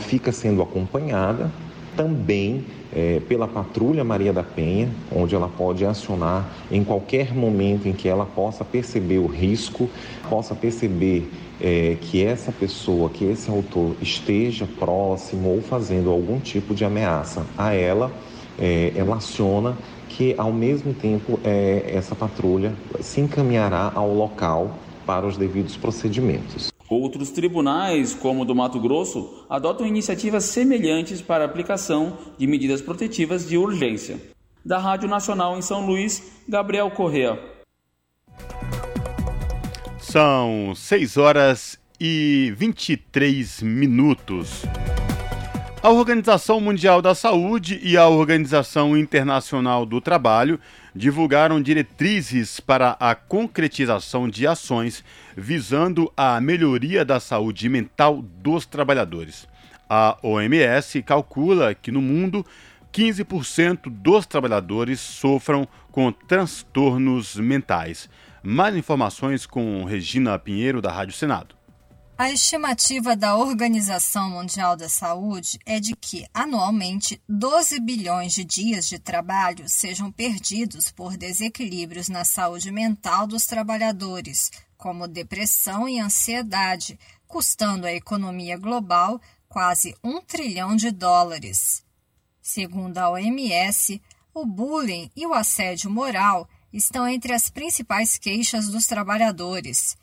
fica 0.08 0.32
sendo 0.32 0.62
acompanhada 0.62 1.52
também 1.96 2.66
é, 2.94 3.22
pela 3.28 3.48
Patrulha 3.48 4.04
Maria 4.04 4.32
da 4.32 4.44
Penha, 4.44 4.90
onde 5.12 5.36
ela 5.36 5.48
pode 5.48 5.86
acionar 5.86 6.50
em 6.72 6.84
qualquer 6.84 7.34
momento 7.34 7.88
em 7.88 7.94
que 7.94 8.08
ela 8.08 8.26
possa 8.26 8.64
perceber 8.64 9.20
o 9.20 9.26
risco, 9.26 9.90
possa 10.30 10.54
perceber 10.54 11.30
é, 11.62 11.98
que 12.02 12.24
essa 12.24 12.52
pessoa, 12.52 13.10
que 13.10 13.26
esse 13.26 13.50
autor 13.50 13.96
esteja 14.02 14.68
próximo 14.80 15.50
ou 15.50 15.62
fazendo 15.62 16.10
algum 16.10 16.40
tipo 16.40 16.76
de 16.76 16.86
ameaça 16.86 17.46
a 17.58 17.74
ela, 17.74 18.12
é, 18.60 18.92
ela 18.96 19.16
aciona 19.16 19.76
que 20.10 20.36
ao 20.38 20.54
mesmo 20.54 20.94
tempo 20.94 21.40
é, 21.44 21.84
essa 21.88 22.16
patrulha 22.16 22.74
se 23.00 23.20
encaminhará 23.22 23.92
ao 23.96 24.14
local 24.14 24.78
para 25.06 25.26
os 25.26 25.38
devidos 25.38 25.76
procedimentos. 25.76 26.73
Outros 26.90 27.32
tribunais, 27.32 28.14
como 28.14 28.42
o 28.42 28.46
do 28.46 28.54
Mato 28.54 28.80
Grosso, 28.80 29.46
adotam 29.50 29.88
iniciativas 29.88 30.46
semelhantes 30.46 31.22
para 31.22 31.46
aplicação 31.46 32.18
de 32.38 32.46
medidas 32.46 32.82
protetivas 32.82 33.48
de 33.48 33.58
urgência. 33.58 34.20
Da 34.66 34.78
Rádio 34.78 35.10
Nacional 35.10 35.58
em 35.58 35.62
São 35.62 35.86
Luís, 35.86 36.44
Gabriel 36.48 36.92
Correa. 36.92 37.40
São 39.98 40.74
6 40.76 41.18
horas 41.18 41.80
e 42.00 42.54
23 42.56 43.62
minutos. 43.62 44.64
A 45.82 45.90
Organização 45.90 46.62
Mundial 46.62 47.02
da 47.02 47.14
Saúde 47.14 47.78
e 47.84 47.98
a 47.98 48.08
Organização 48.08 48.96
Internacional 48.96 49.86
do 49.86 50.00
Trabalho 50.00 50.58
divulgaram 50.96 51.62
diretrizes 51.62 52.60
para 52.60 52.96
a 53.00 53.14
concretização 53.14 54.30
de 54.30 54.48
ações 54.48 55.04
visando 55.36 56.12
a 56.16 56.40
melhoria 56.40 57.04
da 57.04 57.20
saúde 57.20 57.68
mental 57.70 58.22
dos 58.22 58.66
trabalhadores. 58.66 59.48
A 59.90 60.18
OMS 60.24 61.02
calcula 61.04 61.76
que 61.76 61.92
no 61.92 62.02
mundo 62.02 62.46
15% 62.92 63.90
dos 63.90 64.26
trabalhadores 64.26 65.00
sofram 65.00 65.68
com 65.92 66.12
transtornos 66.12 67.36
mentais. 67.36 68.10
Mais 68.42 68.76
informações 68.76 69.46
com 69.46 69.84
Regina 69.84 70.38
Pinheiro, 70.38 70.82
da 70.82 70.92
Rádio 70.92 71.14
Senado. 71.14 71.56
A 72.16 72.32
estimativa 72.32 73.16
da 73.16 73.36
Organização 73.36 74.30
Mundial 74.30 74.78
da 74.78 74.88
Saúde 74.88 75.58
é 75.66 75.80
de 75.80 75.96
que, 75.96 76.28
anualmente, 76.32 77.20
12 77.28 77.80
bilhões 77.80 78.34
de 78.34 78.46
dias 78.46 78.88
de 78.88 79.00
trabalho 79.00 79.68
sejam 79.68 80.12
perdidos 80.12 80.92
por 80.92 81.18
desequilíbrios 81.18 82.10
na 82.10 82.24
saúde 82.24 82.72
mental 82.72 83.26
dos 83.26 83.48
trabalhadores, 83.48 84.52
como 84.84 85.08
depressão 85.08 85.88
e 85.88 85.98
ansiedade, 85.98 87.00
custando 87.26 87.88
à 87.88 87.94
economia 87.94 88.58
global 88.58 89.18
quase 89.48 89.96
um 90.04 90.20
trilhão 90.20 90.76
de 90.76 90.92
dólares. 90.92 91.86
Segundo 92.42 92.98
a 92.98 93.10
OMS, 93.10 94.02
o 94.34 94.46
bullying 94.46 95.10
e 95.16 95.26
o 95.26 95.34
assédio 95.34 95.90
moral 95.90 96.50
estão 96.74 97.08
entre 97.08 97.32
as 97.32 97.50
principais 97.50 98.18
queixas 98.18 98.68
dos 98.68 98.86
trabalhadores. 98.86 99.96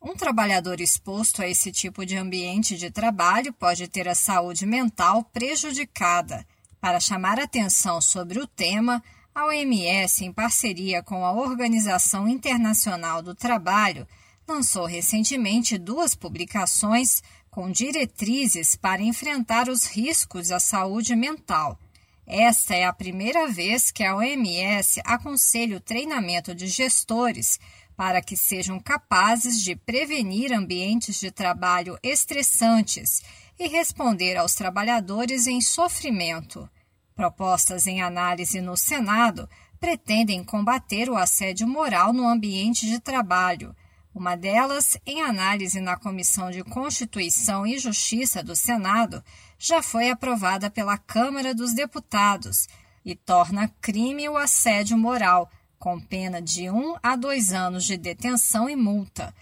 Um 0.00 0.14
trabalhador 0.14 0.80
exposto 0.80 1.42
a 1.42 1.48
esse 1.48 1.72
tipo 1.72 2.06
de 2.06 2.16
ambiente 2.16 2.76
de 2.76 2.88
trabalho 2.88 3.52
pode 3.52 3.88
ter 3.88 4.06
a 4.06 4.14
saúde 4.14 4.64
mental 4.64 5.24
prejudicada. 5.24 6.46
Para 6.80 7.00
chamar 7.00 7.40
atenção 7.40 8.00
sobre 8.00 8.38
o 8.38 8.46
tema, 8.46 9.02
a 9.34 9.46
OMS, 9.46 10.24
em 10.24 10.32
parceria 10.32 11.02
com 11.02 11.26
a 11.26 11.32
Organização 11.32 12.28
Internacional 12.28 13.22
do 13.22 13.34
Trabalho, 13.34 14.06
lançou 14.50 14.84
recentemente 14.84 15.78
duas 15.78 16.16
publicações 16.16 17.22
com 17.50 17.70
diretrizes 17.70 18.74
para 18.74 19.00
enfrentar 19.00 19.68
os 19.68 19.86
riscos 19.86 20.50
à 20.50 20.58
saúde 20.58 21.14
mental. 21.14 21.78
Esta 22.26 22.74
é 22.74 22.84
a 22.84 22.92
primeira 22.92 23.46
vez 23.48 23.90
que 23.90 24.04
a 24.04 24.16
OMS 24.16 25.00
aconselha 25.04 25.76
o 25.76 25.80
treinamento 25.80 26.54
de 26.54 26.66
gestores 26.66 27.60
para 27.96 28.20
que 28.20 28.36
sejam 28.36 28.80
capazes 28.80 29.62
de 29.62 29.76
prevenir 29.76 30.52
ambientes 30.52 31.20
de 31.20 31.30
trabalho 31.30 31.98
estressantes 32.02 33.22
e 33.58 33.68
responder 33.68 34.36
aos 34.36 34.54
trabalhadores 34.54 35.46
em 35.46 35.60
sofrimento. 35.60 36.68
Propostas 37.14 37.86
em 37.86 38.00
análise 38.00 38.60
no 38.60 38.76
Senado 38.76 39.48
pretendem 39.78 40.42
combater 40.42 41.08
o 41.08 41.16
assédio 41.16 41.68
moral 41.68 42.12
no 42.12 42.28
ambiente 42.28 42.86
de 42.86 42.98
trabalho 42.98 43.74
uma 44.14 44.36
delas, 44.36 44.96
em 45.06 45.22
análise 45.22 45.80
na 45.80 45.96
Comissão 45.96 46.50
de 46.50 46.64
Constituição 46.64 47.64
e 47.64 47.78
Justiça 47.78 48.42
do 48.42 48.56
Senado, 48.56 49.22
já 49.58 49.82
foi 49.82 50.10
aprovada 50.10 50.68
pela 50.68 50.98
Câmara 50.98 51.54
dos 51.54 51.72
Deputados 51.72 52.66
e 53.04 53.14
torna 53.14 53.68
crime 53.80 54.28
o 54.28 54.36
assédio 54.36 54.98
moral, 54.98 55.48
com 55.78 56.00
pena 56.00 56.42
de 56.42 56.68
um 56.68 56.96
a 57.02 57.14
dois 57.14 57.52
anos 57.52 57.84
de 57.84 57.96
detenção 57.96 58.68
e 58.68 58.74
multa. 58.74 59.34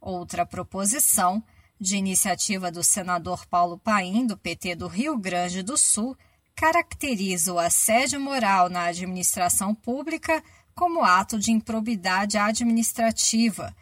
Outra 0.00 0.44
proposição, 0.44 1.42
de 1.80 1.96
iniciativa 1.96 2.70
do 2.70 2.82
senador 2.82 3.46
Paulo 3.46 3.78
Paim, 3.78 4.26
do 4.26 4.36
PT 4.36 4.74
do 4.74 4.88
Rio 4.88 5.16
Grande 5.16 5.62
do 5.62 5.76
Sul, 5.76 6.16
caracteriza 6.54 7.52
o 7.52 7.58
assédio 7.58 8.20
moral 8.20 8.68
na 8.68 8.84
administração 8.86 9.74
pública 9.74 10.42
como 10.74 11.04
ato 11.04 11.38
de 11.38 11.52
improbidade 11.52 12.36
administrativa 12.36 13.74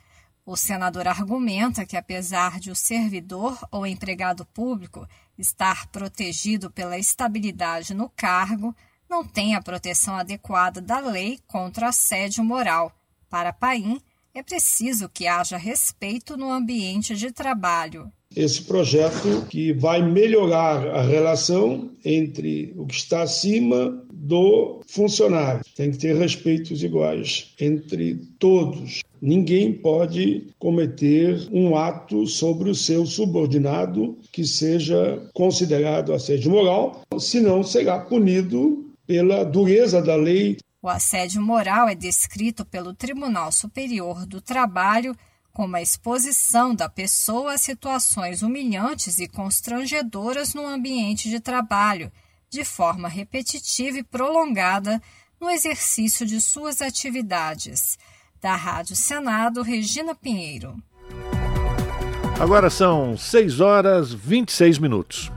o 0.47 0.57
senador 0.57 1.09
argumenta 1.09 1.87
que, 1.87 1.97
apesar 1.97 2.61
de 2.61 2.71
o 2.71 2.75
servidor 2.75 3.59
ou 3.71 3.87
empregado 3.87 4.45
público 4.47 5.09
estar 5.39 5.87
protegido 5.89 6.71
pela 6.71 6.99
estabilidade 6.99 7.95
no 7.95 8.09
cargo, 8.11 8.75
não 9.09 9.25
tem 9.25 9.55
a 9.55 9.62
proteção 9.62 10.16
adequada 10.16 10.81
da 10.81 10.99
lei 10.99 11.41
contra 11.47 11.89
assédio 11.89 12.45
moral. 12.45 12.93
Para 13.29 13.53
Paim, 13.53 14.01
é 14.35 14.43
preciso 14.43 15.09
que 15.09 15.27
haja 15.27 15.57
respeito 15.57 16.37
no 16.37 16.51
ambiente 16.51 17.15
de 17.15 17.31
trabalho 17.31 18.12
esse 18.36 18.62
projeto 18.62 19.47
que 19.48 19.73
vai 19.73 20.02
melhorar 20.02 20.86
a 20.89 21.02
relação 21.02 21.90
entre 22.05 22.73
o 22.77 22.86
que 22.86 22.94
está 22.94 23.23
acima 23.23 24.02
do 24.12 24.81
funcionário. 24.86 25.62
Tem 25.77 25.90
que 25.90 25.98
ter 25.98 26.16
respeitos 26.16 26.82
iguais 26.82 27.52
entre 27.61 28.16
todos. 28.39 29.01
Ninguém 29.20 29.73
pode 29.73 30.48
cometer 30.59 31.48
um 31.52 31.77
ato 31.77 32.27
sobre 32.27 32.69
o 32.70 32.74
seu 32.74 33.06
subordinado 33.06 34.19
que 34.32 34.44
seja 34.44 35.23
considerado 35.32 36.12
assédio 36.12 36.51
moral, 36.51 37.02
senão 37.19 37.62
será 37.62 37.98
punido 37.98 38.85
pela 39.06 39.44
dureza 39.44 40.02
da 40.02 40.16
lei. 40.16 40.56
O 40.82 40.89
assédio 40.89 41.40
moral 41.40 41.89
é 41.89 41.94
descrito 41.94 42.65
pelo 42.65 42.93
Tribunal 42.93 43.51
Superior 43.51 44.27
do 44.27 44.40
Trabalho 44.40 45.15
como 45.55 45.77
a 45.77 45.81
exposição 45.81 46.75
da 46.75 46.89
pessoa 46.89 47.53
a 47.53 47.59
situações 47.59 48.43
humilhantes 48.43 49.21
e 49.21 49.29
constrangedoras 49.29 50.53
no 50.53 50.67
ambiente 50.67 51.31
de 51.31 51.39
trabalho, 51.39 52.11
de 52.51 52.65
forma 52.65 53.09
repetitiva 53.09 53.99
e 53.99 54.03
prolongada 54.03 55.01
no 55.41 55.49
exercício 55.49 56.27
de 56.27 56.41
suas 56.41 56.83
atividades. 56.83 57.97
Da 58.43 58.57
Rádio 58.57 58.97
Senado, 58.97 59.63
Regina 59.63 60.13
Pinheiro. 60.13 60.77
Agora 62.41 62.69
são 62.69 63.17
6 63.17 63.61
horas 63.61 64.13
26 64.13 64.79
minutos. 64.79 65.31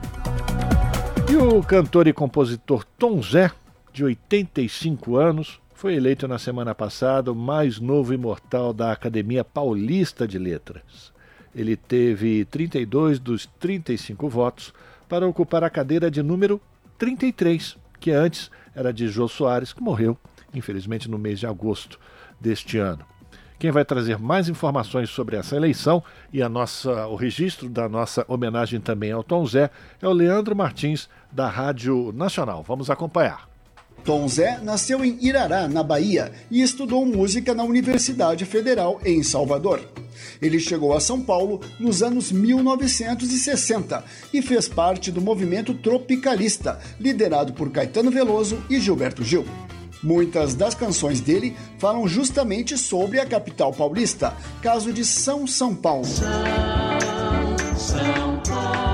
E 1.30 1.36
o 1.36 1.62
cantor 1.62 2.08
e 2.08 2.12
compositor 2.12 2.84
Tom 2.98 3.22
Zé, 3.22 3.52
de 3.92 4.02
85 4.02 5.16
anos, 5.16 5.60
foi 5.78 5.94
eleito 5.94 6.26
na 6.26 6.40
semana 6.40 6.74
passada 6.74 7.30
o 7.30 7.36
mais 7.36 7.78
novo 7.78 8.12
imortal 8.12 8.72
da 8.72 8.90
Academia 8.90 9.44
Paulista 9.44 10.26
de 10.26 10.36
Letras. 10.36 11.12
Ele 11.54 11.76
teve 11.76 12.44
32 12.46 13.20
dos 13.20 13.46
35 13.60 14.28
votos 14.28 14.74
para 15.08 15.24
ocupar 15.24 15.62
a 15.62 15.70
cadeira 15.70 16.10
de 16.10 16.20
número 16.20 16.60
33, 16.98 17.78
que 18.00 18.10
antes 18.10 18.50
era 18.74 18.92
de 18.92 19.06
Jô 19.06 19.28
Soares, 19.28 19.72
que 19.72 19.80
morreu, 19.80 20.18
infelizmente, 20.52 21.08
no 21.08 21.16
mês 21.16 21.38
de 21.38 21.46
agosto 21.46 21.96
deste 22.40 22.76
ano. 22.78 23.06
Quem 23.56 23.70
vai 23.70 23.84
trazer 23.84 24.18
mais 24.18 24.48
informações 24.48 25.10
sobre 25.10 25.36
essa 25.36 25.54
eleição 25.54 26.02
e 26.32 26.42
a 26.42 26.48
nossa, 26.48 27.06
o 27.06 27.14
registro 27.14 27.68
da 27.68 27.88
nossa 27.88 28.24
homenagem 28.26 28.80
também 28.80 29.12
ao 29.12 29.22
Tom 29.22 29.46
Zé 29.46 29.70
é 30.02 30.08
o 30.08 30.12
Leandro 30.12 30.56
Martins, 30.56 31.08
da 31.30 31.48
Rádio 31.48 32.10
Nacional. 32.12 32.64
Vamos 32.64 32.90
acompanhar. 32.90 33.47
Tom 34.04 34.28
Zé 34.28 34.58
nasceu 34.62 35.04
em 35.04 35.18
Irará, 35.20 35.68
na 35.68 35.82
Bahia, 35.82 36.32
e 36.50 36.62
estudou 36.62 37.04
música 37.04 37.54
na 37.54 37.64
Universidade 37.64 38.44
Federal 38.44 39.00
em 39.04 39.22
Salvador. 39.22 39.80
Ele 40.40 40.58
chegou 40.58 40.94
a 40.94 41.00
São 41.00 41.20
Paulo 41.20 41.60
nos 41.78 42.02
anos 42.02 42.32
1960 42.32 44.04
e 44.32 44.42
fez 44.42 44.68
parte 44.68 45.10
do 45.10 45.20
movimento 45.20 45.74
tropicalista, 45.74 46.80
liderado 46.98 47.52
por 47.52 47.70
Caetano 47.70 48.10
Veloso 48.10 48.62
e 48.70 48.80
Gilberto 48.80 49.22
Gil. 49.22 49.44
Muitas 50.02 50.54
das 50.54 50.74
canções 50.74 51.20
dele 51.20 51.56
falam 51.78 52.06
justamente 52.06 52.78
sobre 52.78 53.18
a 53.18 53.26
capital 53.26 53.72
paulista, 53.72 54.34
caso 54.62 54.92
de 54.92 55.04
São 55.04 55.46
São 55.46 55.74
Paulo. 55.74 56.04
São, 56.04 56.30
São 57.76 58.87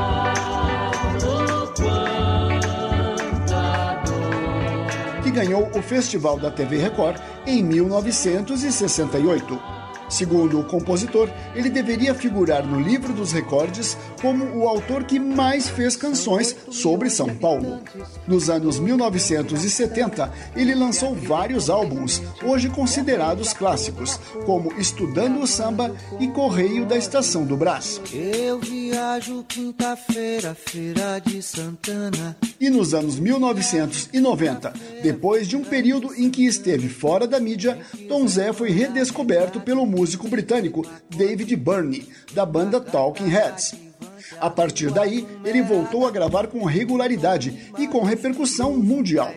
ganhou 5.45 5.71
o 5.75 5.83
Festival 5.83 6.39
da 6.39 6.51
TV 6.51 6.79
Record 6.79 7.21
em 7.47 7.63
1968. 7.63 9.84
Segundo 10.09 10.61
o 10.61 10.65
compositor, 10.65 11.29
ele 11.55 11.71
deveria 11.71 12.15
figurar 12.15 12.67
no 12.67 12.81
livro 12.81 13.13
dos 13.13 13.33
recordes 13.33 13.97
como 14.21 14.45
o 14.57 14.69
autor 14.69 15.05
que 15.05 15.19
mais 15.19 15.69
fez 15.69 15.97
canções 15.97 16.55
sobre 16.71 17.11
São 17.11 17.35
Paulo. 17.37 17.81
Nos 18.27 18.49
anos 18.49 18.79
1970, 18.79 20.33
ele 20.57 20.75
lançou 20.75 21.15
vários 21.15 21.69
álbuns, 21.69 22.23
hoje 22.43 22.69
considerados 22.69 23.53
clássicos, 23.53 24.19
como 24.45 24.73
Estudando 24.79 25.41
o 25.41 25.47
Samba 25.47 25.95
e 26.21 26.29
Correio 26.29 26.87
da 26.87 26.97
Estação 26.97 27.45
do 27.45 27.57
Brás. 27.57 28.01
Eu 28.13 28.59
viajo 28.61 29.45
quinta-feira, 29.49 30.55
feira 30.55 31.19
de 31.19 31.43
Santana. 31.43 32.37
E 32.61 32.71
nos 32.71 32.95
anos 32.95 33.19
1990, 33.19 34.73
depois 35.03 35.49
de 35.49 35.57
um 35.57 35.65
período 35.65 36.15
em 36.15 36.31
que 36.31 36.47
esteve 36.47 36.89
fora 36.89 37.27
da 37.27 37.41
mídia, 37.41 37.79
Tom 38.09 38.27
Zé 38.27 38.53
foi 38.53 38.71
redescoberto 38.71 39.61
pelo 39.61 39.85
músico 39.95 40.29
britânico 40.29 40.85
David 41.09 41.55
Byrne, 41.57 42.09
da 42.33 42.45
banda 42.45 42.81
Talking 42.81 43.29
Heads. 43.29 43.75
A 44.41 44.51
partir 44.51 44.91
daí, 44.91 45.27
ele 45.45 45.63
voltou 45.63 46.07
a 46.07 46.11
gravar 46.11 46.47
com 46.47 46.65
regularidade 46.65 47.71
e 47.79 47.87
com 47.87 48.03
repercussão 48.03 48.77
mundial. 48.77 49.33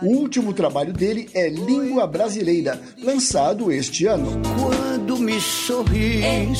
O 0.00 0.06
último 0.06 0.52
trabalho 0.52 0.92
dele 0.92 1.28
é 1.34 1.48
Língua 1.48 2.06
Brasileira, 2.06 2.80
lançado 3.02 3.70
este 3.70 4.06
ano. 4.06 4.40
Quando 4.60 5.18
me 5.18 5.40
sorris. 5.40 6.58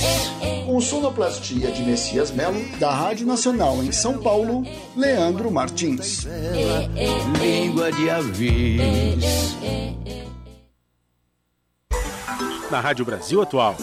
Com 0.67 0.81
sonoplastia 0.81 1.71
de 1.71 1.83
Messias 1.83 2.31
Melo, 2.31 2.61
da 2.79 2.91
Rádio 2.91 3.27
Nacional 3.27 3.83
em 3.83 3.93
São 3.93 4.19
Paulo, 4.19 4.65
Leandro 4.97 5.51
Martins. 5.51 6.27
Língua 7.41 7.93
de 7.93 8.11
aves 8.11 9.53
na 12.71 12.81
Rádio 12.81 13.05
Brasil 13.05 13.43
Atual. 13.43 13.77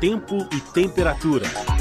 Tempo 0.00 0.46
e 0.52 0.60
temperatura. 0.60 1.73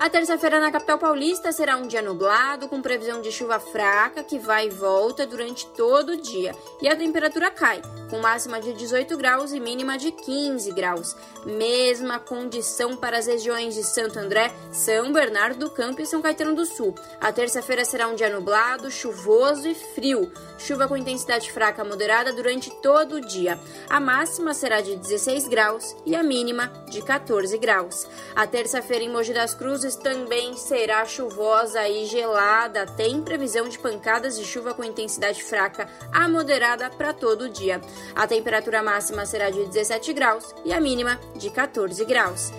A 0.00 0.08
terça-feira 0.08 0.60
na 0.60 0.70
capital 0.70 0.96
paulista 0.96 1.50
será 1.50 1.76
um 1.76 1.88
dia 1.88 2.00
nublado, 2.00 2.68
com 2.68 2.80
previsão 2.80 3.20
de 3.20 3.32
chuva 3.32 3.58
fraca 3.58 4.22
que 4.22 4.38
vai 4.38 4.68
e 4.68 4.70
volta 4.70 5.26
durante 5.26 5.66
todo 5.66 6.10
o 6.10 6.16
dia. 6.16 6.54
E 6.80 6.88
a 6.88 6.94
temperatura 6.94 7.50
cai, 7.50 7.82
com 8.08 8.20
máxima 8.20 8.60
de 8.60 8.72
18 8.74 9.16
graus 9.16 9.52
e 9.52 9.58
mínima 9.58 9.98
de 9.98 10.12
15 10.12 10.70
graus. 10.70 11.16
Mesma 11.44 12.20
condição 12.20 12.96
para 12.96 13.18
as 13.18 13.26
regiões 13.26 13.74
de 13.74 13.82
Santo 13.82 14.20
André, 14.20 14.52
São 14.70 15.12
Bernardo 15.12 15.58
do 15.66 15.70
Campo 15.70 16.00
e 16.00 16.06
São 16.06 16.22
Caetano 16.22 16.54
do 16.54 16.64
Sul. 16.64 16.94
A 17.20 17.32
terça-feira 17.32 17.84
será 17.84 18.06
um 18.06 18.14
dia 18.14 18.30
nublado, 18.30 18.92
chuvoso 18.92 19.66
e 19.66 19.74
frio. 19.74 20.30
Chuva 20.58 20.86
com 20.86 20.96
intensidade 20.96 21.50
fraca 21.50 21.84
moderada 21.84 22.32
durante 22.32 22.70
todo 22.80 23.16
o 23.16 23.20
dia. 23.20 23.58
A 23.90 23.98
máxima 23.98 24.54
será 24.54 24.80
de 24.80 24.94
16 24.94 25.48
graus 25.48 25.96
e 26.06 26.14
a 26.14 26.22
mínima 26.22 26.68
de 26.88 27.02
14 27.02 27.58
graus. 27.58 28.06
A 28.36 28.46
terça-feira 28.46 29.04
em 29.04 29.10
Mogi 29.10 29.32
das 29.32 29.54
Cruzes 29.54 29.87
também 29.96 30.56
será 30.56 31.04
chuvosa 31.04 31.88
e 31.88 32.06
gelada. 32.06 32.86
Tem 32.86 33.22
previsão 33.22 33.68
de 33.68 33.78
pancadas 33.78 34.38
de 34.38 34.44
chuva 34.44 34.74
com 34.74 34.84
intensidade 34.84 35.42
fraca 35.42 35.88
a 36.12 36.28
moderada 36.28 36.90
para 36.90 37.12
todo 37.12 37.42
o 37.42 37.48
dia. 37.48 37.80
A 38.14 38.26
temperatura 38.26 38.82
máxima 38.82 39.26
será 39.26 39.50
de 39.50 39.64
17 39.64 40.12
graus 40.12 40.54
e 40.64 40.72
a 40.72 40.80
mínima 40.80 41.18
de 41.36 41.50
14 41.50 42.04
graus. 42.04 42.52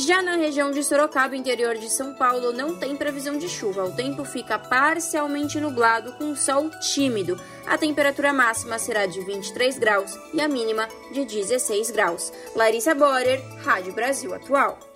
Já 0.00 0.22
na 0.22 0.36
região 0.36 0.70
de 0.70 0.84
Sorocaba, 0.84 1.36
interior 1.36 1.76
de 1.76 1.90
São 1.90 2.14
Paulo, 2.14 2.52
não 2.52 2.76
tem 2.76 2.94
previsão 2.94 3.36
de 3.36 3.48
chuva. 3.48 3.84
O 3.84 3.96
tempo 3.96 4.24
fica 4.24 4.56
parcialmente 4.56 5.58
nublado 5.58 6.12
com 6.12 6.36
sol 6.36 6.70
tímido. 6.80 7.36
A 7.66 7.76
temperatura 7.76 8.32
máxima 8.32 8.78
será 8.78 9.06
de 9.06 9.20
23 9.20 9.76
graus 9.76 10.16
e 10.32 10.40
a 10.40 10.46
mínima 10.46 10.88
de 11.12 11.24
16 11.24 11.90
graus. 11.90 12.32
Larissa 12.54 12.94
Borer, 12.94 13.42
Rádio 13.64 13.92
Brasil 13.92 14.32
Atual. 14.32 14.87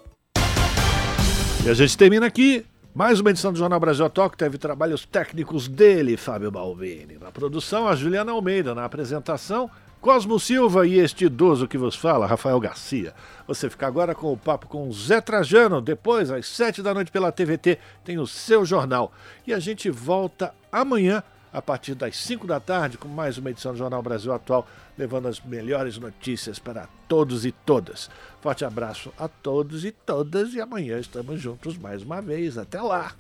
E 1.64 1.70
a 1.70 1.74
gente 1.74 1.96
termina 1.96 2.26
aqui 2.26 2.66
mais 2.92 3.20
uma 3.20 3.30
edição 3.30 3.52
do 3.52 3.58
Jornal 3.58 3.78
Brasil 3.78 4.04
Atual, 4.04 4.28
que 4.28 4.36
teve 4.36 4.58
trabalhos 4.58 5.06
técnicos 5.06 5.68
dele, 5.68 6.16
Fábio 6.16 6.50
Balbini. 6.50 7.18
Na 7.20 7.30
produção, 7.30 7.86
a 7.86 7.94
Juliana 7.94 8.32
Almeida. 8.32 8.74
Na 8.74 8.84
apresentação, 8.84 9.70
Cosmo 10.00 10.40
Silva 10.40 10.84
e 10.88 10.98
este 10.98 11.26
idoso 11.26 11.68
que 11.68 11.78
vos 11.78 11.94
fala, 11.94 12.26
Rafael 12.26 12.58
Garcia. 12.58 13.14
Você 13.46 13.70
fica 13.70 13.86
agora 13.86 14.12
com 14.12 14.32
o 14.32 14.36
papo 14.36 14.66
com 14.66 14.90
Zé 14.90 15.20
Trajano. 15.20 15.80
Depois, 15.80 16.32
às 16.32 16.48
sete 16.48 16.82
da 16.82 16.92
noite 16.92 17.12
pela 17.12 17.30
TVT, 17.30 17.78
tem 18.04 18.18
o 18.18 18.26
seu 18.26 18.64
jornal. 18.64 19.12
E 19.46 19.54
a 19.54 19.60
gente 19.60 19.88
volta 19.88 20.52
amanhã 20.72 21.22
a 21.52 21.60
partir 21.60 21.94
das 21.94 22.16
5 22.16 22.46
da 22.46 22.58
tarde 22.58 22.96
com 22.96 23.06
mais 23.06 23.36
uma 23.36 23.50
edição 23.50 23.72
do 23.72 23.78
Jornal 23.78 24.02
Brasil 24.02 24.32
Atual, 24.32 24.66
levando 24.96 25.28
as 25.28 25.38
melhores 25.40 25.98
notícias 25.98 26.58
para 26.58 26.88
todos 27.06 27.44
e 27.44 27.52
todas. 27.52 28.08
Forte 28.42 28.64
abraço 28.64 29.12
a 29.16 29.28
todos 29.28 29.84
e 29.84 29.92
todas 29.92 30.52
e 30.52 30.60
amanhã 30.60 30.98
estamos 30.98 31.40
juntos 31.40 31.78
mais 31.78 32.02
uma 32.02 32.20
vez. 32.20 32.58
Até 32.58 32.82
lá! 32.82 33.14